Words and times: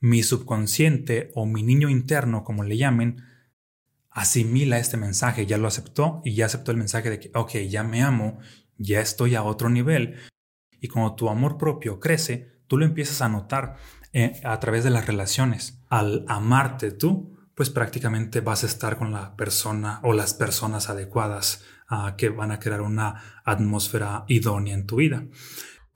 Mi 0.00 0.22
subconsciente 0.22 1.30
o 1.34 1.46
mi 1.46 1.62
niño 1.62 1.88
interno, 1.88 2.44
como 2.44 2.64
le 2.64 2.76
llamen, 2.76 3.22
asimila 4.10 4.78
este 4.78 4.96
mensaje, 4.96 5.46
ya 5.46 5.58
lo 5.58 5.68
aceptó 5.68 6.20
y 6.24 6.34
ya 6.34 6.46
aceptó 6.46 6.70
el 6.70 6.78
mensaje 6.78 7.10
de 7.10 7.20
que, 7.20 7.30
ok, 7.34 7.52
ya 7.68 7.82
me 7.82 8.02
amo, 8.02 8.38
ya 8.78 9.00
estoy 9.00 9.34
a 9.34 9.42
otro 9.42 9.68
nivel. 9.68 10.16
Y 10.80 10.88
cuando 10.88 11.14
tu 11.14 11.28
amor 11.28 11.58
propio 11.58 12.00
crece, 12.00 12.62
tú 12.66 12.78
lo 12.78 12.84
empiezas 12.84 13.22
a 13.22 13.28
notar 13.28 13.76
eh, 14.12 14.40
a 14.44 14.58
través 14.60 14.84
de 14.84 14.90
las 14.90 15.06
relaciones. 15.06 15.82
Al 15.88 16.24
amarte 16.28 16.92
tú, 16.92 17.36
pues 17.54 17.70
prácticamente 17.70 18.40
vas 18.40 18.64
a 18.64 18.66
estar 18.66 18.98
con 18.98 19.12
la 19.12 19.34
persona 19.36 20.00
o 20.02 20.12
las 20.12 20.34
personas 20.34 20.90
adecuadas 20.90 21.64
ah, 21.88 22.14
que 22.18 22.28
van 22.28 22.52
a 22.52 22.58
crear 22.58 22.82
una 22.82 23.42
atmósfera 23.44 24.24
idónea 24.28 24.74
en 24.74 24.86
tu 24.86 24.96
vida 24.96 25.26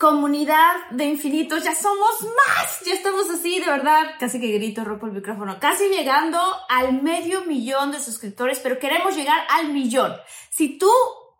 comunidad 0.01 0.89
de 0.93 1.05
infinitos, 1.05 1.62
ya 1.62 1.75
somos 1.75 2.23
más, 2.23 2.81
ya 2.87 2.95
estamos 2.95 3.29
así, 3.29 3.61
de 3.61 3.67
verdad, 3.67 4.15
casi 4.19 4.41
que 4.41 4.51
grito, 4.51 4.83
rompo 4.83 5.05
el 5.05 5.12
micrófono, 5.12 5.61
casi 5.61 5.91
llegando 5.91 6.41
al 6.70 7.03
medio 7.03 7.45
millón 7.45 7.93
de 7.93 8.01
suscriptores, 8.01 8.61
pero 8.61 8.78
queremos 8.78 9.15
llegar 9.15 9.47
al 9.51 9.75
millón. 9.75 10.15
Si 10.48 10.78
tú 10.78 10.91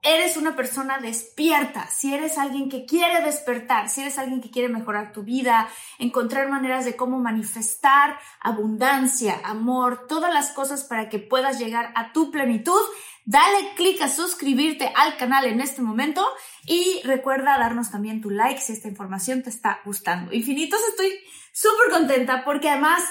eres 0.03 0.37
una 0.37 0.57
persona 0.57 0.99
despierta, 0.99 1.87
si 1.89 2.15
eres 2.15 2.37
alguien 2.37 2.69
que 2.69 2.85
quiere 2.85 3.23
despertar, 3.23 3.89
si 3.89 4.03
eres 4.03 4.19
alguien 4.19 4.43
que 4.43 4.51
quiere 4.51 4.69
mejorar 4.69 5.13
tu 5.13 5.23
vida, 5.23 5.69
encontrar 5.99 6.51
maneras 6.51 6.85
de 6.85 6.97
cómo 6.97 7.19
manifestar 7.19 8.19
abundancia, 8.41 9.41
amor, 9.45 10.07
todas 10.07 10.35
las 10.35 10.51
cosas 10.51 10.85
para 10.85 11.09
que 11.09 11.19
puedas 11.19 11.59
llegar 11.59 11.93
a 11.95 12.13
tu 12.13 12.31
plenitud, 12.31 12.81
Dale 13.25 13.75
clic 13.77 14.01
a 14.03 14.09
suscribirte 14.09 14.91
al 14.97 15.17
canal 15.17 15.47
en 15.47 15.61
este 15.61 15.83
momento 15.83 16.27
y 16.67 17.01
recuerda 17.05 17.59
darnos 17.59 17.91
también 17.91 18.21
tu 18.21 18.31
like 18.31 18.61
si 18.61 18.73
esta 18.73 18.89
información 18.89 19.43
te 19.43 19.51
está 19.51 19.81
gustando. 19.85 20.33
Infinitos, 20.33 20.81
estoy 20.91 21.13
súper 21.53 21.91
contenta 21.91 22.45
porque 22.45 22.69
además 22.71 23.03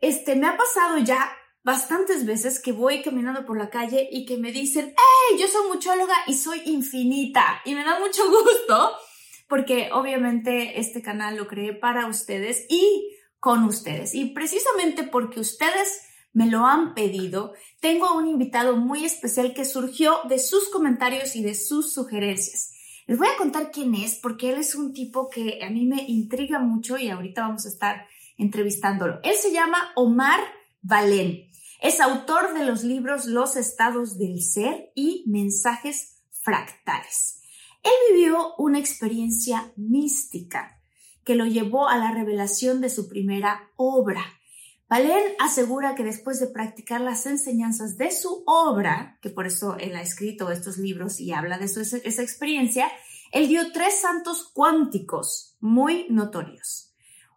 este, 0.00 0.36
me 0.36 0.46
ha 0.46 0.56
pasado 0.56 0.98
ya 0.98 1.32
bastantes 1.64 2.26
veces 2.26 2.60
que 2.60 2.72
voy 2.72 3.02
caminando 3.02 3.46
por 3.46 3.58
la 3.58 3.70
calle 3.70 4.08
y 4.12 4.26
que 4.26 4.36
me 4.36 4.52
dicen, 4.52 4.94
¡Hey! 4.96 5.38
Yo 5.40 5.48
soy 5.48 5.66
muchóloga 5.68 6.14
y 6.26 6.34
soy 6.34 6.60
infinita. 6.66 7.62
Y 7.64 7.74
me 7.74 7.84
da 7.84 7.98
mucho 7.98 8.22
gusto 8.30 8.92
porque 9.48 9.90
obviamente 9.92 10.78
este 10.78 11.02
canal 11.02 11.36
lo 11.36 11.46
creé 11.46 11.72
para 11.72 12.06
ustedes 12.06 12.66
y 12.68 13.16
con 13.40 13.64
ustedes. 13.64 14.14
Y 14.14 14.26
precisamente 14.26 15.04
porque 15.04 15.40
ustedes 15.40 16.02
me 16.34 16.50
lo 16.50 16.66
han 16.66 16.94
pedido, 16.94 17.54
tengo 17.80 18.06
a 18.06 18.18
un 18.18 18.26
invitado 18.26 18.76
muy 18.76 19.04
especial 19.04 19.54
que 19.54 19.64
surgió 19.64 20.18
de 20.28 20.38
sus 20.38 20.68
comentarios 20.68 21.36
y 21.36 21.42
de 21.42 21.54
sus 21.54 21.94
sugerencias. 21.94 22.72
Les 23.06 23.18
voy 23.18 23.28
a 23.28 23.36
contar 23.38 23.70
quién 23.70 23.94
es, 23.94 24.16
porque 24.16 24.50
él 24.50 24.58
es 24.58 24.74
un 24.74 24.92
tipo 24.92 25.30
que 25.30 25.60
a 25.62 25.70
mí 25.70 25.86
me 25.86 26.02
intriga 26.02 26.58
mucho 26.58 26.98
y 26.98 27.08
ahorita 27.08 27.42
vamos 27.42 27.64
a 27.66 27.68
estar 27.68 28.06
entrevistándolo. 28.36 29.20
Él 29.22 29.34
se 29.34 29.52
llama 29.52 29.92
Omar 29.94 30.40
Valén. 30.82 31.50
Es 31.80 32.00
autor 32.00 32.54
de 32.54 32.64
los 32.64 32.82
libros 32.82 33.26
Los 33.26 33.56
estados 33.56 34.18
del 34.18 34.42
ser 34.42 34.90
y 34.94 35.24
Mensajes 35.26 36.22
fractales. 36.42 37.42
Él 37.82 37.92
vivió 38.16 38.54
una 38.56 38.78
experiencia 38.78 39.72
mística 39.76 40.80
que 41.24 41.34
lo 41.34 41.46
llevó 41.46 41.88
a 41.88 41.98
la 41.98 42.10
revelación 42.10 42.80
de 42.80 42.88
su 42.88 43.08
primera 43.08 43.70
obra, 43.76 44.24
Valen 44.88 45.34
asegura 45.38 45.94
que 45.94 46.04
después 46.04 46.40
de 46.40 46.48
practicar 46.48 47.00
las 47.00 47.26
enseñanzas 47.26 47.96
de 47.96 48.10
su 48.10 48.44
obra, 48.46 49.18
que 49.22 49.30
por 49.30 49.46
eso 49.46 49.76
él 49.78 49.96
ha 49.96 50.02
escrito 50.02 50.50
estos 50.50 50.76
libros 50.76 51.20
y 51.20 51.32
habla 51.32 51.58
de 51.58 51.68
su, 51.68 51.80
esa 51.80 52.22
experiencia, 52.22 52.90
él 53.32 53.48
dio 53.48 53.72
tres 53.72 54.00
santos 54.00 54.50
cuánticos 54.52 55.56
muy 55.60 56.06
notorios. 56.10 56.94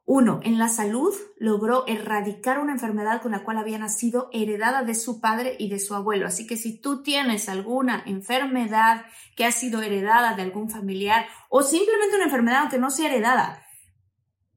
Uno, 0.10 0.40
en 0.44 0.58
la 0.58 0.70
salud 0.70 1.14
logró 1.38 1.86
erradicar 1.86 2.60
una 2.60 2.72
enfermedad 2.72 3.22
con 3.22 3.34
la 3.34 3.44
cual 3.44 3.58
había 3.58 3.78
nacido 3.78 4.30
heredada 4.32 4.84
de 4.84 4.96
su 4.96 5.20
padre 5.20 5.58
y 5.60 5.68
de 5.68 5.80
su 5.80 5.96
abuelo. 5.96 6.28
Así 6.28 6.48
que 6.48 6.56
si 6.56 6.80
tú 6.80 7.04
tienes 7.04 7.50
alguna 7.50 8.04
enfermedad 8.06 9.06
que 9.36 9.44
ha 9.44 9.52
sido 9.52 9.82
heredada 9.82 10.34
de 10.34 10.44
algún 10.44 10.70
familiar 10.70 11.26
o 11.50 11.62
simplemente 11.62 12.16
una 12.16 12.26
enfermedad 12.26 12.70
que 12.70 12.78
no 12.78 12.90
sea 12.90 13.08
heredada, 13.08 13.66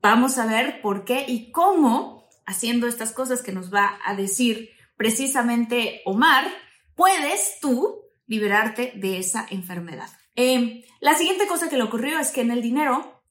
vamos 0.00 0.38
a 0.38 0.46
ver 0.46 0.80
por 0.82 1.04
qué 1.04 1.24
y 1.26 1.50
cómo 1.50 2.19
haciendo 2.46 2.86
estas 2.86 3.12
cosas 3.12 3.42
que 3.42 3.52
nos 3.52 3.72
va 3.72 3.98
a 4.04 4.14
decir 4.14 4.70
precisamente 4.96 6.02
Omar, 6.04 6.46
puedes 6.94 7.58
tú 7.60 8.02
liberarte 8.26 8.92
de 8.96 9.18
esa 9.18 9.46
enfermedad. 9.50 10.10
Em, 10.36 10.82
la 11.00 11.14
siguiente 11.14 11.46
cosa 11.46 11.68
que 11.68 11.76
le 11.76 11.82
ocurrió 11.82 12.18
es 12.18 12.30
que 12.30 12.42
en 12.42 12.50
el 12.50 12.62
dinero 12.62 13.22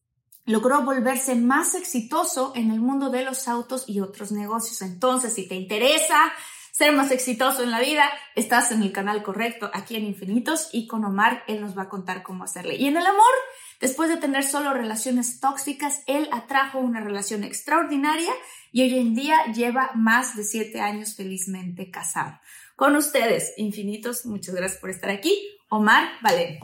logró 0.45 0.81
volverse 0.81 1.35
más 1.35 1.75
exitoso 1.75 2.53
en 2.55 2.71
el 2.71 2.79
mundo 2.79 3.09
de 3.09 3.23
los 3.23 3.47
autos 3.47 3.85
y 3.87 3.99
otros 3.99 4.31
negocios. 4.31 4.81
Entonces, 4.81 5.33
si 5.33 5.47
te 5.47 5.55
interesa 5.55 6.33
ser 6.71 6.93
más 6.93 7.11
exitoso 7.11 7.61
en 7.61 7.71
la 7.71 7.79
vida, 7.79 8.09
estás 8.35 8.71
en 8.71 8.81
el 8.81 8.91
canal 8.91 9.21
correcto 9.21 9.69
aquí 9.73 9.95
en 9.95 10.05
Infinitos 10.05 10.69
y 10.71 10.87
con 10.87 11.05
Omar 11.05 11.43
él 11.47 11.61
nos 11.61 11.77
va 11.77 11.83
a 11.83 11.89
contar 11.89 12.23
cómo 12.23 12.43
hacerle. 12.43 12.77
Y 12.77 12.87
en 12.87 12.97
el 12.97 13.05
amor, 13.05 13.33
después 13.79 14.09
de 14.09 14.17
tener 14.17 14.43
solo 14.43 14.73
relaciones 14.73 15.39
tóxicas, 15.39 16.03
él 16.07 16.27
atrajo 16.31 16.79
una 16.79 16.99
relación 17.01 17.43
extraordinaria 17.43 18.31
y 18.71 18.83
hoy 18.83 18.99
en 18.99 19.15
día 19.15 19.37
lleva 19.53 19.91
más 19.95 20.35
de 20.35 20.43
siete 20.43 20.81
años 20.81 21.15
felizmente 21.15 21.89
casado. 21.89 22.39
Con 22.75 22.95
ustedes, 22.95 23.53
infinitos, 23.57 24.25
muchas 24.25 24.55
gracias 24.55 24.79
por 24.79 24.89
estar 24.89 25.09
aquí, 25.09 25.37
Omar 25.69 26.07
Valén. 26.21 26.59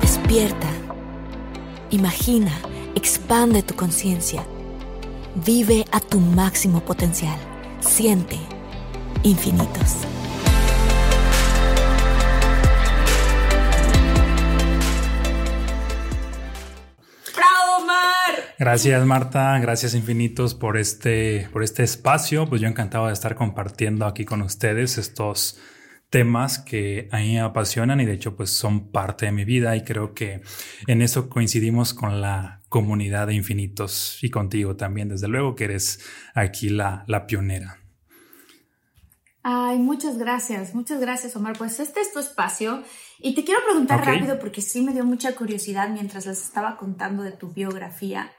Despierta, 0.00 0.68
imagina, 1.90 2.52
expande 2.94 3.62
tu 3.62 3.74
conciencia, 3.74 4.44
vive 5.44 5.84
a 5.92 6.00
tu 6.00 6.18
máximo 6.18 6.84
potencial, 6.84 7.38
siente 7.80 8.38
infinitos. 9.22 9.98
Gracias 18.58 19.04
Marta, 19.04 19.58
gracias 19.58 19.94
infinitos 19.94 20.54
por 20.54 20.78
este, 20.78 21.46
por 21.52 21.62
este 21.62 21.82
espacio. 21.82 22.48
Pues 22.48 22.62
yo 22.62 22.68
encantado 22.68 23.08
de 23.08 23.12
estar 23.12 23.34
compartiendo 23.34 24.06
aquí 24.06 24.24
con 24.24 24.40
ustedes 24.40 24.96
estos 24.96 25.58
temas 26.08 26.58
que 26.58 27.08
a 27.12 27.18
mí 27.18 27.34
me 27.34 27.40
apasionan 27.40 28.00
y 28.00 28.06
de 28.06 28.14
hecho 28.14 28.34
pues 28.34 28.50
son 28.50 28.90
parte 28.90 29.26
de 29.26 29.32
mi 29.32 29.44
vida 29.44 29.76
y 29.76 29.84
creo 29.84 30.14
que 30.14 30.40
en 30.86 31.02
eso 31.02 31.28
coincidimos 31.28 31.92
con 31.92 32.22
la 32.22 32.62
comunidad 32.70 33.26
de 33.26 33.34
infinitos 33.34 34.18
y 34.22 34.30
contigo 34.30 34.74
también, 34.74 35.10
desde 35.10 35.28
luego 35.28 35.54
que 35.54 35.64
eres 35.64 36.00
aquí 36.34 36.70
la, 36.70 37.04
la 37.08 37.26
pionera. 37.26 37.80
Ay, 39.42 39.78
muchas 39.78 40.16
gracias, 40.16 40.74
muchas 40.74 40.98
gracias 40.98 41.36
Omar. 41.36 41.58
Pues 41.58 41.78
este 41.78 42.00
es 42.00 42.12
tu 42.12 42.20
espacio 42.20 42.82
y 43.18 43.34
te 43.34 43.44
quiero 43.44 43.60
preguntar 43.64 44.04
rápido 44.04 44.38
porque 44.38 44.62
sí 44.62 44.82
me 44.82 44.92
dio 44.92 45.04
mucha 45.04 45.36
curiosidad 45.36 45.90
mientras 45.90 46.24
les 46.24 46.42
estaba 46.42 46.76
contando 46.76 47.22
de 47.22 47.32
tu 47.32 47.52
biografía. 47.52 48.32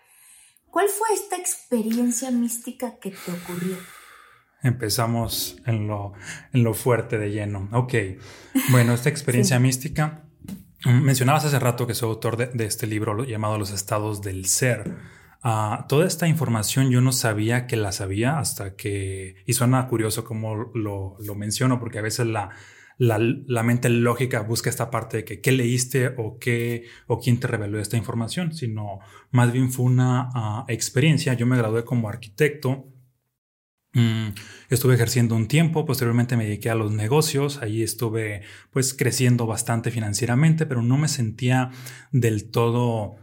¿Cuál 0.70 0.88
fue 0.90 1.08
esta 1.14 1.38
experiencia 1.38 2.32
mística 2.32 2.98
que 3.00 3.12
te 3.12 3.32
ocurrió? 3.32 3.78
Empezamos 4.64 5.58
en 5.66 5.88
lo, 5.88 6.14
en 6.52 6.64
lo 6.64 6.74
fuerte 6.74 7.18
de 7.18 7.32
lleno. 7.32 7.70
Ok, 7.72 7.94
bueno, 8.70 8.94
esta 8.94 9.10
experiencia 9.10 9.60
mística 9.60 10.28
Mm, 10.86 11.02
mencionabas 11.04 11.44
hace 11.46 11.60
rato 11.60 11.88
que 11.88 11.96
soy 11.96 12.10
autor 12.10 12.38
de, 12.38 12.66
este 12.66 12.88
libro 12.88 13.24
llamado 13.24 13.58
Los 13.58 13.72
estados 13.72 14.22
del 14.22 14.46
ser. 14.46 14.96
Ah, 15.44 15.86
toda 15.90 16.06
esta 16.06 16.28
información 16.28 16.90
yo 16.92 17.02
no 17.02 17.12
sabía 17.12 17.68
que 17.68 17.78
la 17.78 17.92
sabía 17.92 18.40
hasta 18.40 18.76
que, 18.76 19.36
y 19.46 19.54
suena 19.54 19.88
curioso 19.88 20.24
como 20.24 20.56
lo, 20.74 21.16
lo 21.20 21.36
menciono, 21.36 21.80
porque 21.80 22.00
a 22.00 22.02
veces 22.02 22.28
la, 22.28 22.52
la, 22.98 23.20
la, 23.20 23.64
mente 23.64 23.90
lógica 23.90 24.42
busca 24.42 24.70
esta 24.70 24.90
parte 24.90 25.18
de 25.18 25.26
que 25.26 25.40
qué 25.40 25.52
leíste 25.52 26.14
o 26.18 26.40
qué 26.40 26.86
o 27.08 27.20
quién 27.20 27.40
te 27.40 27.48
reveló 27.48 27.80
esta 27.80 27.98
información, 27.98 28.54
sino 28.54 29.00
más 29.32 29.52
bien 29.52 29.72
fue 29.72 29.86
una 29.86 30.30
ah, 30.34 30.66
experiencia. 30.68 31.34
Yo 31.34 31.46
me 31.46 31.58
gradué 31.58 31.86
como 31.86 32.10
arquitecto 32.10 32.92
Mm, 33.98 34.36
estuve 34.70 34.94
ejerciendo 34.94 35.36
un 35.36 35.48
tiempo, 35.48 35.86
posteriormente 35.86 36.38
me 36.38 36.46
dediqué 36.46 36.70
a 36.70 36.76
los 36.76 36.92
negocios, 36.92 37.64
ahí 37.64 37.82
estuve 37.82 38.44
pues 38.70 38.94
creciendo 38.94 39.48
bastante 39.48 39.90
financieramente, 39.90 40.68
pero 40.68 40.84
no 40.84 40.98
me 41.00 41.08
sentía 41.08 41.72
del 42.12 42.52
todo, 42.52 43.16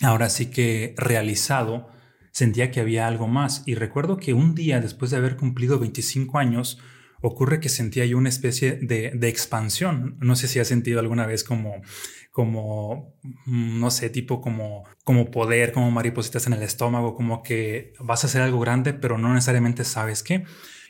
ahora 0.00 0.28
sí 0.28 0.46
que 0.46 0.94
realizado, 0.96 1.88
sentía 2.32 2.72
que 2.72 2.80
había 2.80 3.06
algo 3.06 3.28
más. 3.28 3.62
Y 3.66 3.76
recuerdo 3.76 4.16
que 4.16 4.34
un 4.34 4.56
día, 4.56 4.80
después 4.80 5.12
de 5.12 5.18
haber 5.18 5.36
cumplido 5.36 5.78
25 5.78 6.38
años, 6.38 6.80
ocurre 7.22 7.60
que 7.60 7.70
sentía 7.70 8.04
yo 8.04 8.18
una 8.18 8.28
especie 8.28 8.78
de, 8.82 9.12
de 9.14 9.28
expansión. 9.28 10.16
No 10.20 10.36
sé 10.36 10.48
si 10.48 10.58
has 10.58 10.68
sentido 10.68 11.00
alguna 11.00 11.26
vez 11.26 11.44
como 11.44 11.82
como, 12.32 13.14
mm, 13.44 13.78
no 13.78 13.90
sé, 13.90 14.08
tipo 14.10 14.40
como, 14.40 14.84
como 15.04 15.30
poder, 15.30 15.72
como 15.72 15.90
maripositas 15.90 16.46
en 16.46 16.54
el 16.54 16.62
estómago, 16.62 17.14
como 17.14 17.42
que 17.42 17.92
vas 18.00 18.24
a 18.24 18.26
hacer 18.26 18.40
algo 18.40 18.58
grande, 18.58 18.94
pero 18.94 19.18
no 19.18 19.32
necesariamente 19.34 19.84
sabes 19.84 20.22
qué. 20.22 20.44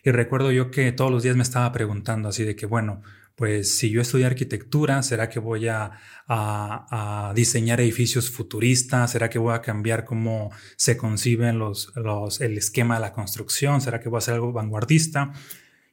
Y 0.04 0.10
recuerdo 0.12 0.52
yo 0.52 0.70
que 0.70 0.92
todos 0.92 1.10
los 1.10 1.22
días 1.24 1.36
me 1.36 1.42
estaba 1.42 1.70
preguntando 1.72 2.28
así 2.28 2.44
de 2.44 2.56
que, 2.56 2.66
bueno, 2.66 3.02
pues 3.34 3.76
si 3.76 3.90
yo 3.90 4.00
estudio 4.00 4.26
arquitectura, 4.26 5.02
¿será 5.02 5.28
que 5.28 5.40
voy 5.40 5.66
a, 5.66 5.92
a, 6.28 7.32
diseñar 7.34 7.80
edificios 7.80 8.30
futuristas? 8.30 9.10
¿Será 9.10 9.28
que 9.28 9.38
voy 9.38 9.54
a 9.54 9.62
cambiar 9.62 10.04
cómo 10.04 10.50
se 10.76 10.96
conciben 10.96 11.58
los, 11.58 11.92
los, 11.96 12.40
el 12.40 12.56
esquema 12.56 12.96
de 12.96 13.00
la 13.00 13.12
construcción? 13.12 13.80
¿Será 13.80 14.00
que 14.00 14.08
voy 14.08 14.18
a 14.18 14.18
hacer 14.18 14.34
algo 14.34 14.52
vanguardista? 14.52 15.32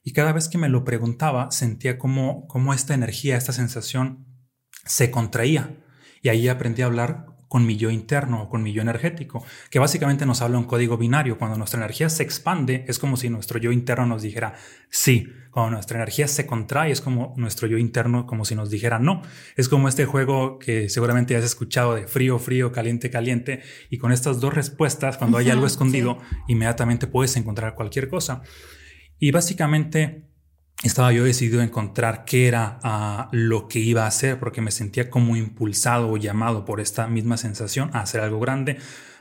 Y 0.03 0.13
cada 0.13 0.31
vez 0.31 0.47
que 0.47 0.57
me 0.57 0.69
lo 0.69 0.83
preguntaba, 0.83 1.51
sentía 1.51 1.97
como, 1.97 2.47
como 2.47 2.73
esta 2.73 2.93
energía, 2.93 3.37
esta 3.37 3.53
sensación 3.53 4.25
se 4.85 5.11
contraía. 5.11 5.83
Y 6.21 6.29
ahí 6.29 6.47
aprendí 6.47 6.81
a 6.81 6.87
hablar 6.87 7.25
con 7.49 7.65
mi 7.65 7.77
yo 7.77 7.89
interno 7.89 8.43
o 8.43 8.49
con 8.49 8.61
mi 8.61 8.73
yo 8.73 8.81
energético, 8.83 9.43
que 9.71 9.79
básicamente 9.79 10.25
nos 10.25 10.41
habla 10.41 10.59
un 10.59 10.65
código 10.65 10.97
binario. 10.97 11.37
Cuando 11.39 11.57
nuestra 11.57 11.79
energía 11.79 12.07
se 12.09 12.21
expande, 12.21 12.85
es 12.87 12.99
como 12.99 13.17
si 13.17 13.29
nuestro 13.29 13.59
yo 13.59 13.71
interno 13.71 14.05
nos 14.05 14.21
dijera 14.21 14.53
sí. 14.89 15.27
Cuando 15.49 15.71
nuestra 15.71 15.97
energía 15.97 16.27
se 16.27 16.45
contrae, 16.45 16.91
es 16.91 17.01
como 17.01 17.33
nuestro 17.37 17.67
yo 17.67 17.79
interno, 17.79 18.27
como 18.27 18.45
si 18.45 18.53
nos 18.53 18.69
dijera 18.69 18.99
no. 18.99 19.23
Es 19.57 19.67
como 19.67 19.89
este 19.89 20.05
juego 20.05 20.59
que 20.59 20.89
seguramente 20.89 21.35
has 21.35 21.43
escuchado 21.43 21.95
de 21.95 22.07
frío, 22.07 22.37
frío, 22.37 22.71
caliente, 22.71 23.09
caliente. 23.09 23.63
Y 23.89 23.97
con 23.97 24.11
estas 24.11 24.39
dos 24.39 24.53
respuestas, 24.53 25.17
cuando 25.17 25.39
hay 25.39 25.49
algo 25.49 25.65
escondido, 25.65 26.19
inmediatamente 26.47 27.07
puedes 27.07 27.35
encontrar 27.35 27.73
cualquier 27.73 28.09
cosa. 28.09 28.43
Y 29.19 29.31
básicamente 29.31 30.29
estaba 30.83 31.11
yo 31.11 31.25
decidido 31.25 31.59
a 31.59 31.65
encontrar 31.65 32.23
qué 32.23 32.47
era 32.47 32.79
ah, 32.83 33.27
lo 33.31 33.67
que 33.67 33.79
iba 33.79 34.05
a 34.05 34.07
hacer, 34.07 34.39
porque 34.39 34.61
me 34.61 34.71
sentía 34.71 35.09
como 35.09 35.35
impulsado 35.35 36.09
o 36.09 36.17
llamado 36.17 36.63
por 36.63 36.79
esta 36.79 37.07
misma 37.07 37.37
sensación 37.37 37.89
a 37.93 38.01
hacer 38.01 38.21
algo 38.21 38.39
grande, 38.39 38.77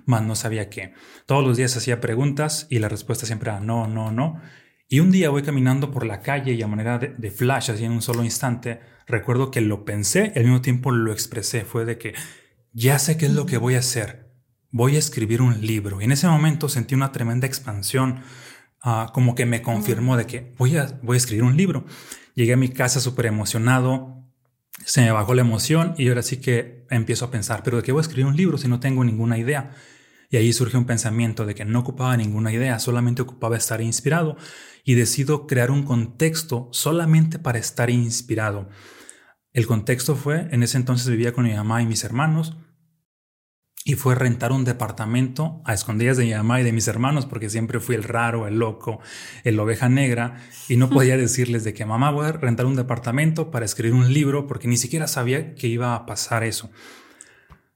mas 0.07 0.23
no 0.23 0.37
sabía 0.37 0.71
qué. 0.71 0.95
Todos 1.27 1.45
los 1.45 1.57
días 1.57 1.77
hacía 1.77 2.01
preguntas 2.01 2.67
y 2.71 2.79
la 2.79 2.89
respuesta 2.89 3.27
siempre 3.27 3.51
era 3.51 3.61
no, 3.61 3.89
no, 3.89 4.13
no. 4.13 4.41
Y 4.89 5.01
un 5.01 5.11
día 5.11 5.31
voy 5.31 5.43
caminando 5.43 5.91
por 5.91 6.07
la 6.07 6.23
calle 6.23 6.53
y 6.55 6.63
a 6.63 6.69
manera 6.69 6.99
de, 6.99 7.09
de 7.09 7.31
flash, 7.31 7.71
así 7.73 7.85
en 7.85 7.93
un 7.93 8.03
solo 8.03 8.25
instante, 8.25 8.81
recuerdo 9.07 9.51
que 9.51 9.61
lo 9.61 9.85
pensé 9.85 10.33
y 10.35 10.39
al 10.39 10.45
mismo 10.45 10.63
tiempo 10.63 10.93
lo 10.93 11.13
expresé. 11.13 11.65
Fue 11.65 11.85
de 11.85 11.99
que 11.99 12.15
ya 12.73 12.99
sé 12.99 13.17
qué 13.17 13.27
es 13.27 13.33
lo 13.33 13.47
que 13.47 13.59
voy 13.59 13.75
a 13.75 13.81
hacer. 13.81 14.31
Voy 14.71 14.97
a 14.97 14.99
escribir 14.99 15.43
un 15.43 15.61
libro. 15.61 16.01
Y 16.01 16.05
en 16.05 16.13
ese 16.13 16.29
momento 16.29 16.69
sentí 16.69 16.95
una 16.95 17.13
tremenda 17.13 17.47
expansión 17.47 18.23
Ah, 18.81 19.11
como 19.13 19.35
que 19.35 19.45
me 19.45 19.61
confirmó 19.61 20.17
de 20.17 20.27
que 20.27 20.55
voy 20.57 20.77
a, 20.77 20.99
voy 21.03 21.17
a 21.17 21.19
escribir 21.19 21.43
un 21.43 21.57
libro. 21.57 21.85
Llegué 22.35 22.53
a 22.53 22.57
mi 22.57 22.69
casa 22.69 23.01
súper 23.01 23.27
emocionado, 23.27 24.25
se 24.85 25.01
me 25.01 25.11
bajó 25.11 25.35
la 25.35 25.43
emoción 25.43 25.95
y 25.99 26.09
ahora 26.09 26.23
sí 26.23 26.39
que 26.39 26.87
empiezo 26.91 27.25
a 27.25 27.31
pensar, 27.31 27.63
pero 27.65 27.79
¿de 27.79 27.83
qué 27.83 27.93
voy 27.93 28.01
a 28.01 28.03
escribir 28.03 28.27
un 28.27 28.37
libro 28.37 28.59
si 28.59 28.69
no 28.69 28.81
tengo 28.81 29.05
ninguna 29.05 29.37
idea? 29.39 29.73
Y 30.31 30.37
ahí 30.37 30.53
surge 30.53 30.77
un 30.77 30.85
pensamiento 30.85 31.47
de 31.47 31.55
que 31.55 31.65
no 31.65 31.81
ocupaba 31.81 32.17
ninguna 32.17 32.53
idea, 32.53 32.79
solamente 32.79 33.23
ocupaba 33.23 33.57
estar 33.57 33.81
inspirado 33.81 34.37
y 34.85 34.95
decido 34.95 35.47
crear 35.47 35.71
un 35.71 35.83
contexto 35.83 36.69
solamente 36.73 37.39
para 37.39 37.59
estar 37.59 37.91
inspirado. 37.91 38.69
El 39.53 39.67
contexto 39.67 40.15
fue, 40.15 40.49
en 40.51 40.63
ese 40.63 40.77
entonces 40.77 41.09
vivía 41.09 41.33
con 41.33 41.45
mi 41.45 41.55
mamá 41.55 41.83
y 41.83 41.87
mis 41.87 42.05
hermanos, 42.05 42.57
y 43.85 43.95
fue 43.95 44.15
rentar 44.15 44.53
un 44.53 44.65
departamento 44.65 45.63
a 45.65 45.73
escondidas 45.73 46.17
de 46.17 46.25
mi 46.25 46.35
mamá 46.35 46.61
y 46.61 46.65
de 46.65 46.73
mis 46.73 46.89
hermanos 46.89 47.27
porque 47.27 47.49
siempre 47.49 47.81
fui 47.81 47.95
el 47.95 48.03
raro, 48.03 48.47
el 48.47 48.59
loco, 48.59 49.01
el 49.45 49.59
oveja 49.59 49.89
negra 49.89 50.41
y 50.69 50.77
no 50.77 50.91
podía 50.91 51.17
decirles 51.19 51.65
de 51.65 51.75
que 51.75 51.87
mamá 51.87 52.11
voy 52.11 52.27
a 52.27 52.33
rentar 52.33 52.67
un 52.67 52.77
departamento 52.77 53.51
para 53.51 53.65
escribir 53.65 53.95
un 53.95 54.13
libro 54.13 54.47
porque 54.47 54.69
ni 54.69 54.77
siquiera 54.77 55.07
sabía 55.07 55.55
que 55.55 55.69
iba 55.69 55.95
a 55.95 56.07
pasar 56.07 56.45
eso. 56.45 56.71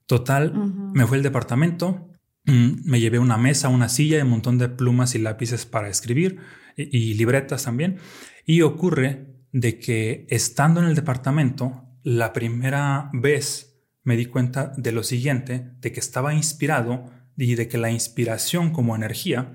Total, 0.06 0.52
me 0.92 1.06
fue 1.06 1.16
el 1.16 1.22
departamento, 1.22 2.10
mm, 2.44 2.82
me 2.84 3.00
llevé 3.00 3.18
una 3.18 3.38
mesa, 3.38 3.68
una 3.68 3.88
silla 3.88 4.18
y 4.18 4.22
un 4.22 4.30
montón 4.30 4.58
de 4.58 4.68
plumas 4.68 5.14
y 5.14 5.18
lápices 5.18 5.64
para 5.64 5.88
escribir 5.88 6.40
y, 6.76 6.94
y 6.94 7.14
libretas 7.14 7.64
también 7.64 7.98
y 8.44 8.62
ocurre 8.62 9.32
de 9.52 9.78
que 9.78 10.26
estando 10.28 10.80
en 10.80 10.88
el 10.88 10.94
departamento 10.94 11.84
la 12.02 12.32
primera 12.32 13.08
vez 13.12 13.71
me 14.04 14.16
di 14.16 14.26
cuenta 14.26 14.72
de 14.76 14.92
lo 14.92 15.02
siguiente, 15.02 15.70
de 15.80 15.92
que 15.92 16.00
estaba 16.00 16.34
inspirado 16.34 17.10
y 17.36 17.54
de 17.54 17.68
que 17.68 17.78
la 17.78 17.90
inspiración 17.90 18.70
como 18.70 18.96
energía 18.96 19.54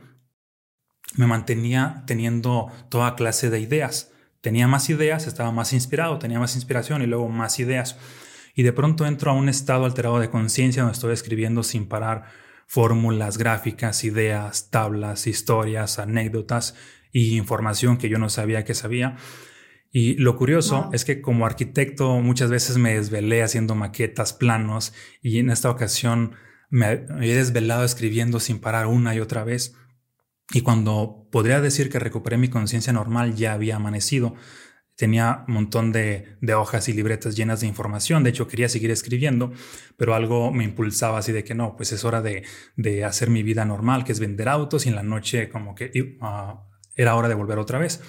me 1.16 1.28
mantenía 1.28 2.04
teniendo 2.06 2.72
toda 2.90 3.16
clase 3.16 3.50
de 3.50 3.60
ideas. 3.60 4.12
Tenía 4.42 4.68
más 4.68 4.90
ideas, 4.90 5.28
estaba 5.28 5.52
más 5.52 5.74
inspirado, 5.74 6.20
tenía 6.20 6.40
más 6.40 6.56
inspiración 6.56 7.02
y 7.02 7.06
luego 7.06 7.30
más 7.30 7.60
ideas. 7.60 7.98
Y 8.56 8.64
de 8.64 8.74
pronto 8.74 9.06
entro 9.06 9.32
a 9.32 9.34
un 9.34 9.50
estado 9.50 9.86
alterado 9.86 10.20
de 10.20 10.30
conciencia 10.30 10.84
donde 10.84 10.96
estoy 10.96 11.14
escribiendo 11.14 11.64
sin 11.64 11.88
parar 11.88 12.26
fórmulas, 12.66 13.38
gráficas, 13.38 14.04
ideas, 14.04 14.70
tablas, 14.70 15.28
historias, 15.28 16.00
anécdotas 16.00 16.76
y 17.12 17.38
información 17.38 17.98
que 17.98 18.10
yo 18.10 18.20
no 18.20 18.30
sabía 18.30 18.66
que 18.66 18.74
sabía. 18.74 19.16
Y 20.00 20.14
lo 20.18 20.38
curioso 20.38 20.92
es 20.94 21.06
que 21.06 21.22
como 21.24 21.48
arquitecto 21.48 22.20
muchas 22.20 22.52
veces 22.52 22.78
me 22.78 22.94
desvelé 22.94 23.42
haciendo 23.42 23.74
maquetas, 23.74 24.32
planos 24.32 24.94
y 25.24 25.40
en 25.40 25.50
esta 25.50 25.72
ocasión 25.72 26.36
me 26.70 27.08
he 27.20 27.34
desvelado 27.34 27.84
escribiendo 27.84 28.40
sin 28.40 28.60
parar 28.60 28.86
una 28.86 29.16
y 29.16 29.22
otra 29.22 29.44
vez. 29.44 29.74
Y 30.54 30.62
cuando 30.62 31.28
podría 31.32 31.62
decir 31.62 31.90
que 31.90 31.98
recuperé 31.98 32.38
mi 32.38 32.48
conciencia 32.48 32.94
normal 32.94 33.34
ya 33.34 33.54
había 33.54 33.78
amanecido. 33.78 34.36
Tenía 34.96 35.46
un 35.48 35.56
montón 35.56 35.92
de, 35.92 36.38
hojas 36.56 36.90
y 36.90 36.94
libretas 36.94 37.36
llenas 37.36 37.62
de 37.62 37.68
información. 37.68 38.24
De 38.24 38.30
hecho, 38.30 38.48
quería 38.48 38.70
seguir 38.70 38.92
escribiendo, 38.92 39.52
pero 39.98 40.14
algo 40.14 40.52
me 40.54 40.64
impulsaba 40.64 41.18
así 41.18 41.32
de 41.32 41.44
que 41.44 41.56
no, 41.56 41.76
pues 41.76 41.92
es 41.92 42.06
hora 42.06 42.22
de, 42.22 42.44
hacer 43.04 43.32
mi 43.32 43.42
vida 43.42 43.66
normal, 43.66 44.04
que 44.04 44.12
es 44.12 44.20
vender 44.20 44.48
autos 44.48 44.86
y 44.86 44.90
en 44.90 44.96
la 44.96 45.02
noche 45.02 45.50
como 45.50 45.74
que 45.74 46.20
ah, 46.22 46.68
era 46.96 47.16
hora 47.16 47.30
de 47.30 47.34
volver 47.34 47.58
otra 47.58 47.80
vez. 47.80 48.00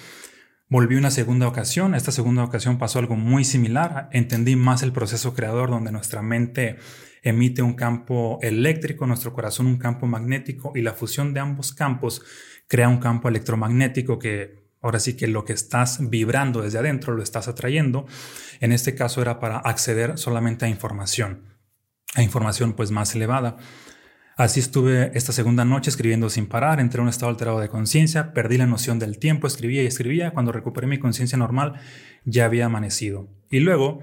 Volví 0.71 0.97
una 0.97 1.09
segunda 1.09 1.47
ocasión, 1.47 1.95
esta 1.95 2.11
segunda 2.11 2.43
ocasión 2.43 2.77
pasó 2.77 2.99
algo 2.99 3.15
muy 3.15 3.43
similar, 3.43 4.07
entendí 4.11 4.55
más 4.55 4.83
el 4.83 4.91
proceso 4.91 5.33
creador 5.33 5.71
donde 5.71 5.91
nuestra 5.91 6.21
mente 6.21 6.77
emite 7.23 7.63
un 7.63 7.73
campo 7.73 8.37
eléctrico, 8.43 9.07
nuestro 9.07 9.33
corazón 9.33 9.65
un 9.65 9.79
campo 9.79 10.05
magnético 10.05 10.71
y 10.75 10.83
la 10.83 10.93
fusión 10.93 11.33
de 11.33 11.39
ambos 11.39 11.73
campos 11.73 12.21
crea 12.67 12.87
un 12.87 12.99
campo 12.99 13.29
electromagnético 13.29 14.19
que 14.19 14.59
ahora 14.79 14.99
sí 14.99 15.17
que 15.17 15.25
lo 15.25 15.43
que 15.43 15.53
estás 15.53 16.07
vibrando 16.07 16.61
desde 16.61 16.77
adentro 16.77 17.15
lo 17.15 17.23
estás 17.23 17.47
atrayendo. 17.47 18.05
En 18.59 18.71
este 18.71 18.93
caso 18.93 19.23
era 19.23 19.39
para 19.39 19.57
acceder 19.57 20.19
solamente 20.19 20.65
a 20.65 20.69
información, 20.69 21.45
a 22.13 22.21
información 22.21 22.73
pues 22.73 22.91
más 22.91 23.15
elevada. 23.15 23.57
Así 24.39 24.61
estuve 24.61 25.11
esta 25.15 25.33
segunda 25.33 25.65
noche 25.65 25.89
escribiendo 25.89 26.29
sin 26.29 26.47
parar, 26.47 26.79
entré 26.79 26.99
en 26.99 27.03
un 27.03 27.09
estado 27.09 27.29
alterado 27.29 27.59
de 27.59 27.67
conciencia, 27.67 28.31
perdí 28.31 28.57
la 28.57 28.67
noción 28.67 28.97
del 28.97 29.19
tiempo, 29.19 29.47
escribía 29.47 29.83
y 29.83 29.85
escribía. 29.85 30.31
Cuando 30.31 30.53
recuperé 30.53 30.87
mi 30.87 30.97
conciencia 30.97 31.37
normal, 31.37 31.73
ya 32.23 32.45
había 32.45 32.67
amanecido. 32.67 33.27
Y 33.51 33.59
luego 33.59 33.99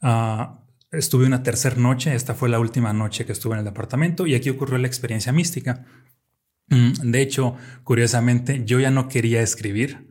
ah, 0.00 0.60
estuve 0.92 1.26
una 1.26 1.42
tercera 1.42 1.74
noche, 1.74 2.14
esta 2.14 2.34
fue 2.34 2.48
la 2.48 2.60
última 2.60 2.92
noche 2.92 3.26
que 3.26 3.32
estuve 3.32 3.54
en 3.54 3.58
el 3.58 3.64
departamento 3.64 4.28
y 4.28 4.36
aquí 4.36 4.48
ocurrió 4.48 4.78
la 4.78 4.86
experiencia 4.86 5.32
mística. 5.32 5.84
Mm, 6.68 7.10
de 7.10 7.20
hecho, 7.20 7.56
curiosamente, 7.82 8.62
yo 8.64 8.78
ya 8.78 8.92
no 8.92 9.08
quería 9.08 9.42
escribir. 9.42 10.08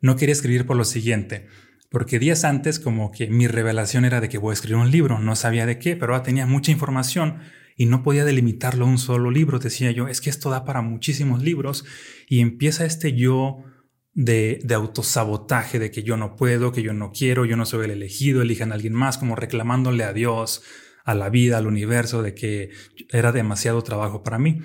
No 0.00 0.16
quería 0.16 0.32
escribir 0.32 0.64
por 0.64 0.78
lo 0.78 0.84
siguiente, 0.84 1.46
porque 1.90 2.18
días 2.18 2.42
antes 2.42 2.80
como 2.80 3.12
que 3.12 3.26
mi 3.26 3.48
revelación 3.48 4.06
era 4.06 4.22
de 4.22 4.30
que 4.30 4.38
voy 4.38 4.52
a 4.52 4.54
escribir 4.54 4.76
un 4.76 4.90
libro, 4.90 5.18
no 5.18 5.36
sabía 5.36 5.66
de 5.66 5.78
qué, 5.78 5.94
pero 5.94 6.22
tenía 6.22 6.46
mucha 6.46 6.72
información 6.72 7.40
y 7.78 7.86
no 7.86 8.02
podía 8.02 8.26
delimitarlo 8.26 8.84
a 8.84 8.88
un 8.88 8.98
solo 8.98 9.30
libro. 9.30 9.60
Decía 9.60 9.92
yo, 9.92 10.08
es 10.08 10.20
que 10.20 10.28
esto 10.28 10.50
da 10.50 10.66
para 10.66 10.82
muchísimos 10.82 11.42
libros 11.42 11.84
y 12.28 12.40
empieza 12.40 12.84
este 12.84 13.14
yo 13.14 13.64
de, 14.12 14.60
de, 14.64 14.74
autosabotaje, 14.74 15.78
de 15.78 15.92
que 15.92 16.02
yo 16.02 16.16
no 16.16 16.34
puedo, 16.34 16.72
que 16.72 16.82
yo 16.82 16.92
no 16.92 17.12
quiero, 17.12 17.44
yo 17.44 17.56
no 17.56 17.64
soy 17.64 17.84
el 17.84 17.92
elegido, 17.92 18.42
elijan 18.42 18.72
a 18.72 18.74
alguien 18.74 18.94
más, 18.94 19.16
como 19.16 19.36
reclamándole 19.36 20.02
a 20.02 20.12
Dios, 20.12 20.64
a 21.04 21.14
la 21.14 21.30
vida, 21.30 21.56
al 21.56 21.68
universo, 21.68 22.20
de 22.20 22.34
que 22.34 22.70
era 23.10 23.30
demasiado 23.30 23.82
trabajo 23.82 24.24
para 24.24 24.40
mí. 24.40 24.60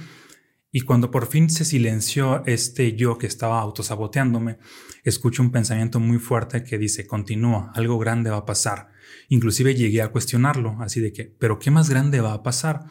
Y 0.72 0.82
cuando 0.82 1.12
por 1.12 1.28
fin 1.28 1.52
se 1.52 1.66
silenció 1.66 2.44
este 2.48 2.96
yo 2.96 3.20
que 3.20 3.28
estaba 3.28 3.62
autosaboteándome, 3.62 4.58
escucho 5.04 5.44
un 5.44 5.52
pensamiento 5.52 6.00
muy 6.00 6.18
fuerte 6.18 6.64
que 6.64 6.80
dice, 6.80 7.06
continúa, 7.06 7.72
algo 7.76 8.00
grande 8.00 8.32
va 8.32 8.38
a 8.38 8.46
pasar. 8.46 8.93
Inclusive 9.30 9.76
llegué 9.76 10.02
a 10.02 10.10
cuestionarlo, 10.10 10.78
así 10.82 11.00
de 11.00 11.14
que, 11.14 11.26
pero 11.26 11.60
¿qué 11.60 11.72
más 11.72 11.90
grande 11.90 12.22
va 12.22 12.34
a 12.34 12.44
pasar? 12.44 12.86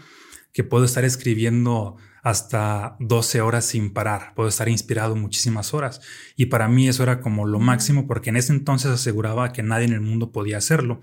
Que 0.53 0.65
puedo 0.65 0.85
estar 0.85 1.05
escribiendo 1.05 1.97
hasta 2.23 2.97
12 3.01 3.41
horas 3.41 3.65
sin 3.65 3.93
parar, 3.93 4.33
puedo 4.35 4.49
estar 4.49 4.69
inspirado 4.69 5.17
muchísimas 5.17 5.75
horas. 5.75 6.01
Y 6.37 6.47
para 6.47 6.69
mí 6.69 6.89
eso 6.89 7.03
era 7.03 7.21
como 7.21 7.47
lo 7.47 7.59
máximo 7.59 8.07
porque 8.07 8.31
en 8.31 8.37
ese 8.37 8.53
entonces 8.53 8.91
aseguraba 8.91 9.53
que 9.53 9.63
nadie 9.63 9.87
en 9.87 9.93
el 9.93 10.01
mundo 10.01 10.31
podía 10.31 10.59
hacerlo. 10.59 11.01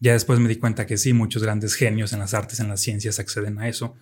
Ya 0.00 0.12
después 0.12 0.40
me 0.40 0.48
di 0.48 0.56
cuenta 0.56 0.86
que 0.86 0.96
sí, 0.96 1.12
muchos 1.12 1.42
grandes 1.42 1.74
genios 1.74 2.12
en 2.12 2.20
las 2.20 2.34
artes, 2.34 2.60
en 2.60 2.68
las 2.68 2.80
ciencias 2.80 3.18
acceden 3.18 3.58
a 3.58 3.68
eso. 3.68 3.94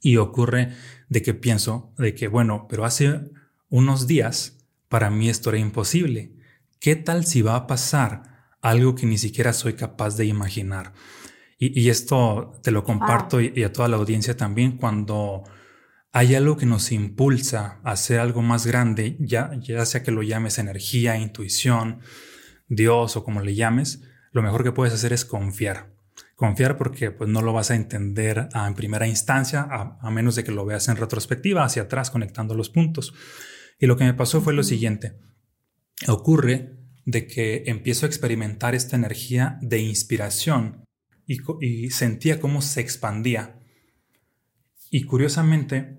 Y 0.00 0.16
ocurre 0.16 0.72
de 1.08 1.22
que 1.22 1.34
pienso 1.34 1.92
de 1.98 2.14
que, 2.14 2.28
bueno, 2.28 2.66
pero 2.68 2.84
hace 2.84 3.22
unos 3.68 4.06
días 4.06 4.58
para 4.88 5.10
mí 5.10 5.28
esto 5.28 5.50
era 5.50 5.58
imposible. 5.58 6.32
¿Qué 6.78 6.94
tal 6.94 7.26
si 7.26 7.42
va 7.42 7.56
a 7.56 7.66
pasar 7.66 8.35
algo 8.70 8.94
que 8.94 9.06
ni 9.06 9.18
siquiera 9.18 9.52
soy 9.52 9.74
capaz 9.74 10.16
de 10.16 10.26
imaginar? 10.26 10.92
Y, 11.58 11.88
esto 11.88 12.60
te 12.62 12.70
lo 12.70 12.84
comparto 12.84 13.40
y, 13.40 13.64
a 13.64 13.72
toda 13.72 13.88
la 13.88 13.96
audiencia 13.96 14.36
también 14.36 14.76
cuando 14.76 15.42
hay 16.12 16.34
algo 16.34 16.56
que 16.56 16.66
nos 16.66 16.92
impulsa 16.92 17.80
a 17.82 17.92
hacer 17.92 18.20
algo 18.20 18.42
más 18.42 18.66
grande, 18.66 19.16
ya, 19.20 19.52
ya 19.60 19.84
sea 19.86 20.02
que 20.02 20.10
lo 20.10 20.22
llames 20.22 20.58
energía, 20.58 21.16
intuición, 21.16 22.00
Dios 22.68 23.16
o 23.16 23.24
como 23.24 23.40
le 23.40 23.54
llames, 23.54 24.02
lo 24.32 24.42
mejor 24.42 24.64
que 24.64 24.72
puedes 24.72 24.92
hacer 24.92 25.12
es 25.12 25.24
confiar. 25.24 25.94
Confiar 26.34 26.76
porque 26.76 27.10
pues, 27.10 27.30
no 27.30 27.40
lo 27.40 27.54
vas 27.54 27.70
a 27.70 27.74
entender 27.74 28.48
en 28.54 28.74
primera 28.74 29.06
instancia, 29.06 29.66
a, 29.70 30.10
menos 30.10 30.36
de 30.36 30.44
que 30.44 30.52
lo 30.52 30.66
veas 30.66 30.88
en 30.88 30.96
retrospectiva, 30.96 31.64
hacia 31.64 31.82
atrás, 31.82 32.10
conectando 32.10 32.54
los 32.54 32.68
puntos. 32.68 33.14
Y 33.78 33.86
lo 33.86 33.96
que 33.96 34.04
me 34.04 34.12
pasó 34.12 34.42
fue 34.42 34.52
lo 34.52 34.62
siguiente. 34.62 35.18
Ocurre 36.06 36.76
de 37.06 37.26
que 37.26 37.62
empiezo 37.66 38.04
a 38.04 38.08
experimentar 38.08 38.74
esta 38.74 38.96
energía 38.96 39.58
de 39.62 39.78
inspiración 39.78 40.84
y, 41.26 41.90
sentía 41.90 42.38
cómo 42.40 42.60
se 42.60 42.80
expandía. 42.80 43.58
Y 44.90 45.04
curiosamente, 45.04 45.98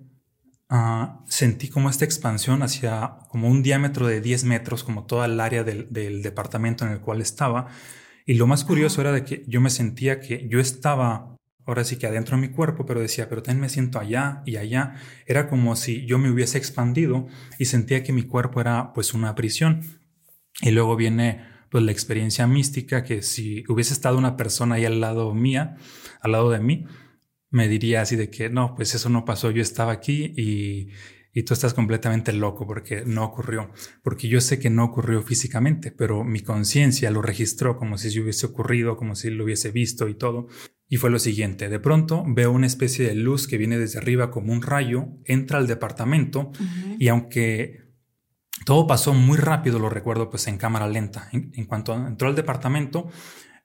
ah, 0.70 1.24
sentí 1.28 1.70
como 1.70 1.90
esta 1.90 2.06
expansión 2.06 2.62
hacia 2.62 3.18
como 3.30 3.48
un 3.50 3.64
diámetro 3.64 4.06
de 4.06 4.22
10 4.22 4.44
metros, 4.44 4.84
como 4.84 5.06
toda 5.06 5.26
el 5.26 5.40
área 5.40 5.64
del, 5.64 5.88
del 5.92 6.22
departamento 6.22 6.86
en 6.86 6.92
el 6.92 7.02
cual 7.02 7.22
estaba, 7.22 7.68
y 8.26 8.36
lo 8.36 8.46
más 8.46 8.64
curioso 8.66 9.02
era 9.02 9.14
de 9.14 9.24
que 9.24 9.44
yo 9.48 9.62
me 9.62 9.70
sentía 9.70 10.20
que 10.20 10.48
yo 10.50 10.60
estaba 10.60 11.38
ahora 11.68 11.84
sí 11.84 11.98
que 11.98 12.08
adentro 12.08 12.38
de 12.38 12.48
mi 12.48 12.54
cuerpo, 12.54 12.86
pero 12.86 13.02
decía, 13.02 13.30
pero 13.30 13.44
también 13.44 13.62
me 13.62 13.70
siento 13.70 14.00
allá 14.00 14.42
y 14.46 14.56
allá. 14.56 14.96
Era 15.26 15.50
como 15.50 15.76
si 15.76 16.06
yo 16.06 16.18
me 16.18 16.32
hubiese 16.32 16.58
expandido 16.58 17.28
y 17.60 17.66
sentía 17.66 18.04
que 18.04 18.14
mi 18.14 18.24
cuerpo 18.24 18.62
era 18.62 18.94
pues 18.94 19.14
una 19.14 19.36
prisión. 19.36 19.82
Y 20.62 20.72
luego 20.72 20.96
viene 20.96 21.46
pues 21.70 21.84
la 21.84 21.92
experiencia 21.92 22.48
mística 22.48 23.04
que 23.04 23.22
si 23.22 23.64
hubiese 23.68 23.94
estado 23.94 24.18
una 24.18 24.38
persona 24.38 24.76
ahí 24.76 24.86
al 24.86 25.02
lado 25.02 25.34
mía, 25.34 25.76
al 26.22 26.32
lado 26.32 26.50
de 26.50 26.60
mí, 26.60 26.86
me 27.50 27.68
diría 27.68 28.02
así 28.02 28.16
de 28.16 28.30
que 28.30 28.50
no, 28.50 28.76
pues 28.76 28.96
eso 28.96 29.10
no 29.10 29.26
pasó, 29.26 29.52
yo 29.52 29.62
estaba 29.62 29.92
aquí 29.92 30.34
y 30.36 30.90
y 31.38 31.44
tú 31.44 31.54
estás 31.54 31.76
completamente 31.76 32.34
loco 32.34 32.66
porque 32.66 33.04
no 33.06 33.24
ocurrió, 33.24 33.70
porque 34.02 34.28
yo 34.28 34.42
sé 34.42 34.58
que 34.58 34.72
no 34.72 34.84
ocurrió 34.86 35.22
físicamente, 35.22 35.92
pero 35.92 36.24
mi 36.24 36.40
conciencia 36.40 37.12
lo 37.12 37.22
registró 37.22 37.78
como 37.78 38.00
si 38.00 38.20
hubiese 38.20 38.48
ocurrido, 38.48 38.98
como 38.98 39.14
si 39.14 39.30
lo 39.30 39.44
hubiese 39.44 39.70
visto 39.70 40.08
y 40.08 40.16
todo. 40.16 40.48
Y 40.90 40.98
fue 40.98 41.12
lo 41.12 41.20
siguiente, 41.20 41.70
de 41.70 41.80
pronto 41.80 42.24
veo 42.28 42.52
una 42.52 42.66
especie 42.66 43.06
de 43.06 43.14
luz 43.14 43.48
que 43.48 43.60
viene 43.60 43.78
desde 43.78 44.00
arriba 44.00 44.32
como 44.32 44.52
un 44.52 44.64
rayo, 44.64 45.10
entra 45.26 45.60
al 45.60 45.68
departamento 45.68 46.54
y 46.98 47.10
aunque 47.10 47.87
todo 48.68 48.86
pasó 48.86 49.14
muy 49.14 49.38
rápido, 49.38 49.80
lo 49.80 49.88
recuerdo 49.88 50.30
pues 50.30 50.46
en 50.48 50.58
cámara 50.58 50.90
lenta, 50.90 51.30
en, 51.32 51.64
cuanto 51.68 51.94
entró 51.96 52.28
al 52.28 52.36
departamento, 52.36 53.08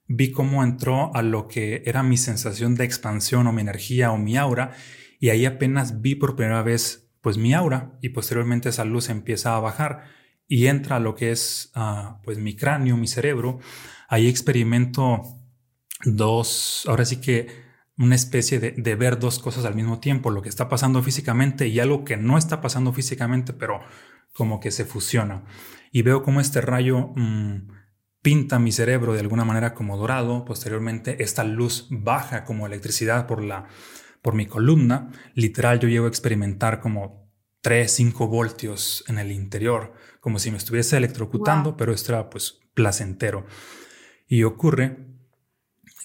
vi 0.06 0.30
cómo 0.30 0.62
entró 0.62 1.12
a 1.12 1.22
lo 1.22 1.48
que 1.48 1.82
era 1.86 2.04
mi 2.04 2.16
sensación 2.16 2.76
de 2.76 2.84
expansión 2.84 3.48
o 3.48 3.52
mi 3.52 3.62
energía 3.62 4.12
o 4.12 4.16
mi 4.16 4.36
aura 4.36 4.76
y 5.18 5.30
ahí 5.30 5.44
apenas 5.44 6.02
vi 6.02 6.14
por 6.14 6.36
primera 6.36 6.62
vez 6.62 7.10
pues 7.20 7.36
mi 7.36 7.52
aura 7.52 7.98
y 8.00 8.10
posteriormente 8.10 8.68
esa 8.68 8.84
luz 8.84 9.08
empieza 9.08 9.56
a 9.56 9.58
bajar 9.58 10.04
y 10.46 10.68
entra 10.68 10.94
a 10.94 11.00
lo 11.00 11.16
que 11.16 11.32
es 11.32 11.72
ah, 11.74 12.20
pues 12.22 12.38
mi 12.38 12.54
cráneo, 12.54 12.96
mi 12.96 13.08
cerebro. 13.08 13.58
Ahí 14.06 14.28
experimento 14.28 15.20
dos, 16.04 16.84
ahora 16.86 17.04
sí 17.04 17.20
que 17.20 17.48
una 18.02 18.16
especie 18.16 18.58
de, 18.58 18.94
ver 18.96 19.20
dos 19.20 19.38
cosas 19.38 19.64
al 19.64 19.76
mismo 19.76 20.00
tiempo, 20.00 20.30
lo 20.30 20.42
que 20.42 20.48
está 20.48 20.68
pasando 20.68 21.04
físicamente 21.04 21.68
y 21.68 21.78
algo 21.78 22.04
que 22.04 22.16
no 22.16 22.36
está 22.36 22.60
pasando 22.60 22.92
físicamente, 22.92 23.52
pero 23.52 23.80
como 24.32 24.58
que 24.58 24.72
se 24.72 24.84
fusiona. 24.84 25.44
Y 25.92 26.02
veo 26.02 26.24
como 26.24 26.40
este 26.40 26.60
rayo 26.60 27.12
mm, 27.14 27.68
pinta 28.20 28.58
mi 28.58 28.72
cerebro 28.72 29.12
de 29.12 29.20
alguna 29.20 29.44
manera 29.44 29.72
como 29.72 29.96
dorado, 29.96 30.44
posteriormente 30.44 31.22
esta 31.22 31.44
luz 31.44 31.86
baja 31.90 32.42
como 32.42 32.66
electricidad 32.66 33.28
por 33.28 33.40
la 33.40 33.68
por 34.20 34.34
mi 34.34 34.46
columna, 34.46 35.10
literal 35.34 35.80
yo 35.80 35.88
llego 35.88 36.06
a 36.06 36.08
experimentar 36.08 36.80
como 36.80 37.28
3, 37.60 37.90
5 37.90 38.28
voltios 38.28 39.04
en 39.08 39.18
el 39.18 39.32
interior, 39.32 39.94
como 40.20 40.38
si 40.38 40.52
me 40.52 40.58
estuviese 40.58 40.96
electrocutando, 40.96 41.76
pero 41.76 41.92
esto 41.92 42.12
era 42.12 42.30
pues 42.30 42.60
placentero. 42.74 43.46
Y 44.28 44.44
ocurre 44.44 45.11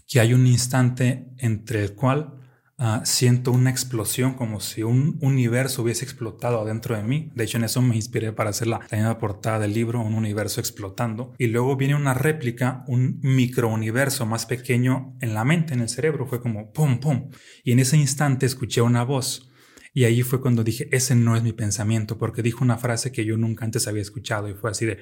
que 0.07 0.19
hay 0.19 0.33
un 0.33 0.47
instante 0.47 1.27
entre 1.37 1.83
el 1.83 1.93
cual 1.93 2.37
Ah, 2.79 3.01
siento 3.05 3.51
una 3.51 3.71
explosión 3.71 4.35
como 4.35 4.59
si 4.59 4.83
un 4.83 5.17
universo 5.23 5.81
hubiese 5.81 6.05
explotado 6.05 6.61
adentro 6.61 6.95
de 6.95 7.01
mí. 7.01 7.31
De 7.33 7.43
hecho, 7.43 7.57
en 7.57 7.63
eso 7.63 7.81
me 7.81 7.95
inspiré 7.95 8.33
para 8.33 8.51
hacer 8.51 8.67
la, 8.67 8.81
la 8.91 9.17
portada 9.17 9.57
del 9.57 9.73
libro, 9.73 9.99
un 9.99 10.13
universo 10.13 10.59
explotando. 10.59 11.33
Y 11.39 11.47
luego 11.47 11.75
viene 11.75 11.95
una 11.95 12.13
réplica, 12.13 12.83
un 12.87 13.19
microuniverso 13.23 14.27
más 14.27 14.45
pequeño 14.45 15.17
en 15.21 15.33
la 15.33 15.43
mente, 15.43 15.73
en 15.73 15.79
el 15.79 15.89
cerebro. 15.89 16.27
Fue 16.27 16.39
como 16.39 16.71
pum, 16.71 16.99
pum. 16.99 17.31
Y 17.63 17.71
en 17.71 17.79
ese 17.79 17.97
instante 17.97 18.45
escuché 18.45 18.81
una 18.81 19.03
voz. 19.03 19.49
Y 19.91 20.03
ahí 20.03 20.21
fue 20.21 20.39
cuando 20.39 20.63
dije, 20.63 20.87
ese 20.91 21.15
no 21.15 21.35
es 21.35 21.41
mi 21.41 21.53
pensamiento, 21.53 22.19
porque 22.19 22.43
dijo 22.43 22.63
una 22.63 22.77
frase 22.77 23.11
que 23.11 23.25
yo 23.25 23.37
nunca 23.37 23.65
antes 23.65 23.87
había 23.87 24.03
escuchado 24.03 24.47
y 24.49 24.53
fue 24.53 24.69
así 24.69 24.85
de, 24.85 24.99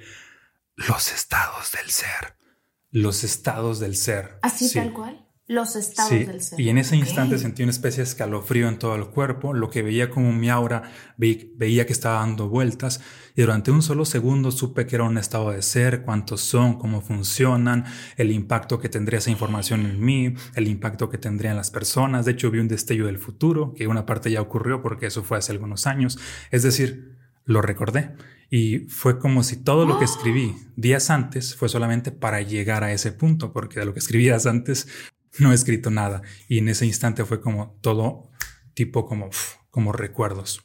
los 0.77 1.12
estados 1.12 1.71
del 1.71 1.89
ser. 1.89 2.35
Los 2.95 3.25
estados 3.25 3.81
del 3.81 3.97
ser. 3.97 4.39
Así 4.41 4.73
tal 4.73 4.93
cual 4.93 5.25
los 5.47 5.75
estados 5.75 6.11
del 6.11 6.41
ser. 6.41 6.59
Y 6.59 6.69
en 6.69 6.77
ese 6.77 6.95
instante 6.95 7.37
sentí 7.37 7.61
una 7.61 7.71
especie 7.71 7.97
de 7.97 8.09
escalofrío 8.09 8.67
en 8.67 8.79
todo 8.79 8.95
el 8.95 9.07
cuerpo, 9.07 9.53
lo 9.53 9.69
que 9.69 9.83
veía 9.83 10.09
como 10.09 10.31
mi 10.31 10.49
aura, 10.49 10.91
veía 11.17 11.85
que 11.85 11.93
estaba 11.93 12.19
dando 12.19 12.49
vueltas 12.49 13.01
y 13.35 13.41
durante 13.41 13.69
un 13.69 13.81
solo 13.81 14.05
segundo 14.05 14.49
supe 14.49 14.87
que 14.87 14.95
era 14.95 15.03
un 15.03 15.17
estado 15.17 15.51
de 15.51 15.61
ser, 15.61 16.03
cuántos 16.03 16.41
son, 16.41 16.79
cómo 16.79 17.01
funcionan, 17.01 17.85
el 18.17 18.31
impacto 18.31 18.79
que 18.79 18.89
tendría 18.89 19.19
esa 19.19 19.29
información 19.29 19.85
en 19.85 20.03
mí, 20.03 20.33
el 20.55 20.67
impacto 20.67 21.09
que 21.09 21.17
tendría 21.17 21.51
en 21.51 21.57
las 21.57 21.69
personas. 21.69 22.25
De 22.25 22.31
hecho, 22.31 22.49
vi 22.49 22.59
un 22.59 22.69
destello 22.69 23.05
del 23.07 23.19
futuro, 23.19 23.73
que 23.75 23.87
una 23.87 24.05
parte 24.05 24.31
ya 24.31 24.41
ocurrió 24.41 24.81
porque 24.81 25.07
eso 25.07 25.21
fue 25.21 25.37
hace 25.37 25.51
algunos 25.51 25.85
años. 25.85 26.17
Es 26.49 26.63
decir, 26.63 27.17
lo 27.43 27.61
recordé. 27.61 28.15
Y 28.55 28.88
fue 28.88 29.19
como 29.19 29.43
si 29.43 29.57
todo 29.57 29.85
lo 29.85 30.00
que 30.00 30.05
escribí 30.05 30.55
días 30.77 31.09
antes 31.09 31.57
fue 31.57 31.67
solamente 31.67 32.13
para 32.13 32.39
llegar 32.39 32.85
a 32.85 32.93
ese 32.93 33.12
punto, 33.12 33.51
porque 33.51 33.81
de 33.81 33.85
lo 33.85 33.91
que 33.91 34.00
escribías 34.00 34.45
antes 34.45 34.88
no 35.39 35.51
he 35.51 35.55
escrito 35.55 35.91
nada. 35.91 36.21
Y 36.47 36.59
en 36.59 36.69
ese 36.69 36.85
instante 36.85 37.25
fue 37.25 37.41
como 37.41 37.77
todo 37.81 38.29
tipo 38.74 39.05
como, 39.05 39.29
como 39.69 39.91
recuerdos. 39.91 40.63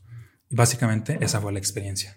Y 0.48 0.54
básicamente 0.54 1.18
esa 1.20 1.40
fue 1.40 1.52
la 1.52 1.58
experiencia. 1.58 2.16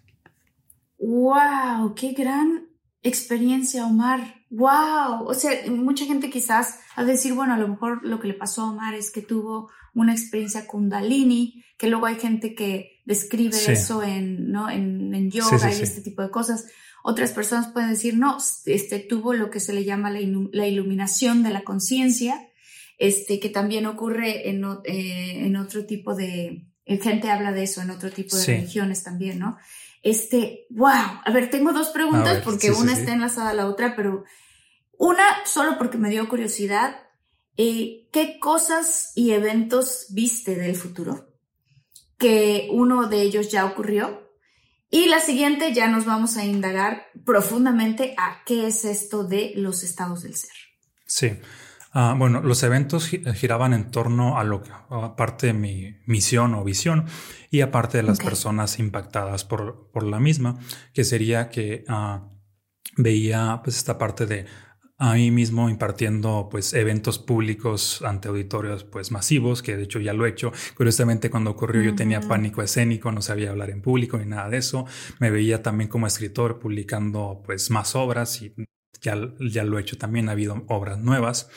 ¡Wow! 1.00 1.96
¡Qué 1.96 2.12
gran 2.12 2.68
experiencia, 3.02 3.88
Omar! 3.88 4.46
¡Wow! 4.52 5.26
O 5.26 5.34
sea, 5.34 5.54
mucha 5.72 6.06
gente 6.06 6.30
quizás 6.30 6.82
a 6.96 7.04
decir, 7.04 7.34
bueno, 7.34 7.56
a 7.56 7.58
lo 7.58 7.68
mejor 7.68 8.06
lo 8.06 8.20
que 8.20 8.28
le 8.28 8.36
pasó 8.36 8.62
a 8.62 8.70
Omar 8.70 8.94
es 8.94 9.10
que 9.10 9.24
tuvo 9.24 9.72
una 9.94 10.14
experiencia 10.14 10.66
kundalini, 10.68 11.64
que 11.78 11.88
luego 11.88 12.06
hay 12.06 12.16
gente 12.16 12.56
que 12.56 13.02
describe 13.06 13.58
eso 13.68 14.04
en, 14.04 14.52
¿no? 14.52 14.70
en, 14.70 15.30
yoga 15.30 15.72
y 15.72 15.82
este 15.82 16.02
tipo 16.02 16.22
de 16.22 16.30
cosas. 16.30 16.68
Otras 17.04 17.32
personas 17.32 17.68
pueden 17.68 17.90
decir, 17.90 18.18
no, 18.18 18.38
este, 18.66 19.00
tuvo 19.00 19.34
lo 19.34 19.50
que 19.50 19.60
se 19.60 19.74
le 19.74 19.84
llama 19.84 20.10
la, 20.10 20.68
iluminación 20.68 21.44
de 21.44 21.50
la 21.50 21.64
conciencia, 21.64 22.48
este, 22.98 23.40
que 23.40 23.50
también 23.50 23.86
ocurre 23.86 24.50
en, 24.50 24.64
eh, 24.86 25.46
en, 25.46 25.56
otro 25.58 25.86
tipo 25.86 26.16
de, 26.16 26.66
gente 26.86 27.30
habla 27.30 27.52
de 27.52 27.64
eso, 27.64 27.82
en 27.82 27.90
otro 27.90 28.10
tipo 28.10 28.38
de 28.38 28.46
religiones 28.46 29.04
también, 29.04 29.40
¿no? 29.40 29.58
Este, 30.02 30.68
wow, 30.70 31.22
a 31.24 31.32
ver, 31.34 31.50
tengo 31.50 31.72
dos 31.72 31.90
preguntas 31.90 32.42
porque 32.44 32.72
una 32.72 32.94
está 32.94 33.14
enlazada 33.14 33.50
a 33.50 33.54
la 33.54 33.68
otra, 33.68 33.96
pero 33.96 34.24
una 34.98 35.24
solo 35.46 35.78
porque 35.78 35.98
me 35.98 36.10
dio 36.10 36.28
curiosidad. 36.30 37.03
Eh, 37.58 38.10
¿Qué 38.12 38.40
cosas 38.40 39.12
y 39.16 39.32
eventos 39.32 40.08
viste 40.10 40.56
del 40.56 40.76
futuro? 40.76 41.30
Que 42.18 42.70
uno 42.72 43.08
de 43.08 43.22
ellos 43.22 43.52
ya 43.52 43.66
ocurrió 43.66 44.30
Y 44.90 45.08
la 45.08 45.20
siguiente 45.20 45.74
ya 45.74 45.88
nos 45.88 46.06
vamos 46.06 46.38
a 46.38 46.46
indagar 46.46 47.08
profundamente 47.26 48.16
a 48.18 48.44
qué 48.46 48.68
es 48.68 48.86
esto 48.86 49.24
de 49.24 49.54
los 49.56 49.84
estados 49.84 50.24
del 50.24 50.36
ser. 50.36 50.52
Sí. 51.06 51.32
Ah, 51.96 52.16
bueno, 52.18 52.42
los 52.42 52.64
eventos 52.64 53.08
giraban 53.08 53.74
en 53.74 53.92
torno 53.92 54.40
a 54.40 54.44
lo 54.44 54.64
que, 54.64 54.72
aparte 54.90 55.48
de 55.48 55.54
mi 55.54 55.96
misión 56.08 56.56
o 56.56 56.64
visión 56.64 57.06
y 57.52 57.62
aparte 57.62 57.98
de 57.98 58.04
las 58.04 58.18
personas 58.18 58.80
impactadas 58.80 59.44
por, 59.44 59.92
por, 59.92 60.02
la 60.02 60.20
misma, 60.20 60.58
que 60.92 61.04
sería 61.04 61.50
que 61.50 61.86
uh, 61.88 62.34
veía 62.98 63.62
pues 63.64 63.78
esta 63.78 64.00
parte 64.00 64.26
de 64.26 64.46
a 65.04 65.16
mí 65.16 65.32
mismo 65.32 65.70
impartiendo 65.70 66.48
pues 66.50 66.74
eventos 66.74 67.20
públicos 67.20 68.02
ante 68.06 68.30
auditorios 68.30 68.86
pues 68.86 69.12
masivos, 69.12 69.62
que 69.62 69.76
de 69.76 69.84
hecho 69.84 70.00
ya 70.00 70.14
lo 70.14 70.26
he 70.26 70.30
hecho. 70.30 70.54
Curiosamente 70.78 71.30
cuando 71.30 71.52
ocurrió 71.52 71.82
yo 71.82 71.94
tenía 71.94 72.22
pánico 72.22 72.62
escénico, 72.62 73.12
no 73.12 73.22
sabía 73.22 73.50
hablar 73.50 73.70
en 73.70 73.82
público 73.82 74.18
ni 74.18 74.26
nada 74.26 74.48
de 74.48 74.60
eso. 74.60 74.86
Me 75.20 75.30
veía 75.30 75.62
también 75.62 75.90
como 75.90 76.08
escritor 76.08 76.58
publicando 76.58 77.44
pues 77.46 77.70
más 77.70 77.98
obras 77.98 78.42
y 78.42 78.54
ya, 79.02 79.18
ya 79.42 79.66
lo 79.66 79.78
he 79.78 79.82
hecho 79.82 79.98
también, 79.98 80.30
ha 80.30 80.32
habido 80.32 80.64
obras 80.70 81.00
nuevas. 81.00 81.50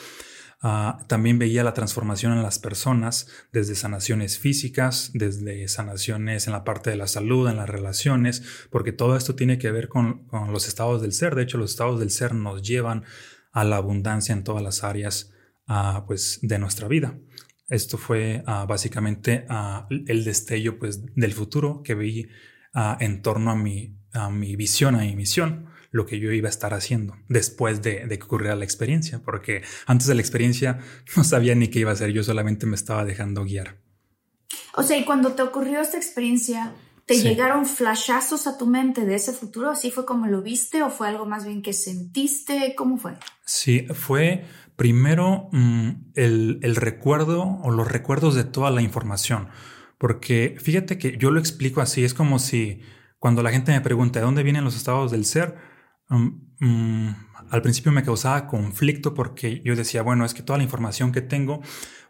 Ah, 0.62 0.98
también 1.06 1.38
veía 1.38 1.62
la 1.62 1.74
transformación 1.74 2.32
en 2.32 2.42
las 2.42 2.58
personas, 2.58 3.28
desde 3.52 3.76
sanaciones 3.76 4.38
físicas, 4.38 5.10
desde 5.14 5.68
sanaciones 5.68 6.48
en 6.48 6.54
la 6.54 6.64
parte 6.64 6.90
de 6.90 6.96
la 6.96 7.06
salud, 7.06 7.48
en 7.48 7.58
las 7.58 7.68
relaciones, 7.68 8.42
porque 8.70 8.90
todo 8.90 9.16
esto 9.16 9.36
tiene 9.36 9.58
que 9.58 9.70
ver 9.70 9.88
con, 9.88 10.26
los 10.50 10.66
estados 10.66 11.02
del 11.02 11.12
ser. 11.12 11.36
De 11.36 11.42
hecho, 11.42 11.58
los 11.58 11.70
estados 11.70 12.00
del 12.00 12.10
ser 12.10 12.34
nos 12.34 12.62
llevan 12.62 13.04
a 13.56 13.64
la 13.64 13.76
abundancia 13.76 14.34
en 14.34 14.44
todas 14.44 14.62
las 14.62 14.84
áreas 14.84 15.32
ah, 15.66 16.04
pues, 16.06 16.40
de 16.42 16.58
nuestra 16.58 16.88
vida. 16.88 17.18
Esto 17.70 17.96
fue 17.96 18.42
ah, 18.46 18.66
básicamente 18.68 19.46
el 20.06 20.24
destello 20.24 20.78
pues, 20.78 21.00
del 21.14 21.32
futuro 21.32 21.82
que 21.82 21.94
vi 21.94 22.28
en 23.00 23.22
torno 23.22 23.52
a 23.52 23.56
mi, 23.56 23.96
a 24.12 24.28
mi 24.28 24.54
visión, 24.54 24.94
a 24.94 24.98
mi 24.98 25.16
misión 25.16 25.70
lo 25.90 26.04
que 26.04 26.20
yo 26.20 26.30
iba 26.32 26.48
a 26.48 26.50
estar 26.50 26.74
haciendo 26.74 27.16
después 27.28 27.80
de, 27.80 28.06
que 28.06 28.22
ocurriera 28.22 28.54
la 28.54 28.66
experiencia, 28.66 29.22
porque 29.24 29.62
antes 29.86 30.06
de 30.06 30.14
la 30.14 30.20
experiencia 30.20 30.80
no 31.16 31.24
sabía 31.24 31.54
ni 31.54 31.68
qué 31.68 31.78
iba 31.78 31.90
a 31.90 31.94
hacer, 31.94 32.12
yo 32.12 32.22
solamente 32.22 32.66
me 32.66 32.76
estaba 32.76 33.06
dejando 33.06 33.44
guiar. 33.44 33.78
O 34.74 34.82
sea, 34.82 34.98
y 34.98 35.06
cuando 35.06 35.32
te 35.32 35.40
ocurrió 35.40 35.80
esta 35.80 35.96
experiencia, 35.96 36.74
¿te 37.06 37.18
llegaron 37.22 37.64
flashazos 37.64 38.46
a 38.46 38.58
tu 38.58 38.66
mente 38.66 39.06
de 39.06 39.14
ese 39.14 39.32
futuro? 39.32 39.70
¿Así 39.70 39.90
fue 39.90 40.04
como 40.04 40.26
lo 40.26 40.42
viste 40.42 40.82
o 40.82 40.90
fue 40.90 41.08
algo 41.08 41.24
más 41.24 41.46
bien 41.46 41.62
que 41.62 41.72
sentiste? 41.72 42.74
¿Cómo 42.76 42.98
fue? 42.98 43.14
Sí, 43.46 43.86
fue 43.94 44.44
primero 44.76 45.48
mm, 45.52 45.90
el, 46.14 46.58
el 46.62 46.76
recuerdo 46.76 47.42
o 47.62 47.70
los 47.70 47.90
recuerdos 47.90 48.34
de 48.34 48.44
toda 48.44 48.70
la 48.70 48.82
información, 48.82 49.48
porque 49.98 50.56
fíjate 50.60 50.98
que 50.98 51.16
yo 51.16 51.30
lo 51.30 51.40
explico 51.40 51.80
así, 51.80 52.04
es 52.04 52.12
como 52.12 52.38
si 52.38 52.82
cuando 53.18 53.42
la 53.42 53.50
gente 53.52 53.72
me 53.72 53.80
pregunta 53.80 54.18
de 54.18 54.26
dónde 54.26 54.42
vienen 54.42 54.64
los 54.64 54.76
estados 54.76 55.10
del 55.10 55.24
ser, 55.24 55.56
Mm, 56.08 57.10
al 57.50 57.62
principio 57.62 57.92
me 57.92 58.02
causaba 58.02 58.46
conflicto 58.46 59.14
porque 59.14 59.60
yo 59.64 59.76
decía, 59.76 60.02
bueno, 60.02 60.24
es 60.24 60.34
que 60.34 60.42
toda 60.42 60.58
la 60.58 60.64
información 60.64 61.12
que 61.12 61.20
tengo, 61.20 61.60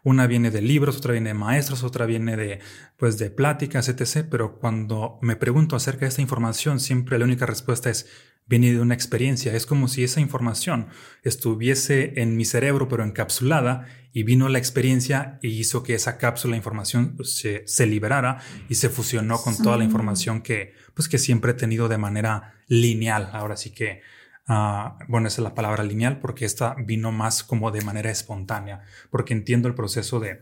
una 0.03 0.27
viene 0.27 0.51
de 0.51 0.61
libros, 0.61 0.97
otra 0.97 1.11
viene 1.13 1.29
de 1.29 1.33
maestros, 1.33 1.83
otra 1.83 2.05
viene 2.05 2.37
de, 2.37 2.59
pues, 2.97 3.17
de 3.17 3.29
pláticas, 3.29 3.89
etc. 3.89 4.25
Pero 4.29 4.59
cuando 4.59 5.19
me 5.21 5.35
pregunto 5.35 5.75
acerca 5.75 6.01
de 6.01 6.09
esta 6.09 6.21
información, 6.21 6.79
siempre 6.79 7.17
la 7.19 7.25
única 7.25 7.45
respuesta 7.45 7.89
es, 7.89 8.07
viene 8.47 8.71
de 8.71 8.79
una 8.79 8.93
experiencia. 8.93 9.53
Es 9.55 9.65
como 9.65 9.87
si 9.87 10.03
esa 10.03 10.19
información 10.21 10.87
estuviese 11.23 12.21
en 12.21 12.37
mi 12.37 12.45
cerebro, 12.45 12.87
pero 12.87 13.03
encapsulada, 13.03 13.87
y 14.13 14.23
vino 14.23 14.49
la 14.49 14.57
experiencia 14.57 15.37
y 15.43 15.49
hizo 15.49 15.83
que 15.83 15.93
esa 15.93 16.17
cápsula 16.17 16.53
de 16.53 16.57
información 16.57 17.17
se, 17.23 17.67
se 17.67 17.85
liberara 17.85 18.39
y 18.67 18.75
se 18.75 18.89
fusionó 18.89 19.37
con 19.39 19.55
toda 19.57 19.77
la 19.77 19.83
información 19.83 20.41
que, 20.41 20.73
pues, 20.95 21.07
que 21.07 21.19
siempre 21.19 21.51
he 21.51 21.53
tenido 21.53 21.87
de 21.87 21.99
manera 21.99 22.55
lineal. 22.67 23.29
Ahora 23.33 23.57
sí 23.57 23.69
que, 23.69 24.01
uh, 24.47 24.97
bueno, 25.07 25.27
esa 25.27 25.41
es 25.41 25.43
la 25.43 25.53
palabra 25.53 25.83
lineal 25.83 26.19
porque 26.19 26.45
esta 26.45 26.75
vino 26.83 27.11
más 27.11 27.43
como 27.43 27.69
de 27.69 27.81
manera 27.81 28.09
espontánea, 28.09 28.81
porque 29.11 29.33
entiendo 29.33 29.67
el 29.67 29.75
proceso 29.75 30.19
de, 30.19 30.41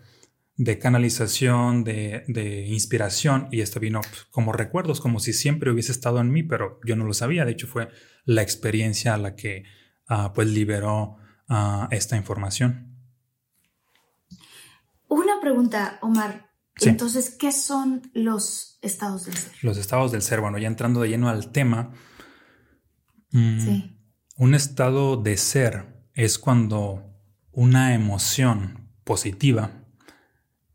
de 0.57 0.79
canalización, 0.79 1.83
de, 1.83 2.23
de, 2.27 2.67
inspiración, 2.67 3.47
y 3.51 3.61
esto 3.61 3.79
vino 3.79 4.01
pues, 4.01 4.25
como 4.31 4.53
recuerdos, 4.53 5.01
como 5.01 5.19
si 5.19 5.33
siempre 5.33 5.71
hubiese 5.71 5.91
estado 5.91 6.19
en 6.21 6.31
mí, 6.31 6.43
pero 6.43 6.79
yo 6.85 6.95
no 6.95 7.05
lo 7.05 7.13
sabía. 7.13 7.43
De 7.43 7.51
hecho, 7.51 7.67
fue 7.67 7.89
la 8.23 8.41
experiencia 8.41 9.17
la 9.17 9.35
que 9.35 9.63
uh, 10.09 10.33
pues 10.33 10.47
liberó 10.47 11.17
uh, 11.49 11.87
esta 11.91 12.15
información. 12.15 12.95
Una 15.07 15.39
pregunta, 15.41 15.99
Omar. 16.01 16.51
Entonces, 16.81 17.29
¿qué 17.29 17.51
son 17.51 18.09
los 18.13 18.79
estados 18.81 19.25
del 19.25 19.35
ser? 19.35 19.51
Los 19.61 19.77
estados 19.77 20.11
del 20.11 20.21
ser, 20.21 20.41
bueno, 20.41 20.57
ya 20.57 20.67
entrando 20.67 21.01
de 21.01 21.09
lleno 21.09 21.29
al 21.29 21.51
tema, 21.51 21.93
mm, 23.31 23.79
un 24.37 24.55
estado 24.55 25.15
de 25.15 25.37
ser 25.37 26.05
es 26.13 26.37
cuando 26.37 27.13
una 27.51 27.93
emoción 27.93 28.89
positiva 29.05 29.84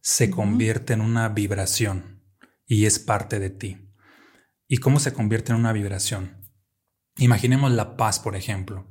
se 0.03 0.31
convierte 0.31 0.93
en 0.93 1.01
una 1.01 1.29
vibración 1.29 2.23
y 2.67 2.87
es 2.87 2.99
parte 2.99 3.39
de 3.39 3.51
ti. 3.51 3.89
¿Y 4.69 4.79
cómo 4.79 5.01
se 5.01 5.13
convierte 5.13 5.53
en 5.53 5.59
una 5.59 5.73
vibración? 5.73 6.49
Imaginemos 7.17 7.73
la 7.73 7.97
paz, 7.97 8.21
por 8.21 8.37
ejemplo. 8.37 8.87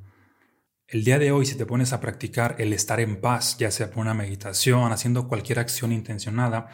El 0.88 1.04
día 1.04 1.20
de 1.20 1.32
hoy, 1.32 1.46
si 1.46 1.56
te 1.56 1.66
pones 1.66 1.94
a 1.94 2.02
practicar 2.02 2.56
el 2.60 2.74
estar 2.74 3.00
en 3.00 3.22
paz, 3.22 3.58
ya 3.58 3.72
sea 3.72 3.90
por 3.90 4.00
una 4.00 4.14
meditación, 4.14 4.92
haciendo 4.92 5.28
cualquier 5.28 5.60
acción 5.60 5.92
intencionada, 5.92 6.70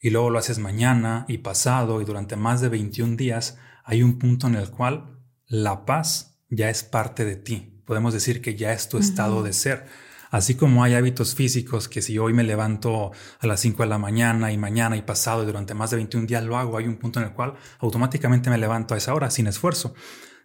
y 0.00 0.10
luego 0.10 0.30
lo 0.30 0.38
haces 0.38 0.58
mañana 0.58 1.24
y 1.28 1.38
pasado 1.38 2.00
y 2.00 2.04
durante 2.04 2.36
más 2.36 2.60
de 2.60 2.68
21 2.68 3.16
días, 3.16 3.58
hay 3.84 4.02
un 4.02 4.18
punto 4.18 4.46
en 4.46 4.54
el 4.54 4.70
cual 4.70 5.18
la 5.46 5.84
paz 5.84 6.38
ya 6.48 6.70
es 6.70 6.82
parte 6.82 7.24
de 7.24 7.36
ti. 7.36 7.82
Podemos 7.84 8.14
decir 8.14 8.40
que 8.40 8.54
ya 8.54 8.72
es 8.72 8.88
tu 8.88 8.98
estado 8.98 9.42
de 9.42 9.52
ser 9.52 9.86
Así 10.34 10.56
como 10.56 10.82
hay 10.82 10.94
hábitos 10.94 11.36
físicos 11.36 11.88
que 11.88 12.02
si 12.02 12.18
hoy 12.18 12.32
me 12.32 12.42
levanto 12.42 13.12
a 13.38 13.46
las 13.46 13.60
5 13.60 13.84
de 13.84 13.88
la 13.88 13.98
mañana 13.98 14.50
y 14.50 14.58
mañana 14.58 14.96
y 14.96 15.02
pasado 15.02 15.44
y 15.44 15.46
durante 15.46 15.74
más 15.74 15.92
de 15.92 15.96
21 15.98 16.26
días 16.26 16.42
lo 16.42 16.56
hago, 16.56 16.76
hay 16.76 16.88
un 16.88 16.96
punto 16.96 17.20
en 17.20 17.26
el 17.26 17.34
cual 17.34 17.54
automáticamente 17.78 18.50
me 18.50 18.58
levanto 18.58 18.94
a 18.94 18.96
esa 18.96 19.14
hora 19.14 19.30
sin 19.30 19.46
esfuerzo. 19.46 19.94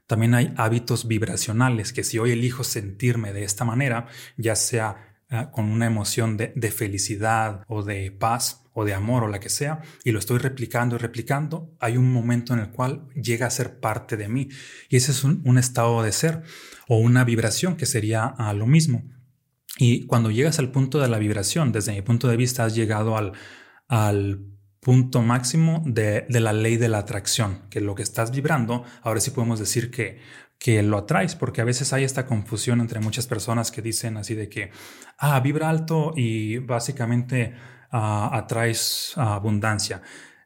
También 0.06 0.36
hay 0.36 0.54
hábitos 0.58 1.08
vibracionales 1.08 1.92
que 1.92 2.04
si 2.04 2.20
hoy 2.20 2.34
elijo 2.34 2.64
sentirme 2.64 3.34
de 3.34 3.44
esta 3.44 3.66
manera, 3.66 4.06
ya 4.38 4.56
sea 4.56 5.18
eh, 5.32 5.48
con 5.52 5.66
una 5.66 5.88
emoción 5.88 6.38
de, 6.38 6.72
felicidad 6.72 7.64
o 7.68 7.82
de 7.82 8.12
paz 8.12 8.66
o 8.74 8.86
de 8.86 8.94
amor 8.94 9.24
o 9.24 9.28
la 9.28 9.40
que 9.40 9.50
sea, 9.50 9.82
y 10.04 10.12
lo 10.12 10.20
estoy 10.20 10.38
replicando 10.38 10.98
y 10.98 11.00
replicando, 11.00 11.74
hay 11.80 11.98
un 11.98 12.14
momento 12.14 12.54
en 12.54 12.60
el 12.60 12.70
cual 12.70 13.08
llega 13.16 13.48
a 13.48 13.50
ser 13.50 13.80
parte 13.80 14.18
de 14.18 14.30
mí. 14.30 14.50
Y 14.88 14.98
ese 14.98 15.14
es 15.14 15.24
un, 15.24 15.58
estado 15.58 16.04
de 16.04 16.12
ser 16.12 16.44
o 16.88 17.00
una 17.00 17.24
vibración 17.24 17.76
que 17.76 17.88
sería 17.88 18.26
a 18.26 18.54
lo 18.54 18.68
mismo. 18.68 19.19
Y 19.82 20.08
cuando 20.08 20.30
llegas 20.30 20.60
al 20.60 20.72
punto 20.72 21.00
de 21.00 21.08
la 21.08 21.20
vibración, 21.20 21.72
desde 21.72 21.94
mi 21.94 22.02
punto 22.02 22.28
de 22.28 22.36
vista, 22.36 22.66
has 22.66 22.76
llegado 22.76 23.16
al, 23.16 23.32
al 23.88 24.46
punto 24.82 25.22
máximo 25.22 25.82
de, 25.86 26.26
de, 26.28 26.40
la 26.42 26.52
ley 26.52 26.76
de 26.76 26.90
la 26.90 26.98
atracción, 26.98 27.62
que 27.70 27.80
lo 27.80 27.96
que 27.96 28.04
estás 28.04 28.32
vibrando, 28.32 28.84
ahora 29.04 29.22
sí 29.22 29.32
podemos 29.32 29.58
decir 29.58 29.90
que, 29.90 30.20
que 30.58 30.84
lo 30.84 30.98
atraes, 30.98 31.36
porque 31.36 31.62
a 31.62 31.64
veces 31.64 31.94
hay 31.94 32.04
esta 32.04 32.26
confusión 32.26 32.82
entre 32.82 33.00
muchas 33.00 33.26
personas 33.26 33.72
que 33.72 33.82
dicen 33.82 34.18
así 34.18 34.36
de 34.36 34.50
que, 34.50 34.72
ah, 35.18 35.40
vibra 35.40 35.70
alto 35.70 36.12
y 36.14 36.58
básicamente 36.58 37.54
uh, 37.94 38.36
atraes 38.36 39.14
abundancia. 39.16 40.02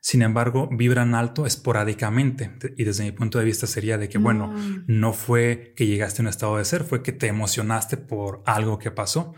Sin 0.06 0.22
embargo, 0.22 0.68
vibran 0.70 1.16
alto 1.16 1.46
esporádicamente. 1.46 2.52
Y 2.76 2.84
desde 2.84 3.06
mi 3.06 3.14
punto 3.14 3.40
de 3.40 3.46
vista 3.46 3.68
sería 3.68 3.98
de 3.98 4.10
que, 4.10 4.18
bueno, 4.18 4.48
mm. 4.48 4.84
no 4.86 5.14
fue 5.14 5.74
que 5.78 5.88
llegaste 5.88 6.22
a 6.22 6.24
un 6.24 6.28
estado 6.28 6.58
de 6.58 6.66
ser, 6.66 6.84
fue 6.84 7.02
que 7.02 7.14
te 7.14 7.28
emocionaste 7.28 7.96
por 7.96 8.44
algo 8.46 8.78
que 8.80 8.92
pasó 8.92 9.34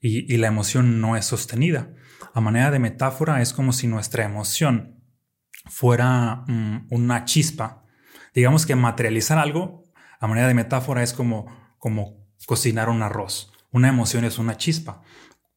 y, 0.00 0.36
la 0.36 0.48
emoción 0.48 1.00
no 1.00 1.16
es 1.16 1.24
sostenida. 1.24 1.94
A 2.34 2.40
manera 2.40 2.72
de 2.72 2.80
metáfora, 2.80 3.40
es 3.40 3.52
como 3.52 3.72
si 3.72 3.86
nuestra 3.86 4.24
emoción 4.24 5.04
fuera 5.66 6.42
mm, 6.48 6.88
una 6.90 7.24
chispa. 7.24 7.84
Digamos 8.34 8.66
que 8.66 8.74
materializar 8.74 9.38
algo, 9.38 9.84
a 10.18 10.26
manera 10.26 10.48
de 10.48 10.54
metáfora, 10.54 11.04
es 11.04 11.12
como, 11.12 11.46
como 11.78 12.26
cocinar 12.44 12.88
un 12.88 13.02
arroz. 13.02 13.52
Una 13.70 13.88
emoción 13.88 14.24
es 14.24 14.38
una 14.38 14.56
chispa. 14.56 15.02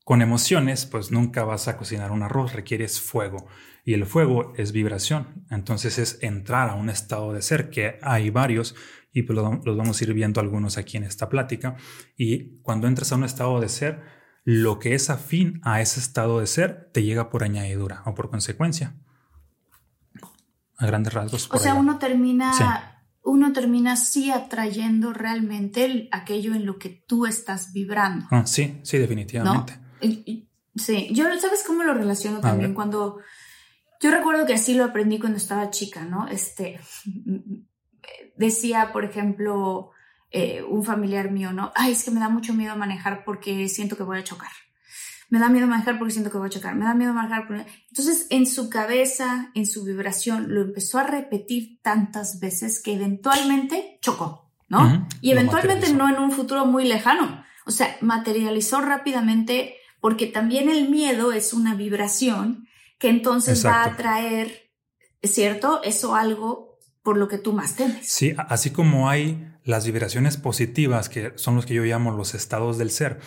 Con 0.04 0.21
emociones, 0.21 0.86
pues 0.86 1.10
nunca 1.10 1.45
vas 1.45 1.67
a 1.67 1.78
cocinar 1.78 2.12
un 2.12 2.21
arroz, 2.21 2.54
requieres 2.54 3.02
fuego. 3.02 3.47
Y 3.91 3.93
el 3.93 4.06
fuego 4.06 4.54
es 4.56 4.71
vibración, 4.71 5.43
entonces 5.49 5.97
es 5.97 6.17
entrar 6.21 6.69
a 6.69 6.75
un 6.75 6.89
estado 6.89 7.34
de 7.34 7.41
ser, 7.41 7.69
que 7.69 7.99
hay 8.01 8.30
varios, 8.30 8.73
y 9.12 9.23
pues 9.23 9.38
los 9.38 9.77
vamos 9.77 9.99
a 9.99 10.04
ir 10.06 10.13
viendo 10.13 10.39
algunos 10.39 10.77
aquí 10.77 10.95
en 10.95 11.04
esta 11.04 11.27
plática. 11.27 11.75
Y 12.15 12.62
cuando 12.62 12.88
entras 12.88 13.12
a 13.12 13.15
un 13.15 13.25
estado 13.25 13.60
de 13.60 13.67
ser, 13.67 14.01
lo 14.45 14.80
que 14.80 14.95
es 14.95 15.10
afín 15.10 15.60
a 15.65 15.82
ese 15.82 15.99
estado 15.99 16.39
de 16.39 16.47
ser 16.47 16.89
te 16.93 17.04
llega 17.04 17.30
por 17.30 17.43
añadidura 17.43 18.01
o 18.06 18.15
por 18.15 18.30
consecuencia. 18.30 18.95
A 20.77 20.86
grandes 20.86 21.13
rasgos. 21.13 21.49
O 21.51 21.60
sea, 21.60 21.73
uno 21.73 21.99
termina, 21.99 23.04
uno 23.23 23.51
termina 23.51 23.97
sí 23.97 24.32
atrayendo 24.32 25.12
realmente 25.12 26.08
aquello 26.13 26.54
en 26.54 26.65
lo 26.65 26.80
que 26.80 27.04
tú 27.06 27.25
estás 27.25 27.73
vibrando. 27.73 28.25
Ah, 28.32 28.45
sí, 28.45 28.80
sí, 28.84 28.97
definitivamente. 28.97 29.77
sí, 30.77 31.10
yo, 31.12 31.25
¿sabes 31.41 31.65
cómo 31.67 31.84
lo 31.84 31.93
relaciono 31.93 32.39
también? 32.39 32.73
Cuando 32.73 33.17
Yo 34.01 34.09
recuerdo 34.09 34.45
que 34.45 34.55
así 34.55 34.73
lo 34.73 34.83
aprendí 34.83 35.19
cuando 35.19 35.37
estaba 35.37 35.69
chica, 35.69 36.03
¿no? 36.03 36.27
Este, 36.27 36.79
decía, 38.35 38.91
por 38.91 39.05
ejemplo, 39.05 39.91
eh, 40.31 40.63
un 40.63 40.83
familiar 40.83 41.29
mío, 41.31 41.53
¿no? 41.53 41.71
Ay, 41.75 41.91
es 41.91 42.03
que 42.03 42.11
me 42.11 42.19
da 42.19 42.27
mucho 42.27 42.53
miedo 42.53 42.75
manejar 42.75 43.23
porque 43.23 43.69
siento 43.69 43.95
que 43.95 44.03
voy 44.03 44.17
a 44.17 44.23
chocar. 44.23 44.49
Me 45.29 45.39
da 45.39 45.49
miedo 45.49 45.67
manejar 45.67 45.97
porque 45.97 46.13
siento 46.13 46.31
que 46.31 46.37
voy 46.37 46.47
a 46.47 46.51
chocar. 46.51 46.75
Me 46.75 46.83
da 46.85 46.93
miedo 46.93 47.13
manejar 47.13 47.47
porque... 47.47 47.65
Entonces, 47.89 48.27
en 48.31 48.45
su 48.47 48.69
cabeza, 48.69 49.51
en 49.53 49.65
su 49.65 49.85
vibración, 49.85 50.53
lo 50.53 50.61
empezó 50.61 50.97
a 50.97 51.03
repetir 51.03 51.79
tantas 51.81 52.39
veces 52.39 52.81
que 52.81 52.95
eventualmente 52.95 53.99
chocó, 54.01 54.51
¿no? 54.67 55.07
Y 55.21 55.31
eventualmente 55.31 55.93
no 55.93 56.09
en 56.09 56.19
un 56.19 56.31
futuro 56.31 56.65
muy 56.65 56.85
lejano. 56.85 57.45
O 57.65 57.71
sea, 57.71 57.95
materializó 58.01 58.81
rápidamente 58.81 59.75
porque 60.01 60.27
también 60.27 60.69
el 60.69 60.89
miedo 60.89 61.31
es 61.31 61.53
una 61.53 61.75
vibración 61.75 62.67
que 63.01 63.09
entonces 63.09 63.65
va 63.65 63.83
a 63.83 63.97
traer, 63.97 64.71
¿cierto? 65.23 65.81
Eso 65.83 66.15
algo 66.15 66.77
por 67.01 67.17
lo 67.17 67.27
que 67.27 67.39
tú 67.39 67.51
más 67.51 67.75
temes. 67.75 68.07
Sí, 68.07 68.35
así 68.37 68.69
como 68.69 69.09
hay 69.09 69.51
las 69.63 69.87
vibraciones 69.87 70.37
positivas, 70.37 71.09
que 71.09 71.33
son 71.35 71.55
los 71.55 71.65
que 71.65 71.73
yo 71.73 71.83
llamo 71.83 72.11
los 72.11 72.35
estados 72.35 72.77
del 72.77 72.91
ser, 72.91 73.19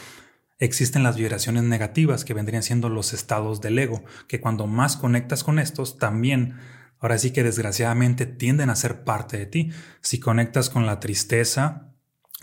existen 0.60 1.02
las 1.02 1.16
vibraciones 1.16 1.64
negativas, 1.64 2.24
que 2.24 2.34
vendrían 2.34 2.62
siendo 2.62 2.88
los 2.88 3.12
estados 3.12 3.60
del 3.60 3.76
ego, 3.80 4.04
que 4.28 4.40
cuando 4.40 4.68
más 4.68 4.96
conectas 4.96 5.42
con 5.42 5.58
estos, 5.58 5.98
también, 5.98 6.56
ahora 7.00 7.18
sí 7.18 7.32
que 7.32 7.42
desgraciadamente 7.42 8.26
tienden 8.26 8.70
a 8.70 8.76
ser 8.76 9.02
parte 9.02 9.38
de 9.38 9.46
ti. 9.46 9.72
Si 10.00 10.20
conectas 10.20 10.70
con 10.70 10.86
la 10.86 11.00
tristeza, 11.00 11.93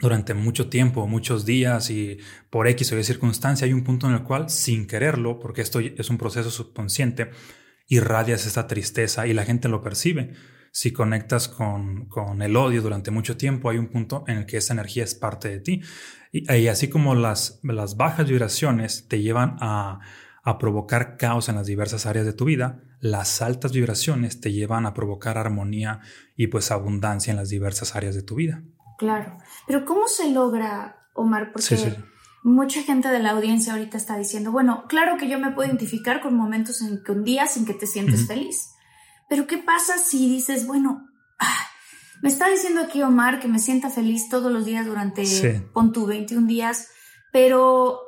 durante 0.01 0.33
mucho 0.33 0.67
tiempo, 0.67 1.07
muchos 1.07 1.45
días 1.45 1.89
y 1.91 2.17
por 2.49 2.67
X 2.67 2.91
o 2.91 2.99
Y 2.99 3.03
circunstancia, 3.03 3.65
hay 3.65 3.73
un 3.73 3.83
punto 3.83 4.07
en 4.07 4.13
el 4.13 4.23
cual, 4.23 4.49
sin 4.49 4.87
quererlo, 4.87 5.39
porque 5.39 5.61
esto 5.61 5.79
es 5.79 6.09
un 6.09 6.17
proceso 6.17 6.49
subconsciente, 6.49 7.29
irradias 7.87 8.45
esta 8.45 8.67
tristeza 8.67 9.27
y 9.27 9.33
la 9.33 9.45
gente 9.45 9.69
lo 9.69 9.81
percibe. 9.81 10.33
Si 10.71 10.91
conectas 10.91 11.47
con, 11.47 12.07
con 12.07 12.41
el 12.41 12.55
odio 12.55 12.81
durante 12.81 13.11
mucho 13.11 13.37
tiempo, 13.37 13.69
hay 13.69 13.77
un 13.77 13.89
punto 13.89 14.23
en 14.27 14.39
el 14.39 14.45
que 14.45 14.57
esa 14.57 14.73
energía 14.73 15.03
es 15.03 15.15
parte 15.15 15.49
de 15.49 15.59
ti. 15.59 15.81
Y, 16.31 16.51
y 16.51 16.67
así 16.67 16.89
como 16.89 17.13
las, 17.13 17.59
las 17.63 17.95
bajas 17.95 18.27
vibraciones 18.27 19.07
te 19.07 19.21
llevan 19.21 19.57
a, 19.59 19.99
a 20.43 20.57
provocar 20.57 21.17
caos 21.17 21.49
en 21.49 21.55
las 21.55 21.67
diversas 21.67 22.05
áreas 22.05 22.25
de 22.25 22.33
tu 22.33 22.45
vida, 22.45 22.81
las 22.99 23.41
altas 23.41 23.73
vibraciones 23.73 24.41
te 24.41 24.51
llevan 24.51 24.85
a 24.85 24.93
provocar 24.93 25.37
armonía 25.37 25.99
y 26.35 26.47
pues 26.47 26.71
abundancia 26.71 27.31
en 27.31 27.37
las 27.37 27.49
diversas 27.49 27.95
áreas 27.95 28.15
de 28.15 28.23
tu 28.23 28.35
vida. 28.35 28.63
Claro. 28.97 29.37
Pero 29.67 29.85
¿cómo 29.85 30.07
se 30.07 30.29
logra, 30.29 31.07
Omar? 31.13 31.51
Porque 31.51 31.95
mucha 32.43 32.81
gente 32.81 33.09
de 33.09 33.19
la 33.19 33.31
audiencia 33.31 33.73
ahorita 33.73 33.97
está 33.97 34.17
diciendo, 34.17 34.51
bueno, 34.51 34.85
claro 34.87 35.17
que 35.17 35.29
yo 35.29 35.39
me 35.39 35.51
puedo 35.51 35.67
identificar 35.67 36.21
con 36.21 36.35
momentos 36.35 36.81
en 36.81 37.03
que 37.03 37.11
un 37.11 37.23
día 37.23 37.47
sin 37.47 37.65
que 37.65 37.73
te 37.73 37.85
sientes 37.85 38.27
feliz. 38.27 38.73
Pero 39.29 39.47
¿qué 39.47 39.57
pasa 39.57 39.97
si 39.97 40.27
dices, 40.27 40.67
bueno, 40.67 41.07
ah, 41.39 41.67
me 42.21 42.29
está 42.29 42.49
diciendo 42.49 42.81
aquí 42.81 43.01
Omar 43.01 43.39
que 43.39 43.47
me 43.47 43.59
sienta 43.59 43.89
feliz 43.89 44.29
todos 44.29 44.51
los 44.51 44.65
días 44.65 44.85
durante, 44.85 45.23
pon 45.73 45.91
tu 45.91 46.05
21 46.05 46.47
días, 46.47 46.89
pero 47.31 47.99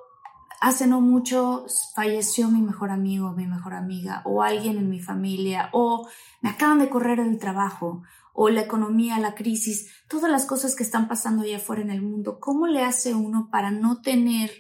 hace 0.62 0.88
no 0.88 1.02
mucho 1.02 1.66
falleció 1.96 2.50
mi 2.50 2.62
mejor 2.62 2.90
amigo, 2.90 3.34
mi 3.34 3.48
mejor 3.48 3.74
amiga, 3.74 4.22
o 4.26 4.44
alguien 4.44 4.78
en 4.78 4.90
mi 4.90 5.02
familia, 5.02 5.70
o 5.74 6.08
me 6.42 6.50
acaban 6.50 6.80
de 6.80 6.90
correr 6.90 7.24
del 7.24 7.38
trabajo, 7.38 8.04
o 8.34 8.50
la 8.50 8.62
economía, 8.62 9.20
la 9.20 9.36
crisis, 9.36 9.92
todas 10.10 10.30
las 10.30 10.46
cosas 10.46 10.76
que 10.76 10.84
están 10.84 11.08
pasando 11.08 11.44
allá 11.44 11.58
afuera 11.58 11.84
en 11.84 11.92
el 11.92 12.02
mundo, 12.02 12.40
¿cómo 12.40 12.68
le 12.68 12.82
hace 12.82 13.14
uno 13.14 13.50
para 13.52 13.70
no 13.70 14.02
tener 14.02 14.52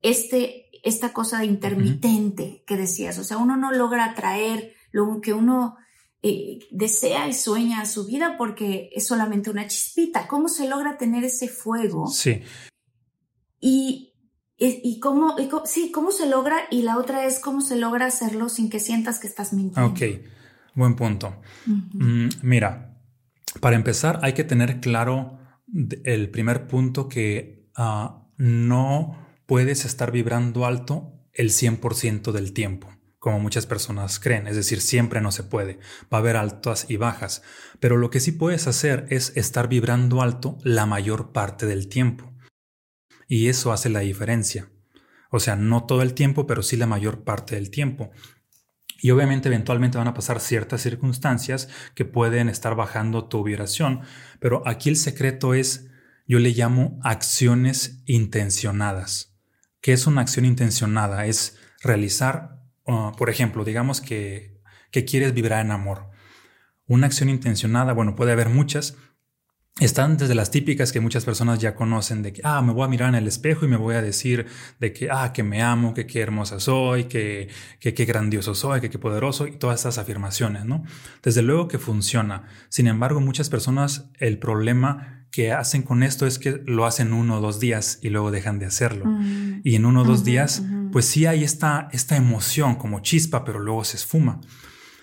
este, 0.00 0.70
esta 0.82 1.12
cosa 1.12 1.44
intermitente 1.44 2.64
que 2.66 2.76
decías? 2.76 3.18
O 3.18 3.24
sea, 3.24 3.36
uno 3.36 3.56
no 3.56 3.70
logra 3.70 4.06
atraer 4.06 4.72
lo 4.90 5.20
que 5.20 5.34
uno 5.34 5.76
eh, 6.22 6.58
desea 6.70 7.28
y 7.28 7.34
sueña 7.34 7.82
a 7.82 7.86
su 7.86 8.06
vida 8.06 8.36
porque 8.38 8.90
es 8.94 9.06
solamente 9.06 9.50
una 9.50 9.68
chispita. 9.68 10.26
¿Cómo 10.26 10.48
se 10.48 10.66
logra 10.66 10.96
tener 10.96 11.22
ese 11.22 11.48
fuego? 11.48 12.08
Sí. 12.08 12.42
Y, 13.60 14.14
y, 14.56 14.98
cómo, 15.00 15.36
sí, 15.66 15.92
cómo 15.92 16.10
se 16.12 16.28
logra, 16.28 16.62
y 16.70 16.82
la 16.82 16.96
otra 16.96 17.26
es 17.26 17.38
cómo 17.38 17.60
se 17.60 17.76
logra 17.76 18.06
hacerlo 18.06 18.48
sin 18.48 18.70
que 18.70 18.80
sientas 18.80 19.18
que 19.18 19.26
estás 19.26 19.52
mintiendo. 19.52 19.90
Ok, 19.90 20.00
buen 20.74 20.96
punto. 20.96 21.36
Mm, 21.66 22.28
mira, 22.42 22.87
para 23.60 23.76
empezar, 23.76 24.20
hay 24.22 24.32
que 24.32 24.44
tener 24.44 24.80
claro 24.80 25.38
el 26.04 26.30
primer 26.30 26.66
punto 26.66 27.08
que 27.08 27.68
ah, 27.76 28.26
no 28.36 29.26
puedes 29.46 29.84
estar 29.84 30.12
vibrando 30.12 30.66
alto 30.66 31.14
el 31.32 31.50
100% 31.50 32.32
del 32.32 32.52
tiempo, 32.52 32.88
como 33.18 33.38
muchas 33.40 33.66
personas 33.66 34.18
creen, 34.18 34.46
es 34.46 34.56
decir, 34.56 34.80
siempre 34.80 35.20
no 35.20 35.32
se 35.32 35.44
puede, 35.44 35.78
va 36.12 36.18
a 36.18 36.20
haber 36.20 36.36
altas 36.36 36.86
y 36.88 36.96
bajas, 36.96 37.42
pero 37.80 37.96
lo 37.96 38.10
que 38.10 38.20
sí 38.20 38.32
puedes 38.32 38.66
hacer 38.66 39.06
es 39.10 39.36
estar 39.36 39.68
vibrando 39.68 40.22
alto 40.22 40.58
la 40.62 40.86
mayor 40.86 41.32
parte 41.32 41.66
del 41.66 41.88
tiempo. 41.88 42.32
Y 43.26 43.48
eso 43.48 43.72
hace 43.72 43.90
la 43.90 44.00
diferencia. 44.00 44.70
O 45.30 45.38
sea, 45.38 45.54
no 45.54 45.84
todo 45.84 46.00
el 46.00 46.14
tiempo, 46.14 46.46
pero 46.46 46.62
sí 46.62 46.78
la 46.78 46.86
mayor 46.86 47.24
parte 47.24 47.54
del 47.54 47.70
tiempo. 47.70 48.10
Y 49.00 49.10
obviamente 49.12 49.48
eventualmente 49.48 49.96
van 49.96 50.08
a 50.08 50.14
pasar 50.14 50.40
ciertas 50.40 50.82
circunstancias 50.82 51.68
que 51.94 52.04
pueden 52.04 52.48
estar 52.48 52.74
bajando 52.74 53.28
tu 53.28 53.44
vibración, 53.44 54.00
pero 54.40 54.62
aquí 54.66 54.88
el 54.88 54.96
secreto 54.96 55.54
es, 55.54 55.88
yo 56.26 56.40
le 56.40 56.50
llamo 56.50 56.98
acciones 57.02 58.02
intencionadas. 58.06 59.36
¿Qué 59.80 59.92
es 59.92 60.06
una 60.06 60.20
acción 60.20 60.44
intencionada? 60.44 61.26
Es 61.26 61.56
realizar, 61.80 62.60
por 62.84 63.30
ejemplo, 63.30 63.64
digamos 63.64 64.00
que, 64.00 64.60
que 64.90 65.04
quieres 65.04 65.32
vibrar 65.32 65.64
en 65.64 65.70
amor. 65.70 66.10
Una 66.86 67.06
acción 67.06 67.28
intencionada, 67.28 67.92
bueno, 67.92 68.16
puede 68.16 68.32
haber 68.32 68.48
muchas, 68.48 68.96
están 69.80 70.16
desde 70.16 70.34
las 70.34 70.50
típicas 70.50 70.90
que 70.90 71.00
muchas 71.00 71.24
personas 71.24 71.60
ya 71.60 71.74
conocen 71.74 72.22
de 72.22 72.32
que, 72.32 72.40
ah, 72.44 72.60
me 72.62 72.72
voy 72.72 72.84
a 72.84 72.88
mirar 72.88 73.10
en 73.10 73.14
el 73.14 73.28
espejo 73.28 73.64
y 73.64 73.68
me 73.68 73.76
voy 73.76 73.94
a 73.94 74.02
decir 74.02 74.46
de 74.80 74.92
que, 74.92 75.08
ah, 75.10 75.32
que 75.32 75.42
me 75.42 75.62
amo, 75.62 75.94
que 75.94 76.06
qué 76.06 76.20
hermosa 76.20 76.58
soy, 76.58 77.04
que, 77.04 77.48
que 77.78 77.94
qué 77.94 78.04
grandioso 78.04 78.54
soy, 78.54 78.80
que 78.80 78.90
qué 78.90 78.98
poderoso 78.98 79.46
y 79.46 79.52
todas 79.52 79.80
estas 79.80 79.98
afirmaciones, 79.98 80.64
¿no? 80.64 80.82
Desde 81.22 81.42
luego 81.42 81.68
que 81.68 81.78
funciona. 81.78 82.48
Sin 82.68 82.88
embargo, 82.88 83.20
muchas 83.20 83.50
personas, 83.50 84.10
el 84.18 84.38
problema 84.38 85.26
que 85.30 85.52
hacen 85.52 85.82
con 85.82 86.02
esto 86.02 86.26
es 86.26 86.38
que 86.38 86.62
lo 86.66 86.86
hacen 86.86 87.12
uno 87.12 87.38
o 87.38 87.40
dos 87.40 87.60
días 87.60 87.98
y 88.02 88.08
luego 88.08 88.30
dejan 88.30 88.58
de 88.58 88.66
hacerlo. 88.66 89.04
Mm. 89.06 89.60
Y 89.62 89.76
en 89.76 89.84
uno 89.84 90.02
o 90.02 90.04
dos 90.04 90.24
días, 90.24 90.62
pues 90.90 91.04
sí 91.04 91.26
hay 91.26 91.44
esta, 91.44 91.88
esta 91.92 92.16
emoción 92.16 92.76
como 92.76 93.00
chispa, 93.00 93.44
pero 93.44 93.60
luego 93.60 93.84
se 93.84 93.96
esfuma. 93.96 94.40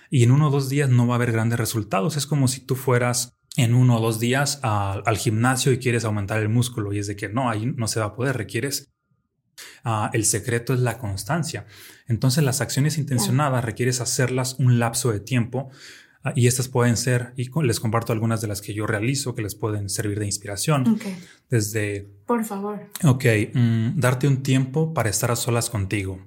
Y 0.09 0.23
en 0.23 0.31
uno 0.31 0.47
o 0.47 0.51
dos 0.51 0.69
días 0.69 0.89
no 0.89 1.07
va 1.07 1.13
a 1.13 1.17
haber 1.17 1.31
grandes 1.31 1.59
resultados. 1.59 2.17
Es 2.17 2.25
como 2.25 2.47
si 2.47 2.61
tú 2.61 2.75
fueras 2.75 3.34
en 3.57 3.73
uno 3.73 3.97
o 3.97 4.01
dos 4.01 4.19
días 4.19 4.59
al 4.61 5.17
gimnasio 5.17 5.71
y 5.71 5.79
quieres 5.79 6.05
aumentar 6.05 6.39
el 6.39 6.49
músculo. 6.49 6.93
Y 6.93 6.99
es 6.99 7.07
de 7.07 7.15
que 7.15 7.29
no, 7.29 7.49
ahí 7.49 7.65
no 7.65 7.87
se 7.87 7.99
va 7.99 8.07
a 8.07 8.15
poder, 8.15 8.37
requieres... 8.37 8.91
Ah, 9.85 10.09
el 10.13 10.25
secreto 10.25 10.73
es 10.73 10.81
la 10.81 10.97
constancia. 10.97 11.65
Entonces 12.07 12.43
las 12.43 12.59
acciones 12.59 12.97
intencionadas 12.97 13.63
requieres 13.63 14.01
hacerlas 14.01 14.55
un 14.59 14.79
lapso 14.79 15.13
de 15.13 15.21
tiempo 15.21 15.69
ah, 16.23 16.33
y 16.35 16.47
estas 16.47 16.67
pueden 16.67 16.97
ser, 16.97 17.33
y 17.37 17.49
les 17.63 17.79
comparto 17.79 18.11
algunas 18.11 18.41
de 18.41 18.47
las 18.47 18.61
que 18.61 18.73
yo 18.73 18.85
realizo 18.85 19.33
que 19.33 19.41
les 19.41 19.55
pueden 19.55 19.89
servir 19.89 20.19
de 20.19 20.25
inspiración. 20.25 20.99
Desde... 21.49 22.09
Por 22.25 22.43
favor. 22.43 22.89
Ok, 23.05 23.25
mm, 23.53 23.97
darte 23.97 24.27
un 24.27 24.43
tiempo 24.43 24.93
para 24.93 25.09
estar 25.09 25.31
a 25.31 25.37
solas 25.37 25.69
contigo, 25.69 26.19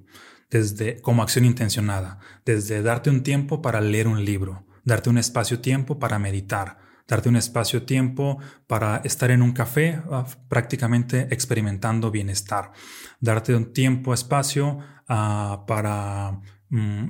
desde 0.49 0.99
como 1.01 1.21
acción 1.21 1.45
intencionada, 1.45 2.19
desde 2.45 2.81
darte 2.81 3.11
un 3.11 3.21
tiempo 3.21 3.61
para 3.61 3.79
leer 3.79 4.07
un 4.07 4.25
libro, 4.25 4.65
darte 4.85 5.11
un 5.11 5.19
espacio-tiempo 5.19 5.99
para 5.99 6.17
meditar, 6.17 6.88
darte 7.09 7.27
un 7.27 7.35
espacio-tiempo 7.35 8.37
para 8.67 8.97
estar 9.03 9.31
en 9.31 9.41
un 9.41 9.51
café 9.51 10.01
ah, 10.09 10.25
prácticamente 10.47 11.27
experimentando 11.31 12.11
bienestar, 12.11 12.71
darte 13.19 13.53
un 13.55 13.73
tiempo, 13.73 14.13
espacio 14.13 14.79
ah, 15.09 15.65
para... 15.67 16.39
Mm, 16.69 17.09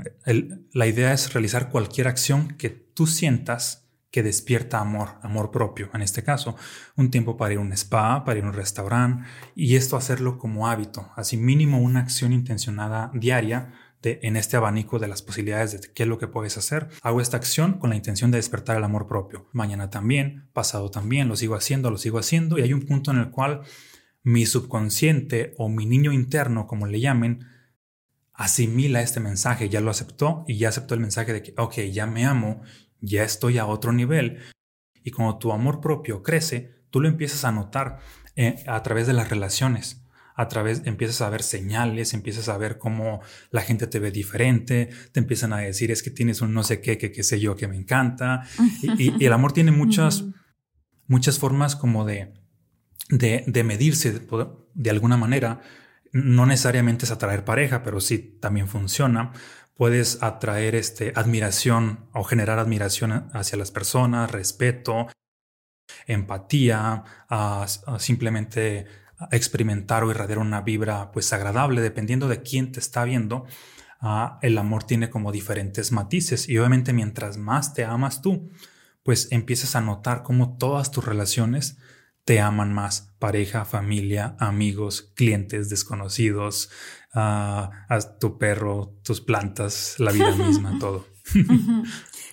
la 0.72 0.88
idea 0.88 1.12
es 1.12 1.34
realizar 1.34 1.70
cualquier 1.70 2.08
acción 2.08 2.48
que 2.58 2.70
tú 2.70 3.06
sientas 3.06 3.90
que 4.10 4.24
despierta 4.24 4.80
amor, 4.80 5.20
amor 5.22 5.52
propio, 5.52 5.90
en 5.94 6.02
este 6.02 6.24
caso, 6.24 6.56
un 6.96 7.12
tiempo 7.12 7.38
para 7.38 7.54
ir 7.54 7.60
a 7.60 7.62
un 7.62 7.74
spa, 7.74 8.24
para 8.24 8.40
ir 8.40 8.46
a 8.46 8.48
un 8.48 8.54
restaurante, 8.54 9.28
y 9.54 9.76
esto 9.76 9.98
hacerlo 9.98 10.40
como 10.40 10.68
hábito, 10.68 11.12
así 11.16 11.38
mínimo 11.38 11.80
una 11.80 12.00
acción 12.00 12.34
intencionada 12.34 13.12
diaria 13.14 13.74
en 14.02 14.38
este 14.38 14.58
abanico 14.58 14.98
de 15.00 15.08
las 15.08 15.22
posibilidades 15.22 15.74
de 15.74 15.94
qué 15.94 16.04
es 16.04 16.10
lo 16.10 16.18
que 16.18 16.28
puedes 16.28 16.58
hacer. 16.58 16.88
Hago 17.02 17.22
esta 17.22 17.38
acción 17.38 17.80
con 17.80 17.90
la 17.90 17.96
intención 17.96 18.32
de 18.32 18.38
despertar 18.38 18.78
el 18.78 18.84
amor 18.84 19.08
propio. 19.08 19.50
Mañana 19.52 19.90
también, 19.90 20.50
pasado 20.54 20.90
también, 20.90 21.28
lo 21.28 21.36
sigo 21.36 21.56
haciendo, 21.56 21.92
lo 21.92 21.98
sigo 21.98 22.20
haciendo 22.20 22.58
y 22.58 22.62
hay 22.62 22.74
un 22.74 22.86
punto 22.86 23.12
en 23.12 23.18
el 23.18 23.32
cual 23.32 23.62
mi 24.24 24.46
subconsciente 24.46 25.54
o 25.58 25.70
mi 25.70 25.86
niño 25.86 26.14
interno, 26.14 26.68
como 26.68 26.88
le 26.88 27.00
llamen, 27.00 27.46
asimila 28.34 29.02
este 29.02 29.20
mensaje, 29.20 29.70
ya 29.70 29.82
lo 29.82 29.92
aceptó 29.92 30.46
y 30.48 30.58
ya 30.58 30.70
aceptó 30.70 30.94
el 30.94 31.02
mensaje 31.02 31.34
de 31.34 31.44
que, 31.44 31.54
ok, 31.58 31.76
ya 31.92 32.06
me 32.06 32.26
amo, 32.26 32.62
ya 33.02 33.24
estoy 33.24 33.58
a 33.58 33.66
otro 33.66 33.92
nivel. 33.92 34.40
Y 35.04 35.12
cuando 35.12 35.38
tu 35.40 35.52
amor 35.52 35.82
propio 35.82 36.24
crece, 36.24 36.84
tú 36.90 37.02
lo 37.02 37.10
empiezas 37.10 37.44
a 37.44 37.52
notar 37.52 38.00
eh, 38.36 38.64
a 38.68 38.82
través 38.82 39.08
de 39.08 39.14
las 39.14 39.30
relaciones 39.30 40.06
a 40.40 40.48
través, 40.48 40.84
empiezas 40.86 41.20
a 41.20 41.30
ver 41.30 41.44
señales, 41.44 42.14
empiezas 42.14 42.48
a 42.48 42.58
ver 42.58 42.78
cómo 42.78 43.20
la 43.52 43.62
gente 43.62 43.88
te 43.88 44.00
ve 44.00 44.10
diferente, 44.10 44.88
te 45.12 45.20
empiezan 45.20 45.52
a 45.52 45.58
decir 45.58 45.92
es 45.92 46.02
que 46.02 46.12
tienes 46.12 46.40
un 46.40 46.54
no 46.54 46.64
sé 46.64 46.80
qué, 46.80 46.98
que 46.98 47.12
qué 47.12 47.24
sé 47.24 47.42
yo, 47.42 47.58
que 47.58 47.68
me 47.68 47.76
encanta. 47.76 48.44
y, 48.82 49.26
el 49.26 49.34
amor 49.34 49.52
tiene 49.52 49.72
muchas, 49.74 50.24
muchas 51.08 51.40
formas 51.40 51.76
como 51.76 52.06
de, 52.06 52.36
de, 53.10 53.44
de 53.48 53.64
medirse 53.66 54.14
de, 54.14 54.48
de 54.76 54.90
alguna 54.90 55.18
manera. 55.18 55.60
No 56.14 56.46
necesariamente 56.46 57.04
es 57.04 57.12
atraer 57.12 57.44
pareja, 57.44 57.84
pero 57.84 58.00
sí 58.00 58.38
también 58.40 58.70
funciona 58.70 59.34
puedes 59.76 60.24
atraer 60.24 60.76
este, 60.76 61.14
admiración 61.16 62.10
o 62.14 62.26
generar 62.26 62.60
admiración 62.60 63.30
hacia 63.34 63.58
las 63.58 63.72
personas, 63.72 64.30
respeto, 64.30 65.08
empatía, 66.06 67.04
a, 67.30 67.66
simplemente 67.98 68.88
experimentar 69.32 70.04
o 70.04 70.12
irradiar 70.12 70.40
una 70.40 70.62
vibra 70.62 71.12
pues 71.12 71.32
agradable, 71.34 71.82
dependiendo 71.82 72.28
de 72.28 72.42
quién 72.42 72.72
te 72.72 72.80
está 72.80 73.04
viendo. 73.04 73.46
el 74.42 74.58
amor 74.58 74.84
tiene 74.84 75.10
como 75.10 75.32
diferentes 75.32 75.92
matices 75.92 76.48
y 76.48 76.58
obviamente 76.58 76.94
mientras 76.94 77.38
más 77.38 77.74
te 77.74 77.84
amas 77.86 78.22
tú, 78.22 78.50
pues 79.04 79.28
empiezas 79.32 79.76
a 79.76 79.82
notar 79.82 80.24
cómo 80.24 80.58
todas 80.58 80.92
tus 80.92 81.04
relaciones 81.06 81.78
te 82.24 82.40
aman 82.40 82.74
más, 82.74 83.14
pareja, 83.18 83.66
familia, 83.66 84.36
amigos, 84.40 85.12
clientes, 85.16 85.70
desconocidos, 85.70 86.70
a 87.12 88.00
tu 88.20 88.38
perro, 88.38 89.00
tus 89.04 89.20
plantas, 89.20 89.96
la 89.98 90.12
vida 90.12 90.36
misma, 90.36 90.78
todo. 90.80 91.08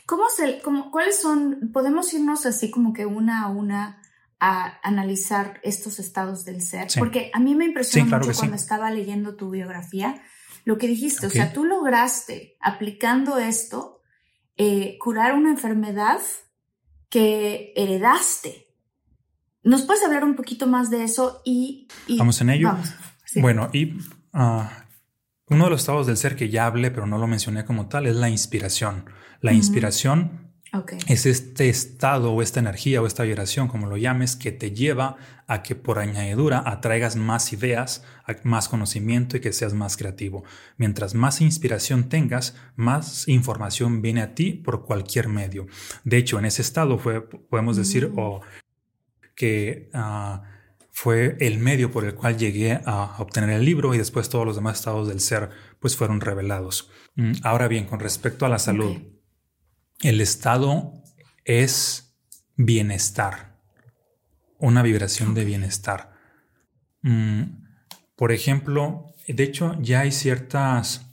¿Cómo 0.05 0.25
se, 0.29 0.61
cómo, 0.63 0.91
¿Cuáles 0.91 1.19
son? 1.19 1.71
Podemos 1.73 2.13
irnos 2.13 2.47
así 2.47 2.71
como 2.71 2.93
que 2.93 3.07
una 3.07 3.45
a 3.45 3.49
una 3.49 4.03
a 4.39 4.79
analizar 4.83 5.61
estos 5.63 5.99
estados 5.99 6.45
del 6.45 6.61
ser, 6.61 6.89
porque 6.99 7.31
a 7.33 7.41
mí 7.41 7.55
me 7.55 7.65
impresionó 7.65 8.19
mucho 8.19 8.33
cuando 8.39 8.57
estaba 8.57 8.91
leyendo 8.91 9.37
tu 9.37 9.51
biografía 9.51 10.23
lo 10.65 10.79
que 10.79 10.89
dijiste, 10.89 11.29
o 11.29 11.31
sea, 11.31 11.53
tú 11.53 11.65
lograste 11.65 12.57
aplicando 12.61 13.39
esto 13.39 14.03
eh, 14.57 14.99
curar 14.99 15.35
una 15.35 15.51
enfermedad 15.51 16.21
que 17.09 17.73
heredaste. 17.77 18.67
¿Nos 19.63 19.83
puedes 19.83 20.03
hablar 20.05 20.25
un 20.25 20.35
poquito 20.35 20.67
más 20.67 20.91
de 20.91 21.05
eso? 21.05 21.41
Y, 21.45 21.87
vamos 22.19 22.41
en 22.41 22.51
ello. 22.51 22.77
Bueno, 23.37 23.71
y 23.73 23.97
Ah, 24.39 24.85
uno 25.49 25.65
de 25.65 25.71
los 25.71 25.81
estados 25.81 26.07
del 26.07 26.19
ser 26.19 26.37
que 26.37 26.51
ya 26.51 26.67
hablé, 26.67 26.91
pero 26.91 27.07
no 27.07 27.17
lo 27.17 27.27
mencioné 27.27 27.65
como 27.65 27.89
tal, 27.89 28.05
es 28.07 28.17
la 28.17 28.29
inspiración. 28.29 29.07
La 29.41 29.55
inspiración 29.55 30.46
es 31.09 31.27
este 31.27 31.69
estado 31.69 32.33
o 32.33 32.43
esta 32.43 32.61
energía 32.61 33.01
o 33.01 33.07
esta 33.07 33.23
vibración, 33.23 33.69
como 33.69 33.87
lo 33.87 33.97
llames, 33.97 34.37
que 34.37 34.53
te 34.53 34.73
lleva 34.73 35.17
a 35.47 35.63
que 35.63 35.75
por 35.75 35.99
añadidura 35.99 36.63
atraigas 36.67 37.17
más 37.17 37.53
ideas, 37.53 38.05
más 38.43 38.69
conocimiento 38.69 39.37
y 39.37 39.41
que 39.41 39.53
seas 39.53 39.75
más 39.75 39.97
creativo. 39.97 40.45
Mientras 40.77 41.15
más 41.15 41.41
inspiración 41.41 42.09
tengas, 42.09 42.57
más 42.75 43.29
información 43.29 44.03
viene 44.03 44.23
a 44.23 44.35
ti 44.35 44.53
por 44.53 44.85
cualquier 44.85 45.29
medio. 45.29 45.67
De 46.05 46.17
hecho, 46.17 46.39
en 46.39 46.47
ese 46.47 46.63
estado 46.63 46.99
fue, 46.99 47.23
podemos 47.23 47.77
decir 47.77 48.11
mm. 48.11 48.19
o 48.19 48.41
que... 49.35 49.91
Ah, 49.93 50.43
fue 50.99 51.37
el 51.41 51.59
medio 51.59 51.91
por 51.91 52.07
el 52.07 52.15
cual 52.15 52.39
llegué 52.39 52.81
a 52.87 53.17
obtener 53.19 53.51
el 53.51 53.67
libro 53.67 53.95
y 53.95 53.99
después 53.99 54.31
todos 54.31 54.47
los 54.47 54.57
demás 54.57 54.79
estados 54.79 55.09
del 55.09 55.21
ser 55.21 55.51
pues 55.79 55.95
fueron 55.95 56.23
revelados. 56.23 56.91
Mm, 57.17 57.33
ahora 57.43 57.69
bien, 57.69 57.85
con 57.85 58.01
respecto 58.01 58.47
a 58.47 58.49
la 58.49 58.59
salud, 58.59 58.97
el 60.01 60.21
estado 60.21 60.93
es 61.45 62.17
bienestar, 62.57 63.57
una 64.59 64.83
vibración 64.83 65.35
de 65.35 65.45
bienestar. 65.45 66.13
Mm, 67.03 67.65
por 68.17 68.33
ejemplo, 68.33 69.15
de 69.29 69.43
hecho 69.43 69.77
ya 69.81 70.01
hay 70.01 70.13
ciertas 70.13 71.07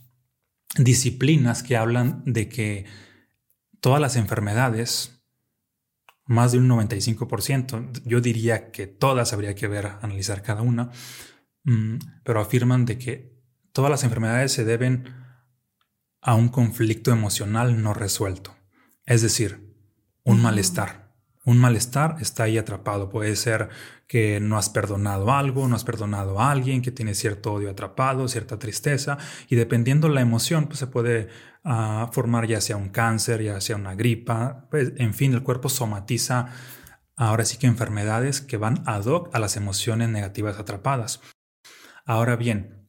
disciplinas 0.76 1.62
que 1.62 1.76
hablan 1.76 2.22
de 2.24 2.48
que 2.48 2.86
todas 3.80 4.00
las 4.00 4.16
enfermedades 4.16 5.14
más 6.26 6.52
de 6.52 6.58
un 6.58 6.68
95%. 6.68 8.02
Yo 8.04 8.20
diría 8.20 8.70
que 8.70 8.86
todas 8.86 9.32
habría 9.32 9.54
que 9.54 9.68
ver, 9.68 9.92
analizar 10.00 10.42
cada 10.42 10.62
una, 10.62 10.90
mm, 11.64 11.98
pero 12.24 12.40
afirman 12.40 12.86
de 12.86 12.98
que 12.98 13.34
todas 13.72 13.90
las 13.90 14.04
enfermedades 14.04 14.52
se 14.52 14.64
deben 14.64 15.04
a 16.20 16.34
un 16.34 16.48
conflicto 16.48 17.12
emocional 17.12 17.82
no 17.82 17.92
resuelto, 17.92 18.56
es 19.06 19.22
decir, 19.22 19.74
un 20.24 20.42
malestar. 20.42 21.04
Un 21.44 21.58
malestar 21.58 22.16
está 22.20 22.44
ahí 22.44 22.56
atrapado. 22.56 23.10
Puede 23.10 23.36
ser 23.36 23.68
que 24.06 24.40
no 24.40 24.56
has 24.56 24.70
perdonado 24.70 25.30
algo, 25.32 25.68
no 25.68 25.76
has 25.76 25.84
perdonado 25.84 26.40
a 26.40 26.50
alguien, 26.50 26.80
que 26.80 26.90
tiene 26.90 27.14
cierto 27.14 27.52
odio 27.52 27.70
atrapado, 27.70 28.28
cierta 28.28 28.58
tristeza, 28.58 29.18
y 29.48 29.56
dependiendo 29.56 30.08
la 30.08 30.22
emoción, 30.22 30.66
pues 30.66 30.78
se 30.78 30.86
puede 30.86 31.28
ah, 31.64 32.08
formar 32.12 32.46
ya 32.46 32.60
sea 32.60 32.76
un 32.76 32.88
cáncer, 32.88 33.42
ya 33.42 33.60
sea 33.60 33.76
una 33.76 33.94
gripa, 33.94 34.66
pues, 34.70 34.92
en 34.96 35.12
fin, 35.12 35.34
el 35.34 35.42
cuerpo 35.42 35.68
somatiza 35.68 36.48
ahora 37.16 37.44
sí 37.44 37.58
que 37.58 37.66
enfermedades 37.66 38.40
que 38.40 38.56
van 38.56 38.82
ad 38.86 39.06
hoc 39.06 39.34
a 39.34 39.38
las 39.38 39.56
emociones 39.56 40.08
negativas 40.08 40.58
atrapadas. 40.58 41.20
Ahora 42.04 42.36
bien, 42.36 42.88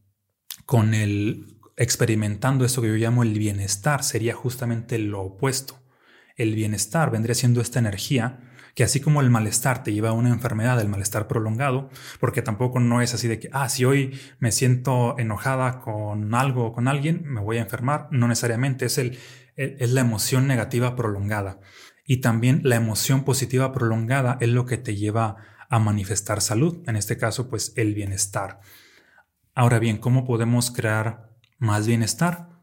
con 0.65 0.93
el 0.93 1.59
experimentando 1.77 2.65
esto 2.65 2.81
que 2.81 2.87
yo 2.87 2.95
llamo 2.95 3.23
el 3.23 3.37
bienestar, 3.37 4.03
sería 4.03 4.33
justamente 4.33 4.97
lo 4.97 5.21
opuesto. 5.21 5.79
El 6.35 6.55
bienestar 6.55 7.11
vendría 7.11 7.35
siendo 7.35 7.61
esta 7.61 7.79
energía 7.79 8.39
que 8.75 8.83
así 8.83 8.99
como 8.99 9.21
el 9.21 9.29
malestar 9.29 9.83
te 9.83 9.93
lleva 9.93 10.09
a 10.09 10.13
una 10.13 10.29
enfermedad, 10.29 10.79
el 10.81 10.89
malestar 10.89 11.29
prolongado, 11.29 11.89
porque 12.19 12.41
tampoco 12.41 12.81
no 12.81 13.01
es 13.01 13.13
así 13.13 13.29
de 13.29 13.39
que, 13.39 13.49
ah, 13.53 13.69
si 13.69 13.85
hoy 13.85 14.19
me 14.39 14.51
siento 14.51 15.17
enojada 15.17 15.79
con 15.79 16.35
algo 16.35 16.65
o 16.65 16.73
con 16.73 16.89
alguien, 16.89 17.23
me 17.25 17.39
voy 17.39 17.57
a 17.57 17.61
enfermar. 17.61 18.09
No 18.11 18.27
necesariamente, 18.27 18.85
es, 18.85 18.97
el, 18.97 19.17
es 19.55 19.91
la 19.91 20.01
emoción 20.01 20.45
negativa 20.45 20.97
prolongada. 20.97 21.61
Y 22.05 22.17
también 22.17 22.59
la 22.63 22.75
emoción 22.75 23.23
positiva 23.23 23.71
prolongada 23.71 24.37
es 24.41 24.49
lo 24.49 24.65
que 24.65 24.77
te 24.77 24.97
lleva 24.97 25.37
a 25.69 25.79
manifestar 25.79 26.41
salud, 26.41 26.83
en 26.85 26.97
este 26.97 27.17
caso, 27.17 27.49
pues 27.49 27.71
el 27.77 27.93
bienestar. 27.95 28.59
Ahora 29.53 29.79
bien, 29.79 29.97
¿cómo 29.97 30.25
podemos 30.25 30.69
crear 30.69 31.29
más 31.59 31.87
bienestar? 31.87 32.54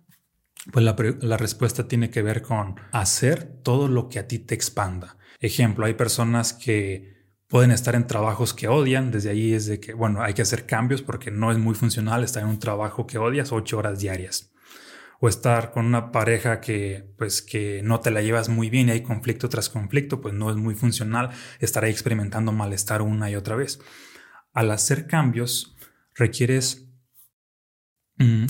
Pues 0.70 0.84
la, 0.84 1.36
respuesta 1.36 1.88
tiene 1.88 2.10
que 2.10 2.22
ver 2.22 2.42
con 2.42 2.76
hacer 2.92 3.42
todo 3.62 3.88
lo 3.88 4.08
que 4.08 4.20
a 4.20 4.28
ti 4.28 4.38
te 4.38 4.54
expanda. 4.54 5.16
Ejemplo, 5.40 5.86
hay 5.86 5.94
personas 5.94 6.52
que 6.52 7.26
pueden 7.48 7.72
estar 7.72 7.96
en 7.96 8.06
trabajos 8.06 8.54
que 8.54 8.68
odian, 8.68 9.10
desde 9.10 9.30
ahí 9.30 9.54
es 9.54 9.66
de 9.66 9.80
que, 9.80 9.92
bueno, 9.92 10.22
hay 10.22 10.34
que 10.34 10.42
hacer 10.42 10.64
cambios 10.64 11.02
porque 11.02 11.32
no 11.32 11.50
es 11.50 11.58
muy 11.58 11.74
funcional 11.74 12.22
estar 12.22 12.44
en 12.44 12.48
un 12.48 12.60
trabajo 12.60 13.06
que 13.08 13.18
odias 13.18 13.50
ocho 13.50 13.78
horas 13.78 13.98
diarias. 13.98 14.52
O 15.18 15.28
estar 15.28 15.72
con 15.72 15.86
una 15.86 16.12
pareja 16.12 16.60
que, 16.60 17.12
pues, 17.18 17.42
que 17.42 17.80
no 17.82 18.00
te 18.00 18.12
la 18.12 18.22
llevas 18.22 18.48
muy 18.48 18.70
bien 18.70 18.88
y 18.88 18.92
hay 18.92 19.02
conflicto 19.02 19.48
tras 19.48 19.68
conflicto, 19.68 20.20
pues 20.20 20.34
no 20.34 20.50
es 20.50 20.56
muy 20.56 20.74
funcional 20.74 21.30
estar 21.58 21.84
ahí 21.84 21.90
experimentando 21.90 22.52
malestar 22.52 23.02
una 23.02 23.30
y 23.30 23.34
otra 23.34 23.56
vez. 23.56 23.80
Al 24.52 24.70
hacer 24.70 25.06
cambios, 25.06 25.76
requieres 26.14 26.91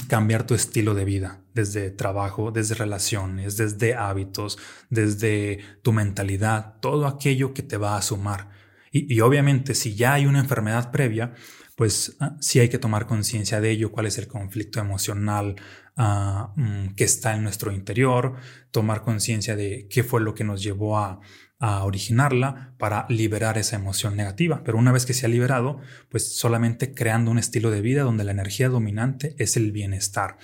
cambiar 0.09 0.47
tu 0.47 0.55
estilo 0.55 0.95
de 0.95 1.05
vida, 1.05 1.41
desde 1.55 1.91
trabajo, 1.91 2.51
desde 2.51 2.75
relaciones, 2.75 3.57
desde 3.57 3.95
hábitos, 3.95 4.59
desde 4.91 5.61
tu 5.83 5.93
mentalidad, 5.93 6.79
todo 6.81 7.07
aquello 7.07 7.55
que 7.55 7.63
te 7.63 7.77
va 7.77 7.97
a 7.97 8.03
sumar. 8.03 8.51
Y, 8.91 9.21
obviamente 9.21 9.75
si 9.75 9.95
ya 9.95 10.15
hay 10.15 10.27
una 10.27 10.41
enfermedad 10.41 10.91
previa, 10.91 11.33
pues 11.77 12.17
ah, 12.21 12.37
sí 12.41 12.61
hay 12.61 12.69
que 12.69 12.79
tomar 12.79 13.07
conciencia 13.07 13.61
de 13.63 13.71
ello, 13.71 13.91
cuál 13.91 14.05
es 14.05 14.19
el 14.19 14.29
conflicto 14.29 14.81
emocional 14.81 15.57
mm, 15.97 16.89
que 16.95 17.05
está 17.05 17.35
en 17.35 17.43
nuestro 17.43 17.73
interior, 17.73 18.35
tomar 18.71 19.01
conciencia 19.01 19.57
de 19.57 19.87
qué 19.89 20.05
fue 20.05 20.21
lo 20.21 20.35
que 20.35 20.45
nos 20.45 20.63
llevó 20.63 20.99
a, 20.99 21.21
a 21.63 21.85
originarla 21.85 22.75
para 22.77 23.07
liberar 23.09 23.57
esa 23.57 23.77
emoción 23.77 24.17
negativa. 24.17 24.63
Pero 24.65 24.79
una 24.79 24.91
vez 24.91 25.07
que 25.07 25.15
se 25.15 25.27
ha 25.27 25.29
liberado, 25.29 25.79
pues 26.11 26.37
solamente 26.37 26.93
creando 26.93 27.31
un 27.31 27.39
estilo 27.39 27.71
de 27.71 27.81
vida 27.81 28.03
donde 28.03 28.25
la 28.25 28.33
energía 28.33 28.69
dominante 28.69 29.37
es 29.39 29.57
el 29.57 29.71
bienestar. 29.71 30.39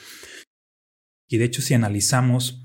Y 1.27 1.39
de 1.39 1.45
hecho, 1.45 1.61
si 1.61 1.75
analizamos 1.75 2.65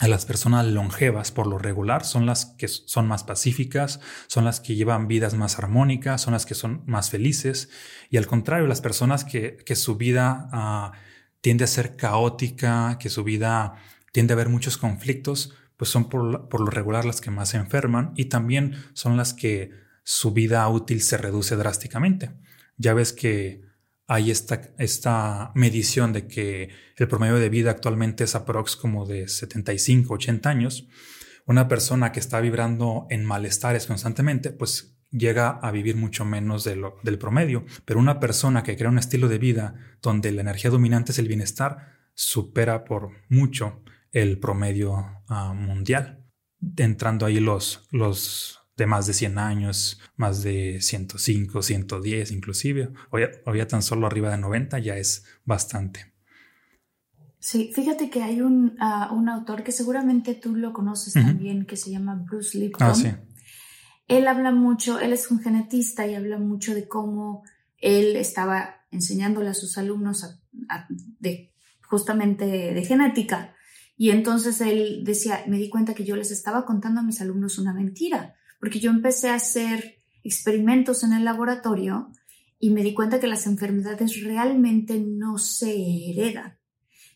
a 0.00 0.08
las 0.08 0.26
personas 0.26 0.66
longevas 0.66 1.30
por 1.30 1.46
lo 1.46 1.58
regular 1.58 2.04
son 2.04 2.26
las 2.26 2.46
que 2.46 2.66
son 2.66 3.06
más 3.06 3.22
pacíficas, 3.22 4.00
son 4.26 4.44
las 4.44 4.58
que 4.58 4.74
llevan 4.74 5.06
vidas 5.06 5.34
más 5.34 5.58
armónicas, 5.58 6.20
son 6.20 6.32
las 6.32 6.46
que 6.46 6.54
son 6.54 6.82
más 6.86 7.10
felices. 7.10 7.70
Y 8.10 8.16
al 8.16 8.26
contrario, 8.26 8.66
las 8.66 8.80
personas 8.80 9.24
que, 9.24 9.64
su 9.76 9.96
vida 9.96 10.48
ah, 10.52 10.92
tiende 11.40 11.62
a 11.62 11.68
ser 11.68 11.94
caótica, 11.94 12.98
que 12.98 13.08
su 13.08 13.22
vida 13.22 13.76
tiende 14.10 14.32
a 14.32 14.34
haber 14.34 14.48
muchos 14.48 14.78
conflictos, 14.78 15.54
pues 15.78 15.90
son 15.90 16.08
por, 16.10 16.60
lo 16.60 16.66
regular 16.66 17.04
las 17.06 17.22
que 17.22 17.30
más 17.30 17.50
se 17.50 17.56
enferman 17.56 18.12
y 18.16 18.26
también 18.26 18.74
son 18.92 19.16
las 19.16 19.32
que 19.32 19.70
su 20.02 20.32
vida 20.32 20.68
útil 20.68 21.00
se 21.00 21.16
reduce 21.16 21.56
drásticamente. 21.56 22.32
Ya 22.76 22.94
ves 22.94 23.12
que 23.12 23.62
hay 24.08 24.30
esta, 24.30 24.72
esta 24.78 25.52
medición 25.54 26.12
de 26.12 26.26
que 26.26 26.70
el 26.96 27.08
promedio 27.08 27.36
de 27.36 27.48
vida 27.48 27.70
actualmente 27.70 28.24
es 28.24 28.34
aprox 28.34 28.74
como 28.74 29.06
de 29.06 29.28
75, 29.28 30.14
80 30.14 30.50
años. 30.50 30.88
Una 31.46 31.68
persona 31.68 32.10
que 32.10 32.20
está 32.20 32.40
vibrando 32.40 33.06
en 33.08 33.24
malestares 33.24 33.86
constantemente, 33.86 34.50
pues 34.50 34.98
llega 35.10 35.50
a 35.50 35.70
vivir 35.70 35.96
mucho 35.96 36.24
menos 36.24 36.64
del 36.64 37.18
promedio. 37.18 37.64
Pero 37.84 38.00
una 38.00 38.18
persona 38.18 38.64
que 38.64 38.76
crea 38.76 38.90
un 38.90 38.98
estilo 38.98 39.28
de 39.28 39.38
vida 39.38 39.74
donde 40.02 40.32
la 40.32 40.40
energía 40.40 40.70
dominante 40.70 41.12
es 41.12 41.18
el 41.20 41.28
bienestar, 41.28 41.98
supera 42.14 42.84
por 42.84 43.10
mucho 43.28 43.82
el 44.22 44.38
promedio 44.38 45.22
uh, 45.28 45.54
mundial. 45.54 46.24
Entrando 46.76 47.26
ahí 47.26 47.40
los, 47.40 47.86
los 47.92 48.60
de 48.76 48.86
más 48.86 49.06
de 49.06 49.12
100 49.12 49.38
años, 49.38 50.00
más 50.16 50.42
de 50.42 50.80
105, 50.80 51.62
110 51.62 52.30
inclusive, 52.30 52.90
o 53.10 53.54
ya, 53.54 53.66
tan 53.66 53.82
solo 53.82 54.06
arriba 54.06 54.30
de 54.30 54.38
90 54.38 54.78
ya 54.78 54.96
es 54.96 55.24
bastante. 55.44 56.14
Sí, 57.40 57.70
fíjate 57.74 58.10
que 58.10 58.22
hay 58.22 58.40
un, 58.40 58.76
uh, 58.80 59.14
un 59.14 59.28
autor 59.28 59.62
que 59.62 59.72
seguramente 59.72 60.34
tú 60.34 60.56
lo 60.56 60.72
conoces 60.72 61.14
uh 61.16 61.20
-huh. 61.20 61.26
también, 61.26 61.66
que 61.66 61.76
se 61.76 61.90
llama 61.90 62.14
Bruce 62.16 62.58
Lipton. 62.58 62.88
Ah, 62.88 62.94
sí. 62.94 63.12
Él 64.08 64.26
habla 64.26 64.50
mucho, 64.52 64.98
él 64.98 65.12
es 65.12 65.30
un 65.30 65.40
genetista 65.40 66.06
y 66.06 66.14
habla 66.14 66.38
mucho 66.38 66.74
de 66.74 66.88
cómo 66.88 67.42
él 67.76 68.16
estaba 68.16 68.76
enseñándole 68.90 69.50
a 69.50 69.54
sus 69.54 69.76
alumnos 69.78 70.24
a, 70.24 70.40
a, 70.68 70.86
de, 71.20 71.52
justamente 71.82 72.44
de 72.46 72.84
genética. 72.84 73.54
Y 73.98 74.10
entonces 74.10 74.60
él 74.60 75.02
decía, 75.04 75.44
me 75.48 75.58
di 75.58 75.68
cuenta 75.68 75.92
que 75.92 76.04
yo 76.04 76.16
les 76.16 76.30
estaba 76.30 76.64
contando 76.64 77.00
a 77.00 77.02
mis 77.02 77.20
alumnos 77.20 77.58
una 77.58 77.74
mentira, 77.74 78.36
porque 78.60 78.78
yo 78.78 78.90
empecé 78.90 79.28
a 79.28 79.34
hacer 79.34 79.96
experimentos 80.22 81.02
en 81.02 81.12
el 81.12 81.24
laboratorio 81.24 82.10
y 82.60 82.70
me 82.70 82.82
di 82.82 82.94
cuenta 82.94 83.20
que 83.20 83.26
las 83.26 83.46
enfermedades 83.46 84.22
realmente 84.22 85.00
no 85.00 85.36
se 85.36 85.74
heredan. 86.10 86.58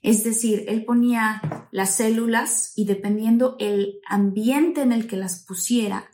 Es 0.03 0.25
decir, 0.25 0.65
él 0.67 0.85
ponía 0.85 1.69
las 1.71 1.97
células 1.97 2.73
y 2.77 2.85
dependiendo 2.85 3.57
el 3.61 4.01
ambiente 4.09 4.83
en 4.83 4.91
el 4.91 5.07
que 5.07 5.17
las 5.17 5.45
pusiera 5.45 6.11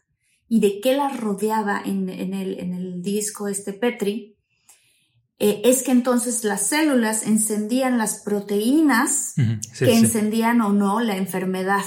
y 0.49 0.61
de 0.61 0.81
qué 0.81 0.95
las 0.95 1.19
rodeaba 1.19 1.81
en, 1.83 2.11
el, 2.11 2.59
en 2.59 2.75
el, 2.75 3.03
disco 3.03 3.49
este 3.49 3.73
Petri, 3.73 4.38
eh, 5.39 5.63
es 5.65 5.83
que 5.83 5.93
entonces 5.93 6.43
las 6.45 6.67
células 6.67 7.25
encendían 7.25 7.97
las 7.97 8.23
proteínas 8.23 9.35
uh 9.37 9.41
-huh. 9.43 9.61
sí, 9.73 9.85
que 9.85 9.93
sí. 9.93 9.99
encendían 10.05 10.61
o 10.61 10.73
no 10.73 11.01
la 11.01 11.17
enfermedad. 11.17 11.85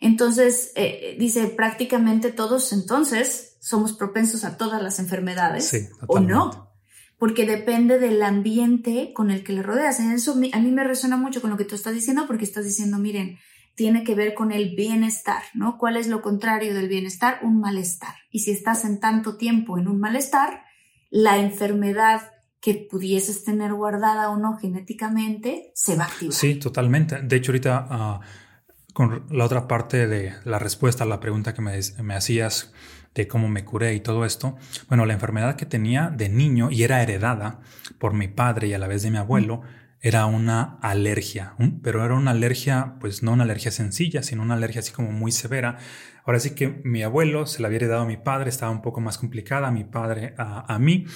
Entonces, 0.00 0.72
eh, 0.74 1.16
dice, 1.18 1.46
prácticamente 1.46 2.30
todos 2.30 2.72
entonces 2.72 3.56
somos 3.60 3.92
propensos 3.92 4.44
a 4.44 4.56
todas 4.56 4.82
las 4.82 4.98
enfermedades 4.98 5.68
sí, 5.68 5.88
o 6.06 6.20
no, 6.20 6.72
porque 7.18 7.46
depende 7.46 7.98
del 7.98 8.22
ambiente 8.22 9.12
con 9.14 9.30
el 9.30 9.42
que 9.42 9.52
le 9.52 9.62
rodeas. 9.62 10.00
En 10.00 10.12
eso 10.12 10.32
a 10.32 10.60
mí 10.60 10.70
me 10.70 10.84
resuena 10.84 11.16
mucho 11.16 11.40
con 11.40 11.50
lo 11.50 11.56
que 11.56 11.64
tú 11.64 11.74
estás 11.74 11.94
diciendo, 11.94 12.26
porque 12.26 12.44
estás 12.44 12.64
diciendo, 12.64 12.98
miren, 12.98 13.38
tiene 13.74 14.04
que 14.04 14.14
ver 14.14 14.34
con 14.34 14.52
el 14.52 14.74
bienestar, 14.74 15.42
¿no? 15.54 15.78
¿Cuál 15.78 15.96
es 15.96 16.08
lo 16.08 16.22
contrario 16.22 16.74
del 16.74 16.88
bienestar? 16.88 17.40
Un 17.42 17.60
malestar. 17.60 18.14
Y 18.30 18.40
si 18.40 18.50
estás 18.50 18.84
en 18.84 19.00
tanto 19.00 19.36
tiempo 19.36 19.78
en 19.78 19.88
un 19.88 19.98
malestar, 19.98 20.62
la 21.10 21.38
enfermedad 21.38 22.32
que 22.66 22.74
pudieses 22.74 23.44
tener 23.44 23.72
guardada 23.74 24.28
o 24.28 24.36
no 24.36 24.58
genéticamente 24.58 25.70
se 25.72 25.94
va 25.94 26.02
a 26.02 26.06
activar. 26.08 26.34
Sí, 26.34 26.56
totalmente. 26.56 27.22
De 27.22 27.36
hecho, 27.36 27.52
ahorita 27.52 28.20
uh, 28.20 28.92
con 28.92 29.24
la 29.30 29.44
otra 29.44 29.68
parte 29.68 30.08
de 30.08 30.32
la 30.44 30.58
respuesta 30.58 31.04
a 31.04 31.06
la 31.06 31.20
pregunta 31.20 31.54
que 31.54 31.62
me, 31.62 31.78
me 32.02 32.16
hacías 32.16 32.72
de 33.14 33.28
cómo 33.28 33.48
me 33.48 33.64
curé 33.64 33.94
y 33.94 34.00
todo 34.00 34.24
esto, 34.24 34.56
bueno, 34.88 35.06
la 35.06 35.14
enfermedad 35.14 35.54
que 35.54 35.64
tenía 35.64 36.10
de 36.10 36.28
niño 36.28 36.72
y 36.72 36.82
era 36.82 37.00
heredada 37.00 37.60
por 38.00 38.14
mi 38.14 38.26
padre 38.26 38.66
y 38.66 38.74
a 38.74 38.78
la 38.78 38.88
vez 38.88 39.04
de 39.04 39.12
mi 39.12 39.18
abuelo, 39.18 39.58
mm 39.58 39.86
era 40.06 40.26
una 40.26 40.78
alergia, 40.82 41.54
pero 41.82 42.04
era 42.04 42.14
una 42.14 42.30
alergia, 42.30 42.94
pues 43.00 43.24
no 43.24 43.32
una 43.32 43.42
alergia 43.42 43.72
sencilla, 43.72 44.22
sino 44.22 44.42
una 44.42 44.54
alergia 44.54 44.78
así 44.80 44.92
como 44.92 45.10
muy 45.10 45.32
severa. 45.32 45.78
Ahora 46.24 46.38
sí 46.38 46.50
que 46.50 46.80
mi 46.84 47.02
abuelo 47.02 47.46
se 47.46 47.60
la 47.60 47.66
había 47.66 47.78
heredado 47.78 48.02
a 48.02 48.06
mi 48.06 48.16
padre, 48.16 48.50
estaba 48.50 48.70
un 48.70 48.82
poco 48.82 49.00
más 49.00 49.18
complicada, 49.18 49.70
mi 49.72 49.82
padre 49.82 50.34
a, 50.38 50.72
a 50.72 50.78
mí. 50.78 51.06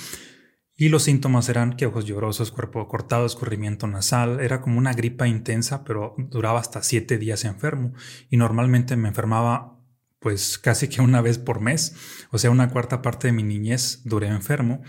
Y 0.81 0.89
los 0.89 1.03
síntomas 1.03 1.51
eran 1.51 1.77
que 1.77 1.85
ojos 1.85 2.07
llorosos, 2.07 2.53
cuerpo 2.53 2.89
cortado, 2.89 3.27
escurrimiento 3.27 3.87
nasal. 3.87 4.41
Era 4.41 4.63
como 4.63 4.79
una 4.79 4.95
gripa 4.95 5.29
intensa, 5.29 5.85
pero 5.85 6.15
duraba 6.17 6.59
hasta 6.59 6.83
siete 6.83 7.19
días 7.19 7.45
enfermo. 7.45 7.93
Y 8.31 8.39
normalmente 8.39 8.97
me 8.97 9.09
enfermaba 9.09 9.79
pues 10.21 10.57
casi 10.57 10.89
que 10.89 11.03
una 11.03 11.21
vez 11.21 11.37
por 11.37 11.61
mes. 11.61 11.95
O 12.31 12.39
sea, 12.39 12.51
una 12.51 12.71
cuarta 12.71 13.03
parte 13.03 13.27
de 13.27 13.35
mi 13.35 13.43
niñez 13.43 14.01
duré 14.05 14.29
enfermo 14.29 14.81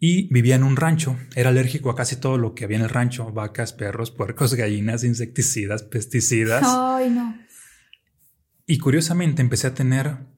y 0.00 0.26
vivía 0.34 0.56
en 0.56 0.64
un 0.64 0.74
rancho. 0.74 1.16
Era 1.36 1.50
alérgico 1.50 1.90
a 1.90 1.94
casi 1.94 2.16
todo 2.16 2.36
lo 2.36 2.56
que 2.56 2.64
había 2.64 2.78
en 2.78 2.82
el 2.82 2.90
rancho: 2.90 3.30
vacas, 3.30 3.72
perros, 3.72 4.10
puercos, 4.10 4.54
gallinas, 4.54 5.04
insecticidas, 5.04 5.84
pesticidas. 5.84 6.64
Ay, 6.66 7.10
no. 7.10 7.38
Y 8.66 8.78
curiosamente 8.78 9.42
empecé 9.42 9.68
a 9.68 9.74
tener 9.74 10.33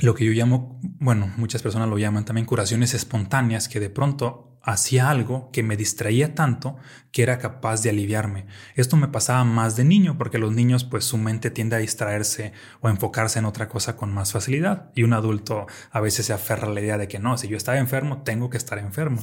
lo 0.00 0.14
que 0.14 0.24
yo 0.24 0.32
llamo, 0.32 0.80
bueno, 0.82 1.32
muchas 1.36 1.62
personas 1.62 1.88
lo 1.88 1.98
llaman 1.98 2.24
también 2.24 2.46
curaciones 2.46 2.94
espontáneas, 2.94 3.68
que 3.68 3.80
de 3.80 3.90
pronto 3.90 4.52
hacía 4.62 5.10
algo 5.10 5.50
que 5.52 5.62
me 5.62 5.76
distraía 5.76 6.34
tanto 6.34 6.76
que 7.10 7.22
era 7.22 7.38
capaz 7.38 7.82
de 7.82 7.90
aliviarme. 7.90 8.46
Esto 8.74 8.96
me 8.96 9.08
pasaba 9.08 9.44
más 9.44 9.76
de 9.76 9.84
niño 9.84 10.16
porque 10.16 10.38
los 10.38 10.52
niños 10.52 10.84
pues 10.84 11.04
su 11.04 11.18
mente 11.18 11.50
tiende 11.50 11.76
a 11.76 11.80
distraerse 11.80 12.52
o 12.80 12.88
a 12.88 12.90
enfocarse 12.90 13.38
en 13.38 13.44
otra 13.44 13.68
cosa 13.68 13.96
con 13.96 14.12
más 14.12 14.32
facilidad 14.32 14.90
y 14.94 15.02
un 15.02 15.12
adulto 15.12 15.66
a 15.90 16.00
veces 16.00 16.26
se 16.26 16.32
aferra 16.32 16.68
a 16.68 16.70
la 16.70 16.80
idea 16.80 16.98
de 16.98 17.08
que 17.08 17.18
no, 17.18 17.36
si 17.36 17.48
yo 17.48 17.56
estaba 17.56 17.78
enfermo 17.78 18.22
tengo 18.22 18.50
que 18.50 18.56
estar 18.56 18.78
enfermo. 18.78 19.22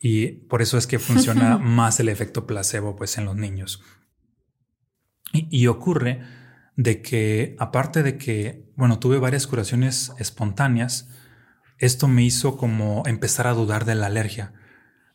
Y 0.00 0.26
por 0.26 0.62
eso 0.62 0.78
es 0.78 0.86
que 0.86 0.98
funciona 0.98 1.58
más 1.58 2.00
el 2.00 2.08
efecto 2.08 2.46
placebo 2.46 2.96
pues 2.96 3.18
en 3.18 3.24
los 3.24 3.36
niños. 3.36 3.82
Y, 5.32 5.48
y 5.50 5.66
ocurre 5.68 6.22
de 6.76 7.02
que 7.02 7.56
aparte 7.58 8.02
de 8.02 8.18
que, 8.18 8.70
bueno, 8.76 8.98
tuve 8.98 9.18
varias 9.18 9.46
curaciones 9.46 10.12
espontáneas, 10.18 11.08
esto 11.78 12.08
me 12.08 12.22
hizo 12.22 12.56
como 12.56 13.02
empezar 13.06 13.46
a 13.46 13.54
dudar 13.54 13.84
de 13.84 13.94
la 13.94 14.06
alergia. 14.06 14.52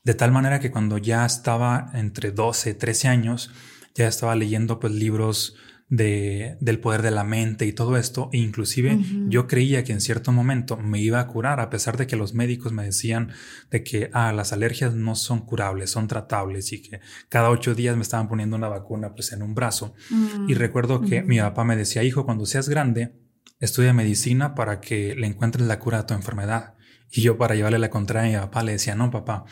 De 0.04 0.16
tal 0.16 0.32
manera 0.32 0.60
que 0.60 0.72
cuando 0.72 0.98
ya 0.98 1.26
estaba 1.26 1.92
entre 1.94 2.32
12, 2.32 2.74
13 2.74 3.08
años, 3.08 3.52
ya 3.94 4.08
estaba 4.08 4.36
leyendo 4.36 4.80
pues 4.80 4.94
libros 4.94 5.56
de, 5.92 6.56
del 6.62 6.80
poder 6.80 7.02
de 7.02 7.12
la 7.12 7.26
mente 7.26 7.66
y 7.66 7.74
todo 7.74 7.98
esto. 7.98 8.30
E 8.32 8.38
inclusive 8.38 8.96
uh 8.96 9.00
-huh. 9.00 9.30
yo 9.30 9.46
creía 9.46 9.84
que 9.84 9.92
en 9.92 10.00
cierto 10.00 10.32
momento 10.32 10.78
me 10.78 11.00
iba 11.02 11.20
a 11.20 11.28
curar, 11.28 11.60
a 11.60 11.70
pesar 11.70 11.98
de 11.98 12.08
que 12.08 12.16
los 12.16 12.34
médicos 12.34 12.72
me 12.72 12.86
decían 12.86 13.32
de 13.70 13.84
que 13.84 14.10
ah, 14.14 14.32
las 14.32 14.54
alergias 14.54 14.96
no 14.96 15.16
son 15.16 15.42
curables, 15.42 15.92
son 15.92 16.08
tratables 16.08 16.72
y 16.72 16.82
que 16.82 17.02
cada 17.28 17.50
ocho 17.50 17.76
días 17.76 17.98
me 17.98 18.04
estaban 18.04 18.30
poniendo 18.30 18.56
una 18.56 18.70
vacuna 18.70 19.14
pues 19.14 19.34
en 19.34 19.44
un 19.44 19.54
brazo. 19.54 19.94
Uh 20.10 20.16
-huh. 20.16 20.50
Y 20.50 20.54
recuerdo 20.54 21.02
que 21.02 21.20
uh 21.20 21.24
-huh. 21.24 21.28
mi 21.28 21.40
papá 21.40 21.66
me 21.66 21.76
decía, 21.76 22.04
hijo, 22.04 22.26
cuando 22.26 22.46
seas 22.46 22.70
grande, 22.70 23.12
estudia 23.60 23.94
medicina 23.94 24.56
para 24.56 24.80
que 24.80 25.14
le 25.16 25.28
encuentres 25.28 25.68
la 25.68 25.78
cura 25.78 26.00
a 26.00 26.06
tu 26.08 26.14
enfermedad. 26.14 26.76
Y 27.12 27.22
yo 27.22 27.38
para 27.38 27.54
llevarle 27.56 27.80
la 27.80 27.90
contraria 27.90 28.38
a 28.38 28.42
mi 28.42 28.48
papá 28.48 28.64
le 28.64 28.72
decía, 28.72 28.96
no, 28.96 29.12
papá, 29.12 29.44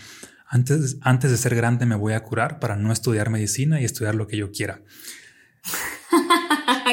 antes, 0.48 1.00
antes 1.02 1.32
de 1.32 1.38
ser 1.38 1.54
grande 1.54 1.86
me 1.86 1.96
voy 1.96 2.14
a 2.14 2.24
curar 2.24 2.60
para 2.62 2.78
no 2.78 2.94
estudiar 2.94 3.30
medicina 3.30 3.82
y 3.82 3.84
estudiar 3.84 4.16
lo 4.16 4.26
que 4.28 4.38
yo 4.38 4.52
quiera. 4.54 4.82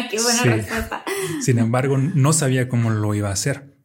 Qué 0.10 0.20
buena 0.20 0.42
sí. 0.42 0.48
respuesta. 0.48 1.04
Sin 1.40 1.58
embargo, 1.58 1.98
no 1.98 2.32
sabía 2.32 2.68
cómo 2.68 2.90
lo 2.90 3.14
iba 3.14 3.28
a 3.28 3.32
hacer. 3.32 3.76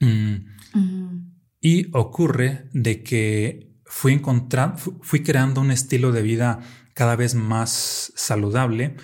Mm. 0.00 0.34
Uh 0.74 0.78
-huh. 0.78 1.32
Y 1.60 1.86
ocurre 1.92 2.68
de 2.72 3.02
que 3.02 3.74
fui 3.86 4.12
encontrando, 4.12 4.76
fui 5.02 5.22
creando 5.22 5.60
un 5.60 5.70
estilo 5.70 6.12
de 6.12 6.22
vida 6.22 6.60
cada 6.94 7.16
vez 7.16 7.34
más 7.34 8.12
saludable. 8.16 8.96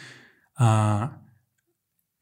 Uh, 0.58 1.20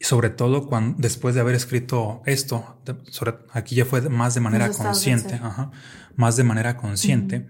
sobre 0.00 0.30
todo 0.30 0.66
cuando 0.66 0.96
después 0.98 1.34
de 1.34 1.40
haber 1.40 1.54
escrito 1.54 2.22
esto, 2.24 2.80
sobre, 3.10 3.34
aquí 3.50 3.74
ya 3.74 3.84
fue 3.84 4.08
más 4.08 4.34
de 4.34 4.40
manera 4.40 4.70
consciente, 4.70 5.34
ajá, 5.34 5.70
más 6.14 6.36
de 6.36 6.44
manera 6.44 6.76
consciente, 6.76 7.36
uh 7.36 7.40
-huh. 7.40 7.48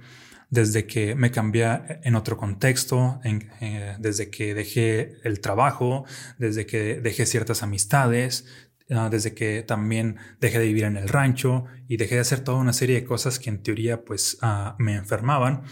Desde 0.50 0.86
que 0.86 1.14
me 1.14 1.30
cambié 1.30 2.00
en 2.02 2.14
otro 2.14 2.36
contexto, 2.36 3.20
eh, 3.24 3.96
desde 3.98 4.30
que 4.30 4.54
dejé 4.54 5.16
el 5.24 5.40
trabajo, 5.40 6.04
desde 6.38 6.66
que 6.66 7.00
dejé 7.00 7.26
ciertas 7.26 7.62
amistades, 7.62 8.46
uh, 8.90 9.10
desde 9.10 9.34
que 9.34 9.62
también 9.62 10.16
dejé 10.40 10.58
de 10.58 10.66
vivir 10.66 10.84
en 10.84 10.96
el 10.96 11.08
rancho 11.08 11.66
y 11.86 11.98
dejé 11.98 12.14
de 12.14 12.22
hacer 12.22 12.40
toda 12.40 12.58
una 12.58 12.72
serie 12.72 12.96
de 12.96 13.04
cosas 13.04 13.38
que 13.38 13.50
en 13.50 13.62
teoría 13.62 14.04
pues 14.04 14.38
uh, 14.42 14.74
me 14.82 14.94
enfermaban. 14.94 15.64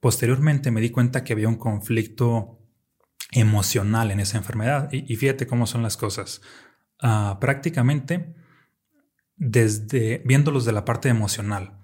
Posteriormente 0.00 0.70
me 0.70 0.80
di 0.80 0.90
cuenta 0.90 1.22
que 1.22 1.32
había 1.32 1.48
un 1.48 1.56
conflicto 1.56 2.58
emocional 3.32 4.10
en 4.10 4.18
esa 4.18 4.38
enfermedad. 4.38 4.88
Y, 4.92 5.14
fíjate 5.14 5.46
cómo 5.46 5.66
son 5.66 5.82
las 5.82 5.96
cosas. 5.96 6.40
Uh, 7.02 7.38
prácticamente 7.38 8.34
desde 9.36 10.20
viéndolos 10.24 10.64
de 10.64 10.72
la 10.72 10.84
parte 10.84 11.08
emocional 11.08 11.79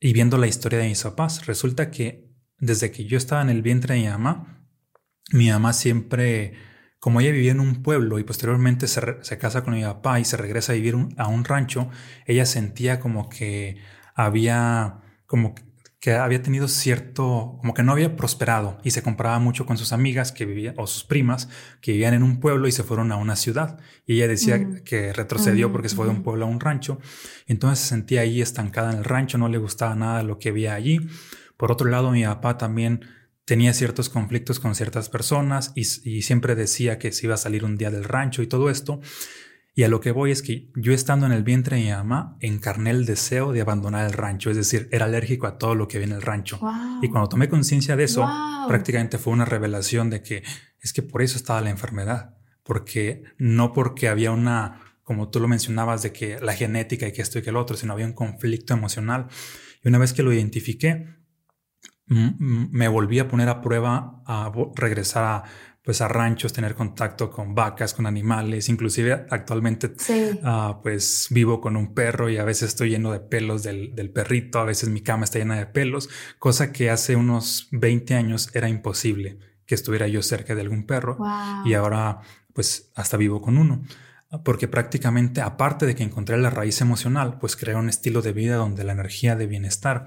y 0.00 0.12
viendo 0.12 0.38
la 0.38 0.46
historia 0.46 0.78
de 0.78 0.88
mis 0.88 1.02
papás, 1.02 1.46
resulta 1.46 1.90
que 1.90 2.28
desde 2.58 2.90
que 2.90 3.04
yo 3.04 3.16
estaba 3.16 3.42
en 3.42 3.50
el 3.50 3.62
vientre 3.62 3.94
de 3.94 4.00
mi 4.02 4.08
mamá, 4.08 4.66
mi 5.32 5.50
mamá 5.50 5.72
siempre, 5.72 6.54
como 6.98 7.20
ella 7.20 7.32
vivía 7.32 7.52
en 7.52 7.60
un 7.60 7.82
pueblo 7.82 8.18
y 8.18 8.24
posteriormente 8.24 8.88
se, 8.88 9.00
se 9.22 9.38
casa 9.38 9.62
con 9.62 9.74
mi 9.74 9.82
papá 9.82 10.20
y 10.20 10.24
se 10.24 10.36
regresa 10.36 10.72
a 10.72 10.76
vivir 10.76 10.96
a 11.16 11.28
un 11.28 11.44
rancho, 11.44 11.90
ella 12.26 12.46
sentía 12.46 13.00
como 13.00 13.28
que 13.28 13.78
había, 14.14 15.00
como 15.26 15.54
que 16.00 16.12
había 16.12 16.40
tenido 16.42 16.68
cierto, 16.68 17.56
como 17.60 17.74
que 17.74 17.82
no 17.82 17.90
había 17.90 18.14
prosperado 18.16 18.78
y 18.84 18.92
se 18.92 19.02
comparaba 19.02 19.40
mucho 19.40 19.66
con 19.66 19.76
sus 19.78 19.92
amigas 19.92 20.30
que 20.30 20.46
vivían, 20.46 20.74
o 20.78 20.86
sus 20.86 21.02
primas, 21.02 21.48
que 21.80 21.90
vivían 21.92 22.14
en 22.14 22.22
un 22.22 22.38
pueblo 22.38 22.68
y 22.68 22.72
se 22.72 22.84
fueron 22.84 23.10
a 23.10 23.16
una 23.16 23.34
ciudad. 23.34 23.80
Y 24.06 24.14
ella 24.14 24.28
decía 24.28 24.58
Mm. 24.58 24.84
que 24.84 25.12
retrocedió 25.12 25.68
Mm, 25.68 25.72
porque 25.72 25.88
se 25.88 25.96
fue 25.96 26.04
de 26.06 26.12
un 26.12 26.22
pueblo 26.22 26.44
a 26.44 26.48
un 26.48 26.60
rancho. 26.60 27.00
Entonces 27.46 27.80
se 27.80 27.88
sentía 27.88 28.20
ahí 28.20 28.40
estancada 28.40 28.92
en 28.92 28.98
el 28.98 29.04
rancho, 29.04 29.38
no 29.38 29.48
le 29.48 29.58
gustaba 29.58 29.94
nada 29.96 30.22
lo 30.22 30.38
que 30.38 30.52
veía 30.52 30.74
allí. 30.74 31.00
Por 31.56 31.72
otro 31.72 31.88
lado, 31.90 32.12
mi 32.12 32.22
papá 32.24 32.56
también 32.58 33.00
tenía 33.44 33.72
ciertos 33.72 34.08
conflictos 34.08 34.60
con 34.60 34.76
ciertas 34.76 35.08
personas 35.08 35.72
y, 35.74 35.80
y 36.08 36.22
siempre 36.22 36.54
decía 36.54 36.98
que 36.98 37.10
se 37.10 37.26
iba 37.26 37.34
a 37.34 37.38
salir 37.38 37.64
un 37.64 37.76
día 37.76 37.90
del 37.90 38.04
rancho 38.04 38.42
y 38.42 38.46
todo 38.46 38.70
esto. 38.70 39.00
Y 39.78 39.84
a 39.84 39.88
lo 39.88 40.00
que 40.00 40.10
voy 40.10 40.32
es 40.32 40.42
que 40.42 40.72
yo 40.74 40.92
estando 40.92 41.24
en 41.24 41.30
el 41.30 41.44
vientre 41.44 41.76
de 41.76 41.84
mi 41.84 41.90
mamá 41.90 42.36
encarné 42.40 42.90
el 42.90 43.06
deseo 43.06 43.52
de 43.52 43.60
abandonar 43.60 44.06
el 44.06 44.12
rancho, 44.12 44.50
es 44.50 44.56
decir, 44.56 44.88
era 44.90 45.04
alérgico 45.04 45.46
a 45.46 45.56
todo 45.56 45.76
lo 45.76 45.86
que 45.86 45.98
viene 45.98 46.14
en 46.14 46.16
el 46.16 46.22
rancho. 46.22 46.58
Wow. 46.58 46.98
Y 47.00 47.08
cuando 47.08 47.28
tomé 47.28 47.48
conciencia 47.48 47.94
de 47.94 48.02
eso, 48.02 48.22
Wow. 48.22 48.66
prácticamente 48.66 49.18
fue 49.18 49.32
una 49.32 49.44
revelación 49.44 50.10
de 50.10 50.20
que 50.20 50.42
es 50.80 50.92
que 50.92 51.02
por 51.02 51.22
eso 51.22 51.36
estaba 51.36 51.60
la 51.60 51.70
enfermedad, 51.70 52.34
porque 52.64 53.22
no 53.38 53.72
porque 53.72 54.08
había 54.08 54.32
una, 54.32 54.80
como 55.04 55.28
tú 55.28 55.38
lo 55.38 55.46
mencionabas, 55.46 56.02
de 56.02 56.12
que 56.12 56.40
la 56.40 56.54
genética 56.54 57.06
y 57.06 57.12
que 57.12 57.22
esto 57.22 57.38
y 57.38 57.42
que 57.42 57.50
el 57.50 57.56
otro, 57.56 57.76
sino 57.76 57.92
había 57.92 58.06
un 58.06 58.14
conflicto 58.14 58.74
emocional. 58.74 59.28
Y 59.84 59.86
una 59.86 59.98
vez 59.98 60.12
que 60.12 60.24
lo 60.24 60.32
identifiqué, 60.32 61.06
me 62.08 62.88
volví 62.88 63.20
a 63.20 63.28
poner 63.28 63.48
a 63.48 63.60
prueba 63.60 64.22
a 64.26 64.50
regresar 64.74 65.24
a 65.24 65.44
pues 65.88 66.02
a 66.02 66.08
ranchos, 66.08 66.52
tener 66.52 66.74
contacto 66.74 67.30
con 67.30 67.54
vacas, 67.54 67.94
con 67.94 68.04
animales, 68.04 68.68
inclusive 68.68 69.24
actualmente 69.30 69.90
Sí. 69.96 70.38
Ah, 70.42 70.80
pues 70.82 71.28
vivo 71.30 71.62
con 71.62 71.78
un 71.78 71.94
perro 71.94 72.28
y 72.28 72.36
a 72.36 72.44
veces 72.44 72.68
estoy 72.68 72.90
lleno 72.90 73.10
de 73.10 73.20
pelos 73.20 73.62
del, 73.62 73.94
del 73.94 74.10
perrito, 74.10 74.58
a 74.58 74.66
veces 74.66 74.90
mi 74.90 75.00
cama 75.00 75.24
está 75.24 75.38
llena 75.38 75.56
de 75.56 75.64
pelos, 75.64 76.10
cosa 76.38 76.72
que 76.72 76.90
hace 76.90 77.16
unos 77.16 77.68
20 77.72 78.14
años 78.16 78.50
era 78.52 78.68
imposible 78.68 79.38
que 79.64 79.74
estuviera 79.74 80.06
yo 80.08 80.20
cerca 80.20 80.54
de 80.54 80.60
algún 80.60 80.84
perro 80.84 81.16
Wow. 81.16 81.64
y 81.66 81.72
ahora 81.72 82.20
pues 82.52 82.92
hasta 82.94 83.16
vivo 83.16 83.40
con 83.40 83.56
uno. 83.56 83.80
Porque 84.44 84.68
prácticamente, 84.68 85.40
aparte 85.40 85.86
de 85.86 85.94
que 85.94 86.02
encontré 86.02 86.36
la 86.36 86.50
raíz 86.50 86.82
emocional, 86.82 87.38
pues 87.38 87.56
creé 87.56 87.76
un 87.76 87.88
estilo 87.88 88.20
de 88.20 88.34
vida 88.34 88.56
donde 88.56 88.84
la 88.84 88.92
energía 88.92 89.36
de 89.36 89.46
bienestar, 89.46 90.04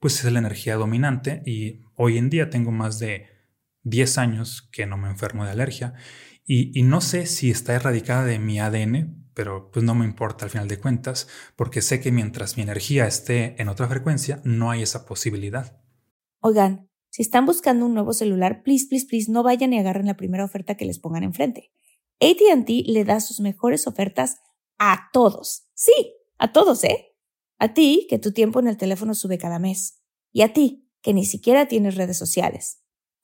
pues 0.00 0.22
es 0.22 0.30
la 0.30 0.40
energía 0.40 0.76
dominante 0.76 1.40
y 1.46 1.80
hoy 1.94 2.18
en 2.18 2.28
día 2.28 2.50
tengo 2.50 2.72
más 2.72 2.98
de 2.98 3.32
10 3.84 4.18
años 4.18 4.68
que 4.72 4.86
no 4.86 4.96
me 4.96 5.08
enfermo 5.08 5.44
de 5.44 5.52
alergia 5.52 5.94
y, 6.46 6.82
no 6.82 7.00
sé 7.00 7.24
si 7.26 7.50
está 7.50 7.74
erradicada 7.74 8.24
de 8.24 8.38
mi 8.38 8.60
ADN, 8.60 9.30
pero 9.32 9.70
pues 9.70 9.82
no 9.82 9.94
me 9.94 10.04
importa 10.04 10.44
al 10.44 10.50
final 10.50 10.68
de 10.68 10.78
cuentas, 10.78 11.26
porque 11.56 11.80
sé 11.80 12.00
que 12.00 12.12
mientras 12.12 12.58
mi 12.58 12.62
energía 12.62 13.06
esté 13.06 13.60
en 13.60 13.68
otra 13.68 13.88
frecuencia, 13.88 14.42
no 14.44 14.70
hay 14.70 14.82
esa 14.82 15.06
posibilidad. 15.06 15.80
Oigan, 16.40 16.90
si 17.08 17.22
están 17.22 17.46
buscando 17.46 17.86
un 17.86 17.94
nuevo 17.94 18.12
celular, 18.12 18.62
please, 18.62 18.86
please, 18.88 19.06
please, 19.06 19.32
no 19.32 19.42
vayan 19.42 19.72
y 19.72 19.78
agarren 19.78 20.06
la 20.06 20.18
primera 20.18 20.44
oferta 20.44 20.76
que 20.76 20.84
les 20.84 20.98
pongan 20.98 21.22
enfrente. 21.22 21.70
ATT 22.20 22.68
le 22.86 23.04
da 23.04 23.20
sus 23.20 23.40
mejores 23.40 23.86
ofertas 23.86 24.36
a 24.78 25.08
todos. 25.12 25.68
Sí, 25.74 26.14
a 26.36 26.52
todos, 26.52 26.84
¿eh? 26.84 27.16
A 27.58 27.72
ti, 27.72 28.06
que 28.10 28.18
tu 28.18 28.32
tiempo 28.32 28.60
en 28.60 28.68
el 28.68 28.76
teléfono 28.76 29.14
sube 29.14 29.38
cada 29.38 29.58
mes. 29.58 30.02
Y 30.30 30.42
a 30.42 30.52
ti, 30.52 30.90
que 31.00 31.14
ni 31.14 31.24
siquiera 31.24 31.68
tienes 31.68 31.94
redes 31.94 32.18
sociales. 32.18 32.83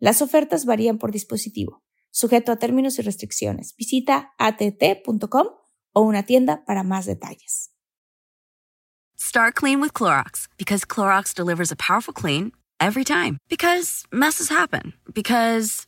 Las 0.00 0.22
ofertas 0.22 0.64
varían 0.64 0.98
por 0.98 1.10
dispositivo, 1.10 1.82
sujeto 2.10 2.52
a 2.52 2.56
términos 2.56 2.98
y 2.98 3.02
restricciones. 3.02 3.74
Visita 3.76 4.32
att.com 4.38 5.48
o 5.92 6.00
una 6.00 6.22
tienda 6.22 6.64
para 6.64 6.84
más 6.84 7.06
detalles. 7.06 7.72
Start 9.16 9.56
clean 9.56 9.80
with 9.80 9.92
Clorox 9.94 10.46
because 10.56 10.84
Clorox 10.84 11.34
delivers 11.34 11.72
a 11.72 11.76
powerful 11.76 12.14
clean 12.14 12.52
every 12.78 13.04
time. 13.04 13.38
Because 13.48 14.04
messes 14.12 14.48
happen. 14.48 14.94
Because. 15.12 15.87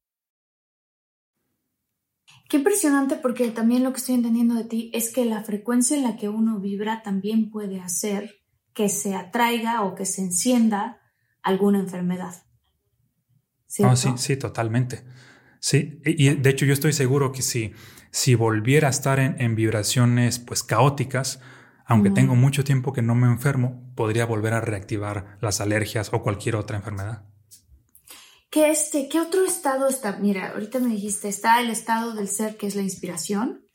Qué 2.51 2.57
impresionante 2.57 3.15
porque 3.15 3.49
también 3.49 3.81
lo 3.81 3.93
que 3.93 3.99
estoy 3.99 4.15
entendiendo 4.15 4.55
de 4.55 4.65
ti 4.65 4.91
es 4.93 5.13
que 5.13 5.23
la 5.23 5.41
frecuencia 5.41 5.95
en 5.95 6.03
la 6.03 6.17
que 6.17 6.27
uno 6.27 6.59
vibra 6.59 7.01
también 7.01 7.49
puede 7.49 7.79
hacer 7.79 8.41
que 8.73 8.89
se 8.89 9.15
atraiga 9.15 9.83
o 9.83 9.95
que 9.95 10.05
se 10.05 10.21
encienda 10.21 10.99
alguna 11.43 11.79
enfermedad. 11.79 12.43
¿Cierto? 13.67 13.91
No, 13.91 13.95
sí, 13.95 14.09
sí, 14.17 14.35
totalmente. 14.35 15.05
Sí, 15.61 16.01
y 16.03 16.27
de 16.35 16.49
hecho 16.49 16.65
yo 16.65 16.73
estoy 16.73 16.91
seguro 16.91 17.31
que 17.31 17.41
si, 17.41 17.71
si 18.11 18.35
volviera 18.35 18.89
a 18.89 18.91
estar 18.91 19.19
en, 19.19 19.39
en 19.39 19.55
vibraciones 19.55 20.37
pues 20.37 20.61
caóticas, 20.61 21.39
aunque 21.85 22.09
tengo 22.09 22.35
mucho 22.35 22.65
tiempo 22.65 22.91
que 22.91 23.01
no 23.01 23.15
me 23.15 23.27
enfermo, 23.27 23.93
podría 23.95 24.25
volver 24.25 24.51
a 24.55 24.59
reactivar 24.59 25.37
las 25.39 25.61
alergias 25.61 26.09
o 26.11 26.21
cualquier 26.21 26.57
otra 26.57 26.75
enfermedad. 26.75 27.30
¿Qué, 28.51 28.69
este, 28.69 29.07
¿Qué 29.07 29.19
otro 29.21 29.45
estado 29.45 29.87
está? 29.87 30.17
Mira, 30.17 30.49
ahorita 30.51 30.79
me 30.79 30.89
dijiste, 30.89 31.29
está 31.29 31.61
el 31.61 31.69
estado 31.69 32.13
del 32.13 32.27
ser 32.27 32.57
que 32.57 32.67
es 32.67 32.75
la 32.75 32.81
inspiración, 32.81 33.65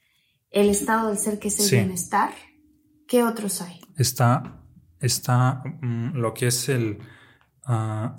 el 0.50 0.68
estado 0.68 1.08
del 1.08 1.18
ser 1.18 1.38
que 1.38 1.48
es 1.48 1.58
el 1.60 1.66
Sí. 1.66 1.76
bienestar. 1.76 2.30
¿Qué 3.08 3.22
otros 3.24 3.62
hay? 3.62 3.80
Está, 3.96 4.62
está 5.00 5.62
mm, 5.80 6.16
lo 6.16 6.34
que 6.34 6.48
es 6.48 6.68
el, 6.68 6.98
ah, 7.64 8.16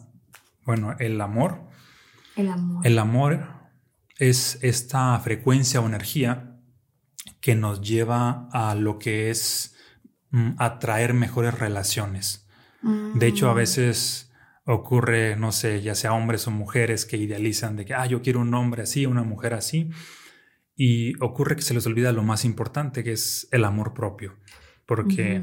bueno, 0.66 0.96
el 1.00 1.22
amor. 1.22 1.62
El 2.36 2.50
amor. 2.50 2.86
El 2.88 2.98
amor 3.00 3.48
es 4.18 4.58
esta 4.64 5.20
frecuencia 5.20 5.80
o 5.80 5.86
energía 5.86 6.60
que 7.40 7.56
nos 7.56 7.82
lleva 7.82 8.50
a 8.52 8.74
lo 8.74 8.98
que 8.98 9.30
es 9.30 9.76
mm, 10.32 10.54
atraer 10.58 11.14
mejores 11.14 11.54
relaciones. 11.54 12.48
De 12.82 13.28
hecho, 13.28 13.50
a 13.50 13.54
Mm, 13.54 13.58
veces 13.58 14.27
ocurre, 14.68 15.38
no 15.38 15.52
sé, 15.54 15.82
ya 15.82 15.96
sea 15.96 16.14
hombres 16.14 16.46
o 16.48 16.52
mujeres 16.52 17.06
que 17.06 17.18
idealizan 17.18 17.78
de 17.78 17.86
que, 17.86 17.94
ah, 17.94 18.06
yo 18.06 18.22
quiero 18.22 18.42
un 18.42 18.54
hombre 18.54 18.84
así, 18.84 19.06
una 19.06 19.24
mujer 19.24 19.54
así, 19.54 19.90
y 20.76 21.14
ocurre 21.24 21.56
que 21.56 21.62
se 21.62 21.74
les 21.74 21.86
olvida 21.88 22.12
lo 22.12 22.22
más 22.22 22.44
importante, 22.44 23.04
que 23.04 23.14
es 23.14 23.48
el 23.52 23.64
amor 23.64 23.94
propio, 23.94 24.36
porque 24.86 25.42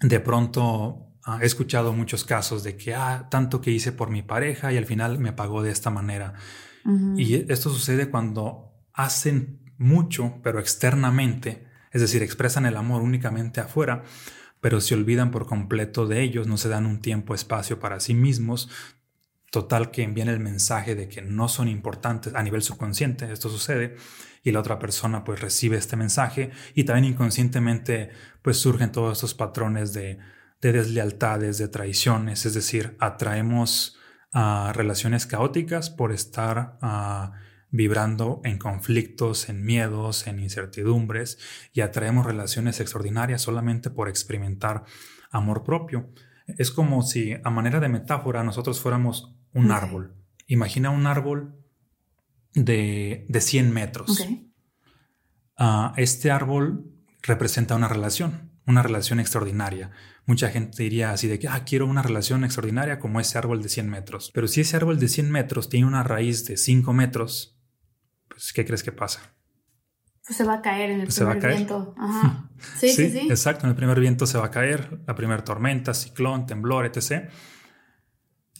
de 0.00 0.20
pronto 0.20 1.08
ah, 1.24 1.40
he 1.42 1.46
escuchado 1.46 1.92
muchos 1.92 2.24
casos 2.24 2.62
de 2.62 2.76
que, 2.76 2.94
ah, 2.94 3.26
tanto 3.30 3.60
que 3.60 3.72
hice 3.72 3.90
por 3.90 4.10
mi 4.10 4.22
pareja 4.22 4.72
y 4.72 4.76
al 4.76 4.86
final 4.86 5.18
me 5.18 5.32
pagó 5.32 5.62
de 5.62 5.72
esta 5.72 5.90
manera. 5.90 6.34
Y 7.16 7.52
esto 7.52 7.68
sucede 7.68 8.08
cuando 8.08 8.72
hacen 8.94 9.60
mucho, 9.76 10.40
pero 10.42 10.60
externamente, 10.60 11.66
es 11.92 12.00
decir, 12.00 12.22
expresan 12.22 12.64
el 12.64 12.76
amor 12.76 13.02
únicamente 13.02 13.60
afuera, 13.60 14.02
pero 14.60 14.80
se 14.80 14.94
olvidan 14.94 15.30
por 15.30 15.46
completo 15.46 16.06
de 16.06 16.22
ellos, 16.22 16.46
no 16.46 16.56
se 16.56 16.68
dan 16.68 16.86
un 16.86 17.00
tiempo, 17.00 17.34
espacio 17.34 17.80
para 17.80 18.00
sí 18.00 18.14
mismos. 18.14 18.68
Total 19.50 19.90
que 19.90 20.02
envían 20.02 20.28
el 20.28 20.38
mensaje 20.38 20.94
de 20.94 21.08
que 21.08 21.22
no 21.22 21.48
son 21.48 21.68
importantes 21.68 22.34
a 22.34 22.42
nivel 22.42 22.62
subconsciente, 22.62 23.32
esto 23.32 23.48
sucede, 23.48 23.96
y 24.42 24.52
la 24.52 24.60
otra 24.60 24.78
persona 24.78 25.24
pues 25.24 25.40
recibe 25.40 25.76
este 25.76 25.96
mensaje 25.96 26.50
y 26.74 26.84
también 26.84 27.12
inconscientemente 27.12 28.10
pues 28.42 28.58
surgen 28.58 28.92
todos 28.92 29.18
estos 29.18 29.34
patrones 29.34 29.92
de, 29.92 30.18
de 30.60 30.72
deslealtades, 30.72 31.58
de 31.58 31.68
traiciones, 31.68 32.46
es 32.46 32.54
decir, 32.54 32.96
atraemos 33.00 33.98
a 34.32 34.72
relaciones 34.74 35.26
caóticas 35.26 35.90
por 35.90 36.12
estar 36.12 36.78
ah, 36.82 37.32
vibrando 37.70 38.40
en 38.44 38.58
conflictos, 38.58 39.48
en 39.48 39.64
miedos, 39.64 40.26
en 40.26 40.40
incertidumbres 40.40 41.38
y 41.72 41.82
atraemos 41.82 42.26
relaciones 42.26 42.80
extraordinarias 42.80 43.42
solamente 43.42 43.90
por 43.90 44.08
experimentar 44.08 44.84
amor 45.30 45.62
propio. 45.62 46.10
Es 46.46 46.70
como 46.70 47.02
si 47.02 47.34
a 47.44 47.50
manera 47.50 47.80
de 47.80 47.88
metáfora 47.88 48.42
nosotros 48.42 48.80
fuéramos 48.80 49.36
un 49.52 49.70
árbol. 49.70 50.16
Imagina 50.46 50.90
un 50.90 51.06
árbol 51.06 51.56
de, 52.54 53.26
de 53.28 53.40
100 53.40 53.72
metros. 53.72 54.26
Ah, 55.56 55.92
este 55.96 56.30
árbol 56.30 56.86
representa 57.22 57.76
una 57.76 57.86
relación, 57.86 58.50
una 58.66 58.82
relación 58.82 59.20
extraordinaria. 59.20 59.90
Mucha 60.26 60.48
gente 60.50 60.82
diría 60.82 61.12
así 61.12 61.28
de 61.28 61.38
que, 61.38 61.48
ah, 61.48 61.64
quiero 61.64 61.86
una 61.86 62.02
relación 62.02 62.44
extraordinaria 62.44 62.98
como 62.98 63.20
ese 63.20 63.38
árbol 63.38 63.62
de 63.62 63.68
100 63.68 63.88
metros. 63.88 64.30
Pero 64.34 64.48
si 64.48 64.62
ese 64.62 64.76
árbol 64.76 64.98
de 64.98 65.08
100 65.08 65.30
metros 65.30 65.68
tiene 65.68 65.86
una 65.86 66.02
raíz 66.02 66.44
de 66.46 66.56
5 66.56 66.92
metros, 66.92 67.59
pues, 68.30 68.52
¿qué 68.52 68.64
crees 68.64 68.82
que 68.82 68.92
pasa? 68.92 69.20
Pues 70.26 70.36
se 70.36 70.44
va 70.44 70.54
a 70.54 70.62
caer 70.62 70.90
en 70.90 71.00
el 71.00 71.06
pues 71.06 71.18
primer 71.18 71.46
viento. 71.46 71.94
Ajá. 71.98 72.48
Sí, 72.78 72.88
sí, 72.90 73.10
sí, 73.10 73.26
Exacto, 73.28 73.66
en 73.66 73.70
el 73.70 73.76
primer 73.76 73.98
viento 74.00 74.26
se 74.26 74.38
va 74.38 74.46
a 74.46 74.50
caer, 74.50 75.00
la 75.06 75.14
primera 75.14 75.44
tormenta, 75.44 75.92
ciclón, 75.92 76.46
temblor, 76.46 76.86
etc. 76.86 77.30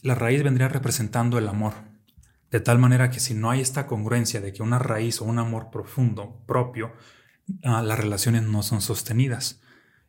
La 0.01 0.15
raíz 0.15 0.43
vendría 0.43 0.67
representando 0.67 1.37
el 1.37 1.47
amor. 1.47 1.73
De 2.49 2.59
tal 2.59 2.79
manera 2.79 3.09
que 3.09 3.21
si 3.21 3.33
no 3.33 3.49
hay 3.49 3.61
esta 3.61 3.87
congruencia 3.87 4.41
de 4.41 4.51
que 4.51 4.61
una 4.61 4.79
raíz 4.79 5.21
o 5.21 5.25
un 5.25 5.39
amor 5.39 5.69
profundo, 5.71 6.43
propio, 6.45 6.93
ah, 7.63 7.81
las 7.81 7.97
relaciones 7.97 8.43
no 8.43 8.63
son 8.63 8.81
sostenidas. 8.81 9.61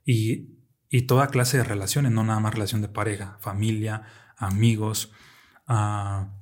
Y, 0.05 0.59
y, 0.89 1.03
toda 1.03 1.29
clase 1.29 1.59
de 1.59 1.65
relaciones, 1.65 2.11
no 2.11 2.25
nada 2.25 2.41
más 2.41 2.55
relación 2.55 2.83
de 2.83 2.89
pareja, 2.89 3.39
familia, 3.41 4.03
amigos, 4.37 5.13
ah, 5.69 6.35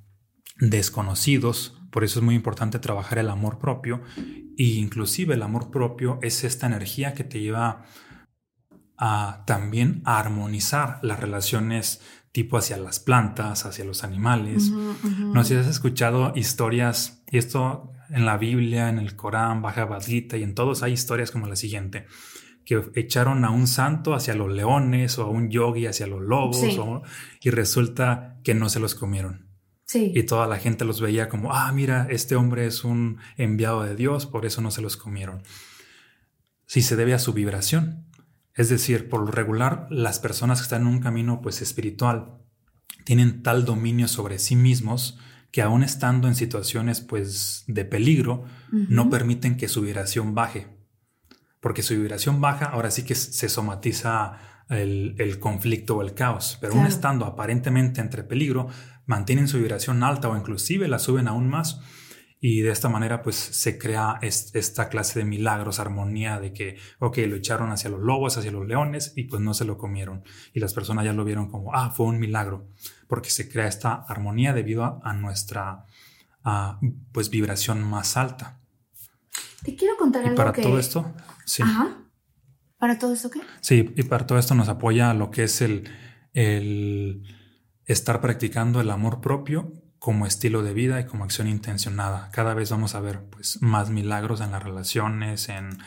desconocidos. 0.58 1.79
Por 1.90 2.04
eso 2.04 2.20
es 2.20 2.24
muy 2.24 2.34
importante 2.34 2.78
trabajar 2.78 3.18
el 3.18 3.28
amor 3.28 3.58
propio. 3.58 4.02
E 4.16 4.64
inclusive 4.64 5.34
el 5.34 5.42
amor 5.42 5.70
propio 5.70 6.18
es 6.22 6.44
esta 6.44 6.66
energía 6.66 7.14
que 7.14 7.24
te 7.24 7.40
lleva 7.40 7.84
a 8.96 9.44
también 9.46 10.02
a 10.04 10.18
armonizar 10.18 10.98
las 11.02 11.18
relaciones 11.18 12.00
tipo 12.32 12.58
hacia 12.58 12.76
las 12.76 13.00
plantas, 13.00 13.66
hacia 13.66 13.84
los 13.84 14.04
animales. 14.04 14.70
No 14.70 15.42
sé 15.42 15.54
si 15.54 15.60
has 15.60 15.66
escuchado 15.66 16.32
historias, 16.36 17.24
y 17.30 17.38
esto 17.38 17.92
en 18.10 18.26
la 18.26 18.36
Biblia, 18.36 18.88
en 18.88 18.98
el 18.98 19.16
Corán, 19.16 19.62
Bhagavad 19.62 20.02
Gita 20.02 20.36
y 20.36 20.42
en 20.42 20.54
todos 20.54 20.82
hay 20.82 20.92
historias 20.92 21.30
como 21.30 21.46
la 21.46 21.56
siguiente, 21.56 22.06
que 22.64 22.82
echaron 22.94 23.44
a 23.44 23.50
un 23.50 23.66
santo 23.66 24.14
hacia 24.14 24.34
los 24.34 24.52
leones 24.52 25.18
o 25.18 25.24
a 25.24 25.30
un 25.30 25.50
yogi 25.50 25.86
hacia 25.86 26.06
los 26.06 26.20
lobos 26.20 26.62
y 27.40 27.50
resulta 27.50 28.38
que 28.44 28.54
no 28.54 28.68
se 28.68 28.80
los 28.80 28.94
comieron. 28.94 29.49
Y 29.94 30.22
toda 30.24 30.46
la 30.46 30.58
gente 30.58 30.84
los 30.84 31.00
veía 31.00 31.28
como, 31.28 31.52
ah, 31.52 31.70
mira, 31.72 32.06
este 32.10 32.36
hombre 32.36 32.66
es 32.66 32.84
un 32.84 33.18
enviado 33.36 33.82
de 33.82 33.96
Dios, 33.96 34.26
por 34.26 34.46
eso 34.46 34.60
no 34.60 34.70
se 34.70 34.82
los 34.82 34.96
comieron. 34.96 35.42
Si 36.66 36.82
se 36.82 36.96
debe 36.96 37.14
a 37.14 37.18
su 37.18 37.32
vibración. 37.32 38.06
Es 38.54 38.68
decir, 38.68 39.08
por 39.08 39.20
lo 39.20 39.30
regular, 39.30 39.86
las 39.90 40.18
personas 40.18 40.58
que 40.58 40.64
están 40.64 40.82
en 40.82 40.88
un 40.88 41.00
camino 41.00 41.40
pues 41.40 41.62
espiritual 41.62 42.38
tienen 43.04 43.42
tal 43.42 43.64
dominio 43.64 44.06
sobre 44.08 44.38
sí 44.38 44.56
mismos 44.56 45.18
que 45.50 45.62
aún 45.62 45.82
estando 45.82 46.28
en 46.28 46.34
situaciones 46.34 47.00
pues 47.00 47.64
de 47.66 47.84
peligro, 47.84 48.44
no 48.70 49.10
permiten 49.10 49.56
que 49.56 49.68
su 49.68 49.80
vibración 49.80 50.34
baje. 50.34 50.68
Porque 51.60 51.82
su 51.82 51.94
vibración 51.94 52.40
baja, 52.40 52.66
ahora 52.66 52.90
sí 52.90 53.04
que 53.04 53.14
se 53.14 53.48
somatiza 53.48 54.38
el, 54.68 55.38
conflicto 55.40 55.96
o 55.96 56.02
el 56.02 56.14
caos, 56.14 56.56
pero 56.60 56.74
aún 56.74 56.86
estando 56.86 57.26
aparentemente 57.26 58.00
entre 58.00 58.22
peligro, 58.22 58.68
mantienen 59.10 59.48
su 59.48 59.58
vibración 59.58 60.04
alta 60.04 60.28
o 60.28 60.36
inclusive 60.36 60.86
la 60.86 61.00
suben 61.00 61.26
aún 61.26 61.48
más 61.48 61.80
y 62.38 62.60
de 62.60 62.70
esta 62.70 62.88
manera 62.88 63.22
pues 63.22 63.34
se 63.34 63.76
crea 63.76 64.20
esta 64.22 64.88
clase 64.88 65.18
de 65.18 65.24
milagros, 65.24 65.80
armonía 65.80 66.38
de 66.38 66.52
que, 66.52 66.78
ok, 67.00 67.18
lo 67.26 67.34
echaron 67.34 67.72
hacia 67.72 67.90
los 67.90 68.00
lobos, 68.00 68.38
hacia 68.38 68.52
los 68.52 68.68
leones 68.68 69.12
y 69.16 69.24
pues 69.24 69.42
no 69.42 69.52
se 69.52 69.64
lo 69.64 69.78
comieron. 69.78 70.22
Y 70.54 70.60
las 70.60 70.74
personas 70.74 71.04
ya 71.04 71.12
lo 71.12 71.24
vieron 71.24 71.50
como, 71.50 71.74
ah, 71.74 71.90
fue 71.90 72.06
un 72.06 72.20
milagro, 72.20 72.68
porque 73.08 73.30
se 73.30 73.50
crea 73.50 73.66
esta 73.66 73.94
armonía 73.94 74.54
debido 74.54 75.00
a, 75.04 75.12
nuestra 75.12 75.86
pues 77.10 77.30
vibración 77.30 77.82
más 77.82 78.16
alta. 78.16 78.60
Te 79.64 79.74
quiero 79.74 79.96
contar 79.96 80.22
algo. 80.22 80.34
Y 80.34 80.36
para 80.36 80.52
todo 80.52 80.78
esto, 80.78 81.12
sí. 81.44 81.64
Ajá. 81.64 81.98
¿Para 82.78 82.96
todo 82.96 83.12
esto 83.12 83.28
qué? 83.28 83.40
Sí, 83.60 83.92
y 83.96 84.04
para 84.04 84.24
todo 84.24 84.38
esto 84.38 84.54
nos 84.54 84.68
apoya 84.68 85.12
lo 85.14 85.32
que 85.32 85.42
es 85.42 85.60
el, 85.62 85.90
el 86.32 87.39
estar 87.92 88.20
practicando 88.20 88.80
el 88.80 88.90
amor 88.90 89.20
propio 89.20 89.72
como 89.98 90.26
estilo 90.26 90.62
de 90.62 90.72
vida 90.72 91.00
y 91.00 91.06
como 91.06 91.24
acción 91.24 91.48
intencionada. 91.48 92.30
Cada 92.32 92.54
vez 92.54 92.70
vamos 92.70 92.94
a 92.94 93.00
ver 93.00 93.22
pues, 93.30 93.60
más 93.60 93.90
milagros 93.90 94.40
en 94.40 94.52
las 94.52 94.62
relaciones, 94.62 95.48
en, 95.48 95.78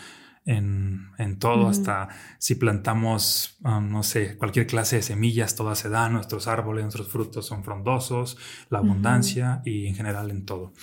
en, 0.46 1.40
todo, 1.40 1.68
hasta 1.68 2.10
si 2.38 2.56
plantamos, 2.56 3.58
um, 3.64 3.90
no 3.90 4.04
sé, 4.04 4.38
cualquier 4.38 4.68
clase 4.68 4.98
de 4.98 5.02
semillas, 5.02 5.56
todas 5.56 5.80
se 5.80 5.90
dan, 5.90 6.14
nuestros 6.14 6.48
árboles, 6.48 6.84
nuestros 6.84 7.08
frutos 7.08 7.48
son 7.48 7.64
frondosos, 7.64 8.38
la 8.70 8.80
abundancia 8.80 9.62
y 9.66 9.88
en 9.88 9.96
general 9.96 10.30
en 10.30 10.46
todo. 10.46 10.74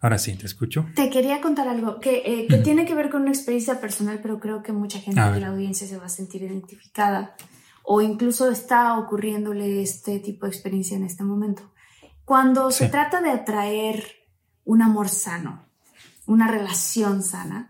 Ahora 0.00 0.18
sí, 0.18 0.34
te 0.34 0.46
escucho. 0.46 0.86
Te 0.96 1.08
quería 1.08 1.40
contar 1.40 1.68
algo 1.68 2.00
que, 2.00 2.22
eh, 2.26 2.46
que 2.48 2.58
tiene 2.58 2.84
que 2.84 2.94
ver 2.96 3.08
con 3.08 3.22
una 3.22 3.30
experiencia 3.30 3.80
personal, 3.80 4.18
pero 4.20 4.40
creo 4.40 4.62
que 4.62 4.72
mucha 4.72 4.98
gente 4.98 5.20
de 5.20 5.40
la 5.40 5.48
audiencia 5.48 5.86
se 5.86 5.96
va 5.96 6.06
a 6.06 6.08
sentir 6.08 6.42
identificada 6.42 7.36
o 7.84 8.00
incluso 8.00 8.50
está 8.50 8.98
ocurriéndole 8.98 9.82
este 9.82 10.18
tipo 10.20 10.46
de 10.46 10.52
experiencia 10.52 10.96
en 10.96 11.04
este 11.04 11.24
momento. 11.24 11.62
Cuando 12.24 12.70
se 12.70 12.88
trata 12.88 13.20
de 13.20 13.30
atraer 13.30 14.04
un 14.64 14.82
amor 14.82 15.08
sano, 15.08 15.64
una 16.26 16.48
relación 16.48 17.22
sana, 17.22 17.68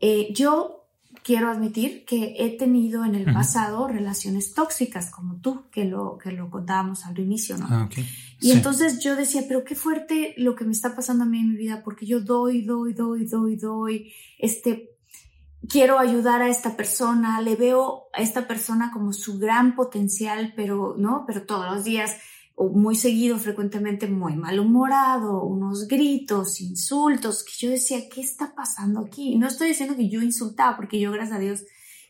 eh, 0.00 0.32
yo 0.34 0.84
quiero 1.22 1.50
admitir 1.50 2.04
que 2.04 2.36
he 2.38 2.50
tenido 2.58 3.04
en 3.04 3.14
el 3.14 3.24
pasado 3.32 3.88
relaciones 3.88 4.52
tóxicas 4.52 5.10
como 5.10 5.36
tú, 5.36 5.64
que 5.70 5.86
lo, 5.86 6.18
que 6.18 6.30
lo 6.32 6.50
contábamos 6.50 7.06
al 7.06 7.18
inicio, 7.18 7.56
¿no? 7.56 7.66
Ah, 7.70 7.88
y 8.40 8.52
entonces 8.52 9.02
yo 9.02 9.16
decía, 9.16 9.42
pero 9.48 9.64
qué 9.64 9.74
fuerte 9.74 10.34
lo 10.36 10.54
que 10.54 10.66
me 10.66 10.72
está 10.72 10.94
pasando 10.94 11.24
a 11.24 11.26
mí 11.26 11.40
en 11.40 11.52
mi 11.52 11.56
vida, 11.56 11.82
porque 11.82 12.04
yo 12.04 12.20
doy, 12.20 12.60
doy, 12.60 12.92
doy, 12.92 13.24
doy, 13.24 13.56
doy, 13.56 14.12
este, 14.38 14.93
quiero 15.68 15.98
ayudar 15.98 16.42
a 16.42 16.48
esta 16.48 16.76
persona, 16.76 17.40
le 17.40 17.56
veo 17.56 18.04
a 18.12 18.22
esta 18.22 18.46
persona 18.46 18.90
como 18.92 19.12
su 19.12 19.38
gran 19.38 19.74
potencial, 19.74 20.52
pero, 20.56 20.94
¿no? 20.98 21.24
Pero 21.26 21.44
todos 21.44 21.66
los 21.72 21.84
días 21.84 22.16
o 22.56 22.68
muy 22.68 22.94
seguido, 22.94 23.38
frecuentemente 23.38 24.06
muy 24.06 24.36
malhumorado, 24.36 25.42
unos 25.42 25.88
gritos, 25.88 26.60
insultos, 26.60 27.44
que 27.44 27.66
yo 27.66 27.70
decía, 27.70 28.08
¿qué 28.08 28.20
está 28.20 28.54
pasando 28.54 29.00
aquí? 29.00 29.36
no 29.36 29.48
estoy 29.48 29.68
diciendo 29.68 29.96
que 29.96 30.08
yo 30.08 30.22
insultaba, 30.22 30.76
porque 30.76 31.00
yo, 31.00 31.10
gracias 31.10 31.36
a 31.36 31.40
Dios, 31.40 31.64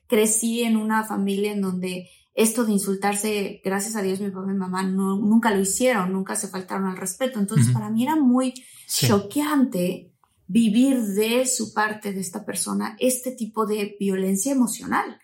crecí 0.06 0.62
en 0.62 0.76
una 0.76 1.04
familia 1.04 1.52
en 1.52 1.62
donde 1.62 2.10
esto 2.34 2.64
de 2.64 2.72
insultarse, 2.72 3.62
gracias 3.64 3.96
a 3.96 4.02
Dios, 4.02 4.20
mi 4.20 4.30
papá 4.30 4.46
y 4.48 4.52
mi 4.52 4.58
mamá 4.58 4.82
no, 4.82 5.16
nunca 5.16 5.50
lo 5.50 5.60
hicieron, 5.60 6.12
nunca 6.12 6.36
se 6.36 6.48
faltaron 6.48 6.88
al 6.88 6.96
respeto. 6.96 7.38
Entonces, 7.38 7.72
para 7.72 7.90
mí 7.90 8.02
era 8.02 8.16
muy 8.16 8.52
choqueante 8.86 10.13
vivir 10.46 11.00
de 11.02 11.46
su 11.46 11.72
parte 11.72 12.12
de 12.12 12.20
esta 12.20 12.44
persona 12.44 12.96
este 12.98 13.32
tipo 13.32 13.66
de 13.66 13.96
violencia 13.98 14.52
emocional. 14.52 15.20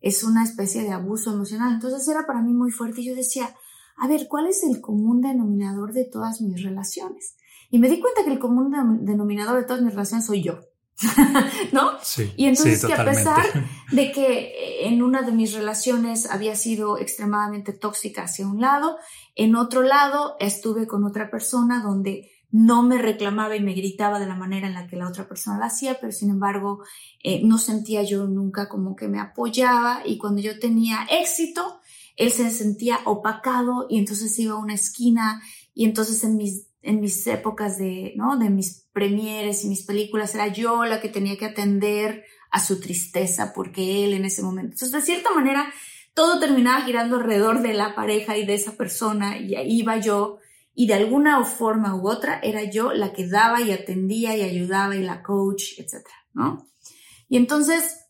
Es 0.00 0.24
una 0.24 0.44
especie 0.44 0.82
de 0.82 0.92
abuso 0.92 1.32
emocional. 1.32 1.74
Entonces 1.74 2.06
era 2.08 2.26
para 2.26 2.42
mí 2.42 2.52
muy 2.52 2.70
fuerte 2.70 3.00
y 3.00 3.06
yo 3.06 3.14
decía, 3.14 3.54
a 3.96 4.08
ver, 4.08 4.28
¿cuál 4.28 4.46
es 4.46 4.62
el 4.64 4.80
común 4.80 5.20
denominador 5.20 5.92
de 5.92 6.04
todas 6.04 6.40
mis 6.40 6.62
relaciones? 6.62 7.36
Y 7.70 7.78
me 7.78 7.88
di 7.88 8.00
cuenta 8.00 8.24
que 8.24 8.32
el 8.32 8.38
común 8.38 8.72
denominador 9.02 9.60
de 9.60 9.64
todas 9.64 9.82
mis 9.82 9.92
relaciones 9.92 10.26
soy 10.26 10.42
yo. 10.42 10.60
¿No? 11.72 11.92
Sí, 12.02 12.32
y 12.36 12.46
entonces 12.46 12.84
que 12.84 12.92
a 12.92 13.04
pesar 13.04 13.46
de 13.92 14.12
que 14.12 14.86
en 14.86 15.02
una 15.02 15.22
de 15.22 15.32
mis 15.32 15.54
relaciones 15.54 16.30
había 16.30 16.54
sido 16.56 16.98
extremadamente 16.98 17.72
tóxica 17.72 18.24
hacia 18.24 18.46
un 18.46 18.60
lado, 18.60 18.98
en 19.34 19.56
otro 19.56 19.82
lado 19.82 20.36
estuve 20.40 20.86
con 20.86 21.04
otra 21.04 21.30
persona 21.30 21.82
donde 21.82 22.30
no 22.52 22.82
me 22.82 22.98
reclamaba 22.98 23.54
y 23.56 23.60
me 23.60 23.74
gritaba 23.74 24.18
de 24.18 24.26
la 24.26 24.34
manera 24.34 24.66
en 24.66 24.74
la 24.74 24.86
que 24.86 24.96
la 24.96 25.08
otra 25.08 25.28
persona 25.28 25.58
lo 25.58 25.64
hacía, 25.64 25.98
pero 26.00 26.12
sin 26.12 26.30
embargo 26.30 26.82
eh, 27.22 27.42
no 27.44 27.58
sentía 27.58 28.02
yo 28.02 28.26
nunca 28.26 28.68
como 28.68 28.96
que 28.96 29.08
me 29.08 29.20
apoyaba 29.20 30.02
y 30.04 30.18
cuando 30.18 30.42
yo 30.42 30.58
tenía 30.58 31.06
éxito, 31.10 31.80
él 32.16 32.32
se 32.32 32.50
sentía 32.50 33.00
opacado 33.04 33.86
y 33.88 33.98
entonces 33.98 34.36
iba 34.38 34.54
a 34.54 34.58
una 34.58 34.74
esquina 34.74 35.42
y 35.74 35.84
entonces 35.84 36.24
en 36.24 36.36
mis, 36.36 36.66
en 36.82 37.00
mis 37.00 37.26
épocas 37.26 37.78
de, 37.78 38.14
¿no? 38.16 38.36
de 38.36 38.50
mis 38.50 38.88
premieres 38.92 39.64
y 39.64 39.68
mis 39.68 39.84
películas 39.84 40.34
era 40.34 40.48
yo 40.48 40.84
la 40.84 41.00
que 41.00 41.08
tenía 41.08 41.38
que 41.38 41.46
atender 41.46 42.24
a 42.50 42.58
su 42.58 42.80
tristeza 42.80 43.52
porque 43.54 44.04
él 44.04 44.12
en 44.12 44.24
ese 44.24 44.42
momento. 44.42 44.74
Entonces, 44.74 44.92
de 44.92 45.02
cierta 45.02 45.30
manera, 45.32 45.72
todo 46.14 46.40
terminaba 46.40 46.84
girando 46.84 47.16
alrededor 47.16 47.62
de 47.62 47.74
la 47.74 47.94
pareja 47.94 48.36
y 48.36 48.44
de 48.44 48.54
esa 48.54 48.72
persona 48.72 49.38
y 49.38 49.54
ahí 49.54 49.78
iba 49.78 49.98
yo 49.98 50.39
y 50.80 50.86
de 50.86 50.94
alguna 50.94 51.44
forma 51.44 51.94
u 51.94 52.08
otra 52.08 52.40
era 52.42 52.64
yo 52.64 52.94
la 52.94 53.12
que 53.12 53.28
daba 53.28 53.60
y 53.60 53.70
atendía 53.70 54.34
y 54.34 54.40
ayudaba 54.40 54.96
y 54.96 55.02
la 55.02 55.22
coach, 55.22 55.78
etc. 55.78 56.06
¿no? 56.32 56.70
Y 57.28 57.36
entonces 57.36 58.06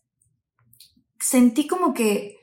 sentí 1.19 1.67
como 1.67 1.93
que 1.93 2.37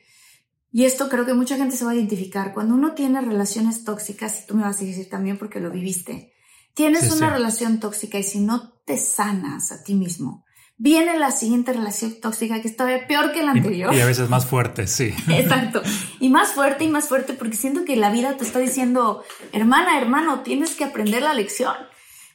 y 0.70 0.84
esto 0.84 1.08
creo 1.08 1.24
que 1.24 1.32
mucha 1.32 1.56
gente 1.56 1.78
se 1.78 1.86
va 1.86 1.92
a 1.92 1.94
identificar. 1.94 2.52
Cuando 2.52 2.74
uno 2.74 2.92
tiene 2.92 3.22
relaciones 3.22 3.84
tóxicas, 3.84 4.42
y 4.42 4.46
tú 4.46 4.54
me 4.54 4.64
vas 4.64 4.82
a 4.82 4.84
decir 4.84 5.08
también 5.08 5.38
porque 5.38 5.60
lo 5.60 5.70
viviste, 5.70 6.34
tienes 6.74 7.10
una 7.10 7.30
relación 7.30 7.80
tóxica 7.80 8.18
y 8.18 8.22
si 8.22 8.40
no 8.40 8.74
te 8.84 8.98
sanas 8.98 9.72
a 9.72 9.82
ti 9.82 9.94
mismo, 9.94 10.44
viene 10.78 11.18
la 11.18 11.32
siguiente 11.32 11.72
relación 11.72 12.20
tóxica 12.20 12.62
que 12.62 12.68
es 12.68 12.76
todavía 12.76 13.06
peor 13.06 13.32
que 13.32 13.42
la 13.42 13.50
anterior. 13.50 13.92
Y, 13.92 14.00
a 14.00 14.06
veces 14.06 14.30
más 14.30 14.46
fuerte, 14.46 14.86
sí. 14.86 15.12
Exacto. 15.28 15.82
Y 16.20 16.30
más 16.30 16.52
fuerte 16.52 16.84
y 16.84 16.88
más 16.88 17.08
fuerte 17.08 17.34
porque 17.34 17.56
siento 17.56 17.84
que 17.84 17.96
la 17.96 18.10
vida 18.10 18.36
te 18.36 18.44
está 18.44 18.60
diciendo, 18.60 19.24
hermana, 19.52 19.98
hermano, 19.98 20.42
tienes 20.42 20.74
que 20.74 20.84
aprender 20.84 21.22
la 21.22 21.34
lección. 21.34 21.74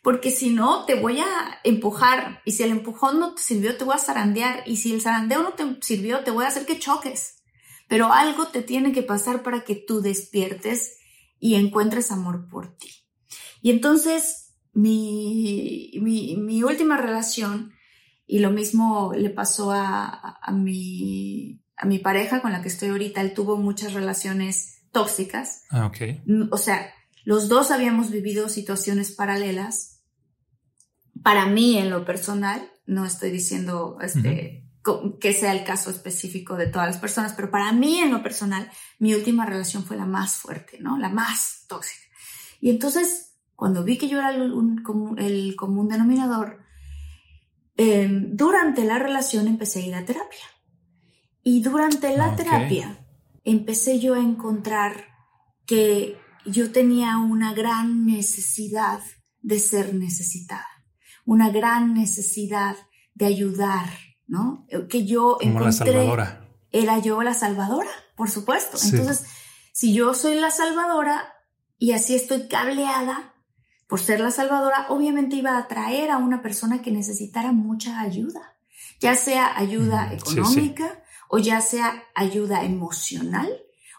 porque 0.03 0.31
si 0.31 0.49
no, 0.49 0.83
te 0.85 0.95
voy 0.95 1.19
a 1.19 1.59
empujar 1.63 2.41
y 2.43 2.51
si 2.51 2.63
el 2.63 2.71
empujón 2.71 3.19
no 3.19 3.35
te 3.35 3.41
sirvió, 3.41 3.77
te 3.77 3.85
voy 3.85 3.95
a 3.95 3.99
zarandear 3.99 4.63
y 4.65 4.75
si 4.75 4.93
el 4.93 5.01
zarandeo 5.01 5.41
no 5.43 5.53
te 5.53 5.63
sirvió, 5.81 6.25
te 6.25 6.31
voy 6.31 6.43
a 6.43 6.49
hacer 6.49 6.65
que 6.65 6.77
choques. 6.77 7.41
Pero 7.87 8.11
algo 8.11 8.47
te 8.47 8.61
tiene 8.61 8.91
que 8.91 9.03
pasar 9.03 9.43
para 9.43 9.63
que 9.63 9.75
tú 9.75 10.01
despiertes 10.01 10.97
y 11.39 11.55
encuentres 11.55 12.11
amor 12.11 12.49
por 12.49 12.75
ti. 12.75 12.89
Y 13.61 13.71
entonces, 13.71 14.53
mi, 14.73 15.91
mi, 16.01 16.63
última 16.63 16.97
relación, 16.97 17.72
y 18.26 18.39
lo 18.39 18.51
mismo 18.51 19.13
le 19.15 19.30
pasó 19.30 19.71
a, 19.71 20.39
a, 20.41 20.51
mi, 20.51 21.61
a 21.76 21.86
mi 21.86 21.99
pareja 21.99 22.41
con 22.41 22.51
la 22.51 22.61
que 22.61 22.69
estoy 22.69 22.89
ahorita, 22.89 23.21
él 23.21 23.34
tuvo 23.34 23.57
muchas 23.57 23.93
relaciones 23.93 24.82
tóxicas. 24.91 25.63
Ah, 25.69 25.88
ok. 25.88 25.97
O 26.51 26.57
sea, 26.57 26.93
los 27.26 27.49
dos 27.49 27.71
habíamos 27.71 28.11
vivido 28.11 28.49
situaciones 28.49 29.11
paralelas. 29.11 30.01
Para 31.21 31.45
mí, 31.45 31.78
en 31.78 31.89
lo 31.89 32.05
personal, 32.05 32.69
no 32.86 33.05
estoy 33.05 33.32
diciendo 33.32 33.97
este, 34.01 34.65
que 35.19 35.34
sea 35.34 35.53
el 35.53 35.63
caso 35.63 35.89
específico 35.89 36.55
de 36.55 36.67
todas 36.67 36.88
las 36.88 36.97
personas, 36.97 37.34
pero 37.34 37.49
para 37.49 37.71
mí, 37.71 37.99
en 37.99 38.11
lo 38.11 38.21
personal, 38.21 38.69
mi 38.99 39.13
última 39.13 39.45
relación 39.45 39.84
fue 39.84 39.97
la 39.97 40.05
más 40.05 40.36
fuerte, 40.36 40.80
¿no? 40.80 40.97
La 40.97 41.09
más 41.09 41.65
tóxica. 41.67 42.03
Y 42.59 42.69
entonces, 42.69 43.36
cuando 43.55 43.84
vi 43.84 43.97
que 43.97 44.09
yo 44.09 44.19
era 44.19 44.32
el, 44.32 44.84
común 44.84 45.88
denominador, 45.88 46.62
em, 47.76 48.36
durante 48.36 48.84
la 48.84 48.99
relación 48.99 49.47
empecé 49.47 49.80
a 49.80 49.86
ir 49.88 49.95
a 49.95 50.05
terapia. 50.05 50.45
Y 51.43 51.61
durante 51.61 52.15
la 52.15 52.36
terapia 52.36 53.05
empecé 53.43 53.99
yo 53.99 54.15
a 54.15 54.19
encontrar 54.19 55.05
que 55.65 56.17
yo 56.45 56.71
tenía 56.71 57.17
una 57.17 57.53
gran 57.53 58.05
necesidad 58.05 59.01
de 59.41 59.59
ser 59.59 59.93
necesitada, 59.93 60.67
una 61.26 61.49
gran 61.49 61.93
necesidad 61.93 62.76
de 63.13 63.26
ayudar, 63.26 63.89
¿no? 64.26 64.65
Que 64.89 65.05
yo 65.05 65.38
Como 65.41 65.59
la 65.59 65.71
salvadora. 65.71 66.39
Era 66.71 66.99
yo 66.99 67.21
la 67.21 67.34
salvadora, 67.34 67.89
por 68.15 68.30
supuesto. 68.30 68.78
Entonces, 68.84 69.26
si 69.74 69.93
yo 69.93 70.13
soy 70.13 70.39
la 70.39 70.49
salvadora 70.49 71.34
y 71.78 71.91
así 71.91 72.15
estoy 72.15 72.47
cableada 72.47 73.32
por 73.88 73.99
ser 73.99 74.19
la 74.19 74.31
salvadora, 74.31 74.88
obviamente 74.89 75.36
iba 75.36 75.51
a 75.51 75.59
atraer 75.59 76.11
a 76.11 76.17
una 76.17 76.41
persona 76.41 76.81
que 76.81 76.91
necesitara 76.91 77.51
mucha 77.51 77.99
ayuda, 77.99 78.55
ya 78.99 79.15
sea 79.15 79.57
ayuda 79.57 80.13
económica 80.13 81.03
o 81.29 81.38
ya 81.38 81.61
sea 81.61 82.03
ayuda 82.15 82.63
emocional 82.63 83.49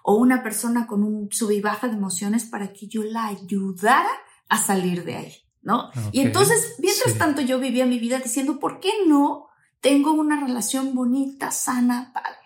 o 0.03 0.17
una 0.17 0.43
persona 0.43 0.87
con 0.87 1.03
un 1.03 1.31
sub 1.33 1.51
y 1.51 1.61
baja 1.61 1.89
de 1.89 1.95
emociones 1.95 2.45
para 2.45 2.73
que 2.73 2.87
yo 2.87 3.03
la 3.03 3.27
ayudara 3.27 4.11
a 4.49 4.59
salir 4.59 5.05
de 5.05 5.17
ahí, 5.17 5.35
¿no? 5.63 5.91
Y 6.13 6.21
entonces, 6.21 6.77
mientras 6.79 7.17
tanto, 7.17 7.41
yo 7.41 7.59
vivía 7.59 7.87
mi 7.87 7.99
vida 7.99 8.19
diciendo, 8.19 8.61
¿por 8.61 8.81
qué 8.81 8.91
no 9.07 9.49
tengo 9.81 10.13
una 10.13 10.39
relación 10.39 10.95
bonita, 10.95 11.51
sana, 11.51 12.11
padre? 12.13 12.37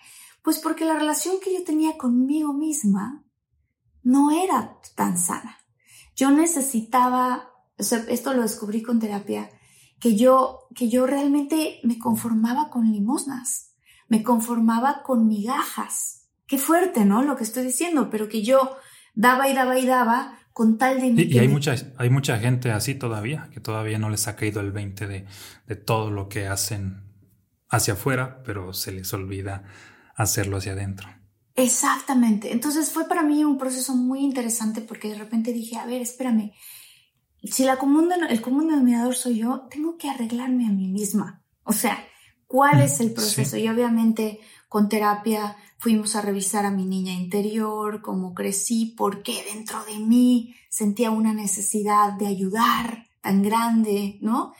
Pues 0.42 0.58
porque 0.58 0.84
la 0.84 0.94
relación 0.94 1.36
que 1.42 1.52
yo 1.52 1.64
tenía 1.64 1.98
conmigo 1.98 2.52
misma 2.52 3.24
no 4.02 4.30
era 4.30 4.78
tan 4.94 5.18
sana. 5.18 5.58
Yo 6.18 6.32
necesitaba, 6.32 7.48
o 7.78 7.82
sea, 7.84 8.04
esto 8.08 8.34
lo 8.34 8.42
descubrí 8.42 8.82
con 8.82 8.98
terapia, 8.98 9.50
que 10.00 10.16
yo, 10.16 10.66
que 10.74 10.88
yo 10.88 11.06
realmente 11.06 11.78
me 11.84 11.96
conformaba 11.96 12.70
con 12.70 12.90
limosnas, 12.90 13.76
me 14.08 14.24
conformaba 14.24 15.04
con 15.04 15.28
migajas, 15.28 16.28
qué 16.48 16.58
fuerte, 16.58 17.04
¿no? 17.04 17.22
Lo 17.22 17.36
que 17.36 17.44
estoy 17.44 17.62
diciendo, 17.62 18.10
pero 18.10 18.28
que 18.28 18.42
yo 18.42 18.76
daba 19.14 19.48
y 19.48 19.54
daba 19.54 19.78
y 19.78 19.86
daba 19.86 20.40
con 20.52 20.76
tal 20.76 21.00
de... 21.00 21.22
Y, 21.22 21.36
y 21.36 21.38
hay, 21.38 21.46
mucha, 21.46 21.76
hay 21.98 22.10
mucha 22.10 22.36
gente 22.38 22.72
así 22.72 22.96
todavía, 22.96 23.48
que 23.52 23.60
todavía 23.60 24.00
no 24.00 24.10
les 24.10 24.26
ha 24.26 24.34
caído 24.34 24.60
el 24.60 24.72
20 24.72 25.06
de, 25.06 25.24
de 25.68 25.76
todo 25.76 26.10
lo 26.10 26.28
que 26.28 26.48
hacen 26.48 27.04
hacia 27.68 27.94
afuera, 27.94 28.42
pero 28.42 28.72
se 28.72 28.90
les 28.90 29.14
olvida 29.14 29.62
hacerlo 30.16 30.56
hacia 30.56 30.72
adentro. 30.72 31.08
Exactamente. 31.58 32.52
Entonces 32.52 32.90
fue 32.90 33.08
para 33.08 33.24
mí 33.24 33.42
un 33.42 33.58
proceso 33.58 33.96
muy 33.96 34.20
interesante 34.20 34.80
porque 34.80 35.08
de 35.08 35.16
repente 35.16 35.52
dije, 35.52 35.76
a 35.76 35.86
ver, 35.86 36.00
espérame, 36.00 36.52
si 37.42 37.64
la 37.64 37.76
común, 37.78 38.10
el 38.28 38.40
común 38.40 38.68
denominador 38.68 39.16
soy 39.16 39.38
yo, 39.38 39.66
tengo 39.68 39.98
que 39.98 40.08
arreglarme 40.08 40.66
a 40.66 40.70
mí 40.70 40.86
misma. 40.86 41.42
O 41.64 41.72
sea, 41.72 41.98
¿cuál 42.46 42.76
mm, 42.76 42.82
es 42.82 43.00
el 43.00 43.12
proceso? 43.12 43.56
Y 43.56 43.68
obviamente 43.68 44.38
con 44.68 44.88
terapia 44.88 45.56
fuimos 45.78 46.14
a 46.14 46.22
revisar 46.22 46.64
a 46.64 46.70
mi 46.70 46.86
niña 46.86 47.12
interior, 47.12 48.02
cómo 48.02 48.34
crecí, 48.34 48.94
por 48.96 49.24
qué 49.24 49.44
dentro 49.52 49.84
de 49.84 49.98
mí 49.98 50.54
sentía 50.70 51.10
una 51.10 51.34
necesidad 51.34 52.12
de 52.12 52.28
ayudar 52.28 53.08
tan 53.20 53.42
grande, 53.42 54.20
¿no? 54.22 54.52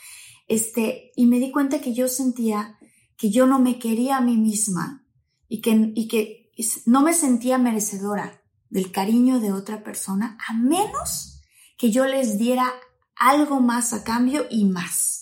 Este, 0.48 1.12
y 1.14 1.26
me 1.26 1.38
di 1.38 1.52
cuenta 1.52 1.80
que 1.80 1.94
yo 1.94 2.08
sentía 2.08 2.76
que 3.16 3.30
yo 3.30 3.46
no 3.46 3.60
me 3.60 3.78
quería 3.78 4.16
a 4.16 4.20
mí 4.20 4.36
misma 4.36 5.06
y 5.48 5.60
que, 5.60 5.92
y 5.94 6.08
que 6.08 6.47
no 6.86 7.02
me 7.02 7.14
sentía 7.14 7.58
merecedora 7.58 8.42
del 8.70 8.92
cariño 8.92 9.40
de 9.40 9.52
otra 9.52 9.82
persona 9.82 10.36
a 10.46 10.54
menos 10.54 11.42
que 11.76 11.90
yo 11.90 12.06
les 12.06 12.38
diera 12.38 12.72
algo 13.16 13.60
más 13.60 13.92
a 13.92 14.04
cambio 14.04 14.46
y 14.50 14.64
más. 14.64 15.18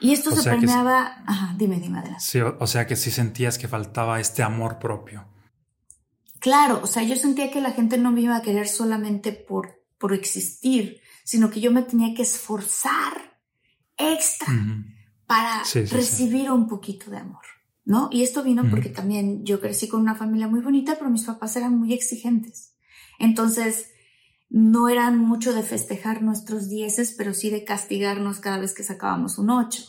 Y 0.00 0.12
esto 0.12 0.34
se 0.34 0.48
permeaba. 0.48 1.22
Ajá, 1.26 1.54
dime, 1.58 1.78
dime, 1.78 1.98
adelante. 1.98 2.24
Sí, 2.24 2.40
o, 2.40 2.66
sea 2.66 2.86
que 2.86 2.96
sí 2.96 3.10
sentías 3.10 3.58
que 3.58 3.68
faltaba 3.68 4.18
este 4.18 4.42
amor 4.42 4.78
propio. 4.78 5.26
Claro, 6.38 6.80
o 6.82 6.86
sea, 6.86 7.02
yo 7.02 7.16
sentía 7.16 7.50
que 7.50 7.60
la 7.60 7.72
gente 7.72 7.98
no 7.98 8.10
me 8.10 8.22
iba 8.22 8.36
a 8.36 8.42
querer 8.42 8.66
solamente 8.66 9.32
por, 9.32 9.84
por 9.98 10.14
existir, 10.14 11.02
sino 11.22 11.50
que 11.50 11.60
yo 11.60 11.70
me 11.70 11.82
tenía 11.82 12.14
que 12.14 12.22
esforzar 12.22 13.38
extra 13.98 14.48
para 15.26 15.62
recibir 15.62 16.50
un 16.50 16.66
poquito 16.66 17.10
de 17.10 17.18
amor, 17.18 17.44
¿no? 17.90 18.08
Y 18.12 18.22
esto 18.22 18.44
vino 18.44 18.62
porque 18.70 18.88
también 18.88 19.44
yo 19.44 19.60
crecí 19.60 19.88
con 19.88 20.00
una 20.00 20.14
familia 20.14 20.46
muy 20.46 20.60
bonita, 20.60 20.94
pero 20.96 21.10
mis 21.10 21.24
papás 21.24 21.56
eran 21.56 21.76
muy 21.76 21.92
exigentes. 21.92 22.76
Entonces, 23.18 23.90
no 24.48 24.88
eran 24.88 25.18
mucho 25.18 25.52
de 25.52 25.64
festejar 25.64 26.22
nuestros 26.22 26.68
dieces, 26.68 27.12
pero 27.18 27.34
sí 27.34 27.50
de 27.50 27.64
castigarnos 27.64 28.38
cada 28.38 28.58
vez 28.58 28.74
que 28.74 28.84
sacábamos 28.84 29.38
un 29.38 29.50
ocho. 29.50 29.82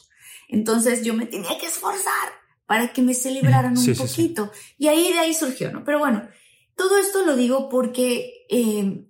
Entonces 0.50 1.04
yo 1.04 1.14
me 1.14 1.28
tenía 1.28 1.56
que 1.60 1.68
esforzar 1.68 2.30
para 2.66 2.92
que 2.92 3.04
me 3.04 3.14
celebraran 3.14 3.78
un 3.78 3.96
poquito. 3.96 4.52
Y 4.80 4.88
ahí 4.88 5.14
de 5.14 5.20
ahí 5.20 5.36
surgió, 5.36 5.72
¿no? 5.72 5.84
Pero 5.84 6.00
bueno, 6.00 6.28
todo 6.76 6.98
esto 6.98 7.24
lo 7.24 7.36
digo 7.36 7.70
porque, 7.70 8.48
eh, 8.50 9.06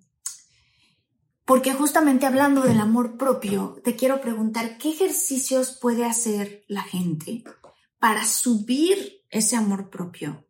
porque 1.46 1.74
justamente 1.74 2.26
hablando 2.26 2.60
del 2.64 2.82
amor 2.82 3.16
propio, 3.16 3.80
te 3.86 3.96
quiero 3.96 4.20
preguntar, 4.20 4.78
¿qué 4.78 4.90
ejercicios 4.90 5.78
puede 5.82 6.04
hacer 6.04 6.66
la 6.68 6.84
gente 6.84 7.42
para 8.02 8.26
subir 8.26 9.22
ese 9.30 9.56
amor 9.56 9.90
propio? 9.90 10.46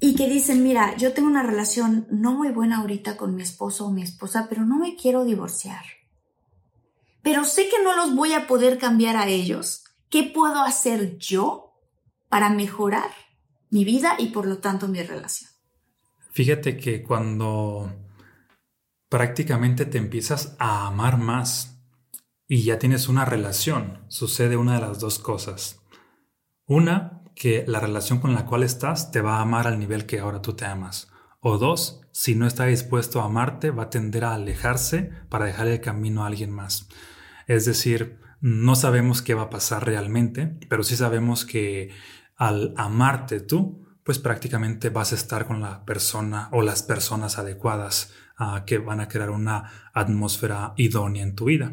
y 0.00 0.14
que 0.14 0.28
dicen, 0.28 0.62
mira, 0.62 0.96
yo 0.96 1.12
tengo 1.12 1.28
una 1.28 1.42
relación 1.42 2.06
no 2.10 2.32
muy 2.32 2.50
buena 2.50 2.78
ahorita 2.78 3.16
con 3.16 3.34
mi 3.34 3.42
esposo 3.42 3.86
o 3.86 3.90
mi 3.90 4.02
esposa, 4.02 4.46
pero 4.48 4.64
no 4.64 4.78
me 4.78 4.96
quiero 4.96 5.24
divorciar. 5.24 5.84
Pero 7.22 7.44
sé 7.44 7.68
que 7.68 7.82
no 7.82 7.96
los 7.96 8.14
voy 8.14 8.32
a 8.32 8.46
poder 8.46 8.78
cambiar 8.78 9.16
a 9.16 9.26
ellos. 9.26 9.84
¿Qué 10.08 10.22
puedo 10.22 10.62
hacer 10.62 11.18
yo 11.18 11.74
para 12.28 12.48
mejorar 12.48 13.10
mi 13.70 13.84
vida 13.84 14.14
y 14.18 14.28
por 14.28 14.46
lo 14.46 14.58
tanto 14.58 14.86
mi 14.86 15.02
relación? 15.02 15.50
Fíjate 16.30 16.76
que 16.76 17.02
cuando 17.02 17.92
prácticamente 19.08 19.84
te 19.84 19.98
empiezas 19.98 20.54
a 20.60 20.86
amar 20.86 21.18
más 21.18 21.80
y 22.46 22.62
ya 22.62 22.78
tienes 22.78 23.08
una 23.08 23.24
relación, 23.24 24.04
sucede 24.08 24.56
una 24.56 24.76
de 24.76 24.82
las 24.82 25.00
dos 25.00 25.18
cosas. 25.18 25.77
Una, 26.68 27.22
que 27.34 27.64
la 27.66 27.80
relación 27.80 28.18
con 28.18 28.34
la 28.34 28.44
cual 28.44 28.62
estás 28.62 29.10
te 29.10 29.22
va 29.22 29.38
a 29.38 29.40
amar 29.40 29.66
al 29.66 29.78
nivel 29.78 30.04
que 30.04 30.20
ahora 30.20 30.42
tú 30.42 30.52
te 30.52 30.66
amas. 30.66 31.10
O 31.40 31.56
dos, 31.56 32.02
si 32.12 32.34
no 32.34 32.46
está 32.46 32.66
dispuesto 32.66 33.22
a 33.22 33.24
amarte, 33.24 33.70
va 33.70 33.84
a 33.84 33.90
tender 33.90 34.26
a 34.26 34.34
alejarse 34.34 35.10
para 35.30 35.46
dejar 35.46 35.68
el 35.68 35.80
camino 35.80 36.22
a 36.22 36.26
alguien 36.26 36.50
más. 36.50 36.86
Es 37.46 37.64
decir, 37.64 38.18
no 38.42 38.76
sabemos 38.76 39.22
qué 39.22 39.32
va 39.32 39.44
a 39.44 39.50
pasar 39.50 39.86
realmente, 39.86 40.58
pero 40.68 40.82
sí 40.82 40.94
sabemos 40.94 41.46
que 41.46 41.90
al 42.36 42.74
amarte 42.76 43.40
tú, 43.40 43.86
pues 44.04 44.18
prácticamente 44.18 44.90
vas 44.90 45.12
a 45.12 45.14
estar 45.14 45.46
con 45.46 45.62
la 45.62 45.86
persona 45.86 46.50
o 46.52 46.60
las 46.60 46.82
personas 46.82 47.38
adecuadas 47.38 48.12
ah, 48.36 48.64
que 48.66 48.76
van 48.76 49.00
a 49.00 49.08
crear 49.08 49.30
una 49.30 49.90
atmósfera 49.94 50.74
idónea 50.76 51.22
en 51.22 51.34
tu 51.34 51.46
vida. 51.46 51.72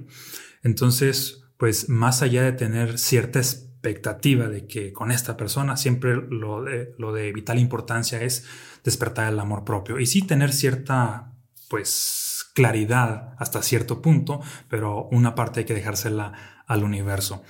Entonces, 0.64 1.44
pues 1.58 1.90
más 1.90 2.22
allá 2.22 2.44
de 2.44 2.54
tener 2.54 2.98
cierta 2.98 3.42
expectativa 3.90 4.48
de 4.48 4.68
que 4.68 4.94
con 4.94 5.12
esta 5.12 5.38
persona 5.38 5.78
siempre 5.78 6.16
lo 6.16 6.64
de, 6.64 6.94
lo 6.98 7.14
de 7.14 7.32
vital 7.32 7.60
importancia 7.60 8.22
es 8.22 8.46
despertar 8.84 9.32
el 9.32 9.40
amor 9.40 9.64
propio 9.64 10.00
y 10.00 10.06
sí 10.06 10.22
tener 10.22 10.52
cierta 10.52 11.34
pues 11.70 12.46
claridad 12.54 13.36
hasta 13.38 13.62
cierto 13.62 14.02
punto, 14.02 14.42
pero 14.70 15.08
una 15.12 15.36
parte 15.36 15.62
hay 15.62 15.66
que 15.66 15.74
dejársela 15.74 16.64
al 16.68 16.84
universo. 16.84 17.44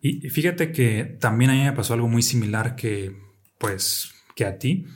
Y 0.00 0.28
fíjate 0.30 0.72
que 0.72 1.04
también 1.20 1.50
a 1.50 1.54
mí 1.54 1.62
me 1.62 1.72
pasó 1.72 1.94
algo 1.94 2.08
muy 2.08 2.22
similar 2.22 2.74
que 2.74 3.16
pues 3.58 4.12
que 4.34 4.44
a 4.44 4.58
ti 4.58 4.86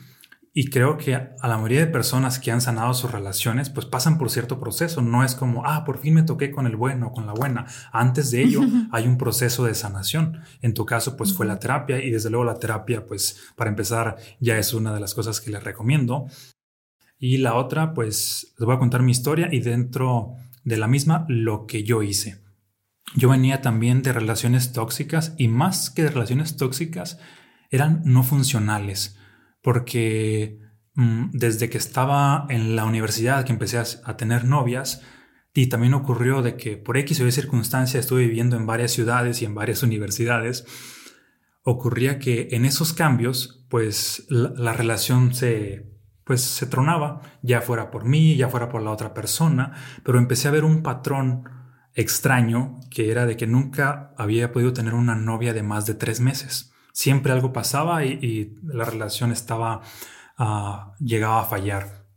Y 0.59 0.71
creo 0.71 0.97
que 0.97 1.13
a 1.13 1.47
la 1.47 1.57
mayoría 1.57 1.81
de 1.81 1.91
personas 1.91 2.39
que 2.39 2.49
han 2.49 2.61
sanado 2.61 2.91
sus 2.95 3.11
relaciones, 3.11 3.69
pues 3.69 3.85
pasan 3.85 4.17
por 4.17 4.31
cierto 4.31 4.59
proceso. 4.59 5.03
No 5.03 5.23
es 5.23 5.35
como, 5.35 5.63
ah, 5.67 5.85
por 5.85 5.99
fin 5.99 6.15
me 6.15 6.23
toqué 6.23 6.49
con 6.49 6.65
el 6.65 6.75
bueno, 6.75 7.11
con 7.11 7.27
la 7.27 7.33
buena. 7.33 7.67
Antes 7.91 8.31
de 8.31 8.41
ello 8.41 8.61
hay 8.91 9.05
un 9.05 9.19
proceso 9.19 9.65
de 9.65 9.75
sanación. 9.75 10.39
En 10.63 10.73
tu 10.73 10.83
caso, 10.83 11.15
pues 11.15 11.35
fue 11.35 11.45
la 11.45 11.59
terapia 11.59 12.03
y 12.03 12.09
desde 12.09 12.31
luego 12.31 12.43
la 12.43 12.57
terapia, 12.57 13.05
pues 13.05 13.39
para 13.55 13.69
empezar, 13.69 14.17
ya 14.39 14.57
es 14.57 14.73
una 14.73 14.95
de 14.95 14.99
las 14.99 15.13
cosas 15.13 15.41
que 15.41 15.51
les 15.51 15.63
recomiendo. 15.63 16.25
Y 17.19 17.37
la 17.37 17.53
otra, 17.53 17.93
pues 17.93 18.55
les 18.57 18.65
voy 18.65 18.75
a 18.75 18.79
contar 18.79 19.03
mi 19.03 19.11
historia 19.11 19.49
y 19.51 19.59
dentro 19.59 20.37
de 20.63 20.77
la 20.77 20.87
misma 20.87 21.27
lo 21.29 21.67
que 21.67 21.83
yo 21.83 22.01
hice. 22.01 22.41
Yo 23.15 23.29
venía 23.29 23.61
también 23.61 24.01
de 24.01 24.11
relaciones 24.11 24.71
tóxicas 24.71 25.35
y 25.37 25.49
más 25.49 25.91
que 25.91 26.01
de 26.01 26.09
relaciones 26.09 26.57
tóxicas, 26.57 27.19
eran 27.69 28.01
no 28.05 28.23
funcionales 28.23 29.16
porque 29.61 30.59
mm, 30.95 31.31
desde 31.31 31.69
que 31.69 31.77
estaba 31.77 32.45
en 32.49 32.75
la 32.75 32.85
universidad, 32.85 33.45
que 33.45 33.51
empecé 33.51 33.77
a, 33.77 34.17
tener 34.17 34.45
novias, 34.45 35.01
y 35.53 35.67
también 35.67 35.93
ocurrió 35.93 36.41
de 36.41 36.55
que 36.55 36.77
por 36.77 36.97
X 36.97 37.19
o 37.21 37.27
Y 37.27 37.31
circunstancia 37.31 37.99
estuve 37.99 38.27
viviendo 38.27 38.55
en 38.55 38.67
varias 38.67 38.91
ciudades 38.91 39.41
y 39.41 39.45
en 39.45 39.55
varias 39.55 39.83
universidades, 39.83 40.65
ocurría 41.63 42.19
que 42.19 42.49
en 42.51 42.65
esos 42.65 42.93
cambios, 42.93 43.65
pues 43.69 44.25
la, 44.29 44.73
relación 44.73 45.33
se, 45.33 45.91
pues 46.23 46.41
se 46.41 46.65
tronaba, 46.65 47.21
ya 47.41 47.61
fuera 47.61 47.91
por 47.91 48.05
mí, 48.05 48.37
ya 48.37 48.47
fuera 48.47 48.69
por 48.69 48.81
la 48.81 48.91
otra 48.91 49.13
persona, 49.13 49.73
pero 50.03 50.17
empecé 50.17 50.47
a 50.47 50.51
ver 50.51 50.63
un 50.63 50.81
patrón 50.81 51.43
extraño 51.93 52.79
que 52.91 53.11
era 53.11 53.25
de 53.25 53.35
que 53.35 53.47
nunca 53.47 54.13
había 54.17 54.51
podido 54.51 54.71
tener 54.71 54.93
una 54.93 55.15
novia 55.15 55.53
de 55.53 55.63
más 55.63 55.85
de 55.87 55.95
tres 55.95 56.21
meses 56.21 56.71
siempre 56.97 57.31
algo 57.31 57.53
pasaba 57.53 58.03
y, 58.05 58.55
la 58.63 58.83
relación 58.83 59.31
estaba, 59.31 59.81
uh, 60.39 60.95
llegaba 60.99 61.41
a 61.41 61.45
fallar. 61.45 62.07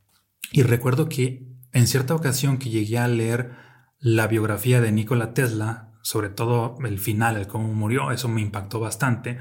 Y 0.53 0.63
recuerdo 0.63 1.07
que 1.07 1.47
en 1.73 1.87
cierta 1.87 2.15
ocasión 2.15 2.57
que 2.57 2.71
llegué 2.71 2.97
a 2.97 3.07
leer 3.07 3.51
la 3.99 4.27
biografía 4.27 4.81
de 4.81 4.91
Nikola 4.91 5.35
Tesla, 5.35 5.93
sobre 6.01 6.31
todo 6.31 6.79
el 6.83 6.99
final, 6.99 7.37
el 7.37 7.47
cómo 7.47 7.71
murió, 7.75 8.11
eso 8.11 8.29
me 8.29 8.41
impactó 8.41 8.81
bastante. 8.81 9.37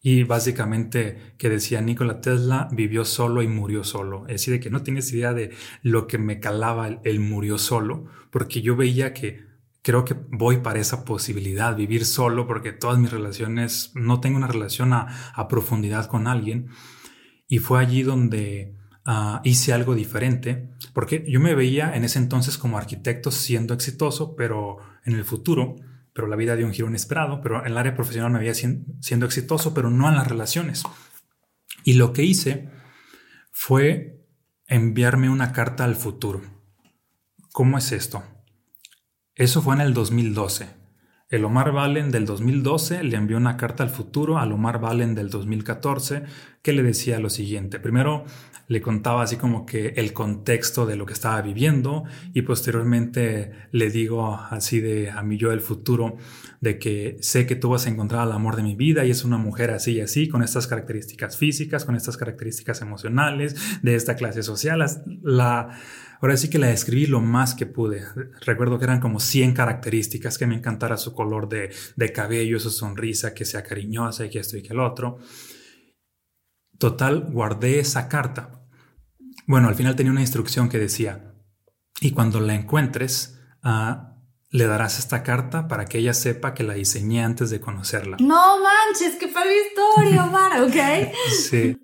Y 0.00 0.22
básicamente 0.22 1.34
que 1.36 1.50
decía 1.50 1.82
Nikola 1.82 2.22
Tesla 2.22 2.66
vivió 2.72 3.04
solo 3.04 3.42
y 3.42 3.48
murió 3.48 3.84
solo. 3.84 4.22
Es 4.28 4.36
decir, 4.36 4.54
de 4.54 4.60
que 4.60 4.70
no 4.70 4.82
tienes 4.82 5.12
idea 5.12 5.34
de 5.34 5.54
lo 5.82 6.06
que 6.06 6.16
me 6.16 6.40
calaba 6.40 6.88
el 7.04 7.20
murió 7.20 7.58
solo, 7.58 8.06
porque 8.30 8.62
yo 8.62 8.76
veía 8.76 9.12
que 9.12 9.49
creo 9.82 10.04
que 10.04 10.14
voy 10.14 10.58
para 10.58 10.80
esa 10.80 11.04
posibilidad, 11.04 11.74
vivir 11.76 12.04
solo, 12.04 12.46
porque 12.46 12.72
todas 12.72 12.98
mis 12.98 13.10
relaciones, 13.10 13.92
no 13.94 14.20
tengo 14.20 14.36
una 14.36 14.46
relación 14.46 14.92
a, 14.92 15.08
profundidad 15.48 16.06
con 16.06 16.26
alguien. 16.26 16.68
Y 17.48 17.58
fue 17.58 17.80
allí 17.80 18.02
donde 18.02 18.76
ah, 19.04 19.40
hice 19.44 19.72
algo 19.72 19.94
diferente, 19.94 20.70
porque 20.92 21.24
yo 21.26 21.40
me 21.40 21.54
veía 21.54 21.96
en 21.96 22.04
ese 22.04 22.18
entonces 22.18 22.58
como 22.58 22.78
arquitecto 22.78 23.30
siendo 23.30 23.74
exitoso, 23.74 24.36
pero 24.36 24.78
en 25.04 25.14
el 25.14 25.24
futuro, 25.24 25.76
pero 26.12 26.26
la 26.26 26.36
vida 26.36 26.56
dio 26.56 26.66
un 26.66 26.72
giro 26.72 26.88
inesperado, 26.88 27.40
pero 27.40 27.60
en 27.60 27.72
el 27.72 27.78
área 27.78 27.94
profesional 27.94 28.30
me 28.30 28.38
veía 28.38 28.54
siendo 28.54 29.26
exitoso, 29.26 29.74
pero 29.74 29.90
no 29.90 30.08
en 30.08 30.16
las 30.16 30.28
relaciones. 30.28 30.82
Y 31.84 31.94
lo 31.94 32.12
que 32.12 32.22
hice 32.22 32.68
fue 33.50 34.26
enviarme 34.66 35.30
una 35.30 35.52
carta 35.52 35.84
al 35.84 35.96
futuro. 35.96 36.42
¿Cómo 37.52 37.78
es 37.78 37.90
esto? 37.92 38.22
Eso 39.40 39.62
fue 39.62 39.74
en 39.74 39.80
el 39.80 39.94
2012. 39.94 40.68
El 41.30 41.46
Omar 41.46 41.72
Valen 41.72 42.10
del 42.10 42.26
2012 42.26 43.02
le 43.04 43.16
envió 43.16 43.38
una 43.38 43.56
carta 43.56 43.82
al 43.82 43.88
futuro 43.88 44.36
al 44.36 44.52
Omar 44.52 44.82
Valen 44.82 45.14
del 45.14 45.30
2014 45.30 46.24
que 46.60 46.74
le 46.74 46.82
decía 46.82 47.18
lo 47.20 47.30
siguiente. 47.30 47.80
Primero 47.80 48.26
le 48.68 48.82
contaba 48.82 49.22
así 49.22 49.36
como 49.36 49.64
que 49.64 49.94
el 49.96 50.12
contexto 50.12 50.84
de 50.84 50.96
lo 50.96 51.06
que 51.06 51.14
estaba 51.14 51.40
viviendo 51.40 52.04
y 52.34 52.42
posteriormente 52.42 53.52
le 53.72 53.88
digo 53.88 54.34
así 54.34 54.80
de 54.80 55.10
a 55.10 55.22
mi 55.22 55.38
yo 55.38 55.48
del 55.48 55.62
futuro 55.62 56.18
de 56.60 56.78
que 56.78 57.16
sé 57.22 57.46
que 57.46 57.56
tú 57.56 57.70
vas 57.70 57.86
a 57.86 57.88
encontrar 57.88 58.20
al 58.20 58.32
amor 58.32 58.56
de 58.56 58.62
mi 58.62 58.76
vida 58.76 59.06
y 59.06 59.10
es 59.10 59.24
una 59.24 59.38
mujer 59.38 59.70
así 59.70 59.92
y 59.92 60.00
así, 60.02 60.28
con 60.28 60.42
estas 60.42 60.66
características 60.66 61.38
físicas, 61.38 61.86
con 61.86 61.96
estas 61.96 62.18
características 62.18 62.82
emocionales, 62.82 63.56
de 63.82 63.94
esta 63.94 64.16
clase 64.16 64.42
social. 64.42 64.84
La, 65.22 65.78
Ahora 66.20 66.36
sí 66.36 66.50
que 66.50 66.58
la 66.58 66.66
describí 66.66 67.06
lo 67.06 67.20
más 67.20 67.54
que 67.54 67.66
pude. 67.66 68.04
Recuerdo 68.44 68.78
que 68.78 68.84
eran 68.84 69.00
como 69.00 69.20
100 69.20 69.54
características, 69.54 70.36
que 70.36 70.46
me 70.46 70.54
encantara 70.54 70.98
su 70.98 71.14
color 71.14 71.48
de, 71.48 72.12
cabello, 72.12 72.60
su 72.60 72.70
sonrisa, 72.70 73.32
que 73.32 73.46
sea 73.46 73.62
cariñosa 73.62 74.26
y 74.26 74.30
que 74.30 74.40
esto 74.40 74.56
y 74.56 74.62
que 74.62 74.74
el 74.74 74.80
otro. 74.80 75.18
Total, 76.78 77.20
guardé 77.30 77.78
esa 77.78 78.08
carta. 78.08 78.66
Bueno, 79.46 79.68
al 79.68 79.74
final 79.74 79.96
tenía 79.96 80.12
una 80.12 80.20
instrucción 80.20 80.68
que 80.68 80.78
decía, 80.78 81.34
y 82.00 82.12
cuando 82.12 82.40
la 82.40 82.54
encuentres, 82.54 83.38
ah, 83.62 84.16
le 84.50 84.66
darás 84.66 84.98
esta 84.98 85.22
carta 85.22 85.68
para 85.68 85.86
que 85.86 85.98
ella 85.98 86.12
sepa 86.12 86.54
que 86.54 86.64
la 86.64 86.74
diseñé 86.74 87.24
antes 87.24 87.50
de 87.50 87.60
conocerla. 87.60 88.18
No 88.20 88.58
manches, 88.62 89.16
qué 89.16 89.28
padre 89.28 89.54
historia, 89.68 90.24
Omar, 90.26 90.62
¿ok? 90.62 91.14
sí. 91.30 91.76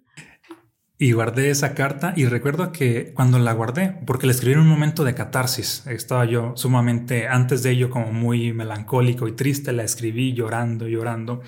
Y 0.99 1.13
guardé 1.13 1.51
esa 1.51 1.75
carta 1.75 2.15
y 2.17 2.25
recuerdo 2.25 2.73
que 2.73 3.13
cuando 3.15 3.39
la 3.39 3.53
guardé, 3.53 3.99
porque 4.07 4.27
la 4.27 4.33
escribí 4.33 4.55
en 4.55 4.61
un 4.61 4.69
momento 4.69 5.05
de 5.05 5.15
catarsis, 5.15 5.87
estaba 5.87 6.25
yo 6.25 6.55
sumamente 6.57 7.29
antes 7.29 7.63
de 7.63 7.71
ello 7.71 7.91
como 7.91 8.13
muy 8.13 8.55
melancólico 8.55 9.29
y 9.29 9.33
triste, 9.33 9.73
la 9.73 9.83
escribí 9.83 10.33
llorando, 10.33 10.89
llorando. 10.89 11.43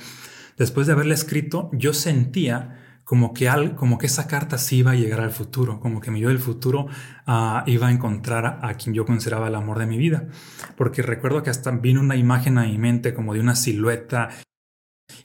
Después 0.58 0.86
de 0.86 0.92
haberla 0.92 1.14
escrito, 1.14 1.70
yo 1.72 1.94
sentía 1.94 3.00
como 3.04 3.32
que, 3.32 3.48
al, 3.48 3.74
como 3.74 3.96
que 3.96 4.04
esa 4.04 4.26
carta 4.26 4.58
sí 4.58 4.78
iba 4.78 4.90
a 4.90 4.96
llegar 4.96 5.20
al 5.20 5.30
futuro, 5.30 5.80
como 5.80 6.02
que 6.02 6.10
mi 6.10 6.20
yo 6.20 6.28
del 6.28 6.40
futuro 6.40 6.88
ah, 7.26 7.64
iba 7.66 7.86
a 7.86 7.90
encontrar 7.90 8.58
a 8.60 8.74
quien 8.74 8.94
yo 8.94 9.06
consideraba 9.06 9.48
el 9.48 9.54
amor 9.54 9.78
de 9.78 9.86
mi 9.86 9.96
vida. 9.96 10.28
Porque 10.76 11.00
recuerdo 11.00 11.42
que 11.42 11.48
hasta 11.48 11.70
vino 11.70 12.02
una 12.02 12.16
imagen 12.16 12.58
a 12.58 12.64
mi 12.64 12.76
mente 12.76 13.14
como 13.14 13.32
de 13.32 13.40
una 13.40 13.56
silueta 13.56 14.28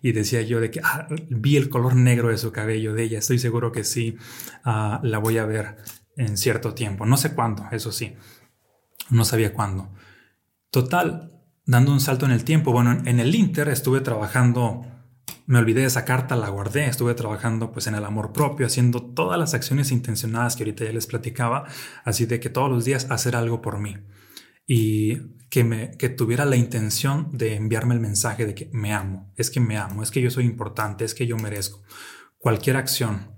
y 0.04 0.12
decía 0.12 0.42
yo 0.42 0.60
de 0.60 0.70
que 0.70 0.82
ah, 0.84 1.08
vi 1.30 1.56
el 1.56 1.70
color 1.70 1.96
negro 1.96 2.28
de 2.28 2.38
su 2.38 2.52
cabello 2.52 2.94
de 2.94 3.04
ella, 3.04 3.20
estoy 3.20 3.40
seguro 3.40 3.72
que 3.72 3.86
sí, 3.86 4.18
ah, 4.66 5.00
la 5.02 5.18
voy 5.18 5.38
a 5.38 5.46
ver 5.46 5.78
en 6.18 6.38
cierto 6.38 6.74
tiempo, 6.74 7.06
no 7.06 7.16
sé 7.16 7.34
cuándo, 7.34 7.66
eso 7.72 7.92
sí, 7.92 8.14
no 9.10 9.24
sabía 9.24 9.54
cuándo. 9.54 9.92
Total, 10.70 11.32
dando 11.66 11.94
un 11.94 12.02
salto 12.02 12.26
en 12.26 12.34
el 12.34 12.44
tiempo, 12.44 12.74
bueno, 12.74 13.02
en 13.06 13.20
el 13.22 13.34
Inter 13.34 13.70
estuve 13.70 14.02
trabajando, 14.02 14.86
me 15.46 15.60
olvidé 15.60 15.82
de 15.82 15.88
esa 15.88 16.04
carta, 16.04 16.36
la 16.36 16.50
guardé, 16.50 16.86
estuve 16.86 17.14
trabajando 17.14 17.72
pues 17.72 17.88
en 17.88 17.96
el 17.96 18.04
amor 18.04 18.34
propio, 18.34 18.66
haciendo 18.66 19.02
todas 19.02 19.40
las 19.40 19.54
acciones 19.54 19.90
intencionadas 19.92 20.58
que 20.58 20.64
ahorita 20.64 20.84
ya 20.84 20.92
les 20.92 21.08
platicaba, 21.08 21.66
así 22.04 22.26
de 22.26 22.42
que 22.42 22.50
todos 22.50 22.70
los 22.70 22.84
días 22.84 23.10
hacer 23.10 23.38
algo 23.38 23.62
por 23.62 23.80
mí 23.80 23.96
y 24.68 25.18
que, 25.54 25.64
me, 25.64 25.92
que 25.98 26.10
tuviera 26.10 26.46
la 26.46 26.56
intención 26.56 27.30
de 27.32 27.54
enviarme 27.54 27.94
el 27.94 28.00
mensaje 28.00 28.48
de 28.48 28.56
que 28.56 28.72
me 28.74 28.92
amo, 28.92 29.32
es 29.36 29.52
que 29.52 29.60
me 29.60 29.78
amo, 29.78 30.02
es 30.02 30.10
que 30.10 30.20
yo 30.20 30.32
soy 30.32 30.46
importante, 30.46 31.06
es 31.06 31.14
que 31.14 31.28
yo 31.28 31.38
merezco 31.38 31.84
cualquier 32.40 32.76
acción. 32.76 33.36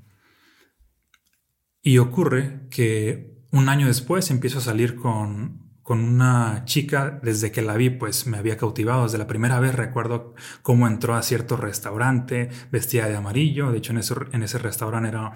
Y 1.81 1.97
ocurre 1.97 2.69
que 2.71 3.35
un 3.51 3.67
año 3.67 3.87
después 3.87 4.31
empiezo 4.31 4.59
a 4.59 4.61
salir 4.61 4.95
con, 4.95 5.73
con 5.81 5.99
una 5.99 6.63
chica, 6.63 7.19
desde 7.21 7.51
que 7.51 7.61
la 7.61 7.75
vi, 7.75 7.89
pues 7.89 8.27
me 8.27 8.37
había 8.37 8.55
cautivado. 8.55 9.03
Desde 9.03 9.17
la 9.17 9.27
primera 9.27 9.59
vez 9.59 9.75
recuerdo 9.75 10.35
cómo 10.61 10.87
entró 10.87 11.15
a 11.15 11.21
cierto 11.21 11.57
restaurante 11.57 12.47
vestida 12.71 13.09
de 13.09 13.17
amarillo. 13.17 13.73
De 13.73 13.79
hecho, 13.79 13.91
en 13.91 13.97
ese, 13.97 14.15
en 14.31 14.41
ese 14.41 14.57
restaurante 14.57 15.09
era 15.09 15.33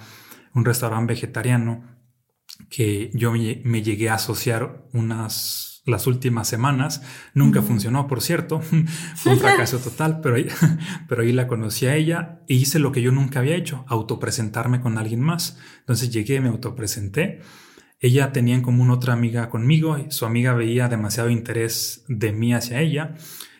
un 0.53 0.63
restaurante 0.63 1.11
vegetariano 1.11 1.83
que 2.69 3.11
yo 3.13 3.33
me 3.33 3.83
llegué 3.83 4.09
a 4.09 4.13
asociar 4.13 4.87
unas 4.93 5.68
las 5.89 6.07
últimas 6.07 6.47
semanas. 6.47 7.01
Nunca 7.33 7.61
funcionó, 7.61 8.07
por 8.07 8.21
cierto. 8.21 8.61
Fue 9.15 9.33
un 9.33 9.39
fracaso 9.39 9.79
total, 9.79 10.21
pero 10.21 10.35
ahí, 10.35 10.47
pero 11.07 11.21
ahí 11.21 11.31
la 11.31 11.47
conocí 11.47 11.85
a 11.85 11.95
ella 11.95 12.41
e 12.47 12.53
hice 12.53 12.79
lo 12.79 12.91
que 12.91 13.01
yo 13.01 13.11
nunca 13.11 13.39
había 13.39 13.55
hecho, 13.55 13.85
autopresentarme 13.87 14.81
con 14.81 14.97
alguien 14.97 15.21
más. 15.21 15.57
Entonces 15.79 16.11
llegué, 16.11 16.39
me 16.41 16.49
autopresenté. 16.49 17.41
Ella 17.99 18.31
tenía 18.31 18.55
en 18.55 18.61
común 18.61 18.91
otra 18.91 19.13
amiga 19.13 19.49
conmigo 19.49 19.97
y 19.97 20.09
su 20.11 20.25
amiga 20.25 20.53
veía 20.53 20.87
demasiado 20.87 21.29
interés 21.29 22.05
de 22.07 22.31
mí 22.31 22.53
hacia 22.53 22.79
ella. 22.79 23.15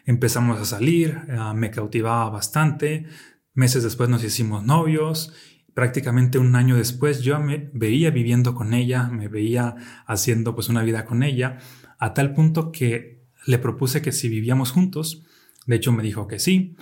Empezamos 0.06 0.60
a 0.60 0.66
salir, 0.66 1.20
ah, 1.38 1.54
me 1.54 1.72
cautivaba 1.72 2.30
bastante. 2.30 3.06
Meses 3.54 3.84
después 3.84 4.10
nos 4.10 4.24
hicimos 4.24 4.64
novios 4.64 5.34
prácticamente 5.80 6.40
un 6.40 6.58
año 6.58 6.76
después 6.76 7.22
yo 7.22 7.40
me 7.40 7.70
veía 7.74 8.12
viviendo 8.12 8.54
con 8.54 8.74
ella, 8.74 9.08
me 9.08 9.30
veía 9.30 9.76
haciendo 10.06 10.54
pues 10.54 10.68
una 10.68 10.84
vida 10.84 11.06
con 11.06 11.24
ella 11.24 11.60
a 12.00 12.14
tal 12.14 12.34
punto 12.34 12.72
que 12.72 13.28
le 13.46 13.60
propuse 13.60 14.02
que 14.02 14.12
si 14.12 14.30
vivíamos 14.30 14.72
juntos, 14.72 15.24
de 15.68 15.76
hecho 15.76 15.92
me 15.92 16.02
dijo 16.02 16.28
que 16.28 16.40
sí, 16.40 16.76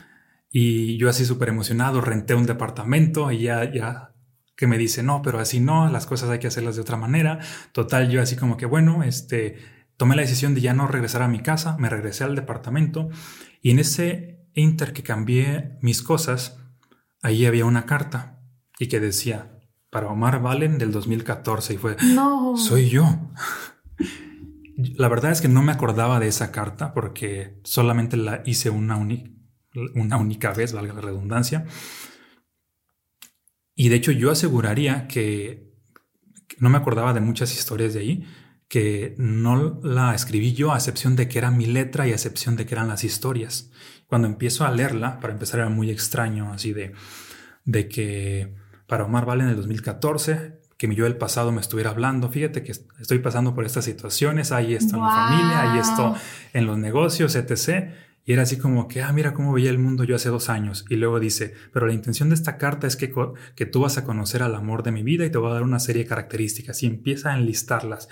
y 0.49 0.97
yo 0.97 1.09
así 1.09 1.25
súper 1.25 1.49
emocionado 1.49 1.99
renté 2.01 2.35
un 2.35 2.45
departamento 2.45 3.31
y 3.31 3.39
ya, 3.39 3.71
ya 3.71 4.13
que 4.55 4.67
me 4.67 4.77
dice, 4.77 5.03
no, 5.03 5.21
pero 5.21 5.39
así 5.39 5.59
no, 5.59 5.89
las 5.89 6.05
cosas 6.05 6.29
hay 6.29 6.39
que 6.39 6.47
hacerlas 6.47 6.75
de 6.75 6.81
otra 6.81 6.97
manera. 6.97 7.39
Total, 7.73 8.09
yo 8.09 8.21
así 8.21 8.35
como 8.35 8.57
que, 8.57 8.65
bueno, 8.65 9.03
este, 9.03 9.57
tomé 9.97 10.15
la 10.15 10.23
decisión 10.23 10.55
de 10.55 10.61
ya 10.61 10.73
no 10.73 10.87
regresar 10.87 11.21
a 11.21 11.27
mi 11.27 11.41
casa, 11.41 11.77
me 11.77 11.89
regresé 11.89 12.23
al 12.23 12.35
departamento 12.35 13.09
y 13.61 13.71
en 13.71 13.79
ese 13.79 14.47
inter 14.53 14.93
que 14.93 15.03
cambié 15.03 15.77
mis 15.81 16.01
cosas, 16.01 16.57
ahí 17.21 17.45
había 17.45 17.65
una 17.65 17.85
carta 17.85 18.39
y 18.79 18.87
que 18.87 18.99
decía, 18.99 19.59
para 19.91 20.07
Omar 20.07 20.41
Valen 20.41 20.77
del 20.77 20.91
2014 20.91 21.73
y 21.73 21.77
fue, 21.77 21.97
no. 22.15 22.57
soy 22.57 22.89
yo. 22.89 23.31
La 24.77 25.09
verdad 25.09 25.31
es 25.31 25.41
que 25.41 25.47
no 25.47 25.63
me 25.63 25.71
acordaba 25.71 26.19
de 26.19 26.27
esa 26.27 26.51
carta 26.51 26.93
porque 26.93 27.59
solamente 27.63 28.15
la 28.15 28.43
hice 28.45 28.69
una, 28.69 28.97
una 29.95 30.17
única 30.17 30.53
vez, 30.53 30.71
valga 30.73 30.93
la 30.93 31.01
redundancia. 31.01 31.65
Y 33.75 33.89
de 33.89 33.95
hecho 33.95 34.11
yo 34.11 34.31
aseguraría 34.31 35.07
que 35.07 35.73
no 36.59 36.69
me 36.69 36.77
acordaba 36.77 37.13
de 37.13 37.21
muchas 37.21 37.53
historias 37.53 37.93
de 37.93 37.99
ahí, 37.99 38.27
que 38.67 39.15
no 39.17 39.79
la 39.83 40.13
escribí 40.13 40.53
yo 40.53 40.73
a 40.73 40.77
excepción 40.77 41.15
de 41.15 41.27
que 41.27 41.39
era 41.39 41.51
mi 41.51 41.65
letra 41.65 42.07
y 42.07 42.11
a 42.11 42.15
excepción 42.15 42.55
de 42.55 42.65
que 42.65 42.75
eran 42.75 42.87
las 42.87 43.03
historias. 43.03 43.71
Cuando 44.07 44.27
empiezo 44.27 44.65
a 44.65 44.71
leerla, 44.71 45.19
para 45.19 45.33
empezar 45.33 45.59
era 45.59 45.69
muy 45.69 45.89
extraño, 45.89 46.53
así 46.53 46.73
de, 46.73 46.93
de 47.65 47.87
que 47.87 48.55
para 48.87 49.05
Omar 49.05 49.25
Vale 49.25 49.43
en 49.43 49.49
el 49.49 49.55
2014, 49.55 50.56
que 50.77 50.87
mi 50.87 50.95
yo 50.95 51.05
del 51.05 51.17
pasado 51.17 51.51
me 51.51 51.59
estuviera 51.59 51.89
hablando, 51.89 52.29
fíjate 52.29 52.63
que 52.63 52.71
estoy 52.71 53.19
pasando 53.19 53.55
por 53.55 53.65
estas 53.65 53.85
situaciones, 53.85 54.51
hay 54.51 54.75
esto 54.75 54.95
en 54.95 55.03
mi 55.03 55.09
familia, 55.09 55.71
hay 55.71 55.79
esto 55.79 56.15
en 56.53 56.65
los 56.67 56.77
negocios, 56.77 57.35
etc. 57.35 57.89
Y 58.23 58.33
era 58.33 58.43
así 58.43 58.57
como 58.57 58.87
que, 58.87 59.01
ah, 59.01 59.11
mira 59.11 59.33
cómo 59.33 59.53
veía 59.53 59.71
el 59.71 59.79
mundo 59.79 60.03
yo 60.03 60.15
hace 60.15 60.29
dos 60.29 60.49
años. 60.49 60.85
Y 60.89 60.97
luego 60.97 61.19
dice, 61.19 61.53
pero 61.73 61.87
la 61.87 61.93
intención 61.93 62.29
de 62.29 62.35
esta 62.35 62.57
carta 62.57 62.85
es 62.85 62.95
que, 62.95 63.11
que 63.55 63.65
tú 63.65 63.81
vas 63.81 63.97
a 63.97 64.03
conocer 64.03 64.43
al 64.43 64.53
amor 64.53 64.83
de 64.83 64.91
mi 64.91 65.01
vida 65.01 65.25
y 65.25 65.31
te 65.31 65.37
voy 65.37 65.49
a 65.49 65.55
dar 65.55 65.63
una 65.63 65.79
serie 65.79 66.03
de 66.03 66.09
características. 66.09 66.83
Y 66.83 66.87
empieza 66.87 67.31
a 67.31 67.37
enlistarlas. 67.37 68.07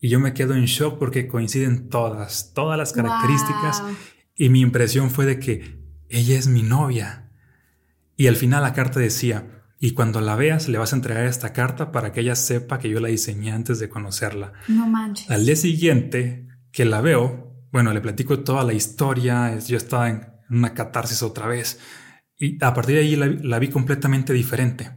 Y 0.00 0.10
yo 0.10 0.20
me 0.20 0.34
quedo 0.34 0.54
en 0.54 0.66
shock 0.66 0.98
porque 0.98 1.26
coinciden 1.26 1.88
todas, 1.88 2.52
todas 2.52 2.76
las 2.76 2.92
características. 2.92 3.82
Y 4.34 4.50
mi 4.50 4.60
impresión 4.60 5.10
fue 5.10 5.24
de 5.24 5.38
que 5.38 5.78
ella 6.08 6.36
es 6.38 6.48
mi 6.48 6.62
novia. 6.62 7.30
Y 8.16 8.26
al 8.26 8.36
final 8.36 8.62
la 8.62 8.74
carta 8.74 9.00
decía, 9.00 9.57
y 9.80 9.92
cuando 9.92 10.20
la 10.20 10.34
veas 10.34 10.68
le 10.68 10.78
vas 10.78 10.92
a 10.92 10.96
entregar 10.96 11.24
esta 11.26 11.52
carta 11.52 11.92
para 11.92 12.12
que 12.12 12.20
ella 12.20 12.34
sepa 12.34 12.78
que 12.78 12.88
yo 12.88 13.00
la 13.00 13.08
diseñé 13.08 13.52
antes 13.52 13.78
de 13.78 13.88
conocerla. 13.88 14.52
No 14.66 14.88
manches. 14.88 15.30
Al 15.30 15.46
día 15.46 15.56
siguiente 15.56 16.48
que 16.72 16.84
la 16.84 17.00
veo, 17.00 17.54
bueno, 17.70 17.92
le 17.92 18.00
platico 18.00 18.40
toda 18.40 18.64
la 18.64 18.72
historia, 18.72 19.56
yo 19.58 19.76
estaba 19.76 20.08
en 20.08 20.26
una 20.50 20.74
catarsis 20.74 21.22
otra 21.22 21.46
vez. 21.46 21.78
Y 22.36 22.62
a 22.62 22.74
partir 22.74 22.96
de 22.96 23.02
ahí 23.02 23.16
la, 23.16 23.26
la 23.26 23.58
vi 23.58 23.68
completamente 23.68 24.32
diferente. 24.32 24.90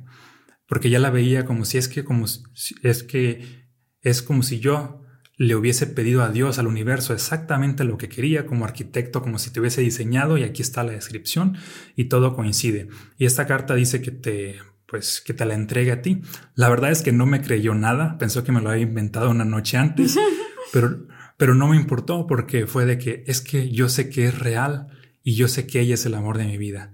Porque 0.67 0.89
ya 0.89 0.99
la 0.99 1.09
veía 1.09 1.45
como 1.45 1.65
si 1.65 1.77
es 1.77 1.87
que, 1.87 2.03
como 2.03 2.27
si, 2.27 2.75
es 2.81 3.03
que 3.03 3.67
es 4.01 4.21
como 4.21 4.41
si 4.41 4.59
yo 4.59 5.01
le 5.37 5.55
hubiese 5.55 5.87
pedido 5.87 6.23
a 6.23 6.29
Dios, 6.29 6.59
al 6.59 6.67
universo, 6.67 7.13
exactamente 7.13 7.83
lo 7.83 7.97
que 7.97 8.09
quería 8.09 8.45
como 8.45 8.63
arquitecto, 8.63 9.21
como 9.21 9.39
si 9.39 9.51
te 9.51 9.59
hubiese 9.59 9.81
diseñado 9.81 10.37
y 10.37 10.43
aquí 10.43 10.61
está 10.61 10.83
la 10.83 10.91
descripción 10.91 11.57
y 11.95 12.05
todo 12.05 12.35
coincide. 12.35 12.89
Y 13.17 13.25
esta 13.25 13.47
carta 13.47 13.75
dice 13.75 14.01
que 14.01 14.11
te, 14.11 14.59
pues, 14.91 15.21
que 15.21 15.33
te 15.33 15.45
la 15.45 15.53
entregue 15.53 15.93
a 15.93 16.01
ti. 16.01 16.21
La 16.53 16.67
verdad 16.67 16.91
es 16.91 17.01
que 17.01 17.13
no 17.13 17.25
me 17.25 17.41
creyó 17.41 17.73
nada, 17.73 18.17
pensó 18.17 18.43
que 18.43 18.51
me 18.51 18.59
lo 18.59 18.69
había 18.69 18.83
inventado 18.83 19.29
una 19.29 19.45
noche 19.45 19.77
antes, 19.77 20.19
pero, 20.73 21.07
pero 21.37 21.55
no 21.55 21.69
me 21.69 21.77
importó 21.77 22.27
porque 22.27 22.67
fue 22.67 22.85
de 22.85 22.97
que 22.97 23.23
es 23.25 23.39
que 23.39 23.71
yo 23.71 23.87
sé 23.87 24.09
que 24.09 24.25
es 24.25 24.37
real 24.37 24.89
y 25.23 25.35
yo 25.35 25.47
sé 25.47 25.65
que 25.65 25.79
ella 25.79 25.93
es 25.93 26.05
el 26.05 26.13
amor 26.13 26.37
de 26.37 26.45
mi 26.45 26.57
vida. 26.57 26.93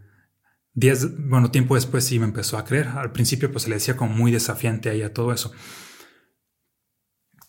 Días, 0.76 1.08
bueno, 1.18 1.50
tiempo 1.50 1.74
después 1.74 2.04
sí 2.04 2.20
me 2.20 2.26
empezó 2.26 2.60
a 2.60 2.66
creer. 2.66 2.90
Al 2.90 3.12
principio 3.12 3.52
pues 3.52 3.64
se 3.64 3.70
le 3.70 3.78
decía 3.78 3.98
como 3.98 4.14
muy 4.14 4.32
desafiante 4.32 4.90
a 4.90 4.94
ella 4.94 5.12
todo 5.12 5.34
eso. 5.34 5.52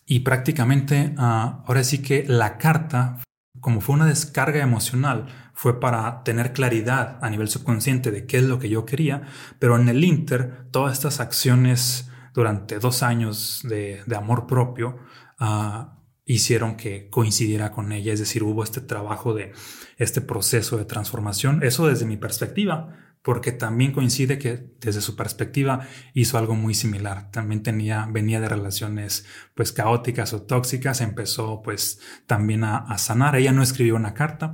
Y 0.07 0.21
prácticamente 0.21 1.13
ah, 1.19 1.63
ahora 1.67 1.83
sí 1.83 1.99
que 1.99 2.25
la 2.27 2.57
carta, 2.57 3.19
como 3.59 3.81
fue 3.81 3.93
una 3.93 4.07
descarga 4.07 4.63
emocional, 4.63 5.27
fue 5.59 5.81
para 5.81 6.23
tener 6.23 6.53
claridad 6.53 7.19
a 7.21 7.29
nivel 7.29 7.49
subconsciente 7.49 8.11
de 8.11 8.25
qué 8.25 8.37
es 8.37 8.43
lo 8.43 8.59
que 8.59 8.69
yo 8.69 8.85
quería, 8.85 9.23
pero 9.59 9.75
en 9.75 9.89
el 9.89 10.05
Inter, 10.05 10.69
todas 10.71 10.93
estas 10.93 11.19
acciones 11.19 12.09
durante 12.33 12.79
dos 12.79 13.03
años 13.03 13.59
de, 13.67 14.01
amor 14.15 14.47
propio 14.47 14.99
ah, 15.37 15.97
hicieron 16.23 16.77
que 16.77 17.09
coincidiera 17.09 17.73
con 17.73 17.91
ella, 17.91 18.13
es 18.13 18.19
decir, 18.21 18.41
hubo 18.41 18.63
este 18.63 18.79
trabajo 18.79 19.33
de 19.33 19.51
este 19.97 20.21
proceso 20.21 20.77
de 20.77 20.85
transformación, 20.85 21.61
eso 21.61 21.87
desde 21.87 22.05
mi 22.05 22.15
perspectiva, 22.15 22.95
porque 23.21 23.51
también 23.51 23.91
coincide 23.91 24.39
que 24.39 24.71
desde 24.79 25.01
su 25.01 25.15
perspectiva 25.15 25.85
hizo 26.13 26.37
algo 26.37 26.55
muy 26.55 26.73
similar. 26.73 27.31
También 27.31 27.63
tenía, 27.63 28.07
venía 28.09 28.39
de 28.39 28.47
relaciones 28.47 29.25
pues 29.55 29.73
caóticas 29.73 30.33
o 30.33 30.43
tóxicas, 30.43 31.01
empezó 31.01 31.61
pues 31.61 31.99
también 32.27 32.63
a, 32.63 32.97
sanar. 32.97 33.35
Ella 33.35 33.51
no 33.51 33.61
escribió 33.61 33.95
una 33.95 34.13
carta, 34.13 34.53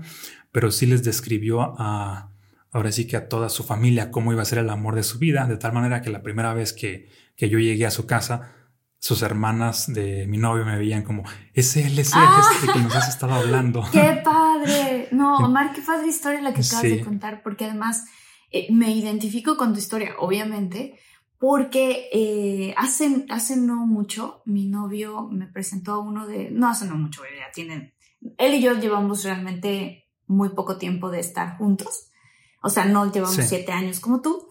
pero 0.56 0.72
sí 0.72 0.86
les 0.86 1.04
describió 1.04 1.76
a, 1.78 2.32
ahora 2.72 2.90
sí 2.94 3.08
que 3.08 3.18
a 3.18 3.28
toda 3.28 3.50
su 3.50 3.66
familia 3.66 4.10
cómo 4.10 4.32
iba 4.32 4.42
a 4.42 4.46
ser 4.46 4.60
el 4.60 4.70
amor 4.70 4.96
de 4.96 5.04
su 5.04 5.20
vida, 5.20 5.48
de 5.48 5.58
tal 5.58 5.74
manera 5.74 6.02
que 6.02 6.10
la 6.10 6.24
primera 6.24 6.54
vez 6.54 6.72
que, 6.72 7.10
que 7.36 7.50
yo 7.50 7.60
llegué 7.60 7.86
a 7.86 7.92
su 7.92 8.08
casa, 8.08 8.54
sus 8.98 9.22
hermanas 9.22 9.92
de 9.92 10.28
mi 10.28 10.38
novio 10.38 10.64
me 10.64 10.78
veían 10.78 11.04
como, 11.04 11.24
es 11.54 11.76
él, 11.76 12.00
es 12.00 12.14
él, 12.14 12.22
es 12.40 12.56
este 12.56 12.72
que 12.72 12.80
nos 12.80 12.96
has 12.96 13.10
estado 13.10 13.34
hablando. 13.34 13.84
¡Qué 13.92 14.22
padre! 14.24 15.10
No, 15.12 15.40
Omar, 15.40 15.74
qué 15.74 15.82
padre 15.82 16.08
historia 16.08 16.40
la 16.40 16.54
que 16.54 16.62
acabas 16.62 16.84
de 16.84 17.04
contar, 17.04 17.44
porque 17.44 17.66
además 17.66 18.06
eh, 18.50 18.68
me 18.72 18.96
identifico 18.96 19.58
con 19.58 19.74
tu 19.74 19.80
historia, 19.80 20.14
obviamente, 20.20 20.98
porque 21.38 22.08
eh, 22.14 22.74
hace, 22.78 23.26
hace 23.28 23.58
no 23.58 23.86
mucho 23.86 24.42
mi 24.46 24.68
novio 24.68 25.28
me 25.30 25.48
presentó 25.48 25.96
a 25.96 26.00
uno 26.00 26.26
de, 26.26 26.50
no 26.50 26.70
hace 26.70 26.86
no 26.86 26.96
mucho, 26.96 27.24
ya 27.24 27.52
tienen, 27.52 27.94
él 28.38 28.54
y 28.54 28.62
yo 28.62 28.80
llevamos 28.80 29.26
realmente 29.26 30.05
muy 30.28 30.50
poco 30.50 30.78
tiempo 30.78 31.10
de 31.10 31.20
estar 31.20 31.58
juntos, 31.58 32.10
o 32.62 32.70
sea, 32.70 32.86
no 32.86 33.12
llevamos 33.12 33.46
siete 33.46 33.72
años 33.72 34.00
como 34.00 34.22
tú, 34.22 34.50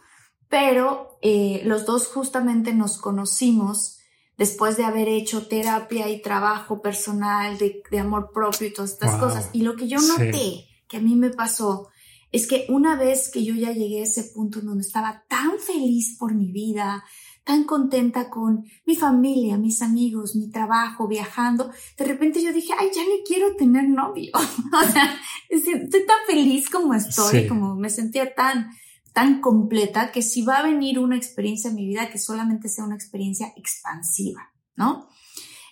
pero 0.49 1.19
eh, 1.21 1.63
los 1.65 1.85
dos 1.85 2.07
justamente 2.07 2.73
nos 2.73 2.99
conocimos 2.99 3.99
después 4.37 4.77
de 4.77 4.85
haber 4.85 5.09
hecho 5.09 5.47
terapia 5.47 6.09
y 6.09 6.23
trabajo 6.23 6.81
personal 6.81 7.59
de, 7.59 7.83
de 7.91 7.99
amor 7.99 8.31
propio 8.33 8.67
y 8.67 8.73
todas 8.73 8.93
estas 8.93 9.17
cosas. 9.17 9.51
Y 9.53 9.63
lo 9.63 9.77
que 9.77 9.89
yo 9.89 9.99
noté 10.01 10.67
que 10.89 10.97
a 10.97 11.01
mí 11.01 11.17
me 11.17 11.31
pasó 11.31 11.89
es 12.31 12.47
que 12.49 12.67
una 12.69 12.97
vez 12.97 13.31
que 13.31 13.45
yo 13.45 13.55
ya 13.55 13.73
llegué 13.73 14.01
a 14.01 14.05
ese 14.05 14.25
punto 14.35 14.61
donde 14.61 14.83
estaba 14.83 15.25
tan 15.29 15.59
feliz 15.59 16.17
por 16.19 16.35
mi 16.35 16.51
vida, 16.51 17.05
tan 17.45 17.65
contenta 17.65 18.31
con 18.31 18.65
mi 18.87 18.97
familia, 18.97 19.59
mis 19.59 19.83
amigos, 19.83 20.35
mi 20.35 20.51
trabajo, 20.51 21.07
viajando, 21.07 21.71
de 21.97 22.05
repente 22.05 22.43
yo 22.43 22.53
dije, 22.53 22.73
ay, 22.79 22.89
ya 22.95 23.03
ni 23.03 23.23
quiero 23.25 23.55
tener 23.55 23.89
novio. 23.89 24.33
o 24.35 24.93
sea, 24.93 25.19
estoy 25.49 26.07
tan 26.07 26.19
feliz 26.27 26.71
como 26.71 26.95
estoy, 26.95 27.47
como 27.47 27.77
me 27.77 27.91
sentía 27.91 28.35
tan, 28.35 28.71
tan 29.13 29.41
completa 29.41 30.11
que 30.11 30.23
si 30.23 30.43
va 30.43 30.57
a 30.57 30.63
venir 30.63 30.99
una 30.99 31.17
experiencia 31.17 31.69
en 31.69 31.77
mi 31.77 31.87
vida 31.87 32.11
que 32.11 32.19
solamente 32.19 32.69
sea 32.69 32.85
una 32.85 32.97
experiencia 32.97 33.53
expansiva, 33.57 34.51
¿no? 34.77 35.09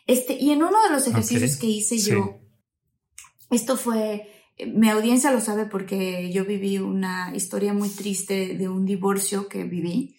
Este, 0.06 0.34
y 0.34 0.50
en 0.50 0.62
uno 0.62 0.82
de 0.82 0.90
los 0.90 1.06
ejercicios 1.06 1.56
que 1.56 1.68
hice 1.68 1.96
yo, 1.98 2.40
esto 3.50 3.76
fue 3.76 4.28
mi 4.66 4.90
audiencia 4.90 5.32
lo 5.32 5.40
sabe 5.40 5.66
porque 5.66 6.30
yo 6.32 6.44
viví 6.44 6.78
una 6.78 7.34
historia 7.34 7.72
muy 7.72 7.88
triste 7.88 8.54
de 8.56 8.68
un 8.68 8.84
divorcio 8.84 9.48
que 9.48 9.64
viví. 9.64 10.16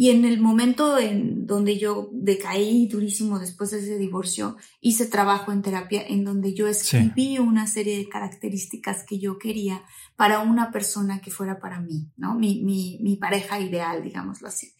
Y 0.00 0.08
en 0.08 0.24
el 0.24 0.40
momento 0.40 0.98
en 0.98 1.46
donde 1.46 1.76
yo 1.76 2.08
decaí 2.10 2.88
durísimo 2.88 3.38
después 3.38 3.70
de 3.70 3.80
ese 3.80 3.98
divorcio, 3.98 4.56
hice 4.80 5.04
trabajo 5.04 5.52
en 5.52 5.60
terapia 5.60 6.02
en 6.08 6.24
donde 6.24 6.54
yo 6.54 6.68
escribí 6.68 7.38
una 7.38 7.66
serie 7.66 7.98
de 7.98 8.08
características 8.08 9.04
que 9.06 9.18
yo 9.18 9.36
quería 9.36 9.84
para 10.16 10.38
una 10.38 10.70
persona 10.72 11.20
que 11.20 11.30
fuera 11.30 11.60
para 11.60 11.82
mí, 11.82 12.10
¿no? 12.16 12.34
Mi, 12.34 12.62
mi, 12.62 12.98
mi 13.02 13.16
pareja 13.16 13.60
ideal, 13.60 14.02
digámoslo 14.02 14.48
así. 14.48 14.72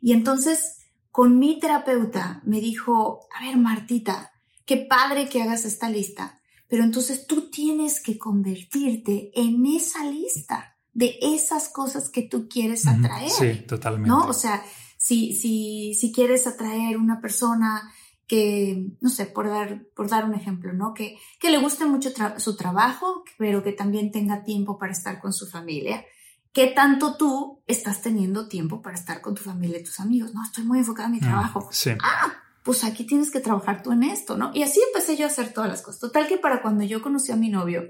Y 0.00 0.14
entonces, 0.14 0.78
con 1.10 1.38
mi 1.38 1.60
terapeuta 1.60 2.40
me 2.46 2.58
dijo, 2.58 3.26
a 3.38 3.44
ver, 3.44 3.58
Martita, 3.58 4.32
qué 4.64 4.78
padre 4.78 5.28
que 5.28 5.42
hagas 5.42 5.66
esta 5.66 5.90
lista, 5.90 6.40
pero 6.66 6.82
entonces 6.82 7.26
tú 7.26 7.50
tienes 7.50 8.02
que 8.02 8.16
convertirte 8.16 9.32
en 9.34 9.66
esa 9.66 10.06
lista 10.06 10.71
de 10.92 11.18
esas 11.20 11.68
cosas 11.68 12.10
que 12.10 12.22
tú 12.22 12.48
quieres 12.48 12.86
atraer. 12.86 13.30
Sí, 13.30 13.54
totalmente. 13.66 14.08
¿No? 14.08 14.26
O 14.26 14.32
sea, 14.32 14.62
si, 14.96 15.34
si, 15.34 15.94
si 15.94 16.12
quieres 16.12 16.46
atraer 16.46 16.96
una 16.96 17.20
persona 17.20 17.92
que, 18.26 18.86
no 19.00 19.10
sé, 19.10 19.26
por 19.26 19.48
dar, 19.48 19.84
por 19.94 20.08
dar 20.08 20.24
un 20.24 20.34
ejemplo, 20.34 20.72
¿no? 20.72 20.94
Que, 20.94 21.18
que 21.38 21.50
le 21.50 21.58
guste 21.58 21.84
mucho 21.86 22.10
su 22.38 22.56
trabajo, 22.56 23.24
pero 23.36 23.62
que 23.62 23.72
también 23.72 24.10
tenga 24.10 24.44
tiempo 24.44 24.78
para 24.78 24.92
estar 24.92 25.20
con 25.20 25.32
su 25.32 25.46
familia. 25.46 26.04
¿Qué 26.52 26.68
tanto 26.68 27.16
tú 27.16 27.62
estás 27.66 28.02
teniendo 28.02 28.48
tiempo 28.48 28.82
para 28.82 28.94
estar 28.94 29.20
con 29.22 29.34
tu 29.34 29.42
familia 29.42 29.78
y 29.78 29.84
tus 29.84 30.00
amigos? 30.00 30.34
No, 30.34 30.44
estoy 30.44 30.64
muy 30.64 30.78
enfocada 30.78 31.06
en 31.06 31.12
mi 31.12 31.18
mm, 31.18 31.24
trabajo. 31.24 31.68
sí. 31.72 31.90
Ah, 32.02 32.32
pues 32.62 32.84
aquí 32.84 33.04
tienes 33.04 33.30
que 33.30 33.40
trabajar 33.40 33.82
tú 33.82 33.92
en 33.92 34.04
esto, 34.04 34.36
¿no? 34.36 34.52
Y 34.54 34.62
así 34.62 34.80
empecé 34.86 35.16
yo 35.16 35.24
a 35.24 35.28
hacer 35.28 35.52
todas 35.52 35.68
las 35.68 35.82
cosas. 35.82 36.00
Total 36.00 36.28
que 36.28 36.38
para 36.38 36.62
cuando 36.62 36.84
yo 36.84 37.02
conocí 37.02 37.32
a 37.32 37.36
mi 37.36 37.48
novio, 37.48 37.84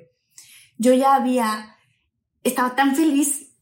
yo 0.79 0.95
ya 0.95 1.15
había, 1.15 1.77
estaba 2.43 2.75
tan 2.75 2.97
feliz 2.97 3.53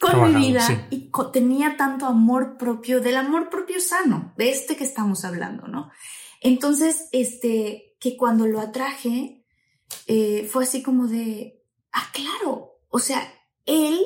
con 0.00 0.34
mi 0.34 0.46
vida 0.48 0.88
y 0.90 1.10
tenía 1.32 1.76
tanto 1.76 2.06
amor 2.06 2.56
propio, 2.58 3.00
del 3.00 3.16
amor 3.16 3.50
propio 3.50 3.80
sano, 3.80 4.32
de 4.36 4.50
este 4.50 4.76
que 4.76 4.84
estamos 4.84 5.24
hablando, 5.24 5.68
¿no? 5.68 5.90
Entonces, 6.40 7.08
este, 7.12 7.96
que 8.00 8.16
cuando 8.16 8.46
lo 8.46 8.60
atraje, 8.60 9.44
eh, 10.06 10.48
fue 10.50 10.64
así 10.64 10.82
como 10.82 11.06
de, 11.06 11.62
ah, 11.92 12.08
claro, 12.12 12.80
o 12.88 12.98
sea, 12.98 13.22
él 13.64 14.00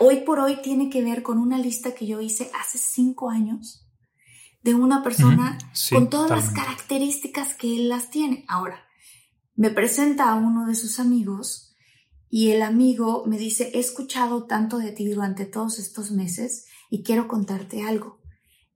hoy 0.00 0.20
por 0.20 0.38
hoy 0.38 0.60
tiene 0.62 0.88
que 0.88 1.02
ver 1.02 1.22
con 1.22 1.38
una 1.38 1.58
lista 1.58 1.94
que 1.94 2.06
yo 2.06 2.20
hice 2.20 2.50
hace 2.58 2.78
cinco 2.78 3.30
años 3.30 3.86
de 4.62 4.74
una 4.74 5.02
persona 5.02 5.58
con 5.90 6.08
todas 6.08 6.30
las 6.30 6.50
características 6.50 7.54
que 7.54 7.74
él 7.74 7.88
las 7.88 8.10
tiene. 8.10 8.44
Ahora, 8.48 8.84
me 9.56 9.70
presenta 9.70 10.30
a 10.30 10.36
uno 10.36 10.66
de 10.66 10.76
sus 10.76 11.00
amigos 11.00 11.71
y 12.34 12.50
el 12.52 12.62
amigo 12.62 13.24
me 13.26 13.36
dice, 13.36 13.72
he 13.74 13.78
escuchado 13.78 14.46
tanto 14.46 14.78
de 14.78 14.90
ti 14.90 15.06
durante 15.06 15.44
todos 15.44 15.78
estos 15.78 16.12
meses 16.12 16.64
y 16.88 17.02
quiero 17.02 17.28
contarte 17.28 17.82
algo. 17.82 18.22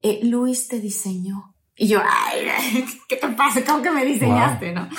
Eh, 0.03 0.21
Luis 0.25 0.69
te 0.69 0.79
diseñó. 0.79 1.57
Y 1.75 1.89
yo, 1.89 2.03
ay, 2.07 2.45
¿qué 3.09 3.17
te 3.17 3.29
pasa? 3.29 3.65
¿Cómo 3.65 3.83
que 3.83 3.91
me 3.91 4.05
diseñaste? 4.05 4.73
¿no? 4.73 4.91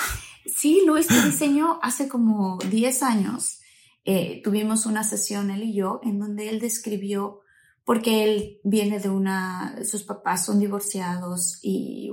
Sí, 0.44 0.82
Luis 0.84 1.06
te 1.06 1.22
diseñó 1.22 1.78
hace 1.82 2.08
como 2.08 2.58
10 2.68 3.04
años. 3.04 3.60
Eh, 4.04 4.40
tuvimos 4.42 4.86
una 4.86 5.04
sesión, 5.04 5.52
él 5.52 5.62
y 5.62 5.74
yo, 5.74 6.00
en 6.02 6.18
donde 6.18 6.48
él 6.48 6.58
describió, 6.58 7.42
porque 7.84 8.24
él 8.24 8.58
viene 8.64 8.98
de 8.98 9.08
una, 9.08 9.76
sus 9.84 10.02
papás 10.02 10.44
son 10.44 10.58
divorciados 10.58 11.60
y 11.62 12.10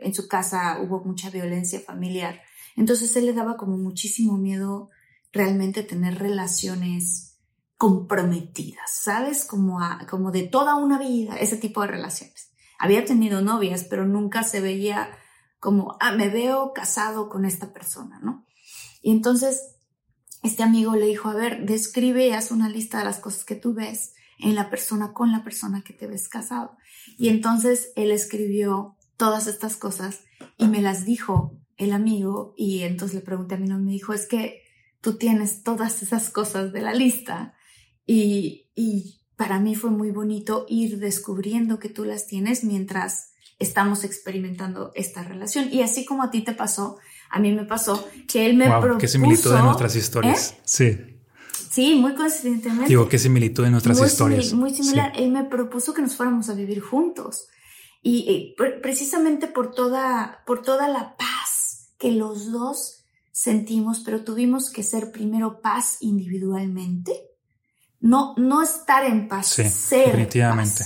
en 0.00 0.12
su 0.12 0.28
casa 0.28 0.78
hubo 0.82 1.02
mucha 1.02 1.30
violencia 1.30 1.80
familiar. 1.80 2.38
Entonces 2.76 3.16
él 3.16 3.24
le 3.24 3.32
daba 3.32 3.56
como 3.56 3.78
muchísimo 3.78 4.36
miedo 4.36 4.90
realmente 5.32 5.82
tener 5.82 6.18
relaciones 6.18 7.38
comprometidas, 7.76 8.90
¿sabes? 9.02 9.44
Como, 9.44 9.80
como 10.08 10.30
de 10.30 10.42
toda 10.42 10.76
una 10.76 10.98
vida, 10.98 11.36
ese 11.36 11.56
tipo 11.56 11.80
de 11.80 11.88
relaciones. 11.88 12.52
Había 12.78 13.04
tenido 13.04 13.40
novias, 13.40 13.84
pero 13.84 14.06
nunca 14.06 14.42
se 14.42 14.60
veía 14.60 15.10
como, 15.60 15.96
ah, 16.00 16.12
me 16.12 16.28
veo 16.28 16.72
casado 16.74 17.28
con 17.28 17.44
esta 17.44 17.72
persona, 17.72 18.18
¿no? 18.22 18.46
Y 19.02 19.12
entonces 19.12 19.76
este 20.42 20.62
amigo 20.62 20.96
le 20.96 21.06
dijo, 21.06 21.28
a 21.28 21.34
ver, 21.34 21.66
describe 21.66 22.34
haz 22.34 22.50
una 22.50 22.68
lista 22.68 22.98
de 22.98 23.04
las 23.04 23.18
cosas 23.18 23.44
que 23.44 23.54
tú 23.54 23.74
ves 23.74 24.14
en 24.38 24.54
la 24.54 24.70
persona 24.70 25.12
con 25.12 25.32
la 25.32 25.44
persona 25.44 25.82
que 25.82 25.92
te 25.92 26.06
ves 26.06 26.28
casado. 26.28 26.76
Y 27.18 27.28
entonces 27.28 27.92
él 27.96 28.10
escribió 28.10 28.96
todas 29.16 29.46
estas 29.46 29.76
cosas 29.76 30.20
y 30.56 30.66
me 30.68 30.80
las 30.80 31.04
dijo 31.04 31.58
el 31.76 31.92
amigo 31.92 32.54
y 32.56 32.82
entonces 32.82 33.14
le 33.14 33.20
pregunté 33.20 33.54
a 33.54 33.58
mi 33.58 33.68
novio, 33.68 33.84
me 33.84 33.92
dijo, 33.92 34.14
es 34.14 34.26
que 34.26 34.62
tú 35.00 35.16
tienes 35.16 35.62
todas 35.62 36.02
esas 36.02 36.30
cosas 36.30 36.72
de 36.72 36.82
la 36.82 36.94
lista 36.94 37.54
y, 38.06 38.70
y 38.74 39.20
para 39.36 39.58
mí 39.58 39.74
fue 39.74 39.90
muy 39.90 40.10
bonito 40.10 40.66
ir 40.68 40.98
descubriendo 40.98 41.78
que 41.78 41.88
tú 41.88 42.04
las 42.04 42.26
tienes 42.26 42.64
mientras 42.64 43.30
estamos 43.58 44.04
experimentando 44.04 44.90
esta 44.94 45.22
relación. 45.22 45.68
Y 45.72 45.82
así 45.82 46.04
como 46.04 46.22
a 46.22 46.30
ti 46.30 46.42
te 46.42 46.52
pasó, 46.52 46.98
a 47.30 47.38
mí 47.38 47.52
me 47.52 47.64
pasó 47.64 48.08
que 48.26 48.46
él 48.46 48.56
me 48.56 48.68
wow, 48.68 48.80
propuso... 48.80 48.98
Qué 48.98 49.08
similitud 49.08 49.54
de 49.54 49.62
nuestras 49.62 49.94
historias. 49.94 50.52
¿eh? 50.52 50.60
Sí. 50.64 50.98
Sí, 51.70 51.94
muy 51.94 52.14
coincidentemente. 52.14 52.88
Digo, 52.88 53.08
qué 53.08 53.18
similitud 53.18 53.62
de 53.62 53.70
nuestras 53.70 54.00
historias. 54.00 54.52
muy 54.54 54.74
similar. 54.74 55.12
Él 55.14 55.30
me 55.30 55.44
propuso 55.44 55.94
que 55.94 56.02
nos 56.02 56.16
fuéramos 56.16 56.48
a 56.48 56.54
vivir 56.54 56.80
juntos. 56.80 57.46
Y, 58.02 58.56
precisamente 58.82 59.46
por 59.46 59.72
toda, 59.72 60.42
por 60.46 60.62
toda 60.62 60.88
la 60.88 61.16
paz 61.16 61.92
que 61.98 62.12
los 62.12 62.50
dos 62.50 62.99
sentimos, 63.40 64.00
pero 64.00 64.22
tuvimos 64.22 64.68
que 64.68 64.82
ser 64.82 65.10
primero 65.10 65.62
paz 65.62 65.96
individualmente. 66.00 67.12
No, 67.98 68.34
no 68.36 68.62
estar 68.62 69.02
en 69.04 69.28
paz, 69.28 69.46
ser 69.46 70.08
definitivamente. 70.08 70.84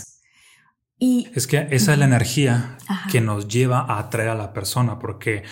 Y, 0.97 1.29
es 1.35 1.49
que 1.49 1.67
esa 1.73 1.93
es 1.93 1.99
la 1.99 2.05
energía 2.05 2.79
que 3.11 3.21
nos 3.21 3.49
lleva 3.49 3.81
a 3.81 3.99
atraer 3.99 4.29
a 4.29 4.35
la 4.37 4.53
persona, 4.53 5.01
porque 5.01 5.43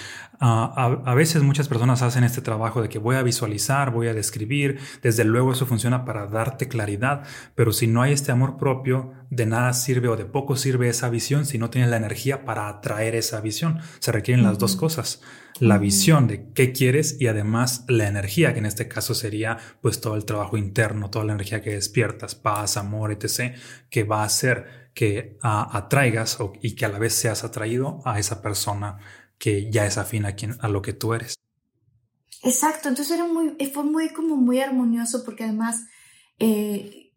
ah, 0.43 1.01
a, 1.05 1.15
veces 1.15 1.43
muchas 1.43 1.69
personas 1.69 2.03
hacen 2.03 2.25
este 2.25 2.43
trabajo 2.43 2.83
de 2.83 2.89
que 2.89 2.99
voy 2.99 3.17
a 3.17 3.23
visualizar, 3.23 3.91
voy 3.91 4.09
a 4.09 4.15
describir, 4.15 4.79
desde 5.03 5.25
luego 5.25 5.53
eso 5.53 5.65
funciona 5.65 6.05
para 6.05 6.27
darte 6.27 6.69
claridad, 6.69 7.23
pero 7.55 7.73
si 7.73 7.87
no 7.87 8.03
hay 8.03 8.13
este 8.13 8.33
amor 8.33 8.59
propio, 8.59 9.13
de 9.31 9.47
nada 9.47 9.73
sirve 9.73 10.09
o 10.09 10.17
de 10.17 10.27
poco 10.27 10.57
sirve 10.57 10.89
esa 10.89 11.09
visión 11.09 11.47
si 11.47 11.57
no 11.57 11.71
tienes 11.71 11.89
la 11.89 11.97
energía 11.97 12.45
para 12.45 12.69
atraer 12.69 13.15
esa 13.15 13.41
visión. 13.41 13.81
Se 14.01 14.13
requieren 14.13 14.45
las 14.45 14.59
dos 14.59 14.77
cosas, 14.77 15.23
la 15.59 15.79
visión 15.79 16.27
de 16.27 16.51
qué 16.53 16.73
quieres 16.73 17.17
y 17.21 17.29
además 17.29 17.85
la 17.89 18.09
energía, 18.09 18.53
que 18.53 18.59
en 18.59 18.67
este 18.67 18.89
caso 18.89 19.15
sería 19.15 19.59
pues 19.81 20.01
todo 20.01 20.17
el 20.17 20.25
trabajo 20.25 20.57
interno, 20.57 21.09
toda 21.09 21.25
la 21.25 21.33
energía 21.35 21.63
que 21.63 21.71
despiertas, 21.71 22.35
paz, 22.35 22.77
amor, 22.77 23.13
etc., 23.13 23.55
que 23.89 24.05
va 24.05 24.23
a 24.23 24.27
hacer 24.27 24.83
que 24.95 25.39
atraigas 25.43 26.39
y 26.61 26.75
que 26.75 26.85
a 26.85 26.89
la 26.89 26.99
vez 26.99 27.15
seas 27.15 27.45
atraído 27.45 28.03
a 28.05 28.19
esa 28.19 28.43
persona 28.43 28.99
que 29.43 29.69
ya 29.73 29.85
es 29.87 29.99
afín 29.99 30.25
a, 30.25 30.37
quien, 30.37 30.55
a 30.61 30.69
lo 30.69 30.83
que 30.83 30.93
tú 30.93 31.15
eres. 31.15 31.35
Exacto, 32.45 32.89
entonces 32.89 33.13
era 33.13 33.27
muy, 33.27 33.57
fue 33.75 33.83
muy 33.83 34.11
como 34.11 34.37
muy 34.37 34.61
armonioso 34.61 35.25
porque 35.25 35.43
además, 35.43 35.85
eh, 36.39 37.11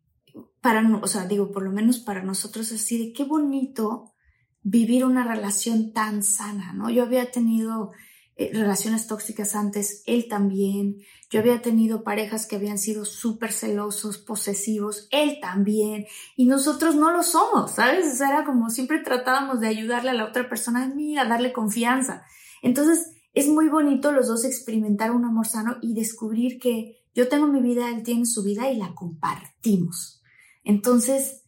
para, 0.60 0.82
o 1.04 1.08
sea, 1.08 1.28
digo, 1.28 1.52
por 1.52 1.62
lo 1.62 1.72
menos 1.72 2.00
para 2.00 2.24
nosotros 2.24 2.72
así 2.72 2.98
de 2.98 3.14
qué 3.14 3.26
bonito 3.26 4.16
vivir 4.64 5.06
una 5.06 5.24
relación 5.24 5.94
tan 5.94 6.24
sana, 6.24 6.74
¿no? 6.74 6.90
Yo 6.90 7.04
había 7.04 7.30
tenido 7.30 7.92
eh, 8.38 8.52
relaciones 8.54 9.08
tóxicas 9.08 9.56
antes, 9.56 10.04
él 10.06 10.28
también. 10.28 10.98
Yo 11.30 11.40
había 11.40 11.62
tenido 11.62 12.04
parejas 12.04 12.46
que 12.46 12.58
habían 12.58 12.78
sido 12.78 13.06
súper 13.06 13.54
celosos, 13.54 14.18
posesivos, 14.18 15.08
él 15.12 15.38
también. 15.42 16.06
Y 16.36 16.46
nosotros 16.46 16.96
no 16.96 17.12
lo 17.12 17.24
somos, 17.24 17.76
¿sabes? 17.76 18.20
era 18.20 18.44
como 18.44 18.70
siempre 18.70 19.00
tratábamos 19.00 19.62
de 19.62 19.68
ayudarle 19.68 20.10
a 20.10 20.16
la 20.16 20.26
otra 20.26 20.50
persona, 20.50 20.92
mira, 20.94 21.24
darle 21.24 21.54
confianza. 21.54 22.26
Entonces, 22.62 23.12
es 23.34 23.48
muy 23.48 23.70
bonito 23.70 24.12
los 24.12 24.28
dos 24.28 24.44
experimentar 24.44 25.12
un 25.12 25.24
amor 25.24 25.48
sano 25.48 25.78
y 25.82 25.94
descubrir 25.94 26.60
que 26.60 26.98
yo 27.14 27.30
tengo 27.30 27.48
mi 27.48 27.62
vida, 27.62 27.90
él 27.90 28.04
tiene 28.04 28.26
su 28.26 28.44
vida 28.44 28.70
y 28.70 28.78
la 28.78 28.94
compartimos. 28.94 30.22
Entonces, 30.66 31.45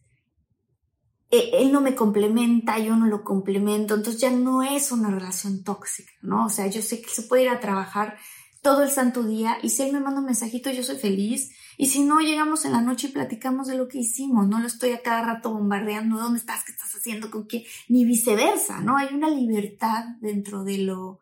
él 1.30 1.72
no 1.72 1.80
me 1.80 1.94
complementa, 1.94 2.78
yo 2.78 2.96
no 2.96 3.06
lo 3.06 3.22
complemento, 3.22 3.94
entonces 3.94 4.20
ya 4.20 4.30
no 4.30 4.62
es 4.62 4.92
una 4.92 5.10
relación 5.10 5.62
tóxica, 5.62 6.10
¿no? 6.22 6.46
O 6.46 6.48
sea, 6.48 6.66
yo 6.68 6.80
sé 6.80 7.02
que 7.02 7.10
se 7.10 7.22
puede 7.22 7.42
ir 7.42 7.48
a 7.50 7.60
trabajar 7.60 8.16
todo 8.62 8.82
el 8.82 8.90
santo 8.90 9.22
día 9.22 9.58
y 9.62 9.70
si 9.70 9.82
él 9.82 9.92
me 9.92 10.00
manda 10.00 10.20
un 10.20 10.26
mensajito 10.26 10.70
yo 10.70 10.82
soy 10.82 10.96
feliz 10.96 11.52
y 11.76 11.86
si 11.86 12.02
no 12.02 12.20
llegamos 12.20 12.64
en 12.64 12.72
la 12.72 12.80
noche 12.80 13.06
y 13.06 13.12
platicamos 13.12 13.68
de 13.68 13.76
lo 13.76 13.86
que 13.88 13.98
hicimos, 13.98 14.48
no 14.48 14.58
lo 14.58 14.66
estoy 14.66 14.90
a 14.92 15.02
cada 15.02 15.22
rato 15.22 15.52
bombardeando, 15.52 16.18
¿dónde 16.18 16.40
estás? 16.40 16.64
¿Qué 16.64 16.72
estás 16.72 16.92
haciendo? 16.94 17.30
¿Con 17.30 17.46
qué? 17.46 17.66
Ni 17.88 18.04
viceversa, 18.04 18.80
¿no? 18.80 18.96
Hay 18.96 19.14
una 19.14 19.30
libertad 19.30 20.04
dentro 20.20 20.64
de 20.64 20.78
lo, 20.78 21.20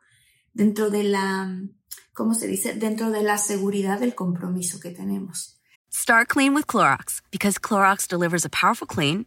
dentro 0.54 0.88
de 0.88 1.02
la, 1.02 1.60
¿cómo 2.14 2.34
se 2.34 2.46
dice? 2.46 2.74
Dentro 2.74 3.10
de 3.10 3.22
la 3.22 3.36
seguridad 3.36 4.00
del 4.00 4.14
compromiso 4.14 4.80
que 4.80 4.90
tenemos. 4.90 5.60
Start 5.92 6.28
clean 6.28 6.54
with 6.54 6.66
Clorox 6.66 7.20
because 7.30 7.58
Clorox 7.58 8.08
delivers 8.08 8.44
a 8.44 8.48
powerful 8.48 8.86
clean 8.86 9.26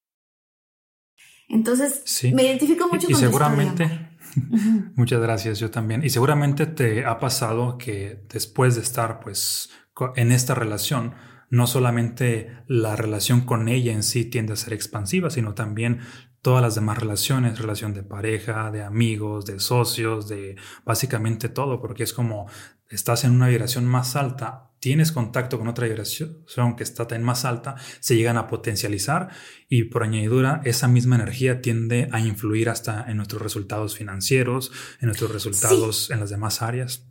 Entonces, 1.51 2.23
me 2.33 2.43
identifico 2.43 2.87
mucho 2.87 3.07
y, 3.09 3.13
con 3.13 3.21
y 3.21 3.25
seguramente, 3.25 4.09
muchas 4.95 5.21
gracias, 5.21 5.59
yo 5.59 5.69
también. 5.69 6.03
Y 6.03 6.09
seguramente 6.09 6.65
te 6.65 7.05
ha 7.05 7.19
pasado 7.19 7.77
que 7.77 8.23
después 8.29 8.75
de 8.75 8.81
estar 8.81 9.19
pues 9.19 9.69
en 10.15 10.31
esta 10.31 10.55
relación, 10.55 11.13
no 11.49 11.67
solamente 11.67 12.63
la 12.67 12.95
relación 12.95 13.41
con 13.41 13.67
ella 13.67 13.91
en 13.91 14.03
sí 14.03 14.23
tiende 14.23 14.53
a 14.53 14.55
ser 14.55 14.71
expansiva, 14.73 15.29
sino 15.29 15.53
también 15.53 15.99
todas 16.41 16.61
las 16.61 16.75
demás 16.75 16.97
relaciones, 16.97 17.59
relación 17.59 17.93
de 17.93 18.03
pareja, 18.03 18.71
de 18.71 18.83
amigos, 18.83 19.45
de 19.45 19.59
socios, 19.59 20.29
de 20.29 20.55
básicamente 20.85 21.49
todo, 21.49 21.81
porque 21.81 22.03
es 22.03 22.13
como 22.13 22.47
estás 22.89 23.25
en 23.25 23.31
una 23.31 23.49
vibración 23.49 23.85
más 23.85 24.15
alta, 24.15 24.70
tienes 24.81 25.11
contacto 25.11 25.59
con 25.59 25.67
otra 25.67 25.87
vibración 25.87 26.75
que 26.75 26.83
está 26.83 27.07
en 27.11 27.21
más 27.21 27.45
alta, 27.45 27.75
se 27.99 28.15
llegan 28.15 28.37
a 28.37 28.47
potencializar 28.47 29.29
y 29.69 29.83
por 29.83 30.03
añadidura 30.03 30.61
esa 30.65 30.87
misma 30.87 31.15
energía 31.15 31.61
tiende 31.61 32.09
a 32.11 32.19
influir 32.19 32.67
hasta 32.67 33.05
en 33.07 33.17
nuestros 33.17 33.43
resultados 33.43 33.95
financieros, 33.95 34.71
en 34.99 35.05
nuestros 35.05 35.31
resultados 35.31 36.09
en 36.09 36.19
las 36.19 36.31
demás 36.31 36.63
áreas. 36.63 37.05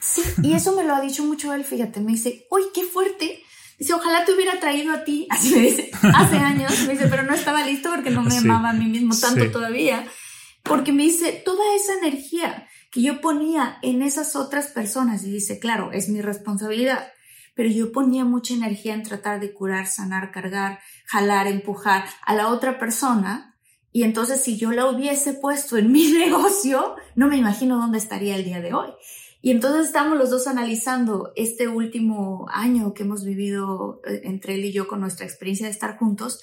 Sí, 0.00 0.22
y 0.44 0.54
eso 0.54 0.76
me 0.76 0.84
lo 0.84 0.94
ha 0.94 1.00
dicho 1.00 1.24
mucho 1.24 1.52
él, 1.52 1.64
fíjate, 1.64 2.00
me 2.00 2.12
dice, 2.12 2.46
uy, 2.50 2.62
qué 2.72 2.84
fuerte. 2.84 3.42
Dice, 3.78 3.92
ojalá 3.92 4.24
te 4.24 4.32
hubiera 4.32 4.58
traído 4.60 4.92
a 4.92 5.02
ti, 5.02 5.26
así 5.30 5.50
me 5.50 5.62
dice, 5.62 5.90
hace 6.14 6.36
años, 6.36 6.72
me 6.86 6.92
dice, 6.92 7.08
pero 7.08 7.24
no 7.24 7.34
estaba 7.34 7.66
listo 7.66 7.90
porque 7.90 8.10
no 8.10 8.22
me 8.22 8.38
amaba 8.38 8.70
a 8.70 8.74
mí 8.74 8.86
mismo 8.86 9.14
tanto 9.18 9.50
todavía, 9.50 10.06
porque 10.62 10.92
me 10.92 11.02
dice, 11.02 11.42
toda 11.44 11.64
esa 11.74 11.94
energía 11.94 12.68
que 12.96 13.02
yo 13.02 13.20
ponía 13.20 13.76
en 13.82 14.00
esas 14.00 14.36
otras 14.36 14.68
personas, 14.68 15.22
y 15.22 15.30
dice, 15.30 15.58
claro, 15.58 15.92
es 15.92 16.08
mi 16.08 16.22
responsabilidad, 16.22 17.12
pero 17.54 17.68
yo 17.68 17.92
ponía 17.92 18.24
mucha 18.24 18.54
energía 18.54 18.94
en 18.94 19.02
tratar 19.02 19.38
de 19.38 19.52
curar, 19.52 19.86
sanar, 19.86 20.32
cargar, 20.32 20.78
jalar, 21.04 21.46
empujar 21.46 22.06
a 22.24 22.34
la 22.34 22.48
otra 22.48 22.78
persona, 22.78 23.54
y 23.92 24.04
entonces 24.04 24.40
si 24.40 24.56
yo 24.56 24.72
la 24.72 24.86
hubiese 24.86 25.34
puesto 25.34 25.76
en 25.76 25.92
mi 25.92 26.10
negocio, 26.10 26.96
no 27.16 27.28
me 27.28 27.36
imagino 27.36 27.76
dónde 27.76 27.98
estaría 27.98 28.34
el 28.34 28.44
día 28.44 28.62
de 28.62 28.72
hoy. 28.72 28.88
Y 29.42 29.50
entonces 29.50 29.88
estamos 29.88 30.16
los 30.16 30.30
dos 30.30 30.46
analizando 30.46 31.32
este 31.36 31.68
último 31.68 32.46
año 32.48 32.94
que 32.94 33.02
hemos 33.02 33.26
vivido 33.26 34.00
eh, 34.06 34.22
entre 34.24 34.54
él 34.54 34.64
y 34.64 34.72
yo 34.72 34.88
con 34.88 35.00
nuestra 35.00 35.26
experiencia 35.26 35.66
de 35.66 35.72
estar 35.72 35.98
juntos. 35.98 36.40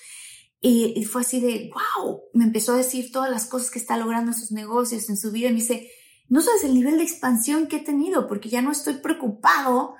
Y, 0.62 1.04
fue 1.06 1.22
así 1.22 1.42
de, 1.42 1.72
wow, 1.74 2.22
me 2.34 2.44
empezó 2.44 2.74
a 2.74 2.78
decir 2.78 3.12
todas 3.12 3.32
las 3.32 3.48
cosas 3.48 3.72
que 3.72 3.80
está 3.80 3.98
logrando 3.98 4.32
en 4.32 4.38
sus 4.38 4.52
negocios, 4.52 5.10
en 5.10 5.18
su 5.18 5.32
vida. 5.32 5.50
Y 5.50 5.54
me 5.54 5.60
dice, 5.60 5.90
no 6.34 6.42
sabes 6.42 6.64
el 6.64 6.74
nivel 6.74 6.98
de 6.98 7.04
expansión 7.04 7.68
que 7.68 7.76
he 7.76 7.80
tenido, 7.80 8.28
porque 8.28 8.50
ya 8.50 8.64
no 8.64 8.72
estoy 8.72 8.96
preocupado 8.96 9.94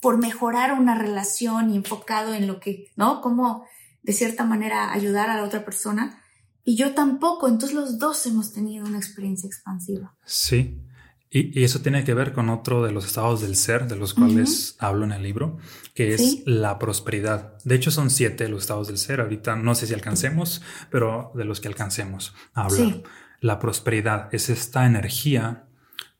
por 0.00 0.18
mejorar 0.18 0.78
una 0.78 0.96
relación 0.96 1.68
y 1.72 1.76
enfocado 1.76 2.32
en 2.32 2.46
lo 2.46 2.60
que, 2.60 2.92
¿no? 2.94 3.20
Cómo 3.20 3.64
de 4.00 4.12
cierta 4.12 4.44
manera 4.44 4.92
ayudar 4.92 5.30
a 5.30 5.36
la 5.36 5.42
otra 5.42 5.64
persona. 5.64 6.22
Y 6.62 6.76
yo 6.76 6.94
tampoco, 6.94 7.48
entonces 7.48 7.74
los 7.74 7.98
dos 7.98 8.24
hemos 8.26 8.52
tenido 8.52 8.86
una 8.86 8.98
experiencia 8.98 9.48
expansiva. 9.48 10.14
Sí, 10.24 10.80
y, 11.28 11.64
eso 11.64 11.80
tiene 11.80 12.04
que 12.04 12.14
ver 12.14 12.32
con 12.32 12.50
otro 12.50 12.84
de 12.84 12.92
los 12.92 13.04
estados 13.04 13.40
del 13.40 13.56
ser, 13.56 13.88
de 13.88 13.96
los 13.96 14.14
cuales 14.14 14.76
hablo 14.78 15.04
en 15.06 15.10
el 15.10 15.24
libro, 15.24 15.58
que 15.92 16.14
es 16.14 16.44
la 16.46 16.78
prosperidad. 16.78 17.58
De 17.64 17.74
hecho, 17.74 17.90
son 17.90 18.10
siete 18.10 18.48
los 18.48 18.60
estados 18.62 18.86
del 18.86 18.96
ser. 18.96 19.20
Ahorita 19.20 19.56
no 19.56 19.74
sé 19.74 19.88
si 19.88 19.94
alcancemos, 19.94 20.62
pero 20.88 21.32
de 21.34 21.44
los 21.44 21.60
que 21.60 21.66
alcancemos 21.66 22.32
hablar. 22.54 23.02
La 23.40 23.58
prosperidad 23.58 24.32
es 24.32 24.50
esta 24.50 24.86
energía 24.86 25.66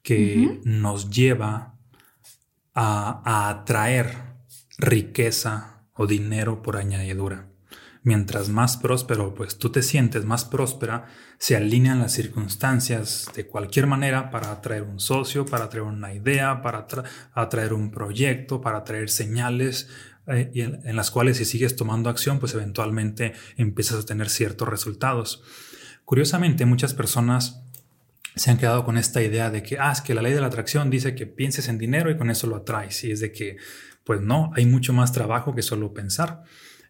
que 0.03 0.61
nos 0.65 1.11
lleva 1.11 1.79
a, 2.75 3.23
a 3.25 3.49
atraer 3.51 4.17
riqueza 4.79 5.85
o 5.95 6.07
dinero 6.07 6.63
por 6.63 6.77
añadidura. 6.77 7.51
Mientras 8.03 8.49
más 8.49 8.79
próspero, 8.79 9.35
pues 9.35 9.59
tú 9.59 9.71
te 9.71 9.83
sientes 9.83 10.25
más 10.25 10.47
próspera, 10.47 11.05
se 11.37 11.55
alinean 11.55 11.99
las 11.99 12.13
circunstancias 12.13 13.31
de 13.37 13.47
cualquier 13.47 13.87
manera 13.87 14.31
para 14.31 14.53
atraer 14.53 14.85
un 14.85 15.01
socio, 15.01 15.45
para 15.45 15.65
atraer 15.65 15.85
una 15.85 16.15
idea, 16.15 16.63
para 16.63 16.87
atraer 17.35 17.75
un 17.75 17.91
proyecto, 17.91 18.63
para 18.63 18.79
atraer 18.79 19.11
señales 19.11 19.91
eh, 20.27 20.51
en, 20.55 20.97
las 20.97 21.11
cuales 21.11 21.37
si 21.37 21.45
sigues 21.45 21.77
tomando 21.77 22.09
acción, 22.09 22.39
pues 22.39 22.55
eventualmente 22.55 23.35
empiezas 23.57 24.03
a 24.03 24.07
tener 24.07 24.31
ciertos 24.31 24.69
resultados. 24.69 25.43
Curiosamente, 26.07 26.65
muchas 26.65 26.95
personas 26.95 27.65
se 28.35 28.51
han 28.51 28.59
quedado 28.59 28.85
con 28.85 28.97
esta 28.97 29.23
idea 29.23 29.51
de 29.51 29.63
que, 29.63 29.79
ah, 29.79 29.93
es 29.93 30.01
que 30.01 30.15
la 30.15 30.23
ley 30.23 30.33
de 30.33 30.41
la 30.41 30.47
atracción 30.47 30.91
dice 30.91 31.15
que 31.15 31.27
pienses 31.27 31.69
en 31.69 31.79
dinero 31.79 32.11
y 32.11 32.17
con 32.17 32.31
eso 32.31 32.47
lo 32.47 32.57
atraes. 32.57 33.05
Y 33.05 33.11
es 33.11 33.21
de 33.21 33.33
que, 33.33 33.57
pues 34.05 34.21
no, 34.21 34.51
hay 34.55 34.67
mucho 34.67 34.93
más 34.93 35.13
trabajo 35.13 35.55
que 35.55 35.63
solo 35.63 35.93
pensar. 35.93 36.43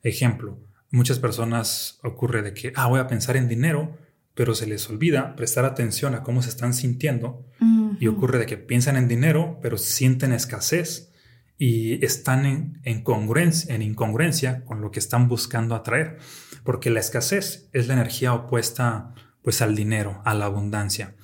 Ejemplo, 0.03 0.59
muchas 0.91 1.19
personas 1.19 1.99
ocurre 2.03 2.43
de 2.43 2.55
que, 2.55 2.73
ah, 2.77 2.87
voy 2.87 3.01
a 3.01 3.07
pensar 3.07 3.37
en 3.37 3.49
dinero, 3.49 3.99
pero 4.35 4.55
se 4.55 4.67
les 4.67 4.89
olvida 4.89 5.35
prestar 5.37 5.65
atención 5.65 6.15
a 6.15 6.23
cómo 6.23 6.43
se 6.43 6.49
están 6.49 6.73
sintiendo 6.73 7.47
y 7.99 8.07
ocurre 8.07 8.39
de 8.39 8.47
que 8.47 8.57
piensan 8.57 8.97
en 8.97 9.09
dinero, 9.09 9.59
pero 9.61 9.77
sienten 9.77 10.33
escasez 10.33 11.13
y 11.59 12.03
están 12.03 12.47
en, 12.47 12.81
en, 12.85 13.05
en 13.69 13.83
incongruencia 13.83 14.65
con 14.65 14.81
lo 14.81 14.91
que 14.91 14.99
están 14.99 15.29
buscando 15.29 15.75
atraer, 15.75 16.17
porque 16.65 16.89
la 16.89 17.01
escasez 17.01 17.69
es 17.75 17.87
la 17.87 17.95
energía 17.95 18.33
opuesta 18.33 19.15
pues 19.43 19.61
al 19.61 19.75
dinero, 19.75 20.23
a 20.25 20.35
la 20.35 20.47
abundancia. 20.47 21.17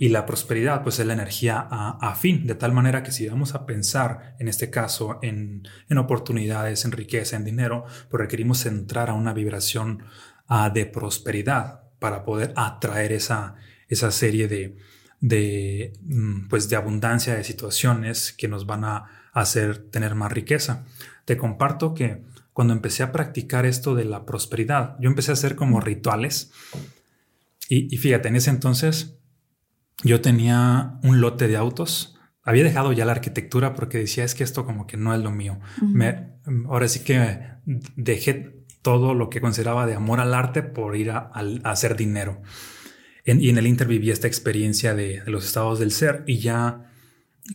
Y 0.00 0.08
la 0.08 0.26
prosperidad, 0.26 0.82
pues 0.82 0.98
es 0.98 1.06
la 1.06 1.12
energía 1.12 1.60
afín, 2.00 2.46
de 2.46 2.56
tal 2.56 2.72
manera 2.72 3.02
que 3.02 3.12
si 3.12 3.28
vamos 3.28 3.54
a 3.54 3.66
pensar, 3.66 4.34
en 4.40 4.48
este 4.48 4.70
caso, 4.70 5.20
en, 5.22 5.62
oportunidades, 5.96 6.84
en 6.84 6.92
riqueza, 6.92 7.36
en 7.36 7.44
dinero, 7.44 7.84
pues 8.10 8.20
requerimos 8.20 8.66
entrar 8.66 9.10
a 9.10 9.14
una 9.14 9.32
vibración 9.32 10.02
de 10.72 10.86
prosperidad 10.86 11.82
para 12.00 12.24
poder 12.24 12.52
atraer 12.56 13.12
esa, 13.12 13.54
esa 13.88 14.10
serie 14.10 14.48
de, 14.48 14.76
de, 15.20 15.92
mm, 16.02 16.48
pues 16.48 16.68
de 16.68 16.76
abundancia 16.76 17.34
de 17.34 17.44
situaciones 17.44 18.32
que 18.32 18.48
nos 18.48 18.66
van 18.66 18.84
a 18.84 19.04
hacer 19.32 19.78
tener 19.90 20.14
más 20.14 20.32
riqueza. 20.32 20.84
Te 21.24 21.36
comparto 21.36 21.94
que 21.94 22.22
cuando 22.52 22.74
empecé 22.74 23.02
a 23.04 23.12
practicar 23.12 23.66
esto 23.66 23.94
de 23.94 24.04
la 24.04 24.26
prosperidad, 24.26 24.96
yo 25.00 25.08
empecé 25.08 25.30
a 25.30 25.34
hacer 25.34 25.54
como 25.54 25.80
rituales. 25.80 26.50
y 27.68 27.96
fíjate, 27.96 28.28
en 28.28 28.36
ese 28.36 28.50
entonces 28.50 29.16
yo 30.02 30.20
tenía 30.20 30.98
un 31.02 31.20
lote 31.20 31.48
de 31.48 31.56
autos. 31.56 32.18
Había 32.42 32.64
dejado 32.64 32.92
ya 32.92 33.04
la 33.04 33.12
arquitectura 33.12 33.74
porque 33.74 33.98
decía 33.98 34.24
es 34.24 34.34
que 34.34 34.44
esto 34.44 34.66
como 34.66 34.86
que 34.86 34.96
no 34.96 35.14
es 35.14 35.22
lo 35.22 35.30
mío. 35.30 35.60
Me, 35.80 36.34
ahora 36.66 36.88
sí 36.88 37.00
que 37.00 37.40
dejé 37.96 38.64
todo 38.82 39.14
lo 39.14 39.30
que 39.30 39.40
consideraba 39.40 39.86
de 39.86 39.94
amor 39.94 40.20
al 40.20 40.34
arte 40.34 40.62
por 40.62 40.96
ir 40.96 41.10
a, 41.10 41.30
hacer 41.64 41.96
dinero. 41.96 42.42
y 43.24 43.48
en 43.48 43.56
el 43.56 43.66
Inter 43.66 43.86
viví 43.86 44.10
esta 44.10 44.26
experiencia 44.26 44.94
de, 44.94 45.22
de 45.22 45.30
los 45.30 45.46
estados 45.46 45.78
del 45.78 45.90
ser 45.90 46.24
y 46.26 46.38
ya 46.38 46.90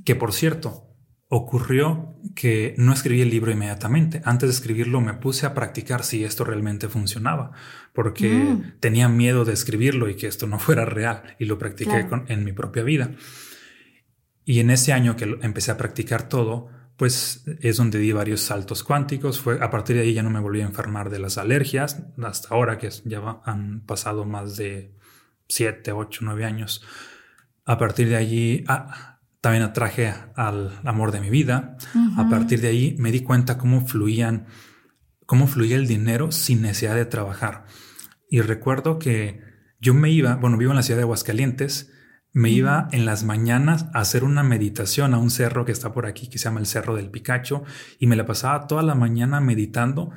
que 0.05 0.15
por 0.15 0.33
cierto, 0.33 0.89
ocurrió 1.29 2.15
que 2.35 2.73
no 2.77 2.91
escribí 2.91 3.21
el 3.21 3.29
libro 3.29 3.51
inmediatamente. 3.51 4.21
Antes 4.25 4.49
de 4.49 4.55
escribirlo 4.55 4.99
me 5.01 5.13
puse 5.13 5.45
a 5.45 5.53
practicar 5.53 6.03
si 6.03 6.23
esto 6.23 6.43
realmente 6.43 6.89
funcionaba, 6.89 7.51
porque 7.99 8.29
mm. 8.29 8.79
tenía 8.79 9.09
miedo 9.09 9.43
de 9.43 9.51
escribirlo 9.51 10.07
y 10.07 10.15
que 10.15 10.27
esto 10.27 10.47
no 10.47 10.57
fuera 10.57 10.85
real 10.85 11.35
y 11.37 11.43
lo 11.43 11.57
practiqué 11.57 12.07
en 12.29 12.45
mi 12.45 12.53
propia 12.53 12.81
vida. 12.81 13.11
Y 14.45 14.61
en 14.61 14.69
ese 14.69 14.93
año 14.93 15.17
que 15.17 15.37
empecé 15.41 15.71
a 15.71 15.75
practicar 15.75 16.29
todo, 16.29 16.69
pues 16.95 17.43
es 17.59 17.75
donde 17.75 17.99
di 17.99 18.13
varios 18.13 18.39
saltos 18.39 18.85
cuánticos. 18.85 19.41
Fue 19.41 19.61
a 19.61 19.69
partir 19.69 19.97
de 19.97 20.03
ahí 20.03 20.13
ya 20.13 20.23
no 20.23 20.29
me 20.29 20.39
volví 20.39 20.61
a 20.61 20.65
enfermar 20.65 21.09
de 21.09 21.19
las 21.19 21.37
alergias 21.37 22.01
hasta 22.23 22.55
ahora 22.55 22.77
que 22.77 22.89
ya 23.03 23.41
han 23.43 23.81
pasado 23.81 24.23
más 24.23 24.55
de 24.55 24.95
7, 25.49 25.91
8, 25.91 26.21
9 26.23 26.45
años. 26.45 26.81
A 27.65 27.77
partir 27.77 28.07
de 28.07 28.15
allí, 28.15 28.63
ah, 28.69 29.19
también 29.41 29.63
atraje 29.63 30.13
al 30.37 30.79
amor 30.85 31.11
de 31.11 31.19
mi 31.19 31.29
vida. 31.29 31.75
A 32.15 32.29
partir 32.29 32.61
de 32.61 32.69
ahí 32.69 32.95
me 32.97 33.11
di 33.11 33.23
cuenta 33.23 33.57
cómo 33.57 33.85
fluían, 33.85 34.45
cómo 35.25 35.47
fluía 35.47 35.75
el 35.75 35.85
dinero 35.85 36.31
sin 36.31 36.61
necesidad 36.61 36.95
de 36.95 37.03
trabajar. 37.03 37.65
Y 38.29 38.41
recuerdo 38.41 38.99
que 38.99 39.41
yo 39.79 39.93
me 39.93 40.11
iba, 40.11 40.35
bueno, 40.35 40.57
vivo 40.57 40.71
en 40.71 40.77
la 40.77 40.83
ciudad 40.83 40.99
de 40.99 41.03
Aguascalientes, 41.03 41.91
me 42.31 42.51
iba 42.51 42.87
en 42.91 43.05
las 43.05 43.23
mañanas 43.23 43.87
a 43.93 44.01
hacer 44.01 44.23
una 44.23 44.43
meditación 44.43 45.13
a 45.13 45.17
un 45.17 45.31
cerro 45.31 45.65
que 45.65 45.71
está 45.71 45.93
por 45.93 46.05
aquí, 46.05 46.29
que 46.29 46.37
se 46.37 46.45
llama 46.45 46.59
el 46.59 46.67
Cerro 46.67 46.95
del 46.95 47.09
Picacho, 47.09 47.63
y 47.97 48.05
me 48.05 48.15
la 48.15 48.25
pasaba 48.25 48.67
toda 48.67 48.83
la 48.83 48.93
mañana 48.93 49.39
meditando 49.41 50.11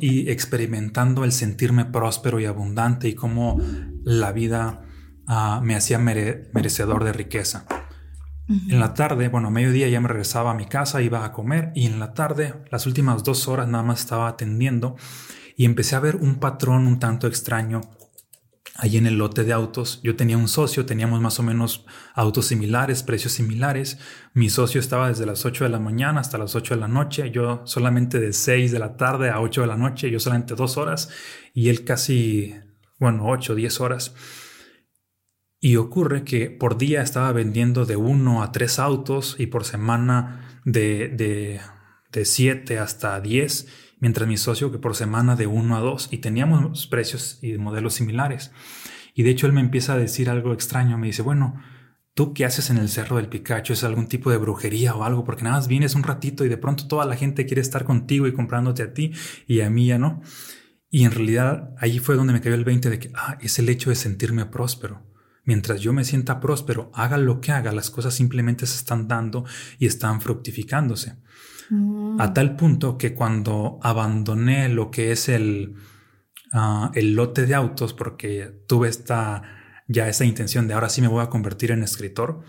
y 0.00 0.28
experimentando 0.30 1.22
el 1.24 1.30
sentirme 1.30 1.84
próspero 1.84 2.40
y 2.40 2.46
abundante 2.46 3.08
y 3.08 3.14
cómo 3.14 3.60
la 4.02 4.32
vida 4.32 4.82
ah, 5.28 5.60
me 5.62 5.76
hacía 5.76 5.98
merecedor 6.00 7.04
de 7.04 7.12
riqueza. 7.12 7.66
En 8.48 8.80
la 8.80 8.94
tarde, 8.94 9.28
bueno, 9.28 9.48
a 9.48 9.50
mediodía 9.50 9.88
ya 9.88 10.00
me 10.00 10.08
regresaba 10.08 10.52
a 10.52 10.54
mi 10.54 10.64
casa, 10.64 11.02
iba 11.02 11.22
a 11.22 11.32
comer 11.32 11.70
y 11.74 11.84
en 11.84 12.00
la 12.00 12.14
tarde, 12.14 12.54
las 12.70 12.86
últimas 12.86 13.22
dos 13.22 13.46
horas 13.46 13.68
nada 13.68 13.84
más 13.84 14.00
estaba 14.00 14.26
atendiendo 14.26 14.96
y 15.54 15.66
empecé 15.66 15.96
a 15.96 16.00
ver 16.00 16.16
un 16.16 16.36
patrón 16.36 16.86
un 16.86 16.98
tanto 16.98 17.26
extraño 17.26 17.82
allí 18.78 18.96
en 18.96 19.06
el 19.06 19.18
lote 19.18 19.44
de 19.44 19.52
autos. 19.52 20.00
Yo 20.02 20.16
tenía 20.16 20.38
un 20.38 20.48
socio, 20.48 20.86
teníamos 20.86 21.20
más 21.20 21.38
o 21.40 21.42
menos 21.42 21.84
autos 22.14 22.46
similares, 22.46 23.02
precios 23.02 23.32
similares. 23.32 23.98
Mi 24.32 24.48
socio 24.48 24.80
estaba 24.80 25.08
desde 25.08 25.26
las 25.26 25.44
8 25.44 25.64
de 25.64 25.70
la 25.70 25.80
mañana 25.80 26.20
hasta 26.20 26.38
las 26.38 26.54
8 26.54 26.74
de 26.74 26.80
la 26.80 26.88
noche, 26.88 27.30
yo 27.30 27.62
solamente 27.66 28.18
de 28.18 28.32
6 28.32 28.72
de 28.72 28.78
la 28.78 28.96
tarde 28.96 29.30
a 29.30 29.40
8 29.40 29.62
de 29.62 29.66
la 29.66 29.76
noche, 29.76 30.10
yo 30.10 30.20
solamente 30.20 30.54
dos 30.54 30.78
horas 30.78 31.10
y 31.52 31.68
él 31.68 31.84
casi, 31.84 32.54
bueno, 32.98 33.26
8 33.26 33.52
o 33.52 33.56
10 33.56 33.80
horas. 33.80 34.14
Y 35.60 35.76
ocurre 35.76 36.24
que 36.24 36.50
por 36.50 36.78
día 36.78 37.02
estaba 37.02 37.32
vendiendo 37.32 37.84
de 37.84 37.96
uno 37.96 38.42
a 38.42 38.52
tres 38.52 38.78
autos 38.78 39.36
y 39.38 39.46
por 39.46 39.64
semana 39.64 40.60
de, 40.64 41.08
de, 41.08 41.60
de 42.12 42.24
siete 42.24 42.78
hasta 42.78 43.20
diez. 43.20 43.66
mientras 44.00 44.28
mi 44.28 44.36
socio 44.36 44.70
que 44.70 44.78
por 44.78 44.94
semana 44.94 45.34
de 45.36 45.46
uno 45.46 45.76
a 45.76 45.80
dos 45.80 46.08
y 46.12 46.18
teníamos 46.18 46.86
precios 46.86 47.38
y 47.42 47.58
modelos 47.58 47.94
similares. 47.94 48.52
Y 49.14 49.24
de 49.24 49.30
hecho 49.30 49.46
él 49.46 49.52
me 49.52 49.60
empieza 49.60 49.94
a 49.94 49.98
decir 49.98 50.30
algo 50.30 50.52
extraño, 50.52 50.96
me 50.96 51.08
dice, 51.08 51.22
bueno, 51.22 51.60
¿tú 52.14 52.34
qué 52.34 52.44
haces 52.44 52.70
en 52.70 52.78
el 52.78 52.88
Cerro 52.88 53.16
del 53.16 53.28
Picacho? 53.28 53.72
¿Es 53.72 53.82
algún 53.82 54.06
tipo 54.06 54.30
de 54.30 54.36
brujería 54.36 54.94
o 54.94 55.02
algo? 55.02 55.24
Porque 55.24 55.42
nada 55.42 55.56
más 55.56 55.66
vienes 55.66 55.96
un 55.96 56.04
ratito 56.04 56.44
y 56.44 56.48
de 56.48 56.56
pronto 56.56 56.86
toda 56.86 57.04
la 57.04 57.16
gente 57.16 57.44
quiere 57.46 57.60
estar 57.60 57.84
contigo 57.84 58.28
y 58.28 58.32
comprándote 58.32 58.84
a 58.84 58.94
ti 58.94 59.12
y 59.48 59.60
a 59.62 59.70
mí 59.70 59.88
ya 59.88 59.98
no. 59.98 60.22
Y 60.88 61.04
en 61.04 61.10
realidad 61.10 61.74
ahí 61.78 61.98
fue 61.98 62.14
donde 62.14 62.32
me 62.32 62.40
cayó 62.40 62.54
el 62.54 62.64
20 62.64 62.90
de 62.90 62.98
que, 63.00 63.10
ah, 63.14 63.38
es 63.40 63.58
el 63.58 63.68
hecho 63.68 63.90
de 63.90 63.96
sentirme 63.96 64.46
próspero. 64.46 65.07
Mientras 65.48 65.80
yo 65.80 65.94
me 65.94 66.04
sienta 66.04 66.40
próspero, 66.40 66.90
haga 66.92 67.16
lo 67.16 67.40
que 67.40 67.52
haga, 67.52 67.72
las 67.72 67.88
cosas 67.88 68.12
simplemente 68.12 68.66
se 68.66 68.76
están 68.76 69.08
dando 69.08 69.46
y 69.78 69.86
están 69.86 70.20
fructificándose. 70.20 71.16
Mm. 71.70 72.20
A 72.20 72.34
tal 72.34 72.54
punto 72.54 72.98
que 72.98 73.14
cuando 73.14 73.78
abandoné 73.82 74.68
lo 74.68 74.90
que 74.90 75.10
es 75.10 75.30
el, 75.30 75.76
ah, 76.52 76.92
el 76.94 77.14
lote 77.14 77.46
de 77.46 77.54
autos, 77.54 77.94
porque 77.94 78.62
tuve 78.66 78.90
esta, 78.90 79.42
ya 79.86 80.06
esa 80.10 80.26
intención 80.26 80.68
de 80.68 80.74
ahora 80.74 80.90
sí 80.90 81.00
me 81.00 81.08
voy 81.08 81.22
a 81.22 81.30
convertir 81.30 81.70
en 81.70 81.82
escritor, 81.82 82.42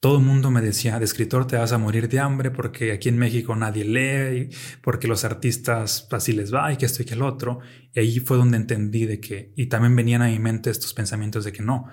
todo 0.00 0.18
el 0.18 0.24
mundo 0.24 0.50
me 0.50 0.60
decía, 0.60 0.98
de 0.98 1.04
escritor 1.04 1.46
te 1.46 1.56
vas 1.56 1.72
a 1.72 1.78
morir 1.78 2.08
de 2.08 2.18
hambre 2.18 2.50
porque 2.50 2.90
aquí 2.90 3.08
en 3.08 3.18
México 3.18 3.54
nadie 3.54 3.84
lee, 3.84 4.50
porque 4.82 5.06
los 5.06 5.24
artistas 5.24 6.08
así 6.10 6.32
les 6.32 6.52
va 6.52 6.72
y 6.72 6.76
que 6.76 6.86
esto 6.86 7.02
y 7.02 7.06
que 7.06 7.14
el 7.14 7.22
otro. 7.22 7.60
Y 7.92 8.00
ahí 8.00 8.18
fue 8.18 8.36
donde 8.36 8.56
entendí 8.56 9.06
de 9.06 9.20
que, 9.20 9.52
y 9.56 9.66
también 9.66 9.94
venían 9.94 10.22
a 10.22 10.28
mi 10.28 10.38
mente 10.40 10.70
estos 10.70 10.94
pensamientos 10.94 11.44
de 11.44 11.52
que 11.52 11.62
no, 11.62 11.86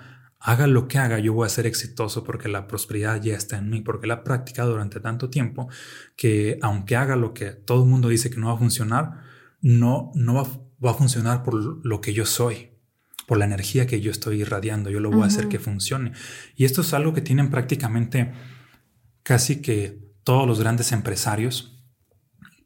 haga 0.46 0.68
lo 0.68 0.86
que 0.86 0.98
haga, 0.98 1.18
yo 1.18 1.32
voy 1.32 1.44
a 1.44 1.48
ser 1.48 1.66
exitoso 1.66 2.22
porque 2.22 2.48
la 2.48 2.68
prosperidad 2.68 3.20
ya 3.20 3.34
está 3.34 3.58
en 3.58 3.68
mí, 3.68 3.80
porque 3.80 4.06
la 4.06 4.14
he 4.14 4.18
practicado 4.18 4.70
durante 4.70 5.00
tanto 5.00 5.28
tiempo 5.28 5.68
que 6.16 6.60
aunque 6.62 6.94
haga 6.94 7.16
lo 7.16 7.34
que 7.34 7.46
todo 7.50 7.82
el 7.82 7.90
mundo 7.90 8.08
dice 8.08 8.30
que 8.30 8.38
no 8.38 8.46
va 8.46 8.54
a 8.54 8.58
funcionar, 8.58 9.24
no, 9.60 10.12
no 10.14 10.34
va, 10.34 10.44
va 10.84 10.92
a 10.92 10.94
funcionar 10.94 11.42
por 11.42 11.84
lo 11.84 12.00
que 12.00 12.14
yo 12.14 12.24
soy 12.24 12.70
por 13.26 13.38
la 13.38 13.44
energía 13.44 13.88
que 13.88 14.00
yo 14.00 14.12
estoy 14.12 14.42
irradiando, 14.42 14.88
yo 14.88 15.00
lo 15.00 15.10
voy 15.10 15.24
a 15.24 15.26
hacer 15.26 15.48
que 15.48 15.58
funcione. 15.58 16.12
Y 16.54 16.64
esto 16.64 16.82
es 16.82 16.94
algo 16.94 17.12
que 17.12 17.22
tienen 17.22 17.50
prácticamente 17.50 18.32
casi 19.24 19.60
que 19.60 19.98
todos 20.22 20.46
los 20.46 20.60
grandes 20.60 20.92
empresarios, 20.92 21.82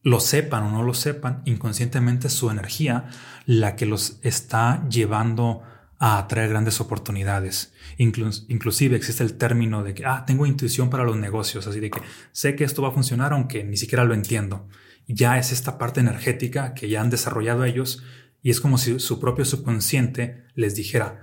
lo 0.03 0.21
sepan 0.21 0.65
o 0.65 0.71
no 0.71 0.83
lo 0.83 0.93
sepan, 0.93 1.41
inconscientemente 1.47 2.29
su 2.29 2.51
energía 2.51 3.09
la 3.47 3.75
que 3.75 3.87
los 3.87 4.19
está 4.23 4.87
llevando 4.91 5.63
a 6.03 6.17
atraer 6.17 6.49
grandes 6.49 6.81
oportunidades. 6.81 7.73
inclusive 7.99 8.97
existe 8.97 9.23
el 9.23 9.35
término 9.35 9.85
de 9.85 9.93
que, 9.93 10.07
ah, 10.07 10.25
tengo 10.27 10.47
intuición 10.47 10.89
para 10.89 11.05
los 11.05 11.19
negocios, 11.19 11.67
así 11.67 11.79
de 11.79 11.91
que 11.91 12.01
sé 12.33 12.57
que 12.57 12.65
esto 12.65 12.81
va 12.81 12.89
a 12.89 12.93
funcionar 12.93 13.35
aunque 13.35 13.63
ni 13.65 13.77
siquiera 13.77 14.05
lo 14.05 14.15
entiendo. 14.15 14.67
Ya 15.07 15.39
es 15.39 15.53
esta 15.53 15.77
parte 15.77 16.01
energética 16.01 16.73
que 16.73 16.89
ya 16.89 17.03
han 17.03 17.11
desarrollado 17.11 17.65
ellos 17.65 18.03
y 18.43 18.49
es 18.49 18.63
como 18.63 18.79
si 18.79 18.99
su 18.99 19.21
propio 19.21 19.45
subconsciente 19.45 20.45
les 20.55 20.75
dijera, 20.75 21.21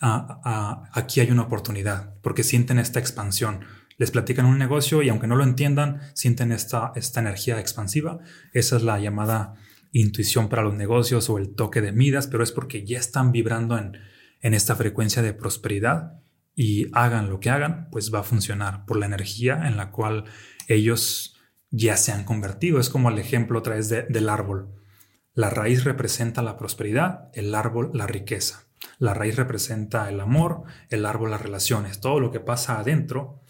ah, 0.00 0.40
ah, 0.44 0.90
aquí 0.92 1.18
hay 1.18 1.32
una 1.32 1.42
oportunidad, 1.42 2.14
porque 2.22 2.44
sienten 2.44 2.78
esta 2.78 3.00
expansión. 3.00 3.64
Les 3.98 4.12
platican 4.12 4.46
un 4.46 4.58
negocio 4.58 5.02
y 5.02 5.08
aunque 5.08 5.26
no 5.26 5.34
lo 5.34 5.42
entiendan, 5.42 6.02
sienten 6.14 6.52
esta, 6.52 6.92
esta 6.94 7.18
energía 7.18 7.58
expansiva. 7.58 8.20
Esa 8.52 8.76
es 8.76 8.84
la 8.84 9.00
llamada 9.00 9.56
intuición 9.90 10.48
para 10.48 10.62
los 10.62 10.74
negocios 10.74 11.28
o 11.28 11.38
el 11.38 11.56
toque 11.56 11.80
de 11.80 11.90
Midas, 11.90 12.28
pero 12.28 12.44
es 12.44 12.52
porque 12.52 12.86
ya 12.86 12.98
están 13.00 13.32
vibrando 13.32 13.76
en, 13.76 13.98
en 14.40 14.54
esta 14.54 14.76
frecuencia 14.76 15.22
de 15.22 15.34
prosperidad 15.34 16.20
y 16.54 16.88
hagan 16.92 17.30
lo 17.30 17.40
que 17.40 17.50
hagan, 17.50 17.88
pues 17.90 18.12
va 18.12 18.20
a 18.20 18.24
funcionar 18.24 18.84
por 18.86 18.98
la 18.98 19.06
energía 19.06 19.66
en 19.66 19.76
la 19.76 19.90
cual 19.90 20.24
ellos 20.68 21.36
ya 21.70 21.96
se 21.96 22.12
han 22.12 22.24
convertido. 22.24 22.80
Es 22.80 22.90
como 22.90 23.10
el 23.10 23.18
ejemplo 23.18 23.58
otra 23.58 23.76
vez 23.76 23.88
del 23.88 24.28
árbol. 24.28 24.74
La 25.34 25.50
raíz 25.50 25.84
representa 25.84 26.42
la 26.42 26.56
prosperidad, 26.56 27.30
el 27.34 27.54
árbol 27.54 27.90
la 27.94 28.06
riqueza. 28.06 28.66
La 28.98 29.14
raíz 29.14 29.36
representa 29.36 30.08
el 30.08 30.20
amor, 30.20 30.64
el 30.88 31.06
árbol 31.06 31.30
las 31.30 31.42
relaciones. 31.42 32.00
Todo 32.00 32.18
lo 32.20 32.30
que 32.30 32.40
pasa 32.40 32.78
adentro 32.78 33.42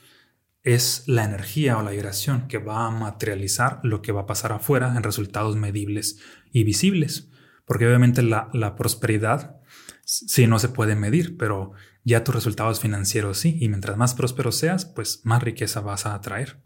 es 0.63 1.05
la 1.07 1.25
energía 1.25 1.79
o 1.79 1.83
la 1.83 1.93
vibración 1.93 2.47
que 2.49 2.59
va 2.59 2.87
a 2.87 2.91
materializar 2.91 3.81
lo 3.83 4.03
que 4.03 4.13
va 4.13 4.23
a 4.23 4.27
pasar 4.27 4.53
afuera 4.53 4.95
en 4.97 5.03
resultados 5.03 5.57
medibles 5.57 6.19
y 6.53 6.65
visibles. 6.65 7.30
Porque 7.71 7.87
obviamente 7.87 8.25
la, 8.25 8.51
la 8.53 8.75
prosperidad 8.75 9.61
sí 10.05 10.49
no 10.49 10.59
se 10.59 10.71
puede 10.71 10.97
medir, 10.97 11.37
pero 11.37 11.71
ya 12.03 12.25
tus 12.25 12.35
resultados 12.35 12.81
financieros 12.81 13.39
sí. 13.39 13.59
Y 13.61 13.69
mientras 13.69 13.97
más 13.97 14.17
próspero 14.17 14.51
seas, 14.51 14.87
pues 14.87 15.21
más 15.23 15.41
riqueza 15.41 15.81
vas 15.81 16.05
a 16.05 16.15
atraer. 16.15 16.61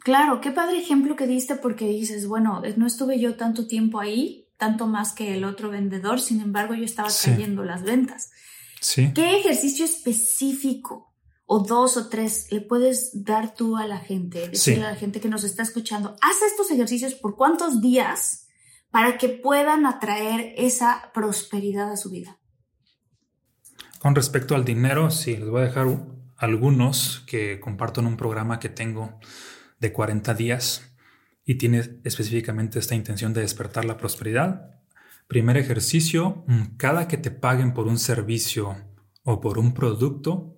Claro, 0.00 0.40
qué 0.40 0.50
padre 0.50 0.80
ejemplo 0.80 1.14
que 1.14 1.28
diste 1.28 1.54
porque 1.54 1.86
dices, 1.86 2.26
bueno, 2.26 2.62
no 2.76 2.88
estuve 2.88 3.20
yo 3.20 3.36
tanto 3.36 3.68
tiempo 3.68 4.00
ahí, 4.00 4.48
tanto 4.56 4.88
más 4.88 5.12
que 5.12 5.36
el 5.36 5.44
otro 5.44 5.70
vendedor, 5.70 6.20
sin 6.20 6.40
embargo 6.40 6.74
yo 6.74 6.84
estaba 6.84 7.10
trayendo 7.10 7.62
las 7.62 7.84
ventas. 7.84 8.32
Sí. 8.80 9.12
¿Qué 9.14 9.38
ejercicio 9.38 9.84
específico 9.84 11.14
o 11.46 11.60
dos 11.60 11.96
o 11.96 12.08
tres 12.08 12.48
le 12.50 12.60
puedes 12.60 13.24
dar 13.24 13.54
tú 13.54 13.76
a 13.76 13.86
la 13.86 14.00
gente, 14.00 14.48
decirle 14.48 14.84
a 14.84 14.90
la 14.90 14.96
gente 14.96 15.20
que 15.20 15.28
nos 15.28 15.44
está 15.44 15.62
escuchando, 15.62 16.16
haz 16.20 16.42
estos 16.42 16.72
ejercicios 16.72 17.14
por 17.14 17.36
cuántos 17.36 17.80
días 17.80 18.48
para 18.90 19.18
que 19.18 19.28
puedan 19.28 19.86
atraer 19.86 20.54
esa 20.56 21.10
prosperidad 21.14 21.92
a 21.92 21.96
su 21.96 22.10
vida? 22.10 22.38
Con 24.00 24.14
respecto 24.14 24.54
al 24.54 24.64
dinero, 24.64 25.10
sí, 25.10 25.36
les 25.36 25.48
voy 25.48 25.62
a 25.62 25.66
dejar 25.66 25.86
algunos 26.36 27.22
que 27.26 27.60
comparto 27.60 28.00
en 28.00 28.06
un 28.06 28.16
programa 28.16 28.58
que 28.58 28.70
tengo 28.70 29.18
de 29.78 29.92
40 29.92 30.34
días 30.34 30.90
y 31.44 31.56
tiene 31.56 32.00
específicamente 32.04 32.78
esta 32.78 32.94
intención 32.94 33.34
de 33.34 33.42
despertar 33.42 33.84
la 33.84 33.96
prosperidad. 33.96 34.80
Primer 35.28 35.56
ejercicio, 35.56 36.44
mm, 36.46 36.76
cada 36.76 37.08
que 37.08 37.18
te 37.18 37.30
paguen 37.30 37.74
por 37.74 37.88
un 37.88 37.98
servicio 37.98 38.76
o 39.22 39.40
por 39.40 39.58
un 39.58 39.74
producto, 39.74 40.56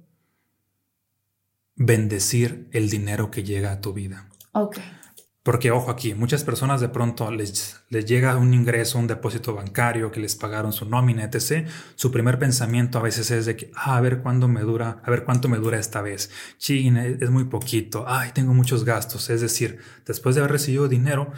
bendecir 1.75 2.69
el 2.73 2.91
dinero 2.91 3.31
que 3.31 3.43
llega 3.43 3.73
a 3.73 3.81
tu 3.81 3.93
vida. 3.93 4.29
Okay. 4.53 4.85
Porque 5.43 5.73
ojo 5.73 5.91
aquí, 5.91 6.15
muchas 6.15 6.45
personas 6.45 6.81
de 6.81 6.89
pronto 6.89 7.29
les, 7.33 7.83
les, 7.89 8.07
llega 8.07 8.37
un 8.37 8.55
ingreso, 8.55 9.01
un 9.01 9.09
depósito 9.09 9.55
bancario 9.55 10.13
que 10.13 10.21
les 10.21 10.37
pagaron 10.37 10.73
su 10.73 10.89
nómina, 10.89 11.25
etc. 11.25 11.69
Su 11.97 12.13
primer 12.13 12.39
pensamiento 12.39 12.99
a 12.99 13.03
veces 13.03 13.33
es 13.33 13.47
de 13.47 13.57
que, 13.57 13.73
ah, 13.75 13.97
a 13.97 14.01
ver 14.01 14.23
cuándo 14.23 14.47
me 14.47 14.61
dura, 14.61 15.03
a 15.05 15.11
ver 15.11 15.25
cuánto 15.25 15.49
me 15.49 15.59
dura 15.59 15.81
esta 15.81 16.01
vez. 16.01 16.31
Chin, 16.59 16.97
es 16.97 17.31
muy 17.31 17.45
poquito. 17.45 18.05
Ay, 18.07 18.31
tengo 18.33 18.55
muchos 18.55 18.85
gastos. 18.85 19.31
Es 19.31 19.41
decir, 19.41 19.81
después 20.07 20.37
de 20.37 20.43
haber 20.43 20.53
recibido 20.53 20.87
dinero, 20.87 21.33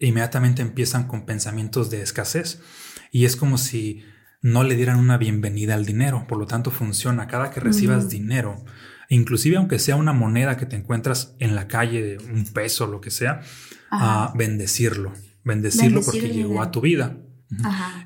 inmediatamente 0.00 0.62
empiezan 0.62 1.06
con 1.06 1.24
pensamientos 1.24 1.88
de 1.88 2.02
escasez. 2.02 2.60
Y 3.12 3.26
es 3.26 3.36
como 3.36 3.58
si 3.58 4.04
no 4.42 4.64
le 4.64 4.74
dieran 4.74 4.98
una 4.98 5.18
bienvenida 5.18 5.74
al 5.74 5.86
dinero. 5.86 6.26
Por 6.26 6.38
lo 6.38 6.46
tanto, 6.46 6.72
funciona. 6.72 7.28
Cada 7.28 7.52
que 7.52 7.60
recibas 7.60 8.08
dinero, 8.08 8.64
inclusive 9.08 9.56
aunque 9.56 9.78
sea 9.78 9.96
una 9.96 10.12
moneda 10.12 10.56
que 10.56 10.66
te 10.66 10.76
encuentras 10.76 11.34
en 11.38 11.54
la 11.54 11.68
calle, 11.68 12.18
un 12.18 12.44
peso, 12.52 12.86
lo 12.86 13.00
que 13.00 13.10
sea, 13.10 13.40
a 13.90 14.32
bendecirlo, 14.36 15.12
bendecirlo 15.44 16.02
porque 16.02 16.28
llegó 16.28 16.62
a 16.62 16.70
tu 16.70 16.80
vida. 16.80 17.18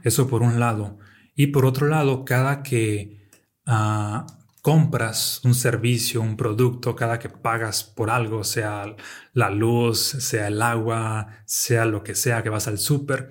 Eso 0.03 0.29
por 0.29 0.43
un 0.43 0.61
lado. 0.61 0.99
Y 1.35 1.49
por 1.49 1.65
otro 1.65 1.87
lado, 1.89 2.25
cada 2.25 2.63
que 2.63 3.29
ah, 3.67 4.27
compras 4.63 5.41
un 5.45 5.55
servicio, 5.55 6.21
un 6.21 6.37
producto, 6.37 6.95
cada 6.95 7.19
que 7.19 7.29
pagas 7.31 7.83
por 7.85 8.11
algo, 8.11 8.45
sea 8.45 8.95
la 9.33 9.51
luz, 9.51 10.01
sea 10.01 10.49
el 10.49 10.61
agua, 10.61 11.29
sea 11.47 11.85
lo 11.85 12.03
que 12.03 12.15
sea 12.15 12.43
que 12.43 12.51
vas 12.51 12.69
al 12.69 12.79
súper, 12.79 13.31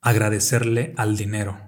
agradecerle 0.00 0.94
al 0.96 1.16
dinero 1.16 1.58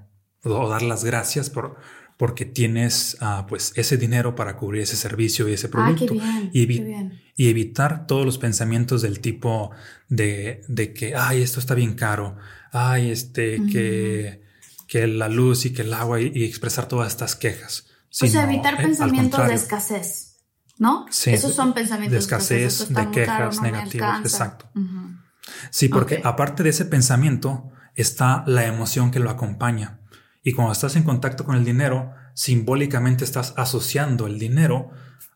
o 0.44 0.68
dar 0.68 0.82
las 0.82 1.04
gracias 1.04 1.50
por, 1.50 1.78
porque 2.18 2.44
tienes 2.44 3.16
ah, 3.20 3.46
pues 3.48 3.72
ese 3.76 3.96
dinero 3.96 4.34
para 4.34 4.56
cubrir 4.56 4.82
ese 4.82 4.96
servicio 4.96 5.48
y 5.48 5.52
ese 5.52 5.68
ah, 5.68 5.70
producto. 5.70 6.14
y, 6.52 7.48
evitar 7.48 8.06
todos 8.08 8.26
los 8.26 8.38
pensamientos 8.38 9.02
del 9.02 9.20
tipo 9.20 9.70
de, 10.08 10.64
que, 10.96 11.14
ay, 11.14 11.42
esto 11.42 11.60
está 11.60 11.74
bien 11.74 11.94
caro, 11.94 12.36
ay, 12.72 13.10
este, 13.12 13.62
que, 13.72 14.42
que 14.88 15.06
la 15.06 15.28
luz 15.28 15.64
y 15.64 15.72
que 15.72 15.82
el 15.82 15.94
agua 15.94 16.20
y, 16.20 16.44
expresar 16.44 16.88
todas 16.88 17.06
estas 17.06 17.36
quejas. 17.36 17.86
o 18.20 18.26
sea, 18.26 18.42
evitar 18.42 18.74
eh, 18.74 18.82
pensamientos 18.82 19.46
de 19.46 19.54
escasez, 19.54 20.40
¿no? 20.76 21.06
Sí, 21.10 21.30
Esos 21.30 21.54
son 21.54 21.72
pensamientos 21.72 22.14
de 22.14 22.18
escasez, 22.18 22.88
de, 22.88 23.10
quejas 23.12 23.62
negativas, 23.62 24.20
exacto. 24.22 24.68
Sí, 25.70 25.88
porque 25.88 26.20
aparte 26.24 26.64
de 26.64 26.70
ese 26.70 26.84
pensamiento 26.84 27.70
está 27.94 28.42
la 28.48 28.66
emoción 28.66 29.12
que 29.12 29.20
lo 29.20 29.30
acompaña. 29.30 29.97
Y 30.48 30.52
cuando 30.52 30.72
estás 30.72 30.96
en 30.96 31.02
contacto 31.02 31.44
con 31.44 31.56
el 31.56 31.64
dinero, 31.66 32.14
simbólicamente 32.32 33.22
estás 33.22 33.52
asociando 33.58 34.26
el 34.26 34.38
dinero 34.38 34.88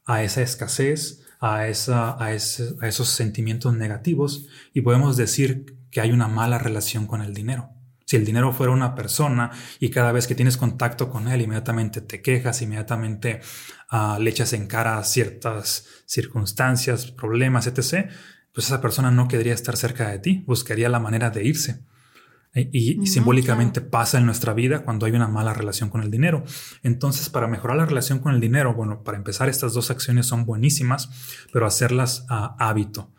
a 0.06 0.22
esa 0.22 0.40
escasez, 0.40 1.20
a, 1.38 1.68
esa, 1.68 2.16
a, 2.18 2.32
esos 2.32 3.08
sentimientos 3.10 3.76
negativos 3.76 4.46
y 4.72 4.80
podemos 4.80 5.18
decir 5.18 5.76
que 5.90 6.00
hay 6.00 6.12
una 6.12 6.28
mala 6.28 6.56
relación 6.56 7.06
con 7.06 7.20
el 7.20 7.34
dinero. 7.34 7.68
Si 8.06 8.16
el 8.16 8.24
dinero 8.24 8.54
fuera 8.54 8.72
una 8.72 8.94
persona 8.94 9.50
y 9.78 9.90
cada 9.90 10.12
vez 10.12 10.26
que 10.26 10.34
tienes 10.34 10.56
contacto 10.56 11.10
con 11.10 11.28
él, 11.28 11.42
inmediatamente 11.42 12.00
te 12.00 12.22
quejas, 12.22 12.62
inmediatamente 12.62 13.42
uh, 13.92 14.18
le 14.18 14.30
echas 14.30 14.54
en 14.54 14.66
cara 14.66 15.04
ciertas 15.04 15.84
circunstancias, 16.06 17.10
problemas, 17.10 17.66
etc., 17.66 18.10
pues 18.54 18.64
esa 18.64 18.80
persona 18.80 19.10
no 19.10 19.28
querría 19.28 19.52
estar 19.52 19.76
cerca 19.76 20.08
de 20.08 20.20
ti, 20.20 20.42
buscaría 20.46 20.88
la 20.88 21.00
manera 21.00 21.28
de 21.28 21.44
irse. 21.44 21.84
Y, 22.54 23.06
simbólicamente 23.06 23.80
pasa 23.80 24.18
en 24.18 24.26
nuestra 24.26 24.52
vida 24.52 24.84
cuando 24.84 25.06
hay 25.06 25.12
una 25.12 25.28
mala 25.28 25.54
relación 25.54 25.88
con 25.88 26.02
el 26.02 26.10
dinero. 26.10 26.44
Entonces, 26.82 27.30
para 27.30 27.48
mejorar 27.48 27.78
la 27.78 27.86
relación 27.86 28.18
con 28.18 28.34
el 28.34 28.40
dinero, 28.40 28.74
bueno, 28.74 29.02
para 29.02 29.16
empezar, 29.16 29.48
estas 29.48 29.72
dos 29.72 29.90
acciones 29.90 30.26
son 30.26 30.44
buenísimas, 30.44 31.08
pero 31.52 31.66
hacerlas 31.66 32.26
a 32.28 32.56
hábito. 32.58 33.14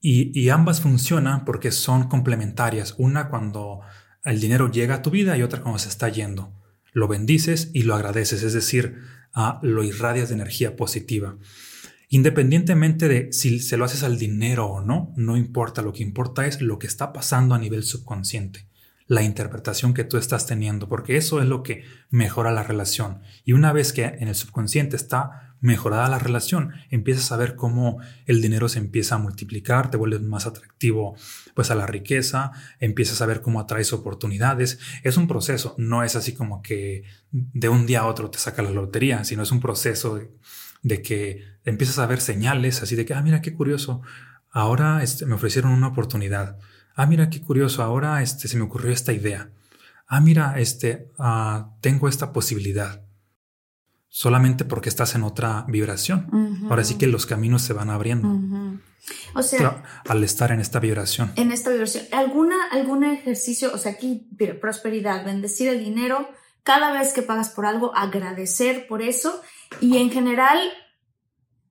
Y, 0.00 0.38
y, 0.38 0.48
ambas 0.48 0.80
funcionan 0.80 1.44
porque 1.44 1.72
son 1.72 2.08
complementarias. 2.08 2.94
Una 2.96 3.28
cuando 3.28 3.80
el 4.24 4.40
dinero 4.40 4.70
llega 4.70 4.96
a 4.96 5.02
tu 5.02 5.10
vida 5.10 5.36
y 5.36 5.42
otra 5.42 5.60
cuando 5.60 5.78
se 5.78 5.90
está 5.90 6.08
yendo. 6.08 6.54
Lo 6.92 7.06
bendices 7.06 7.70
y 7.74 7.82
lo 7.82 7.94
agradeces, 7.94 8.42
es 8.42 8.52
decir, 8.52 8.96
lo 9.62 9.82
irradias 9.84 10.28
de 10.28 10.34
energía 10.34 10.76
positiva. 10.76 11.36
Independientemente 12.08 13.08
de 13.08 13.32
si 13.32 13.60
se 13.60 13.76
lo 13.76 13.84
haces 13.84 14.02
al 14.02 14.18
dinero 14.18 14.66
o 14.66 14.80
no, 14.80 15.12
no 15.16 15.36
importa, 15.36 15.82
lo 15.82 15.92
que 15.92 16.02
importa 16.02 16.46
es 16.46 16.60
lo 16.60 16.78
que 16.78 16.88
está 16.88 17.12
pasando 17.12 17.54
a 17.54 17.58
nivel 17.58 17.84
subconsciente, 17.84 18.66
la 19.10 19.24
interpretación 19.24 19.92
que 19.92 20.04
tú 20.04 20.18
estás 20.18 20.46
teniendo, 20.46 20.88
porque 20.88 21.16
eso 21.16 21.40
es 21.40 21.48
lo 21.48 21.64
que 21.64 21.82
mejora 22.10 22.52
la 22.52 22.62
relación. 22.62 23.22
Y 23.44 23.54
una 23.54 23.72
vez 23.72 23.92
que 23.92 24.04
en 24.04 24.28
el 24.28 24.36
subconsciente 24.36 24.94
está 24.94 25.56
mejorada 25.60 26.08
la 26.08 26.20
relación, 26.20 26.74
empiezas 26.90 27.32
a 27.32 27.36
ver 27.36 27.56
cómo 27.56 27.98
el 28.26 28.40
dinero 28.40 28.68
se 28.68 28.78
empieza 28.78 29.16
a 29.16 29.18
multiplicar, 29.18 29.90
te 29.90 29.96
vuelves 29.96 30.20
más 30.20 30.46
atractivo 30.46 31.16
pues 31.54 31.72
a 31.72 31.74
la 31.74 31.88
riqueza, 31.88 32.52
empiezas 32.78 33.20
a 33.20 33.26
ver 33.26 33.42
cómo 33.42 33.58
atraes 33.58 33.92
oportunidades. 33.92 34.78
Es 35.02 35.16
un 35.16 35.26
proceso, 35.26 35.74
no 35.76 36.04
es 36.04 36.14
así 36.14 36.32
como 36.32 36.62
que 36.62 37.02
de 37.32 37.68
un 37.68 37.86
día 37.86 38.02
a 38.02 38.06
otro 38.06 38.30
te 38.30 38.38
saca 38.38 38.62
la 38.62 38.70
lotería, 38.70 39.24
sino 39.24 39.42
es 39.42 39.50
un 39.50 39.58
proceso 39.58 40.20
de 40.82 41.02
que 41.02 41.42
empiezas 41.64 41.98
a 41.98 42.06
ver 42.06 42.20
señales 42.20 42.80
así 42.80 42.94
de 42.94 43.04
que, 43.04 43.14
ah, 43.14 43.22
mira 43.22 43.42
qué 43.42 43.54
curioso, 43.54 44.02
ahora 44.52 45.02
este, 45.02 45.26
me 45.26 45.34
ofrecieron 45.34 45.72
una 45.72 45.88
oportunidad. 45.88 46.58
Ah, 47.00 47.06
mira 47.06 47.30
qué 47.30 47.40
curioso, 47.40 47.82
ahora 47.82 48.20
este, 48.20 48.46
se 48.46 48.58
me 48.58 48.64
ocurrió 48.64 48.92
esta 48.92 49.14
idea. 49.14 49.50
Ah, 50.06 50.20
mira, 50.20 50.60
este, 50.60 51.08
ah, 51.18 51.70
tengo 51.80 52.08
esta 52.08 52.30
posibilidad. 52.30 53.06
Solamente 54.10 54.66
porque 54.66 54.90
estás 54.90 55.14
en 55.14 55.22
otra 55.22 55.64
vibración. 55.66 56.60
Ahora 56.68 56.84
sí 56.84 56.98
que 56.98 57.06
los 57.06 57.24
caminos 57.24 57.62
se 57.62 57.72
van 57.72 57.88
abriendo. 57.88 58.28
O 59.34 59.42
sea, 59.42 59.82
al 60.06 60.22
estar 60.24 60.52
en 60.52 60.60
esta 60.60 60.78
vibración. 60.78 61.32
En 61.36 61.52
esta 61.52 61.70
vibración. 61.70 62.04
¿Alguna, 62.12 62.66
algún 62.70 63.02
ejercicio, 63.04 63.70
o 63.72 63.78
sea, 63.78 63.92
aquí 63.92 64.28
prosperidad, 64.60 65.24
bendecir 65.24 65.68
el 65.68 65.82
dinero, 65.82 66.28
cada 66.64 66.92
vez 66.92 67.14
que 67.14 67.22
pagas 67.22 67.48
por 67.48 67.64
algo, 67.64 67.96
agradecer 67.96 68.86
por 68.86 69.00
eso 69.00 69.40
y 69.80 69.96
en 69.96 70.10
general 70.10 70.58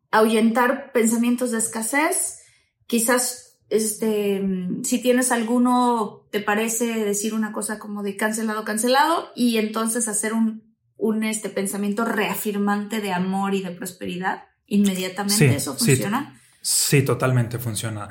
ahuyentar 0.09 0.91
pensamientos 0.91 1.51
de 1.51 1.59
escasez, 1.59 2.39
quizás 2.87 3.48
este, 3.69 4.41
si 4.83 5.01
tienes 5.01 5.31
alguno, 5.31 6.25
te 6.31 6.39
parece 6.39 7.05
decir 7.05 7.33
una 7.33 7.51
cosa 7.51 7.79
como 7.79 8.03
de 8.03 8.15
cancelado, 8.15 8.65
cancelado, 8.65 9.29
y 9.35 9.57
entonces 9.57 10.07
hacer 10.07 10.33
un, 10.33 10.75
un 10.97 11.23
este, 11.23 11.49
pensamiento 11.49 12.05
reafirmante 12.05 13.01
de 13.01 13.11
amor 13.11 13.53
y 13.53 13.61
de 13.61 13.71
prosperidad, 13.71 14.43
inmediatamente 14.65 15.55
eso 15.55 15.75
funciona. 15.75 16.39
Sí, 16.61 17.03
totalmente 17.03 17.57
funciona. 17.57 18.09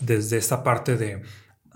Desde 0.00 0.36
esta 0.36 0.62
parte 0.62 0.96
de 0.96 1.22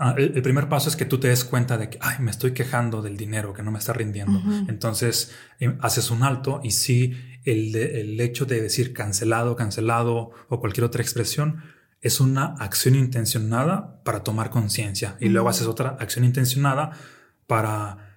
Ah, 0.02 0.14
el, 0.16 0.40
primer 0.40 0.66
paso 0.66 0.88
es 0.88 0.96
que 0.96 1.04
tú 1.04 1.20
te 1.20 1.28
des 1.28 1.44
cuenta 1.44 1.76
de 1.76 1.90
que, 1.90 1.98
ay, 2.00 2.16
me 2.20 2.30
estoy 2.30 2.52
quejando 2.52 3.02
del 3.02 3.18
dinero 3.18 3.52
que 3.52 3.62
no 3.62 3.70
me 3.70 3.78
está 3.78 3.92
rindiendo. 3.92 4.40
Entonces 4.66 5.32
em, 5.58 5.76
haces 5.82 6.10
un 6.10 6.22
alto 6.22 6.62
y 6.64 6.70
sí, 6.70 7.12
el, 7.44 7.76
el 7.76 8.18
hecho 8.18 8.46
de 8.46 8.62
decir 8.62 8.94
cancelado, 8.94 9.56
cancelado 9.56 10.30
o 10.48 10.58
cualquier 10.58 10.84
otra 10.84 11.02
expresión 11.02 11.62
es 12.00 12.20
una 12.20 12.54
acción 12.58 12.94
intencionada 12.94 14.02
para 14.04 14.22
tomar 14.22 14.50
conciencia 14.50 15.16
y 15.20 15.28
luego 15.28 15.48
haces 15.48 15.66
otra 15.66 15.96
acción 16.00 16.24
intencionada 16.24 16.92
para 17.46 18.10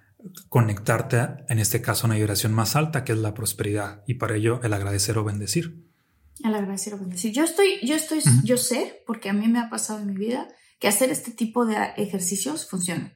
conectarte, 0.48 1.44
en 1.48 1.58
este 1.58 1.82
caso, 1.82 2.06
a 2.06 2.08
una 2.08 2.16
vibración 2.16 2.54
más 2.54 2.76
alta 2.76 3.04
que 3.04 3.12
es 3.12 3.18
la 3.18 3.34
prosperidad 3.34 4.02
y 4.06 4.14
para 4.14 4.36
ello 4.36 4.60
el 4.62 4.72
agradecer 4.72 5.18
o 5.18 5.24
bendecir. 5.24 5.84
El 6.42 6.54
agradecer 6.54 6.94
o 6.94 6.98
bendecir. 6.98 7.32
Yo 7.32 7.44
estoy, 7.44 7.78
yo 7.82 7.94
estoy, 7.94 8.22
yo 8.42 8.56
sé, 8.56 9.02
porque 9.06 9.28
a 9.28 9.32
mí 9.32 9.48
me 9.48 9.60
ha 9.60 9.68
pasado 9.68 10.00
en 10.00 10.06
mi 10.06 10.14
vida, 10.14 10.48
que 10.78 10.88
hacer 10.88 11.10
este 11.10 11.30
tipo 11.30 11.66
de 11.66 11.76
ejercicios 11.96 12.68
funciona. 12.68 13.12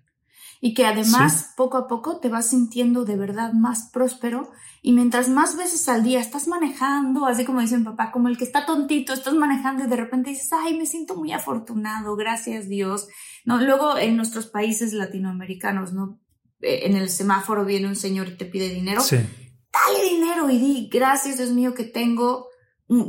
Y 0.61 0.75
que 0.75 0.87
además 0.87 1.53
poco 1.57 1.77
a 1.77 1.87
poco 1.87 2.19
te 2.19 2.29
vas 2.29 2.51
sintiendo 2.51 3.05
de 3.05 3.17
verdad 3.17 3.53
más 3.53 3.91
próspero 3.93 4.51
y 4.81 4.93
mientras 4.93 5.29
más 5.29 5.57
veces 5.57 5.89
al 5.89 6.05
día 6.05 6.21
estás 6.21 6.47
manejando, 6.47 7.27
así 7.27 7.45
como 7.45 7.61
dice 7.61 7.79
mi 7.79 7.85
papá, 7.85 8.13
como 8.13 8.29
el 8.29 8.39
que 8.39 8.45
está 8.45 8.65
tontito, 8.65 9.13
estás 9.13 9.35
manejando 9.35 9.85
y 9.85 9.89
de 9.89 9.97
repente 9.97 10.31
dices, 10.31 10.51
ay, 10.53 10.77
me 10.77 10.87
siento 10.87 11.17
muy 11.17 11.33
afortunado, 11.33 12.15
gracias 12.17 12.69
Dios. 12.69 13.09
¿No? 13.45 13.61
Luego 13.61 13.99
en 13.99 14.17
nuestros 14.17 14.47
países 14.47 14.93
latinoamericanos, 14.93 15.93
¿no? 15.93 16.21
Eh, 16.61 16.81
en 16.85 16.97
el 16.97 17.09
semáforo 17.09 17.65
viene 17.65 17.89
un 17.89 17.97
señor 17.97 18.29
y 18.29 18.37
te 18.37 18.45
pide 18.45 18.69
dinero. 18.69 19.01
Sí. 19.01 19.17
Dale 19.17 20.05
dinero 20.09 20.49
y 20.51 20.59
di, 20.59 20.89
gracias 20.93 21.39
Dios 21.39 21.51
mío 21.51 21.75
que 21.75 21.85
tengo 21.85 22.49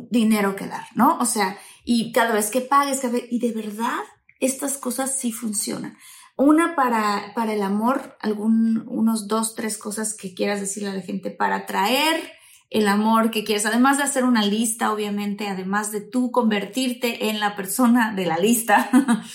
dinero 0.09 0.55
que 0.55 0.67
dar, 0.67 0.85
¿no? 0.95 1.17
O 1.19 1.25
sea, 1.25 1.57
y 1.85 2.11
cada 2.11 2.33
vez 2.33 2.49
que 2.49 2.61
pagues, 2.61 2.99
cada 2.99 3.17
y 3.17 3.39
de 3.39 3.51
verdad 3.53 3.99
estas 4.39 4.77
cosas 4.77 5.17
sí 5.17 5.31
funcionan. 5.31 5.97
Una 6.39 6.73
para, 6.73 7.33
para 7.35 7.51
el 7.51 7.61
amor, 7.61 8.15
algún, 8.21 8.85
unos 8.87 9.27
dos, 9.27 9.55
tres 9.55 9.77
cosas 9.77 10.13
que 10.13 10.33
quieras 10.33 10.61
decirle 10.61 10.87
a 10.87 10.93
la 10.93 11.01
gente 11.01 11.31
para 11.31 11.57
atraer 11.57 12.31
el 12.69 12.87
amor 12.87 13.29
que 13.29 13.43
quieres, 13.43 13.65
además 13.65 13.97
de 13.97 14.03
hacer 14.03 14.23
una 14.23 14.45
lista, 14.45 14.93
obviamente, 14.93 15.49
además 15.49 15.91
de 15.91 15.99
tú 15.99 16.31
convertirte 16.31 17.27
en 17.27 17.41
la 17.41 17.57
persona 17.57 18.15
de 18.15 18.25
la 18.25 18.37
lista, 18.37 18.89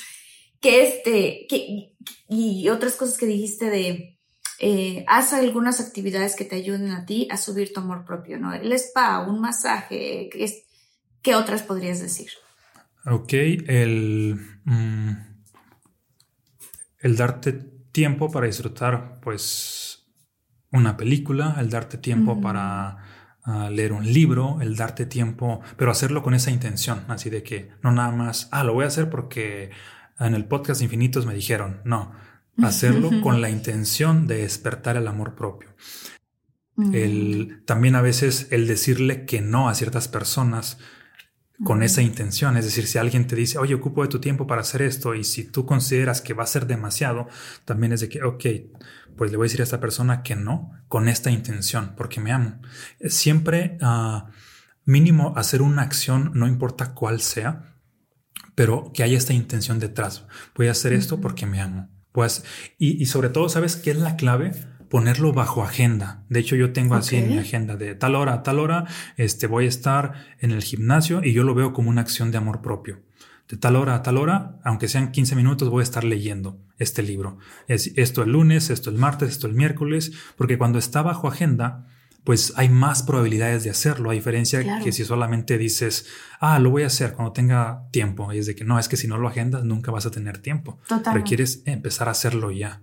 que 0.62 0.88
este, 0.88 1.46
que, 1.46 1.94
y 2.26 2.68
otras 2.70 2.94
cosas 2.94 3.18
que 3.18 3.26
dijiste 3.26 3.68
de, 3.68 4.18
eh, 4.60 5.04
haz 5.06 5.34
algunas 5.34 5.80
actividades 5.80 6.34
que 6.34 6.46
te 6.46 6.56
ayuden 6.56 6.90
a 6.90 7.04
ti 7.04 7.28
a 7.30 7.36
subir 7.36 7.74
tu 7.74 7.80
amor 7.80 8.06
propio, 8.06 8.38
¿no? 8.38 8.54
El 8.54 8.72
spa, 8.72 9.28
un 9.28 9.42
masaje, 9.42 10.30
¿qué, 10.32 10.64
qué 11.20 11.34
otras 11.34 11.64
podrías 11.64 12.00
decir? 12.00 12.30
Ok, 13.04 13.34
el, 13.34 14.40
mm, 14.64 15.33
el 17.04 17.16
darte 17.16 17.52
tiempo 17.92 18.32
para 18.32 18.46
disfrutar, 18.46 19.20
pues, 19.20 20.06
una 20.72 20.96
película, 20.96 21.54
el 21.60 21.68
darte 21.68 21.98
tiempo 21.98 22.40
para 22.40 22.96
ah, 23.44 23.70
leer 23.70 23.92
un 23.92 24.10
libro, 24.10 24.58
el 24.62 24.74
darte 24.74 25.04
tiempo, 25.04 25.60
pero 25.76 25.90
hacerlo 25.90 26.22
con 26.22 26.32
esa 26.32 26.50
intención, 26.50 27.04
así 27.08 27.28
de 27.28 27.42
que 27.42 27.70
no 27.82 27.92
nada 27.92 28.10
más, 28.10 28.48
ah, 28.52 28.64
lo 28.64 28.72
voy 28.72 28.84
a 28.84 28.88
hacer 28.88 29.10
porque 29.10 29.70
en 30.18 30.34
el 30.34 30.46
podcast 30.46 30.80
Infinitos 30.80 31.26
me 31.26 31.34
dijeron, 31.34 31.82
no, 31.84 32.12
hacerlo 32.62 33.10
con 33.20 33.42
la 33.42 33.50
intención 33.50 34.26
de 34.26 34.38
despertar 34.38 34.96
el 34.96 35.06
amor 35.06 35.34
propio. 35.34 35.68
El, 36.92 37.62
también 37.66 37.96
a 37.96 38.02
veces 38.02 38.48
el 38.50 38.66
decirle 38.66 39.26
que 39.26 39.42
no 39.42 39.68
a 39.68 39.74
ciertas 39.74 40.08
personas 40.08 40.78
con 41.62 41.82
esa 41.82 42.02
intención. 42.02 42.56
Es 42.56 42.64
decir, 42.64 42.86
si 42.86 42.98
alguien 42.98 43.26
te 43.26 43.36
dice, 43.36 43.58
oye, 43.58 43.74
ocupo 43.74 44.02
de 44.02 44.08
tu 44.08 44.20
tiempo 44.20 44.46
para 44.46 44.62
hacer 44.62 44.82
esto, 44.82 45.14
y 45.14 45.24
si 45.24 45.44
tú 45.44 45.66
consideras 45.66 46.20
que 46.20 46.34
va 46.34 46.44
a 46.44 46.48
ser 46.48 46.66
demasiado, 46.66 47.28
también 47.64 47.92
es 47.92 48.00
de 48.00 48.08
que, 48.08 48.22
ok, 48.22 48.44
pues 49.16 49.30
le 49.30 49.36
voy 49.36 49.44
a 49.44 49.48
decir 49.48 49.60
a 49.60 49.64
esta 49.64 49.80
persona 49.80 50.22
que 50.22 50.34
no, 50.34 50.72
con 50.88 51.08
esta 51.08 51.30
intención, 51.30 51.94
porque 51.96 52.20
me 52.20 52.32
amo. 52.32 52.60
Siempre 53.06 53.78
uh, 53.80 54.28
mínimo 54.84 55.34
hacer 55.36 55.62
una 55.62 55.82
acción, 55.82 56.32
no 56.34 56.48
importa 56.48 56.94
cuál 56.94 57.20
sea, 57.20 57.76
pero 58.54 58.92
que 58.92 59.02
haya 59.02 59.16
esta 59.16 59.32
intención 59.32 59.78
detrás. 59.78 60.26
Voy 60.56 60.68
a 60.68 60.72
hacer 60.72 60.92
esto 60.92 61.20
porque 61.20 61.46
me 61.46 61.60
amo. 61.60 61.88
Pues, 62.12 62.44
y, 62.78 63.00
y 63.02 63.06
sobre 63.06 63.28
todo, 63.28 63.48
¿sabes 63.48 63.76
qué 63.76 63.90
es 63.90 63.96
la 63.96 64.16
clave? 64.16 64.52
Ponerlo 64.94 65.32
bajo 65.32 65.64
agenda. 65.64 66.22
De 66.28 66.38
hecho, 66.38 66.54
yo 66.54 66.72
tengo 66.72 66.94
así 66.94 67.16
en 67.16 67.28
mi 67.28 67.36
agenda 67.36 67.74
de 67.74 67.96
tal 67.96 68.14
hora 68.14 68.32
a 68.32 68.42
tal 68.44 68.60
hora, 68.60 68.84
este, 69.16 69.48
voy 69.48 69.64
a 69.64 69.68
estar 69.68 70.12
en 70.38 70.52
el 70.52 70.62
gimnasio 70.62 71.20
y 71.24 71.32
yo 71.32 71.42
lo 71.42 71.52
veo 71.52 71.72
como 71.72 71.90
una 71.90 72.00
acción 72.00 72.30
de 72.30 72.38
amor 72.38 72.62
propio. 72.62 73.00
De 73.48 73.56
tal 73.56 73.74
hora 73.74 73.96
a 73.96 74.02
tal 74.04 74.18
hora, 74.18 74.60
aunque 74.62 74.86
sean 74.86 75.10
15 75.10 75.34
minutos, 75.34 75.68
voy 75.68 75.80
a 75.80 75.82
estar 75.82 76.04
leyendo 76.04 76.60
este 76.78 77.02
libro. 77.02 77.38
Es, 77.66 77.90
esto 77.96 78.22
el 78.22 78.30
lunes, 78.30 78.70
esto 78.70 78.88
el 78.88 78.96
martes, 78.96 79.30
esto 79.30 79.48
el 79.48 79.54
miércoles, 79.54 80.12
porque 80.36 80.58
cuando 80.58 80.78
está 80.78 81.02
bajo 81.02 81.26
agenda, 81.26 81.88
pues 82.22 82.52
hay 82.54 82.68
más 82.68 83.02
probabilidades 83.02 83.64
de 83.64 83.70
hacerlo, 83.70 84.10
a 84.10 84.12
diferencia 84.12 84.78
que 84.78 84.92
si 84.92 85.04
solamente 85.04 85.58
dices, 85.58 86.06
ah, 86.38 86.60
lo 86.60 86.70
voy 86.70 86.84
a 86.84 86.86
hacer 86.86 87.14
cuando 87.14 87.32
tenga 87.32 87.82
tiempo. 87.90 88.32
Y 88.32 88.38
es 88.38 88.46
de 88.46 88.54
que 88.54 88.64
no, 88.64 88.78
es 88.78 88.88
que 88.88 88.96
si 88.96 89.08
no 89.08 89.18
lo 89.18 89.26
agendas, 89.26 89.64
nunca 89.64 89.90
vas 89.90 90.06
a 90.06 90.12
tener 90.12 90.38
tiempo. 90.38 90.78
Requieres 91.12 91.64
empezar 91.66 92.06
a 92.06 92.12
hacerlo 92.12 92.52
ya. 92.52 92.80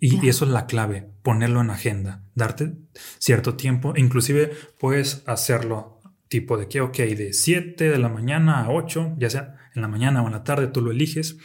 Y, 0.00 0.28
eso 0.28 0.44
es 0.44 0.50
la 0.50 0.66
clave, 0.66 1.08
ponerlo 1.22 1.60
en 1.60 1.70
agenda, 1.70 2.22
darte 2.34 2.74
cierto 3.18 3.54
tiempo, 3.54 3.94
inclusive 3.96 4.52
puedes 4.78 5.22
hacerlo 5.26 6.00
tipo 6.28 6.56
de 6.56 6.68
que, 6.68 6.80
ok, 6.80 6.96
de 6.96 7.32
7 7.32 7.88
de 7.90 7.98
la 7.98 8.08
mañana 8.08 8.64
a 8.64 8.70
8, 8.70 9.14
ya 9.18 9.30
sea 9.30 9.56
en 9.74 9.82
la 9.82 9.88
mañana 9.88 10.22
o 10.22 10.26
en 10.26 10.32
la 10.32 10.44
tarde, 10.44 10.66
tú 10.66 10.80
lo 10.80 10.90
eliges. 10.90 11.36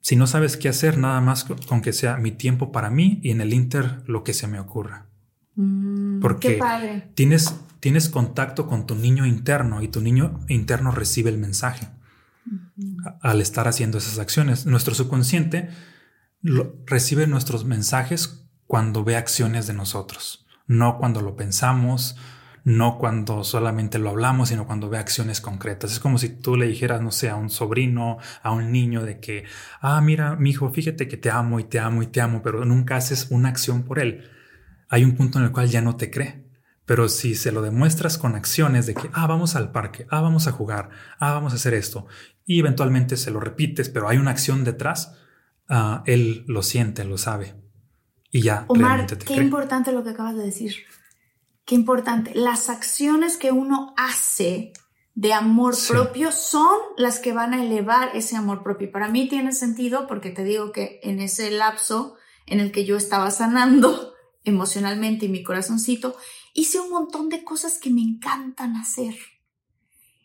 Si 0.00 0.16
no 0.16 0.26
sabes 0.26 0.56
qué 0.56 0.68
hacer, 0.68 0.96
nada 0.96 1.20
más 1.20 1.44
con 1.44 1.82
que 1.82 1.92
sea 1.92 2.16
mi 2.16 2.32
tiempo 2.32 2.72
para 2.72 2.90
mí 2.90 3.20
y 3.22 3.30
en 3.30 3.40
el 3.40 3.52
Inter 3.52 4.02
lo 4.06 4.24
que 4.24 4.32
se 4.32 4.46
me 4.46 4.58
ocurra. 4.58 5.06
Mm, 5.56 6.20
Porque 6.20 6.60
Tienes, 7.14 7.54
tienes 7.80 8.08
contacto 8.08 8.66
con 8.66 8.86
tu 8.86 8.94
niño 8.94 9.26
interno 9.26 9.82
y 9.82 9.88
tu 9.88 10.00
niño 10.00 10.40
interno 10.48 10.90
recibe 10.90 11.30
el 11.30 11.38
mensaje. 11.38 11.88
al 13.20 13.40
estar 13.40 13.68
haciendo 13.68 13.98
esas 13.98 14.18
acciones. 14.18 14.66
Nuestro 14.66 14.94
subconsciente 14.94 15.68
recibe 16.42 17.26
nuestros 17.26 17.64
mensajes 17.64 18.46
cuando 18.66 19.04
ve 19.04 19.16
acciones 19.16 19.66
de 19.66 19.74
nosotros, 19.74 20.46
no 20.66 20.98
cuando 20.98 21.20
lo 21.20 21.36
pensamos, 21.36 22.16
no 22.64 22.98
cuando 22.98 23.42
solamente 23.44 23.98
lo 23.98 24.10
hablamos, 24.10 24.50
sino 24.50 24.66
cuando 24.66 24.88
ve 24.88 24.98
acciones 24.98 25.40
concretas. 25.40 25.92
Es 25.92 26.00
como 26.00 26.18
si 26.18 26.28
tú 26.28 26.56
le 26.56 26.66
dijeras, 26.66 27.00
no 27.00 27.10
sé, 27.10 27.30
a 27.30 27.36
un 27.36 27.50
sobrino, 27.50 28.18
a 28.42 28.52
un 28.52 28.70
niño 28.70 29.02
de 29.02 29.18
que, 29.18 29.44
ah, 29.80 30.00
mira, 30.00 30.36
mi 30.36 30.50
hijo, 30.50 30.70
fíjate 30.70 31.08
que 31.08 31.16
te 31.16 31.30
amo 31.30 31.58
y 31.60 31.64
te 31.64 31.78
amo 31.78 32.02
y 32.02 32.06
te 32.06 32.20
amo, 32.20 32.42
pero 32.42 32.64
nunca 32.64 32.96
haces 32.96 33.28
una 33.30 33.48
acción 33.48 33.82
por 33.82 33.98
él. 33.98 34.28
Hay 34.88 35.04
un 35.04 35.16
punto 35.16 35.38
en 35.38 35.44
el 35.44 35.52
cual 35.52 35.68
ya 35.68 35.80
no 35.80 35.96
te 35.96 36.10
cree. 36.10 36.50
Pero 36.90 37.08
si 37.08 37.36
se 37.36 37.52
lo 37.52 37.62
demuestras 37.62 38.18
con 38.18 38.34
acciones 38.34 38.84
de 38.86 38.94
que, 38.94 39.10
ah, 39.12 39.28
vamos 39.28 39.54
al 39.54 39.70
parque, 39.70 40.06
ah, 40.10 40.20
vamos 40.20 40.48
a 40.48 40.52
jugar, 40.52 40.90
ah, 41.20 41.32
vamos 41.32 41.52
a 41.52 41.56
hacer 41.56 41.72
esto, 41.72 42.08
y 42.44 42.58
eventualmente 42.58 43.16
se 43.16 43.30
lo 43.30 43.38
repites, 43.38 43.88
pero 43.88 44.08
hay 44.08 44.18
una 44.18 44.32
acción 44.32 44.64
detrás, 44.64 45.16
ah, 45.70 46.02
él 46.06 46.44
lo 46.46 46.62
siente, 46.62 47.04
lo 47.04 47.16
sabe. 47.16 47.54
Y 48.30 48.42
ya. 48.42 48.64
Omar, 48.68 49.06
qué 49.06 49.34
importante 49.34 49.92
lo 49.92 50.04
que 50.04 50.10
acabas 50.10 50.36
de 50.36 50.44
decir. 50.44 50.74
Qué 51.64 51.74
importante. 51.74 52.32
Las 52.34 52.68
acciones 52.68 53.36
que 53.36 53.52
uno 53.52 53.94
hace 53.96 54.72
de 55.14 55.32
amor 55.32 55.74
propio 55.88 56.32
son 56.32 56.76
las 56.96 57.18
que 57.18 57.32
van 57.32 57.54
a 57.54 57.62
elevar 57.62 58.10
ese 58.14 58.36
amor 58.36 58.62
propio. 58.62 58.88
Y 58.88 58.90
para 58.90 59.08
mí 59.08 59.28
tiene 59.28 59.52
sentido 59.52 60.06
porque 60.06 60.30
te 60.30 60.44
digo 60.44 60.72
que 60.72 61.00
en 61.02 61.20
ese 61.20 61.50
lapso 61.50 62.16
en 62.46 62.60
el 62.60 62.72
que 62.72 62.84
yo 62.84 62.96
estaba 62.96 63.30
sanando 63.30 64.14
emocionalmente 64.44 65.26
y 65.26 65.28
mi 65.28 65.42
corazoncito, 65.42 66.16
hice 66.54 66.80
un 66.80 66.90
montón 66.90 67.28
de 67.28 67.44
cosas 67.44 67.78
que 67.78 67.90
me 67.90 68.02
encantan 68.02 68.76
hacer. 68.76 69.14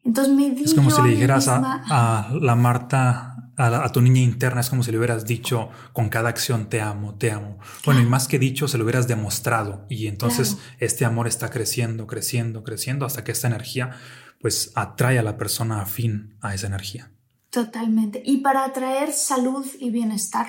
Entonces 0.03 0.33
me 0.33 0.51
di 0.51 0.63
Es 0.63 0.73
como 0.73 0.91
si 0.91 1.01
le 1.01 1.09
dijeras 1.09 1.47
a, 1.47 2.29
la 2.39 2.55
Marta, 2.55 3.34
a, 3.57 3.91
tu 3.91 4.01
niña 4.01 4.21
interna, 4.21 4.61
es 4.61 4.69
como 4.69 4.83
si 4.83 4.91
le 4.91 4.97
hubieras 4.97 5.25
dicho 5.25 5.69
con 5.93 6.09
cada 6.09 6.29
acción 6.29 6.67
te 6.69 6.81
amo, 6.81 7.15
te 7.15 7.31
amo. 7.31 7.57
Bueno, 7.85 8.01
y 8.01 8.05
más 8.05 8.27
que 8.27 8.39
dicho, 8.39 8.67
se 8.67 8.77
lo 8.77 8.83
hubieras 8.83 9.07
demostrado. 9.07 9.85
Y 9.89 10.07
entonces 10.07 10.57
este 10.79 11.05
amor 11.05 11.27
está 11.27 11.49
creciendo, 11.49 12.07
creciendo, 12.07 12.63
creciendo 12.63 13.05
hasta 13.05 13.23
que 13.23 13.31
esta 13.31 13.47
energía 13.47 13.91
pues 14.39 14.71
atrae 14.75 15.19
a 15.19 15.23
la 15.23 15.37
persona 15.37 15.81
afín 15.81 16.37
a 16.41 16.53
esa 16.53 16.67
energía. 16.67 17.11
Totalmente. 17.49 18.21
Y 18.25 18.37
para 18.37 18.65
atraer 18.65 19.13
salud 19.13 19.65
y 19.79 19.89
bienestar, 19.89 20.47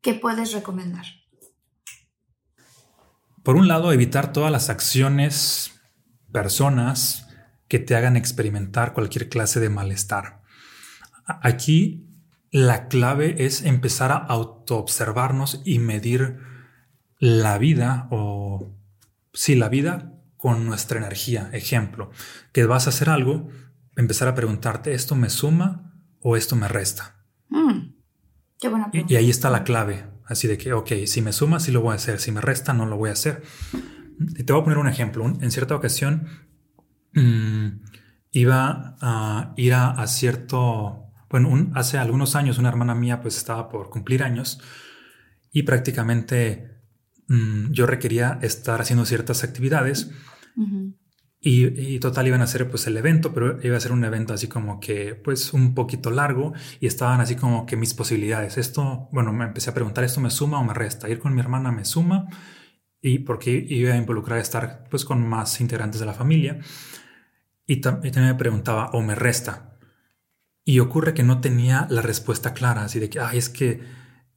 ¿qué 0.00 0.14
puedes 0.14 0.52
recomendar? 0.52 1.04
Por 3.42 3.56
un 3.56 3.68
lado, 3.68 3.92
evitar 3.92 4.32
todas 4.32 4.52
las 4.52 4.68
acciones, 4.68 5.72
personas 6.30 7.26
que 7.68 7.78
te 7.78 7.96
hagan 7.96 8.16
experimentar 8.16 8.92
cualquier 8.92 9.28
clase 9.28 9.60
de 9.60 9.70
malestar. 9.70 10.39
Aquí 11.42 12.06
la 12.50 12.88
clave 12.88 13.44
es 13.44 13.62
empezar 13.62 14.12
a 14.12 14.16
autoobservarnos 14.16 15.62
y 15.64 15.78
medir 15.78 16.38
la 17.18 17.58
vida 17.58 18.08
o 18.10 18.74
sí, 19.32 19.54
la 19.54 19.68
vida 19.68 20.14
con 20.36 20.66
nuestra 20.66 20.98
energía. 20.98 21.50
Ejemplo, 21.52 22.10
que 22.52 22.64
vas 22.64 22.86
a 22.86 22.90
hacer 22.90 23.10
algo, 23.10 23.48
empezar 23.96 24.26
a 24.28 24.34
preguntarte, 24.34 24.94
¿esto 24.94 25.14
me 25.14 25.30
suma 25.30 25.94
o 26.20 26.36
esto 26.36 26.56
me 26.56 26.66
resta? 26.66 27.24
Mm, 27.48 27.94
qué 28.58 28.68
buena 28.68 28.90
y, 28.92 29.12
y, 29.12 29.16
ahí 29.16 29.30
está 29.30 29.50
la 29.50 29.64
clave. 29.64 30.04
Así 30.30 30.46
de 30.46 30.56
que, 30.56 30.72
ok, 30.72 30.92
si 31.06 31.22
me 31.22 31.32
suma, 31.32 31.58
sí 31.58 31.72
lo 31.72 31.80
voy 31.80 31.92
a 31.92 31.96
hacer. 31.96 32.20
Si 32.20 32.30
me 32.30 32.40
resta, 32.40 32.72
no 32.72 32.86
lo 32.86 32.96
voy 32.96 33.10
a 33.10 33.14
hacer. 33.14 33.42
Y 34.20 34.44
te 34.44 34.52
voy 34.52 34.62
a 34.62 34.64
poner 34.64 34.78
un 34.78 34.86
ejemplo. 34.86 35.26
En 35.26 35.50
cierta 35.50 35.74
ocasión, 35.74 36.28
mm, 37.14 37.68
iba 38.30 38.96
a 39.00 39.52
ir 39.56 39.74
a, 39.74 40.06
cierto... 40.06 40.99
Bueno, 41.30 41.70
hace 41.74 41.96
algunos 41.96 42.34
años 42.34 42.58
una 42.58 42.68
hermana 42.68 42.94
mía 42.94 43.22
pues 43.22 43.36
estaba 43.36 43.68
por 43.68 43.88
cumplir 43.88 44.24
años 44.24 44.60
y 45.52 45.62
prácticamente 45.62 46.82
mm, 47.28 47.70
yo 47.70 47.86
requería 47.86 48.40
estar 48.42 48.80
haciendo 48.80 49.04
ciertas 49.04 49.44
actividades. 49.44 50.10
Y, 51.42 51.98
total 52.00 52.26
iban 52.26 52.42
a 52.42 52.44
hacer 52.44 52.68
pues 52.68 52.86
el 52.86 52.98
evento, 52.98 53.32
pero 53.32 53.58
iba 53.62 53.74
a 53.74 53.80
ser 53.80 53.92
un 53.92 54.04
evento 54.04 54.34
así 54.34 54.46
como 54.46 54.78
que 54.78 55.14
pues 55.14 55.54
un 55.54 55.74
poquito 55.74 56.10
largo 56.10 56.52
y 56.80 56.86
estaban 56.86 57.20
así 57.20 57.34
como 57.36 57.64
que 57.64 57.76
mis 57.76 57.94
posibilidades. 57.94 58.58
Esto, 58.58 59.08
bueno, 59.12 59.32
me 59.32 59.44
empecé 59.44 59.70
a 59.70 59.74
preguntar, 59.74 60.04
¿esto 60.04 60.20
me 60.20 60.30
suma 60.30 60.58
o 60.58 60.64
me 60.64 60.74
resta? 60.74 61.08
Ir 61.08 61.18
con 61.18 61.34
mi 61.34 61.40
hermana 61.40 61.72
me 61.72 61.86
suma 61.86 62.28
y 63.00 63.20
porque 63.20 63.52
iba 63.52 63.94
a 63.94 63.96
involucrar 63.96 64.38
a 64.38 64.42
estar 64.42 64.84
pues 64.90 65.06
con 65.06 65.26
más 65.26 65.60
integrantes 65.62 66.00
de 66.00 66.06
la 66.06 66.12
familia. 66.12 66.58
Y, 67.66 67.74
y 67.74 67.80
también 67.80 68.26
me 68.26 68.34
preguntaba, 68.34 68.90
¿o 68.92 69.00
me 69.00 69.14
resta? 69.14 69.69
Y 70.70 70.78
ocurre 70.78 71.14
que 71.14 71.22
no 71.22 71.40
tenía 71.40 71.86
la 71.90 72.02
respuesta 72.02 72.54
clara, 72.54 72.84
así 72.84 73.00
de 73.00 73.10
que, 73.10 73.20
ay, 73.20 73.38
es 73.38 73.48
que 73.48 73.80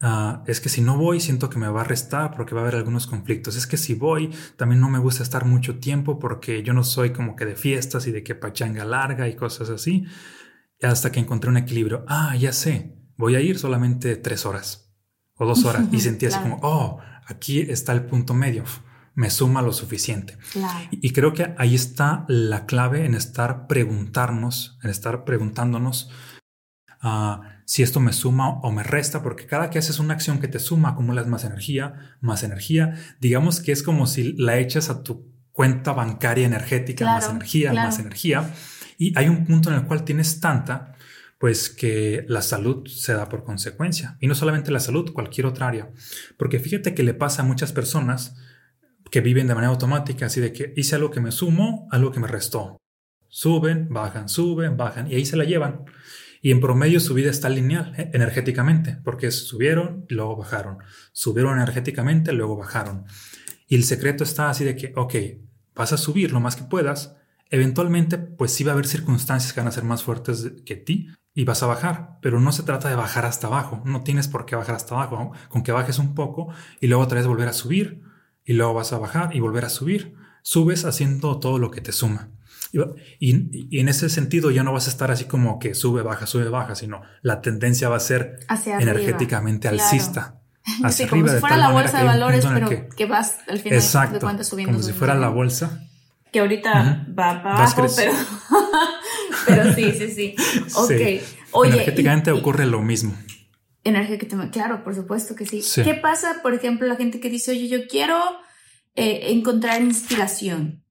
Ah, 0.06 0.44
es 0.48 0.60
que 0.60 0.68
si 0.68 0.82
no 0.82 0.98
voy 0.98 1.22
siento 1.22 1.50
que 1.50 1.58
me 1.58 1.70
va 1.70 1.80
a 1.80 1.86
restar 1.86 2.36
porque 2.36 2.54
va 2.54 2.60
a 2.60 2.64
haber 2.64 2.76
algunos 2.76 3.08
conflictos. 3.08 3.56
Es 3.56 3.66
que 3.66 3.78
si 3.78 3.94
voy 3.94 4.32
también 4.58 4.82
no 4.82 4.90
me 4.90 5.00
gusta 5.00 5.24
estar 5.24 5.46
mucho 5.46 5.80
tiempo 5.80 6.20
porque 6.20 6.62
yo 6.62 6.74
no 6.74 6.84
soy 6.84 7.12
como 7.14 7.38
que 7.38 7.46
de 7.46 7.56
fiestas 7.56 8.06
y 8.06 8.12
de 8.12 8.22
que 8.22 8.36
pachanga 8.36 8.84
larga 8.84 9.30
y 9.30 9.36
cosas 9.38 9.70
así. 9.70 10.04
Hasta 10.82 11.10
que 11.10 11.22
encontré 11.22 11.50
un 11.50 11.56
equilibrio. 11.56 12.04
Ah, 12.10 12.36
ya 12.36 12.52
sé, 12.52 12.98
voy 13.16 13.36
a 13.36 13.40
ir 13.40 13.58
solamente 13.58 14.18
tres 14.18 14.46
horas 14.46 14.94
o 15.38 15.46
dos 15.46 15.64
horas. 15.64 15.86
Y 15.94 16.00
sentí 16.02 16.26
así 16.26 16.38
como, 16.40 16.60
oh, 16.64 17.00
aquí 17.26 17.62
está 17.62 17.94
el 17.94 18.04
punto 18.04 18.34
medio. 18.34 18.66
Me 19.16 19.30
suma 19.30 19.62
lo 19.62 19.74
suficiente. 19.74 20.38
Y, 20.92 21.12
creo 21.12 21.34
que 21.34 21.54
ahí 21.58 21.76
está 21.76 22.26
la 22.28 22.66
clave 22.66 23.06
en 23.06 23.14
estar 23.14 23.68
preguntarnos, 23.68 24.80
en 24.82 24.90
estar 24.90 25.24
preguntándonos. 25.24 26.10
Uh, 27.04 27.42
si 27.66 27.84
esto 27.84 28.00
me 28.00 28.14
suma 28.14 28.60
o 28.62 28.72
me 28.72 28.84
resta, 28.84 29.22
porque 29.22 29.46
cada 29.46 29.70
que 29.70 29.78
haces 29.78 30.00
una 30.00 30.14
acción 30.14 30.40
que 30.40 30.48
te 30.48 30.60
suma, 30.60 30.90
acumulas 30.90 31.28
más 31.28 31.44
energía, 31.44 32.18
más 32.22 32.44
energía. 32.44 32.96
Digamos 33.20 33.60
que 33.60 33.72
es 33.72 33.84
como 33.84 34.08
si 34.08 34.34
la 34.34 34.58
echas 34.58 34.90
a 34.90 35.04
tu 35.04 35.32
cuenta 35.52 35.94
bancaria 35.94 36.46
energética, 36.46 37.06
más 37.06 37.30
energía, 37.30 37.74
más 37.74 38.00
energía. 38.00 38.52
Y 38.98 39.18
hay 39.18 39.30
un 39.30 39.46
punto 39.46 39.70
en 39.70 39.76
el 39.76 39.86
cual 39.86 40.04
tienes 40.04 40.40
tanta, 40.40 40.96
pues 41.38 41.70
que 41.70 42.26
la 42.28 42.42
salud 42.42 42.88
se 42.88 43.14
da 43.14 43.30
por 43.30 43.44
consecuencia. 43.44 44.18
Y 44.20 44.28
no 44.28 44.36
solamente 44.36 44.72
la 44.72 44.80
salud, 44.80 45.14
cualquier 45.14 45.46
otra 45.46 45.68
área. 45.68 45.92
Porque 46.38 46.60
fíjate 46.60 46.94
que 46.96 47.04
le 47.04 47.14
pasa 47.14 47.44
a 47.44 47.46
muchas 47.46 47.72
personas 47.72 48.36
que 49.14 49.22
viven 49.22 49.46
de 49.46 49.54
manera 49.54 49.72
automática, 49.72 50.26
así 50.26 50.42
de 50.42 50.52
que 50.52 50.74
hice 50.76 50.96
algo 50.96 51.12
que 51.12 51.22
me 51.22 51.32
sumo, 51.32 51.88
algo 51.92 52.12
que 52.12 52.20
me 52.20 52.26
restó. 52.26 52.82
Suben, 53.28 53.88
bajan, 53.92 54.28
suben, 54.28 54.76
bajan, 54.76 55.06
y 55.08 55.14
ahí 55.14 55.24
se 55.24 55.38
la 55.38 55.44
llevan. 55.44 55.86
Y 56.42 56.50
en 56.50 56.60
promedio 56.60 57.00
su 57.00 57.14
vida 57.14 57.30
está 57.30 57.48
lineal 57.48 57.94
eh, 57.96 58.10
energéticamente, 58.16 58.98
porque 59.04 59.30
subieron 59.30 60.08
y 60.10 60.16
luego 60.16 60.38
bajaron. 60.38 60.80
Subieron 61.12 61.58
energéticamente, 61.58 62.34
luego 62.34 62.58
bajaron. 62.58 63.06
Y 63.68 63.76
el 63.76 63.84
secreto 63.84 64.24
está 64.24 64.50
así 64.50 64.64
de 64.64 64.76
que, 64.76 64.94
ok, 64.96 65.14
vas 65.76 65.94
a 65.94 65.98
subir 65.98 66.32
lo 66.32 66.40
más 66.40 66.56
que 66.56 66.64
puedas. 66.64 67.16
Eventualmente, 67.52 68.18
pues 68.18 68.52
sí 68.52 68.64
va 68.64 68.72
a 68.72 68.74
haber 68.74 68.88
circunstancias 68.88 69.54
que 69.54 69.60
van 69.60 69.68
a 69.68 69.74
ser 69.74 69.84
más 69.84 70.02
fuertes 70.02 70.54
que 70.66 70.76
ti 70.76 71.10
y 71.36 71.44
vas 71.44 71.62
a 71.62 71.68
bajar, 71.68 72.18
pero 72.24 72.40
no 72.40 72.52
se 72.52 72.64
trata 72.64 72.90
de 72.90 72.96
bajar 72.96 73.28
hasta 73.28 73.46
abajo. 73.46 73.84
No 73.86 74.02
tienes 74.02 74.28
por 74.28 74.48
qué 74.48 74.56
bajar 74.56 74.74
hasta 74.74 74.96
abajo. 74.96 75.34
Con 75.50 75.62
que 75.62 75.72
bajes 75.72 76.00
un 76.00 76.16
poco 76.16 76.52
y 76.82 76.88
luego 76.88 77.04
otra 77.04 77.20
vez 77.20 77.28
volver 77.28 77.48
a 77.48 77.54
subir 77.54 78.12
y 78.46 78.54
luego 78.54 78.74
vas 78.74 78.94
a 78.94 78.98
bajar 78.98 79.36
y 79.36 79.40
volver 79.40 79.66
a 79.66 79.70
subir. 79.70 80.16
Subes 80.42 80.86
haciendo 80.86 81.40
todo 81.40 81.58
lo 81.58 81.72
que 81.72 81.82
te 81.82 81.92
suma. 81.92 82.30
Y, 83.20 83.80
en 83.80 83.88
ese 83.88 84.10
sentido 84.10 84.50
ya 84.50 84.64
no 84.64 84.74
vas 84.74 84.88
a 84.88 84.90
estar 84.90 85.12
así 85.12 85.26
como 85.26 85.60
que 85.60 85.76
sube, 85.76 86.02
baja, 86.02 86.26
sube, 86.26 86.50
baja, 86.50 86.76
sino 86.76 87.02
la 87.22 87.42
tendencia 87.42 87.88
va 87.88 87.98
a 87.98 88.00
ser 88.00 88.40
energéticamente 88.66 89.68
alcista. 89.68 90.40
Hacia 90.84 91.06
arriba, 91.06 91.28
como 91.28 91.36
si 91.36 91.40
fuera 91.40 91.58
la 91.58 91.72
bolsa 91.72 92.00
de 92.00 92.04
valores, 92.06 92.46
pero 92.46 92.90
que, 92.96 93.06
vas 93.06 93.38
al 93.48 93.60
final 93.60 93.78
exacto, 93.78 94.16
de 94.16 94.20
cuentas 94.22 94.48
subiendo. 94.48 94.74
Como 94.74 94.84
si 94.84 94.94
fuera 94.94 95.14
la 95.14 95.30
bolsa. 95.30 95.88
Que 96.32 96.40
ahorita 96.40 97.06
va 97.10 97.44
para 97.44 97.58
abajo, 97.58 97.86
pero, 97.96 98.12
pero 99.46 99.74
sí, 99.74 99.92
sí, 99.92 100.10
sí. 100.10 100.36
Ok. 101.52 101.66
energéticamente 101.66 102.32
ocurre 102.32 102.66
lo 102.66 102.82
mismo. 102.82 103.16
Energéticamente, 103.84 104.60
claro, 104.60 104.84
por 104.84 104.96
supuesto 104.96 105.36
que 105.36 105.46
sí. 105.46 105.62
¿Qué 105.84 105.94
pasa, 105.94 106.42
por 106.42 106.54
ejemplo, 106.54 106.88
la 106.88 106.96
gente 106.96 107.20
que 107.20 107.30
dice, 107.30 107.52
oye, 107.52 107.68
yo 107.68 107.88
quiero 107.88 108.18
eh, 108.96 109.32
encontrar 109.32 109.82
inspiración? 109.82 110.84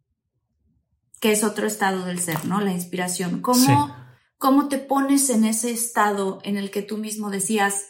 que 1.22 1.30
es 1.30 1.44
otro 1.44 1.68
estado 1.68 2.04
del 2.04 2.18
ser, 2.18 2.44
¿no? 2.46 2.60
La 2.60 2.72
inspiración. 2.72 3.42
¿Cómo, 3.42 3.94
¿Cómo 4.38 4.66
te 4.66 4.78
pones 4.78 5.30
en 5.30 5.44
ese 5.44 5.70
estado 5.70 6.40
en 6.42 6.56
el 6.56 6.72
que 6.72 6.82
tú 6.82 6.98
mismo 6.98 7.30
decías, 7.30 7.86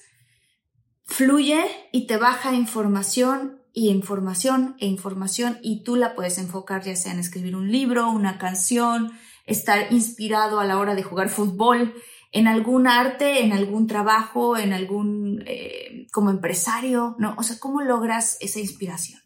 fluye 1.04 1.64
y 1.92 2.06
te 2.06 2.18
baja 2.18 2.52
información 2.52 3.62
y 3.72 3.88
información 3.88 4.76
e 4.80 4.86
información 4.86 5.58
y 5.62 5.82
tú 5.82 5.96
la 5.96 6.14
puedes 6.14 6.36
enfocar 6.36 6.82
ya 6.82 6.94
sea 6.94 7.12
en 7.12 7.20
escribir 7.20 7.56
un 7.56 7.72
libro, 7.72 8.10
una 8.10 8.36
canción, 8.36 9.12
estar 9.46 9.90
inspirado 9.94 10.60
a 10.60 10.66
la 10.66 10.76
hora 10.76 10.94
de 10.94 11.02
jugar 11.02 11.30
fútbol, 11.30 11.94
en 12.32 12.48
algún 12.48 12.86
arte, 12.86 13.44
en 13.44 13.52
algún 13.52 13.86
trabajo, 13.86 14.56
en 14.56 14.72
algún, 14.72 15.44
eh, 15.46 16.06
como 16.10 16.30
empresario, 16.30 17.14
¿no? 17.18 17.34
O 17.38 17.42
sea, 17.42 17.58
¿cómo 17.60 17.82
logras 17.82 18.38
esa 18.40 18.58
inspiración? 18.58 19.20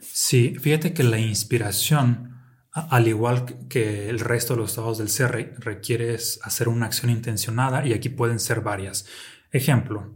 Sí, 0.00 0.54
fíjate 0.58 0.94
que 0.94 1.02
la 1.02 1.18
inspiración 1.18 2.30
al 2.72 3.08
igual 3.08 3.66
que 3.68 4.08
el 4.08 4.20
resto 4.20 4.54
de 4.54 4.60
los 4.60 4.70
estados 4.70 4.98
del 4.98 5.08
ser, 5.08 5.54
requieres 5.58 6.38
hacer 6.42 6.68
una 6.68 6.86
acción 6.86 7.10
intencionada 7.10 7.84
y 7.86 7.92
aquí 7.92 8.08
pueden 8.08 8.38
ser 8.38 8.60
varias. 8.60 9.06
Ejemplo, 9.50 10.14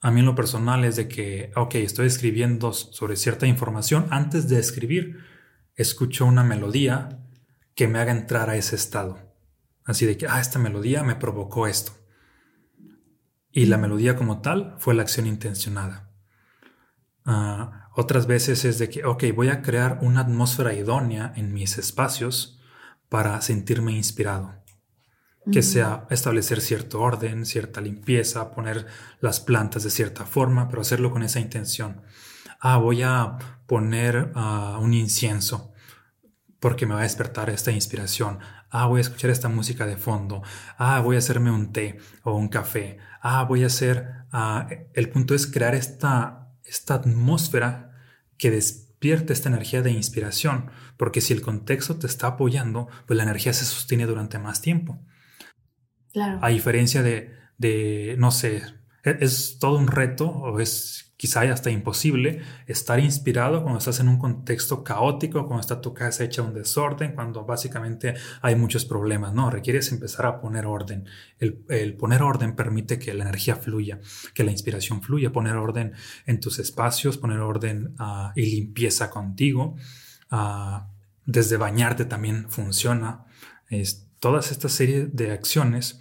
a 0.00 0.10
mí 0.12 0.20
en 0.20 0.26
lo 0.26 0.36
personal 0.36 0.84
es 0.84 0.94
de 0.94 1.08
que, 1.08 1.50
ok, 1.56 1.74
estoy 1.76 2.06
escribiendo 2.06 2.72
sobre 2.72 3.16
cierta 3.16 3.46
información. 3.46 4.06
Antes 4.10 4.48
de 4.48 4.60
escribir, 4.60 5.18
escucho 5.74 6.24
una 6.24 6.44
melodía 6.44 7.20
que 7.74 7.88
me 7.88 7.98
haga 7.98 8.12
entrar 8.12 8.48
a 8.48 8.56
ese 8.56 8.76
estado. 8.76 9.27
Así 9.88 10.04
de 10.04 10.18
que, 10.18 10.26
ah, 10.28 10.38
esta 10.38 10.58
melodía 10.58 11.02
me 11.02 11.16
provocó 11.16 11.66
esto. 11.66 11.92
Y 13.50 13.64
la 13.66 13.78
melodía 13.78 14.16
como 14.16 14.42
tal 14.42 14.76
fue 14.78 14.92
la 14.94 15.00
acción 15.00 15.26
intencionada. 15.26 16.10
Ah, 17.24 17.88
otras 17.96 18.26
veces 18.26 18.66
es 18.66 18.78
de 18.78 18.90
que, 18.90 19.06
ok, 19.06 19.24
voy 19.34 19.48
a 19.48 19.62
crear 19.62 19.98
una 20.02 20.20
atmósfera 20.20 20.74
idónea 20.74 21.32
en 21.36 21.54
mis 21.54 21.78
espacios 21.78 22.60
para 23.08 23.40
sentirme 23.40 23.92
inspirado. 23.92 24.62
Que 25.50 25.62
sea 25.62 26.06
establecer 26.10 26.60
cierto 26.60 27.00
orden, 27.00 27.46
cierta 27.46 27.80
limpieza, 27.80 28.50
poner 28.50 28.86
las 29.20 29.40
plantas 29.40 29.84
de 29.84 29.90
cierta 29.90 30.26
forma, 30.26 30.68
pero 30.68 30.82
hacerlo 30.82 31.10
con 31.10 31.22
esa 31.22 31.40
intención. 31.40 32.02
Ah, 32.60 32.76
voy 32.76 33.02
a 33.02 33.38
poner 33.66 34.32
ah, 34.34 34.78
un 34.82 34.92
incienso 34.92 35.72
porque 36.60 36.86
me 36.86 36.94
va 36.94 37.00
a 37.00 37.04
despertar 37.04 37.50
esta 37.50 37.70
inspiración. 37.70 38.40
Ah, 38.70 38.86
voy 38.86 38.98
a 38.98 39.02
escuchar 39.02 39.30
esta 39.30 39.48
música 39.48 39.86
de 39.86 39.96
fondo. 39.96 40.42
Ah, 40.76 41.00
voy 41.00 41.16
a 41.16 41.20
hacerme 41.20 41.50
un 41.50 41.72
té 41.72 41.98
o 42.22 42.34
un 42.34 42.48
café. 42.48 42.98
Ah, 43.20 43.44
voy 43.44 43.64
a 43.64 43.66
hacer... 43.66 44.08
Ah, 44.30 44.68
el 44.94 45.08
punto 45.08 45.34
es 45.34 45.46
crear 45.46 45.74
esta, 45.74 46.52
esta 46.64 46.94
atmósfera 46.94 47.92
que 48.36 48.50
despierte 48.50 49.32
esta 49.32 49.48
energía 49.48 49.82
de 49.82 49.90
inspiración, 49.90 50.70
porque 50.96 51.20
si 51.20 51.32
el 51.32 51.40
contexto 51.40 51.96
te 51.96 52.06
está 52.06 52.28
apoyando, 52.28 52.88
pues 53.06 53.16
la 53.16 53.22
energía 53.22 53.52
se 53.52 53.64
sostiene 53.64 54.06
durante 54.06 54.38
más 54.38 54.60
tiempo. 54.60 55.02
Claro. 56.12 56.38
A 56.42 56.48
diferencia 56.48 57.02
de, 57.02 57.34
de 57.56 58.16
no 58.18 58.30
sé, 58.30 58.62
es 59.02 59.58
todo 59.58 59.78
un 59.78 59.88
reto 59.88 60.28
o 60.28 60.60
es 60.60 61.07
quizá 61.18 61.40
hasta 61.40 61.70
imposible 61.70 62.40
estar 62.68 63.00
inspirado 63.00 63.62
cuando 63.62 63.80
estás 63.80 63.98
en 63.98 64.08
un 64.08 64.18
contexto 64.18 64.84
caótico, 64.84 65.46
cuando 65.46 65.60
está 65.60 65.80
tu 65.80 65.92
casa 65.92 66.22
hecha 66.22 66.42
un 66.42 66.54
desorden, 66.54 67.12
cuando 67.12 67.44
básicamente 67.44 68.14
hay 68.40 68.54
muchos 68.54 68.84
problemas. 68.84 69.34
No, 69.34 69.50
requieres 69.50 69.90
empezar 69.90 70.26
a 70.26 70.40
poner 70.40 70.64
orden. 70.64 71.06
El, 71.40 71.96
poner 71.96 72.22
orden 72.22 72.54
permite 72.54 73.00
que 73.00 73.12
la 73.14 73.24
energía 73.24 73.56
fluya, 73.56 73.98
que 74.32 74.44
la 74.44 74.52
inspiración 74.52 75.02
fluya, 75.02 75.32
poner 75.32 75.56
orden 75.56 75.92
en 76.24 76.38
tus 76.38 76.60
espacios, 76.60 77.18
poner 77.18 77.40
orden 77.40 77.94
ah, 77.98 78.32
y 78.36 78.46
limpieza 78.46 79.10
contigo. 79.10 79.74
Ah, 80.30 80.86
desde 81.26 81.56
bañarte 81.56 82.04
también 82.04 82.48
funciona. 82.48 83.24
Es, 83.68 84.06
todas 84.20 84.52
estas 84.52 84.70
series 84.70 85.14
de 85.16 85.32
acciones 85.32 86.00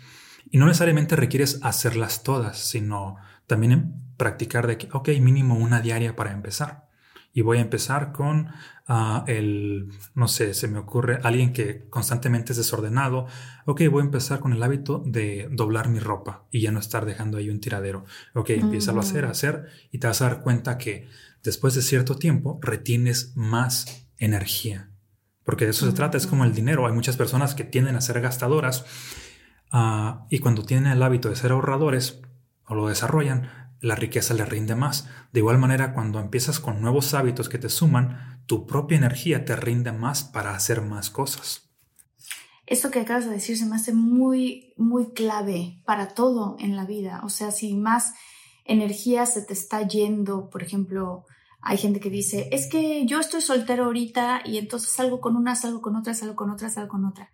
y 0.51 0.59
no 0.59 0.67
necesariamente 0.67 1.15
requieres 1.15 1.59
hacerlas 1.63 2.21
todas, 2.21 2.59
sino 2.59 3.15
también 3.47 4.06
practicar 4.17 4.67
de 4.67 4.77
que, 4.77 4.89
ok, 4.91 5.09
mínimo 5.21 5.55
una 5.55 5.81
diaria 5.81 6.15
para 6.15 6.31
empezar. 6.31 6.87
Y 7.33 7.41
voy 7.41 7.59
a 7.59 7.61
empezar 7.61 8.13
con 8.13 8.47
ah, 8.87 9.23
el, 9.27 9.91
no 10.15 10.27
sé, 10.27 10.55
se 10.55 10.67
me 10.67 10.79
ocurre 10.79 11.19
alguien 11.21 11.53
que 11.53 11.87
constantemente 11.89 12.53
es 12.53 12.57
desordenado. 12.57 13.27
Ok, 13.65 13.81
voy 13.91 14.01
a 14.01 14.05
empezar 14.05 14.39
con 14.39 14.53
el 14.53 14.63
hábito 14.63 15.03
de 15.05 15.47
doblar 15.51 15.87
mi 15.87 15.99
ropa 15.99 16.47
y 16.51 16.61
ya 16.61 16.71
no 16.71 16.79
estar 16.79 17.05
dejando 17.05 17.37
ahí 17.37 17.51
un 17.51 17.59
tiradero. 17.59 18.05
Ok, 18.33 18.49
empieza 18.51 18.91
a 18.91 18.99
hacer, 18.99 19.25
a 19.25 19.29
hacer 19.29 19.67
y 19.91 19.99
te 19.99 20.07
vas 20.07 20.21
a 20.21 20.29
dar 20.29 20.41
cuenta 20.41 20.79
que 20.79 21.07
después 21.43 21.75
de 21.75 21.83
cierto 21.83 22.15
tiempo 22.15 22.59
retienes 22.61 23.33
más 23.35 24.07
energía. 24.17 24.89
Porque 25.43 25.65
de 25.65 25.71
eso 25.71 25.85
se 25.85 25.93
trata, 25.93 26.17
es 26.17 26.27
como 26.27 26.43
el 26.43 26.55
dinero. 26.55 26.87
Hay 26.87 26.93
muchas 26.93 27.17
personas 27.17 27.53
que 27.53 27.63
tienden 27.63 27.95
a 27.95 28.01
ser 28.01 28.19
gastadoras 28.19 28.83
ah, 29.71 30.25
y 30.31 30.39
cuando 30.39 30.63
tienen 30.63 30.91
el 30.91 31.03
hábito 31.03 31.29
de 31.29 31.35
ser 31.35 31.51
ahorradores 31.51 32.19
o 32.65 32.73
lo 32.73 32.87
desarrollan, 32.87 33.66
la 33.81 33.95
riqueza 33.95 34.33
le 34.33 34.45
rinde 34.45 34.75
más. 34.75 35.07
De 35.31 35.39
igual 35.39 35.57
manera, 35.57 35.93
cuando 35.93 36.19
empiezas 36.19 36.59
con 36.59 36.81
nuevos 36.81 37.13
hábitos 37.13 37.49
que 37.49 37.57
te 37.57 37.69
suman, 37.69 38.41
tu 38.45 38.65
propia 38.65 38.97
energía 38.97 39.45
te 39.45 39.55
rinde 39.55 39.91
más 39.91 40.23
para 40.23 40.55
hacer 40.55 40.81
más 40.81 41.09
cosas. 41.09 41.69
Esto 42.65 42.91
que 42.91 42.99
acabas 42.99 43.25
de 43.25 43.31
decir 43.31 43.57
se 43.57 43.65
me 43.65 43.75
hace 43.75 43.93
muy, 43.93 44.73
muy 44.77 45.13
clave 45.13 45.81
para 45.85 46.09
todo 46.09 46.57
en 46.59 46.75
la 46.75 46.85
vida. 46.85 47.21
O 47.23 47.29
sea, 47.29 47.51
si 47.51 47.75
más 47.75 48.13
energía 48.65 49.25
se 49.25 49.41
te 49.41 49.53
está 49.53 49.87
yendo, 49.87 50.49
por 50.49 50.63
ejemplo, 50.63 51.25
hay 51.61 51.77
gente 51.77 51.99
que 51.99 52.09
dice, 52.09 52.49
es 52.51 52.67
que 52.69 53.05
yo 53.05 53.19
estoy 53.19 53.41
soltero 53.41 53.85
ahorita 53.85 54.41
y 54.45 54.57
entonces 54.57 54.91
salgo 54.91 55.21
con 55.21 55.35
una, 55.35 55.55
salgo 55.55 55.81
con 55.81 55.95
otra, 55.95 56.13
salgo 56.13 56.35
con 56.35 56.49
otra, 56.49 56.69
salgo 56.69 56.89
con 56.89 57.05
otra 57.05 57.31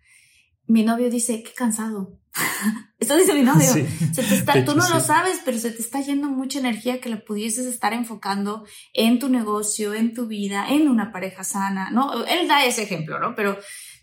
mi 0.66 0.84
novio 0.84 1.10
dice, 1.10 1.42
qué 1.42 1.52
cansado. 1.52 2.18
Esto 2.98 3.16
dice 3.16 3.34
mi 3.34 3.42
novio. 3.42 3.68
tú 4.64 4.74
no 4.74 4.88
lo 4.88 5.00
sabes, 5.00 5.40
pero 5.44 5.58
se 5.58 5.70
te 5.70 5.82
está 5.82 6.00
yendo 6.00 6.28
mucha 6.28 6.58
energía 6.58 7.00
que 7.00 7.08
le 7.08 7.16
pudieses 7.16 7.66
estar 7.66 7.92
enfocando 7.92 8.64
en 8.92 9.18
tu 9.18 9.28
negocio, 9.28 9.94
en 9.94 10.14
tu 10.14 10.26
vida, 10.26 10.66
en 10.68 10.88
una 10.88 11.12
pareja 11.12 11.44
sana, 11.44 11.90
¿no? 11.90 12.24
Él 12.24 12.48
da 12.48 12.64
ese 12.64 12.82
ejemplo, 12.82 13.18
¿no? 13.18 13.34
Pero, 13.34 13.58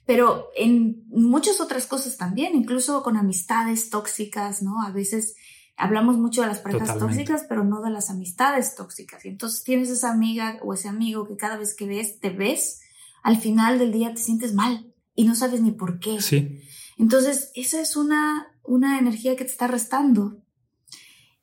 pero 0.05 0.49
en 0.55 1.03
muchas 1.09 1.59
otras 1.61 1.87
cosas 1.87 2.17
también, 2.17 2.55
incluso 2.55 3.01
con 3.03 3.17
amistades 3.17 3.89
tóxicas, 3.89 4.61
¿no? 4.61 4.81
A 4.83 4.91
veces 4.91 5.35
hablamos 5.77 6.17
mucho 6.17 6.41
de 6.41 6.47
las 6.47 6.59
parejas 6.59 6.97
tóxicas, 6.99 7.45
pero 7.49 7.63
no 7.63 7.81
de 7.81 7.89
las 7.89 8.09
amistades 8.09 8.75
tóxicas. 8.75 9.25
Y 9.25 9.29
entonces 9.29 9.63
tienes 9.63 9.89
esa 9.89 10.11
amiga 10.11 10.59
o 10.61 10.73
ese 10.73 10.87
amigo 10.89 11.27
que 11.27 11.37
cada 11.37 11.57
vez 11.57 11.75
que 11.75 11.87
ves, 11.87 12.19
te 12.19 12.29
ves, 12.29 12.81
al 13.23 13.37
final 13.37 13.79
del 13.79 13.91
día 13.91 14.13
te 14.13 14.21
sientes 14.21 14.53
mal 14.53 14.90
y 15.21 15.25
no 15.25 15.35
sabes 15.35 15.61
ni 15.61 15.71
por 15.71 15.99
qué. 15.99 16.19
Sí. 16.19 16.61
Entonces, 16.97 17.51
esa 17.53 17.79
es 17.79 17.95
una, 17.95 18.47
una 18.63 18.97
energía 18.97 19.35
que 19.35 19.45
te 19.45 19.51
está 19.51 19.67
restando. 19.67 20.41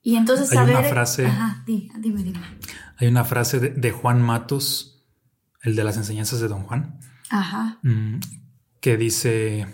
Y 0.02 0.16
entonces 0.16 0.50
Hay 0.50 0.68
una 0.68 0.82
frase. 0.82 1.26
Ajá, 1.26 1.62
dime, 1.64 2.24
dime. 2.24 2.40
Hay 2.96 3.06
una 3.06 3.24
frase 3.24 3.60
de, 3.60 3.90
Juan 3.92 4.20
Matos, 4.20 5.06
el 5.62 5.76
de 5.76 5.84
las 5.84 5.96
enseñanzas 5.96 6.40
de 6.40 6.48
Don 6.48 6.64
Juan. 6.64 6.98
Ajá. 7.30 7.78
Mm, 7.84 8.18
que 8.80 8.96
dice. 8.96 9.72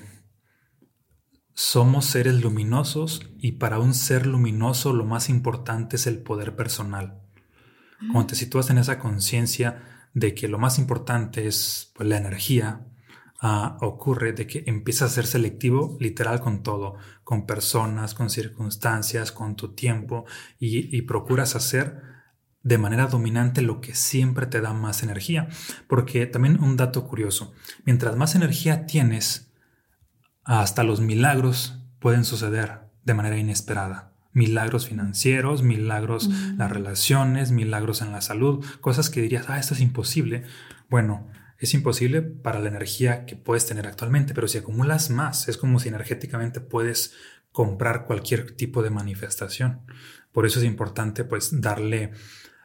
Somos 1.54 2.04
seres 2.04 2.42
luminosos 2.42 3.22
y 3.38 3.52
para 3.52 3.78
un 3.78 3.94
ser 3.94 4.26
luminoso 4.26 4.92
lo 4.92 5.06
más 5.06 5.30
importante 5.30 5.96
es 5.96 6.06
el 6.06 6.18
poder 6.18 6.56
personal. 6.56 7.22
Cuando 8.12 8.26
te 8.26 8.34
sitúas 8.34 8.68
en 8.68 8.76
esa 8.76 8.98
conciencia 8.98 10.08
de 10.12 10.34
que 10.34 10.48
lo 10.48 10.58
más 10.58 10.78
importante 10.78 11.46
es 11.46 11.92
pues, 11.94 12.06
la 12.06 12.18
energía, 12.18 12.86
ocurre 13.80 14.32
de 14.32 14.46
que 14.46 14.64
empiezas 14.66 15.10
a 15.10 15.14
ser 15.14 15.26
selectivo 15.26 15.98
literal 16.00 16.40
con 16.40 16.62
todo, 16.62 16.96
con 17.24 17.44
personas, 17.44 18.14
con 18.14 18.30
circunstancias, 18.30 19.32
con 19.32 19.54
tu 19.54 19.74
tiempo 19.74 20.24
y, 20.58 21.02
procuras 21.02 21.54
hacer 21.54 22.00
de 22.62 22.78
manera 22.78 23.06
dominante 23.06 23.60
lo 23.60 23.82
que 23.82 23.94
siempre 23.94 24.46
te 24.46 24.62
da 24.62 24.72
más 24.72 25.02
energía. 25.02 25.48
Porque 25.88 26.24
también 26.26 26.62
un 26.62 26.78
dato 26.78 27.06
curioso, 27.06 27.52
mientras 27.84 28.16
más 28.16 28.34
energía 28.34 28.86
tienes, 28.86 29.52
hasta 30.44 30.82
los 30.82 31.00
milagros 31.00 31.78
pueden 32.00 32.24
suceder 32.24 32.88
de 33.04 33.12
manera 33.12 33.36
inesperada. 33.36 34.14
Milagros 34.32 34.88
financieros, 34.88 35.62
milagros 35.62 36.26
en 36.26 36.58
las 36.58 36.72
relaciones, 36.72 37.52
milagros 37.52 38.00
en 38.00 38.10
la 38.10 38.22
salud, 38.22 38.64
cosas 38.80 39.10
que 39.10 39.20
dirías, 39.20 39.44
ah, 39.48 39.58
esto 39.58 39.74
es 39.74 39.80
imposible. 39.80 40.44
Bueno, 40.88 41.28
es 41.64 41.74
imposible 41.74 42.22
para 42.22 42.60
la 42.60 42.68
energía 42.68 43.26
que 43.26 43.36
puedes 43.36 43.66
tener 43.66 43.86
actualmente, 43.86 44.34
pero 44.34 44.48
si 44.48 44.58
acumulas 44.58 45.10
más, 45.10 45.48
es 45.48 45.56
como 45.56 45.78
si 45.78 45.88
energéticamente 45.88 46.60
puedes 46.60 47.14
comprar 47.52 48.06
cualquier 48.06 48.56
tipo 48.56 48.82
de 48.82 48.90
manifestación. 48.90 49.80
Por 50.32 50.46
eso 50.46 50.58
es 50.58 50.64
importante 50.64 51.24
pues 51.24 51.60
darle 51.60 52.12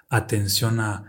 atención 0.10 0.80
a, 0.80 1.06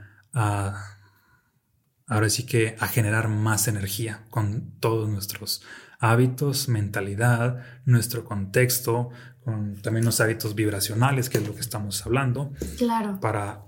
ahora 2.07 2.29
sí 2.29 2.45
que 2.45 2.77
a 2.79 2.87
generar 2.87 3.29
más 3.29 3.69
energía 3.69 4.25
con 4.31 4.73
todos 4.81 5.09
nuestros 5.09 5.63
hábitos, 5.99 6.69
mentalidad, 6.69 7.65
nuestro 7.87 8.25
contexto, 8.25 9.11
con 9.43 9.81
también 9.81 10.05
los 10.05 10.21
hábitos 10.21 10.55
vibracionales, 10.55 11.31
que 11.31 11.39
es 11.39 11.47
lo 11.47 11.55
que 11.55 11.61
estamos 11.61 12.05
hablando. 12.05 12.53
Claro. 12.77 13.19
Para 13.21 13.63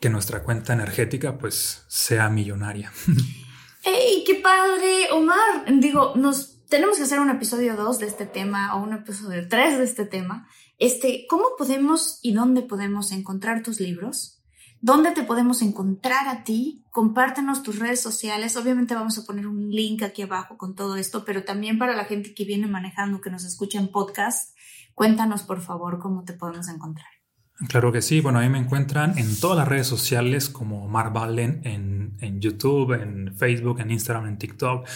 que 0.00 0.10
nuestra 0.10 0.42
cuenta 0.42 0.72
energética 0.72 1.38
pues 1.38 1.84
sea 1.88 2.28
millonaria. 2.28 2.92
¡Ey, 3.82 4.24
qué 4.26 4.34
padre, 4.34 5.10
Omar! 5.12 5.64
Digo, 5.80 6.12
nos 6.14 6.66
tenemos 6.68 6.98
que 6.98 7.04
hacer 7.04 7.18
un 7.18 7.30
episodio 7.30 7.76
2 7.76 7.98
de 7.98 8.06
este 8.06 8.26
tema 8.26 8.76
o 8.76 8.82
un 8.82 8.92
episodio 8.92 9.48
3 9.48 9.78
de 9.78 9.84
este 9.84 10.04
tema. 10.04 10.46
Este, 10.78 11.26
¿cómo 11.30 11.44
podemos 11.56 12.18
y 12.22 12.32
dónde 12.34 12.60
podemos 12.60 13.10
encontrar 13.10 13.62
tus 13.62 13.80
libros? 13.80 14.42
¿Dónde 14.82 15.12
te 15.12 15.22
podemos 15.22 15.62
encontrar 15.62 16.28
a 16.28 16.44
ti? 16.44 16.84
Compártenos 16.90 17.62
tus 17.62 17.78
redes 17.78 18.00
sociales. 18.00 18.56
Obviamente 18.58 18.94
vamos 18.94 19.16
a 19.16 19.24
poner 19.24 19.46
un 19.46 19.70
link 19.70 20.02
aquí 20.02 20.22
abajo 20.22 20.58
con 20.58 20.74
todo 20.74 20.96
esto, 20.96 21.24
pero 21.24 21.44
también 21.44 21.78
para 21.78 21.96
la 21.96 22.04
gente 22.04 22.34
que 22.34 22.44
viene 22.44 22.66
manejando, 22.66 23.22
que 23.22 23.30
nos 23.30 23.44
escucha 23.44 23.78
en 23.78 23.88
podcast, 23.88 24.54
cuéntanos 24.94 25.42
por 25.42 25.62
favor 25.62 25.98
cómo 25.98 26.24
te 26.24 26.34
podemos 26.34 26.68
encontrar. 26.68 27.19
Claro 27.68 27.92
que 27.92 28.00
sí. 28.00 28.20
Bueno, 28.20 28.38
ahí 28.38 28.48
me 28.48 28.58
encuentran 28.58 29.18
en 29.18 29.38
todas 29.38 29.58
las 29.58 29.68
redes 29.68 29.86
sociales 29.86 30.48
como 30.48 30.88
Mar 30.88 31.12
Valen 31.12 31.60
en, 31.64 32.16
en, 32.20 32.40
YouTube, 32.40 32.92
en 32.94 33.34
Facebook, 33.36 33.80
en 33.80 33.90
Instagram, 33.90 34.26
en 34.28 34.38
TikTok. 34.38 34.86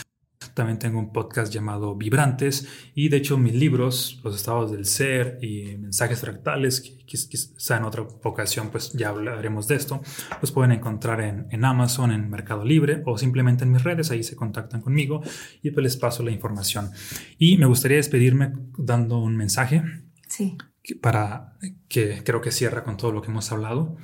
También 0.54 0.78
tengo 0.78 0.98
un 0.98 1.12
podcast 1.12 1.52
llamado 1.52 1.96
Vibrantes 1.96 2.68
y 2.94 3.08
de 3.08 3.16
hecho 3.16 3.38
mis 3.38 3.54
libros, 3.54 4.20
Los 4.22 4.36
estados 4.36 4.70
del 4.70 4.86
ser 4.86 5.38
y 5.42 5.76
Mensajes 5.76 6.20
fractales, 6.20 6.80
que 6.80 6.96
quizá 7.06 7.76
en 7.76 7.84
otra 7.84 8.02
ocasión 8.02 8.70
pues 8.70 8.92
ya 8.92 9.08
hablaremos 9.08 9.66
de 9.68 9.76
esto, 9.76 10.00
los 10.40 10.52
pueden 10.52 10.72
encontrar 10.72 11.20
en, 11.22 11.46
en 11.50 11.64
Amazon, 11.64 12.12
en 12.12 12.30
Mercado 12.30 12.64
Libre 12.64 13.02
o 13.04 13.18
simplemente 13.18 13.64
en 13.64 13.72
mis 13.72 13.82
redes, 13.82 14.10
ahí 14.10 14.22
se 14.22 14.36
contactan 14.36 14.80
conmigo 14.80 15.22
y 15.62 15.70
pues 15.70 15.82
les 15.82 15.96
paso 15.96 16.22
la 16.22 16.30
información. 16.30 16.90
Y 17.38 17.56
me 17.58 17.66
gustaría 17.66 17.96
despedirme 17.96 18.52
dando 18.78 19.18
un 19.18 19.36
mensaje. 19.36 19.82
Sí. 20.28 20.56
Para 21.00 21.56
que 21.88 22.22
creo 22.24 22.40
que 22.40 22.50
cierra 22.50 22.84
con 22.84 22.96
todo 22.96 23.12
lo 23.12 23.22
que 23.22 23.30
hemos 23.30 23.50
hablado. 23.52 23.96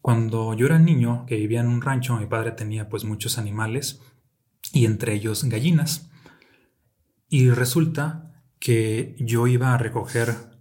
Cuando 0.00 0.54
yo 0.54 0.66
era 0.66 0.78
niño, 0.78 1.26
que 1.26 1.36
vivía 1.36 1.60
en 1.60 1.68
un 1.68 1.82
rancho, 1.82 2.16
mi 2.16 2.26
padre 2.26 2.52
tenía 2.52 2.88
pues 2.88 3.04
muchos 3.04 3.38
animales 3.38 4.00
y 4.72 4.86
entre 4.86 5.14
ellos 5.14 5.44
gallinas. 5.44 6.10
Y 7.28 7.50
resulta 7.50 8.32
que 8.58 9.16
yo 9.18 9.46
iba 9.46 9.74
a 9.74 9.78
recoger 9.78 10.52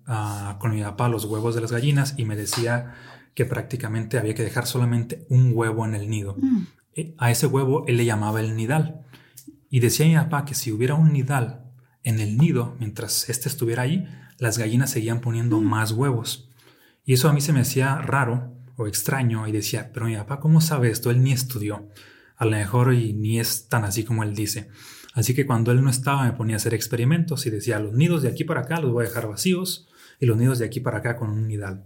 con 0.59 0.73
mi 0.73 0.81
papá 0.81 1.07
los 1.07 1.25
huevos 1.25 1.55
de 1.55 1.61
las 1.61 1.71
gallinas 1.71 2.15
y 2.17 2.25
me 2.25 2.35
decía 2.35 2.93
que 3.33 3.45
prácticamente 3.45 4.17
había 4.17 4.33
que 4.33 4.43
dejar 4.43 4.65
solamente 4.65 5.25
un 5.29 5.51
huevo 5.53 5.85
en 5.85 5.95
el 5.95 6.09
nido. 6.09 6.35
Mm. 6.37 6.67
Eh, 6.95 7.15
a 7.17 7.31
ese 7.31 7.47
huevo 7.47 7.85
él 7.87 7.97
le 7.97 8.05
llamaba 8.05 8.41
el 8.41 8.55
nidal. 8.55 9.05
Y 9.69 9.79
decía 9.79 10.05
mi 10.05 10.15
papá 10.15 10.43
que 10.43 10.53
si 10.53 10.71
hubiera 10.71 10.95
un 10.95 11.13
nidal 11.13 11.71
en 12.03 12.19
el 12.19 12.37
nido, 12.37 12.75
mientras 12.79 13.29
éste 13.29 13.47
estuviera 13.47 13.83
ahí, 13.83 14.05
las 14.41 14.57
gallinas 14.57 14.89
seguían 14.89 15.21
poniendo 15.21 15.61
mm. 15.61 15.63
más 15.63 15.91
huevos. 15.91 16.49
Y 17.05 17.13
eso 17.13 17.29
a 17.29 17.33
mí 17.33 17.41
se 17.41 17.53
me 17.53 17.61
hacía 17.61 17.97
raro 17.99 18.57
extraño 18.87 19.47
y 19.47 19.51
decía, 19.51 19.91
pero 19.93 20.07
mi 20.07 20.15
papá, 20.15 20.39
¿cómo 20.39 20.61
sabe 20.61 20.89
esto? 20.89 21.11
Él 21.11 21.21
ni 21.21 21.31
estudió. 21.31 21.87
A 22.35 22.45
lo 22.45 22.51
mejor 22.51 22.91
y 22.95 23.13
ni 23.13 23.39
es 23.39 23.69
tan 23.69 23.83
así 23.83 24.03
como 24.03 24.23
él 24.23 24.33
dice. 24.33 24.69
Así 25.13 25.35
que 25.35 25.45
cuando 25.45 25.71
él 25.71 25.83
no 25.83 25.91
estaba 25.91 26.23
me 26.23 26.33
ponía 26.33 26.55
a 26.55 26.57
hacer 26.57 26.73
experimentos 26.73 27.45
y 27.45 27.51
decía, 27.51 27.79
los 27.79 27.93
nidos 27.93 28.23
de 28.23 28.29
aquí 28.29 28.43
para 28.43 28.61
acá 28.61 28.79
los 28.79 28.91
voy 28.91 29.05
a 29.05 29.09
dejar 29.09 29.27
vacíos 29.27 29.87
y 30.19 30.25
los 30.25 30.37
nidos 30.37 30.57
de 30.57 30.65
aquí 30.65 30.79
para 30.79 30.97
acá 30.97 31.17
con 31.17 31.29
un 31.29 31.47
nidal. 31.47 31.85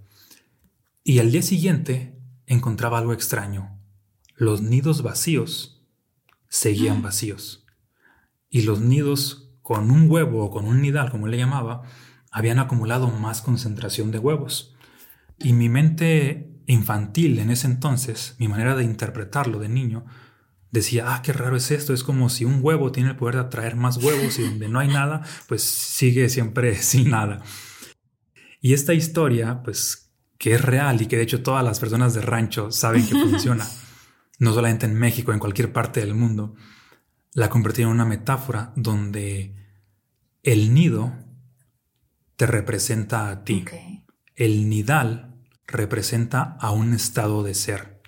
Y 1.03 1.19
al 1.19 1.33
día 1.33 1.41
siguiente 1.41 2.17
encontraba 2.45 2.99
algo 2.99 3.11
extraño. 3.11 3.77
Los 4.37 4.61
nidos 4.61 5.03
vacíos 5.03 5.85
seguían 6.47 7.01
vacíos. 7.01 7.65
Y 8.49 8.61
los 8.61 8.79
nidos 8.79 9.51
con 9.61 9.91
un 9.91 10.09
huevo 10.09 10.45
o 10.45 10.51
con 10.51 10.65
un 10.65 10.81
nidal, 10.81 11.11
como 11.11 11.25
él 11.25 11.31
le 11.31 11.37
llamaba, 11.37 11.83
habían 12.35 12.59
acumulado 12.59 13.09
más 13.09 13.41
concentración 13.41 14.11
de 14.11 14.19
huevos. 14.19 14.75
Y 15.39 15.53
mi 15.53 15.69
mente 15.69 16.51
infantil 16.67 17.39
en 17.39 17.49
ese 17.49 17.65
entonces, 17.65 18.35
mi 18.39 18.49
manera 18.49 18.75
de 18.75 18.83
interpretarlo 18.83 19.57
de 19.57 19.69
niño, 19.69 20.05
decía, 20.69 21.15
ah, 21.15 21.21
qué 21.21 21.31
raro 21.31 21.55
es 21.55 21.71
esto, 21.71 21.93
es 21.93 22.03
como 22.03 22.27
si 22.27 22.43
un 22.43 22.59
huevo 22.61 22.91
tiene 22.91 23.11
el 23.11 23.15
poder 23.15 23.35
de 23.35 23.41
atraer 23.41 23.77
más 23.77 23.95
huevos 24.03 24.37
y 24.37 24.43
donde 24.43 24.67
no 24.67 24.79
hay 24.79 24.89
nada, 24.89 25.23
pues 25.47 25.63
sigue 25.63 26.27
siempre 26.27 26.75
sin 26.81 27.11
nada. 27.11 27.41
Y 28.59 28.73
esta 28.73 28.93
historia, 28.93 29.63
pues, 29.63 30.11
que 30.37 30.55
es 30.55 30.61
real 30.61 31.01
y 31.01 31.05
que 31.05 31.15
de 31.15 31.23
hecho 31.23 31.41
todas 31.41 31.63
las 31.63 31.79
personas 31.79 32.13
de 32.15 32.21
rancho 32.21 32.69
saben 32.69 33.07
que 33.07 33.15
funciona, 33.15 33.65
no 34.39 34.53
solamente 34.53 34.85
en 34.85 34.95
México, 34.95 35.31
en 35.31 35.39
cualquier 35.39 35.71
parte 35.71 36.01
del 36.01 36.15
mundo, 36.15 36.55
la 37.31 37.49
convertí 37.49 37.83
en 37.83 37.87
una 37.87 38.03
metáfora 38.03 38.73
donde 38.75 39.55
el 40.43 40.73
nido 40.73 41.24
te 42.35 42.45
representa 42.45 43.29
a 43.29 43.43
ti. 43.43 43.65
El 44.35 44.69
nidal 44.69 45.35
representa 45.67 46.57
a 46.59 46.71
un 46.71 46.93
estado 46.93 47.43
de 47.43 47.53
ser. 47.53 48.01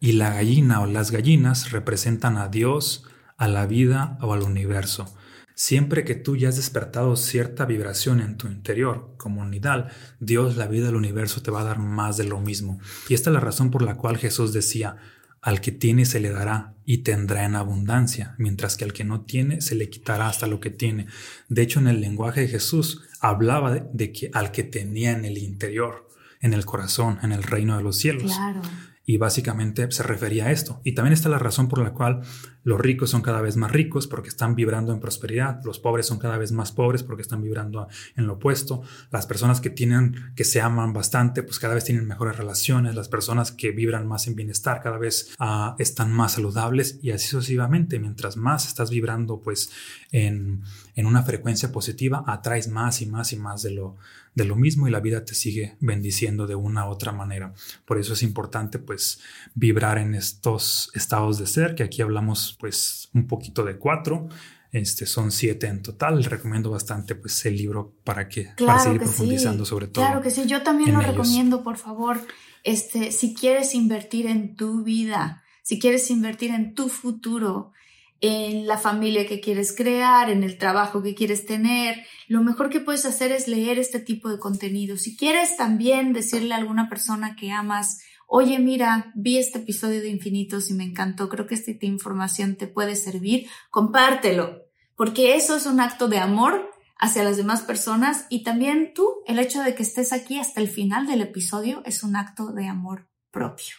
Y 0.00 0.12
la 0.12 0.30
gallina 0.32 0.80
o 0.80 0.86
las 0.86 1.10
gallinas 1.10 1.72
representan 1.72 2.36
a 2.36 2.48
Dios, 2.48 3.04
a 3.36 3.48
la 3.48 3.66
vida 3.66 4.18
o 4.22 4.32
al 4.32 4.42
universo. 4.42 5.14
Siempre 5.54 6.04
que 6.04 6.14
tú 6.14 6.36
ya 6.36 6.48
has 6.48 6.56
despertado 6.56 7.16
cierta 7.16 7.66
vibración 7.66 8.20
en 8.20 8.38
tu 8.38 8.46
interior, 8.46 9.14
como 9.18 9.44
nidal, 9.44 9.90
Dios, 10.18 10.56
la 10.56 10.68
vida, 10.68 10.88
el 10.88 10.94
universo 10.94 11.42
te 11.42 11.50
va 11.50 11.60
a 11.60 11.64
dar 11.64 11.78
más 11.78 12.16
de 12.16 12.24
lo 12.24 12.40
mismo. 12.40 12.80
Y 13.08 13.14
esta 13.14 13.28
es 13.28 13.34
la 13.34 13.40
razón 13.40 13.70
por 13.70 13.82
la 13.82 13.96
cual 13.96 14.16
Jesús 14.16 14.54
decía, 14.54 14.96
al 15.42 15.60
que 15.60 15.72
tiene 15.72 16.04
se 16.06 16.20
le 16.20 16.30
dará 16.30 16.74
y 16.84 16.98
tendrá 16.98 17.44
en 17.44 17.56
abundancia, 17.56 18.34
mientras 18.38 18.76
que 18.76 18.84
al 18.84 18.92
que 18.92 19.04
no 19.04 19.22
tiene 19.22 19.60
se 19.60 19.74
le 19.74 19.90
quitará 19.90 20.28
hasta 20.28 20.46
lo 20.46 20.60
que 20.60 20.70
tiene. 20.70 21.06
De 21.48 21.62
hecho, 21.62 21.80
en 21.80 21.88
el 21.88 22.00
lenguaje 22.00 22.42
de 22.42 22.48
Jesús 22.48 23.02
hablaba 23.20 23.74
de, 23.74 24.12
que 24.12 24.30
al 24.32 24.50
que 24.50 24.64
tenía 24.64 25.12
en 25.12 25.24
el 25.24 25.38
interior 25.38 26.08
en 26.40 26.54
el 26.54 26.64
corazón, 26.64 27.18
en 27.22 27.32
el 27.32 27.42
reino 27.42 27.76
de 27.76 27.82
los 27.82 27.98
cielos. 27.98 28.32
Claro. 28.34 28.62
Y 29.10 29.18
básicamente 29.18 29.90
se 29.90 30.04
refería 30.04 30.46
a 30.46 30.52
esto. 30.52 30.80
Y 30.84 30.92
también 30.92 31.14
está 31.14 31.28
la 31.28 31.40
razón 31.40 31.66
por 31.66 31.80
la 31.80 31.92
cual 31.92 32.20
los 32.62 32.78
ricos 32.78 33.10
son 33.10 33.22
cada 33.22 33.40
vez 33.40 33.56
más 33.56 33.72
ricos 33.72 34.06
porque 34.06 34.28
están 34.28 34.54
vibrando 34.54 34.92
en 34.92 35.00
prosperidad. 35.00 35.60
Los 35.64 35.80
pobres 35.80 36.06
son 36.06 36.20
cada 36.20 36.38
vez 36.38 36.52
más 36.52 36.70
pobres 36.70 37.02
porque 37.02 37.22
están 37.22 37.42
vibrando 37.42 37.88
en 38.14 38.28
lo 38.28 38.34
opuesto. 38.34 38.82
Las 39.10 39.26
personas 39.26 39.60
que 39.60 39.68
tienen, 39.68 40.32
que 40.36 40.44
se 40.44 40.60
aman 40.60 40.92
bastante, 40.92 41.42
pues 41.42 41.58
cada 41.58 41.74
vez 41.74 41.82
tienen 41.82 42.06
mejores 42.06 42.36
relaciones. 42.36 42.94
Las 42.94 43.08
personas 43.08 43.50
que 43.50 43.72
vibran 43.72 44.06
más 44.06 44.28
en 44.28 44.36
bienestar 44.36 44.80
cada 44.80 44.96
vez 44.96 45.34
ah, 45.40 45.74
están 45.80 46.12
más 46.12 46.34
saludables 46.34 47.00
y 47.02 47.10
así 47.10 47.26
sucesivamente. 47.26 47.98
Mientras 47.98 48.36
más 48.36 48.68
estás 48.68 48.90
vibrando, 48.90 49.42
pues 49.42 49.72
en, 50.12 50.62
en 50.94 51.06
una 51.06 51.24
frecuencia 51.24 51.72
positiva, 51.72 52.22
atraes 52.28 52.68
más 52.68 53.02
y 53.02 53.06
más 53.06 53.32
y 53.32 53.36
más 53.38 53.62
de 53.62 53.72
lo, 53.72 53.96
de 54.34 54.44
lo 54.44 54.56
mismo 54.56 54.86
y 54.86 54.90
la 54.90 55.00
vida 55.00 55.24
te 55.24 55.34
sigue 55.34 55.76
bendiciendo 55.80 56.46
de 56.46 56.54
una 56.54 56.86
u 56.86 56.90
otra 56.90 57.12
manera. 57.12 57.52
Por 57.84 57.98
eso 57.98 58.12
es 58.12 58.22
importante 58.22 58.78
pues 58.78 59.20
vibrar 59.54 59.98
en 59.98 60.14
estos 60.14 60.90
estados 60.94 61.38
de 61.38 61.46
ser, 61.46 61.74
que 61.74 61.82
aquí 61.82 62.02
hablamos 62.02 62.56
pues 62.60 63.08
un 63.12 63.26
poquito 63.26 63.64
de 63.64 63.76
cuatro. 63.76 64.28
Este, 64.72 65.04
son 65.04 65.32
siete 65.32 65.66
en 65.66 65.82
total. 65.82 66.22
Recomiendo 66.22 66.70
bastante 66.70 67.16
pues 67.16 67.44
el 67.44 67.56
libro 67.56 67.92
para 68.04 68.28
que 68.28 68.50
para 68.56 68.78
seguir 68.78 69.00
profundizando 69.00 69.64
sobre 69.64 69.88
todo. 69.88 70.04
Claro 70.04 70.22
que 70.22 70.30
sí, 70.30 70.46
yo 70.46 70.62
también 70.62 70.92
lo 70.92 71.00
recomiendo, 71.00 71.64
por 71.64 71.76
favor. 71.76 72.20
Este, 72.62 73.10
si 73.10 73.34
quieres 73.34 73.74
invertir 73.74 74.26
en 74.26 74.54
tu 74.54 74.84
vida, 74.84 75.42
si 75.62 75.78
quieres 75.78 76.10
invertir 76.10 76.50
en 76.50 76.74
tu 76.74 76.88
futuro, 76.88 77.72
en 78.20 78.66
la 78.66 78.76
familia 78.76 79.26
que 79.26 79.40
quieres 79.40 79.74
crear, 79.74 80.30
en 80.30 80.42
el 80.42 80.58
trabajo 80.58 81.02
que 81.02 81.14
quieres 81.14 81.46
tener. 81.46 82.04
Lo 82.28 82.42
mejor 82.42 82.68
que 82.68 82.80
puedes 82.80 83.06
hacer 83.06 83.32
es 83.32 83.48
leer 83.48 83.78
este 83.78 83.98
tipo 83.98 84.28
de 84.28 84.38
contenido. 84.38 84.96
Si 84.96 85.16
quieres 85.16 85.56
también 85.56 86.12
decirle 86.12 86.54
a 86.54 86.58
alguna 86.58 86.88
persona 86.88 87.34
que 87.34 87.50
amas, 87.50 88.00
oye, 88.26 88.58
mira, 88.58 89.12
vi 89.14 89.38
este 89.38 89.58
episodio 89.58 90.00
de 90.00 90.08
Infinitos 90.08 90.70
y 90.70 90.74
me 90.74 90.84
encantó, 90.84 91.28
creo 91.28 91.46
que 91.46 91.54
esta 91.54 91.72
información 91.80 92.56
te 92.56 92.66
puede 92.66 92.94
servir, 92.94 93.48
compártelo, 93.70 94.66
porque 94.96 95.34
eso 95.34 95.56
es 95.56 95.66
un 95.66 95.80
acto 95.80 96.06
de 96.08 96.18
amor 96.18 96.70
hacia 96.98 97.24
las 97.24 97.38
demás 97.38 97.62
personas 97.62 98.26
y 98.28 98.44
también 98.44 98.92
tú, 98.94 99.22
el 99.26 99.38
hecho 99.38 99.62
de 99.62 99.74
que 99.74 99.82
estés 99.82 100.12
aquí 100.12 100.38
hasta 100.38 100.60
el 100.60 100.68
final 100.68 101.06
del 101.06 101.22
episodio 101.22 101.82
es 101.86 102.02
un 102.02 102.14
acto 102.14 102.52
de 102.52 102.68
amor 102.68 103.08
propio. 103.30 103.74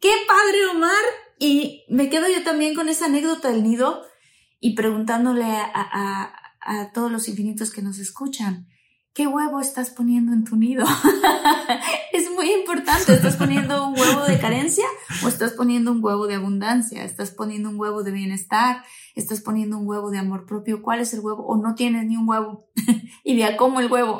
¡Qué 0.00 0.12
padre, 0.26 0.66
Omar! 0.72 1.29
Y 1.42 1.84
me 1.88 2.10
quedo 2.10 2.28
yo 2.28 2.44
también 2.44 2.74
con 2.74 2.90
esa 2.90 3.06
anécdota 3.06 3.48
del 3.48 3.62
nido 3.62 4.02
y 4.60 4.74
preguntándole 4.74 5.46
a, 5.46 6.36
todos 6.92 7.10
los 7.10 7.28
infinitos 7.28 7.70
que 7.70 7.80
nos 7.80 7.98
escuchan, 7.98 8.68
¿qué 9.14 9.26
huevo 9.26 9.58
estás 9.58 9.88
poniendo 9.88 10.34
en 10.34 10.44
tu 10.44 10.56
nido? 10.56 10.84
es 12.12 12.30
muy 12.30 12.52
importante, 12.52 13.14
¿estás 13.14 13.36
poniendo 13.36 13.88
un 13.88 13.98
huevo 13.98 14.24
de 14.24 14.38
carencia 14.38 14.84
o 15.24 15.28
estás 15.28 15.52
poniendo 15.52 15.90
un 15.92 16.04
huevo 16.04 16.26
de 16.26 16.34
abundancia? 16.34 17.04
¿Estás 17.04 17.30
poniendo 17.30 17.70
un 17.70 17.80
huevo 17.80 18.02
de 18.02 18.10
bienestar? 18.10 18.84
¿Estás 19.14 19.40
poniendo 19.40 19.78
un 19.78 19.88
huevo 19.88 20.10
de 20.10 20.18
amor 20.18 20.44
propio? 20.44 20.82
¿Cuál 20.82 21.00
es 21.00 21.14
el 21.14 21.20
huevo? 21.20 21.46
¿O 21.46 21.56
no 21.56 21.74
tienes 21.74 22.04
ni 22.06 22.18
un 22.18 22.28
huevo? 22.28 22.68
y 23.24 23.34
de 23.36 23.44
a 23.44 23.56
cómo 23.56 23.80
el 23.80 23.90
huevo. 23.90 24.18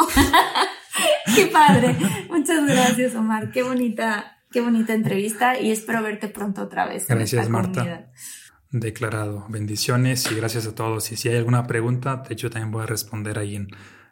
Qué 1.37 1.47
padre. 1.49 1.99
Muchas 2.31 2.67
gracias, 2.67 3.15
Omar. 3.15 3.53
Qué 3.53 3.63
bonita 3.63 4.40
Qué 4.51 4.61
bonita 4.61 4.95
entrevista 4.95 5.59
y 5.61 5.71
espero 5.71 6.03
verte 6.03 6.29
pronto 6.29 6.63
otra 6.63 6.87
vez. 6.87 7.07
Gracias, 7.07 7.49
Marta. 7.49 8.11
Declarado. 8.73 9.47
Bendiciones 9.49 10.31
y 10.31 10.35
gracias 10.35 10.67
a 10.67 10.75
todos. 10.75 11.13
Y 11.13 11.17
si 11.17 11.29
hay 11.29 11.37
alguna 11.37 11.67
pregunta, 11.67 12.17
de 12.17 12.35
hecho 12.35 12.51
también 12.51 12.71
voy 12.73 12.83
a 12.83 12.87
responder 12.87 13.39
ahí 13.39 13.57
en 13.57 13.69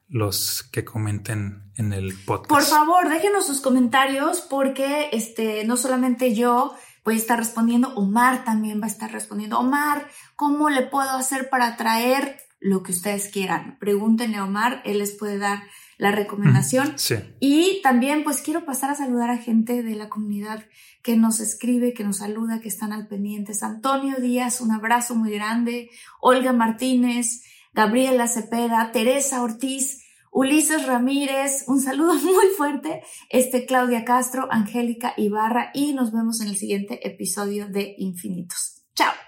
los 0.08 0.62
que 0.72 0.84
comenten 0.84 1.70
en 1.76 1.92
el 1.92 2.14
podcast. 2.24 2.48
Por 2.48 2.62
favor, 2.62 3.08
déjenos 3.08 3.46
sus 3.46 3.60
comentarios 3.60 4.40
porque 4.40 5.10
este, 5.12 5.64
no 5.64 5.76
solamente 5.76 6.34
yo 6.34 6.74
voy 7.04 7.14
a 7.14 7.18
estar 7.18 7.38
respondiendo, 7.38 7.94
Omar 7.94 8.44
también 8.44 8.80
va 8.80 8.84
a 8.84 8.90
estar 8.90 9.12
respondiendo. 9.12 9.58
Omar, 9.58 10.08
¿cómo 10.36 10.70
le 10.70 10.82
puedo 10.82 11.10
hacer 11.10 11.50
para 11.50 11.76
traer 11.76 12.38
lo 12.60 12.82
que 12.82 12.92
ustedes 12.92 13.28
quieran? 13.28 13.76
Pregúntenle 13.78 14.38
a 14.38 14.44
Omar, 14.44 14.82
él 14.84 14.98
les 14.98 15.12
puede 15.12 15.38
dar 15.38 15.62
la 15.98 16.12
recomendación. 16.12 16.92
Sí. 16.96 17.16
Y 17.40 17.82
también 17.82 18.24
pues 18.24 18.40
quiero 18.40 18.64
pasar 18.64 18.90
a 18.90 18.94
saludar 18.94 19.30
a 19.30 19.36
gente 19.36 19.82
de 19.82 19.96
la 19.96 20.08
comunidad 20.08 20.64
que 21.02 21.16
nos 21.16 21.40
escribe, 21.40 21.92
que 21.92 22.04
nos 22.04 22.18
saluda, 22.18 22.60
que 22.60 22.68
están 22.68 22.92
al 22.92 23.08
pendiente. 23.08 23.52
Antonio 23.60 24.16
Díaz, 24.20 24.60
un 24.60 24.70
abrazo 24.70 25.16
muy 25.16 25.32
grande. 25.32 25.90
Olga 26.20 26.52
Martínez, 26.52 27.42
Gabriela 27.74 28.28
Cepeda, 28.28 28.92
Teresa 28.92 29.42
Ortiz, 29.42 30.04
Ulises 30.30 30.86
Ramírez, 30.86 31.64
un 31.66 31.80
saludo 31.80 32.14
muy 32.22 32.46
fuerte. 32.56 33.02
Este 33.28 33.66
Claudia 33.66 34.04
Castro, 34.04 34.48
Angélica 34.50 35.14
Ibarra 35.16 35.70
y 35.74 35.94
nos 35.94 36.12
vemos 36.12 36.40
en 36.40 36.48
el 36.48 36.56
siguiente 36.56 37.06
episodio 37.06 37.68
de 37.68 37.94
Infinitos. 37.98 38.84
Chao. 38.94 39.27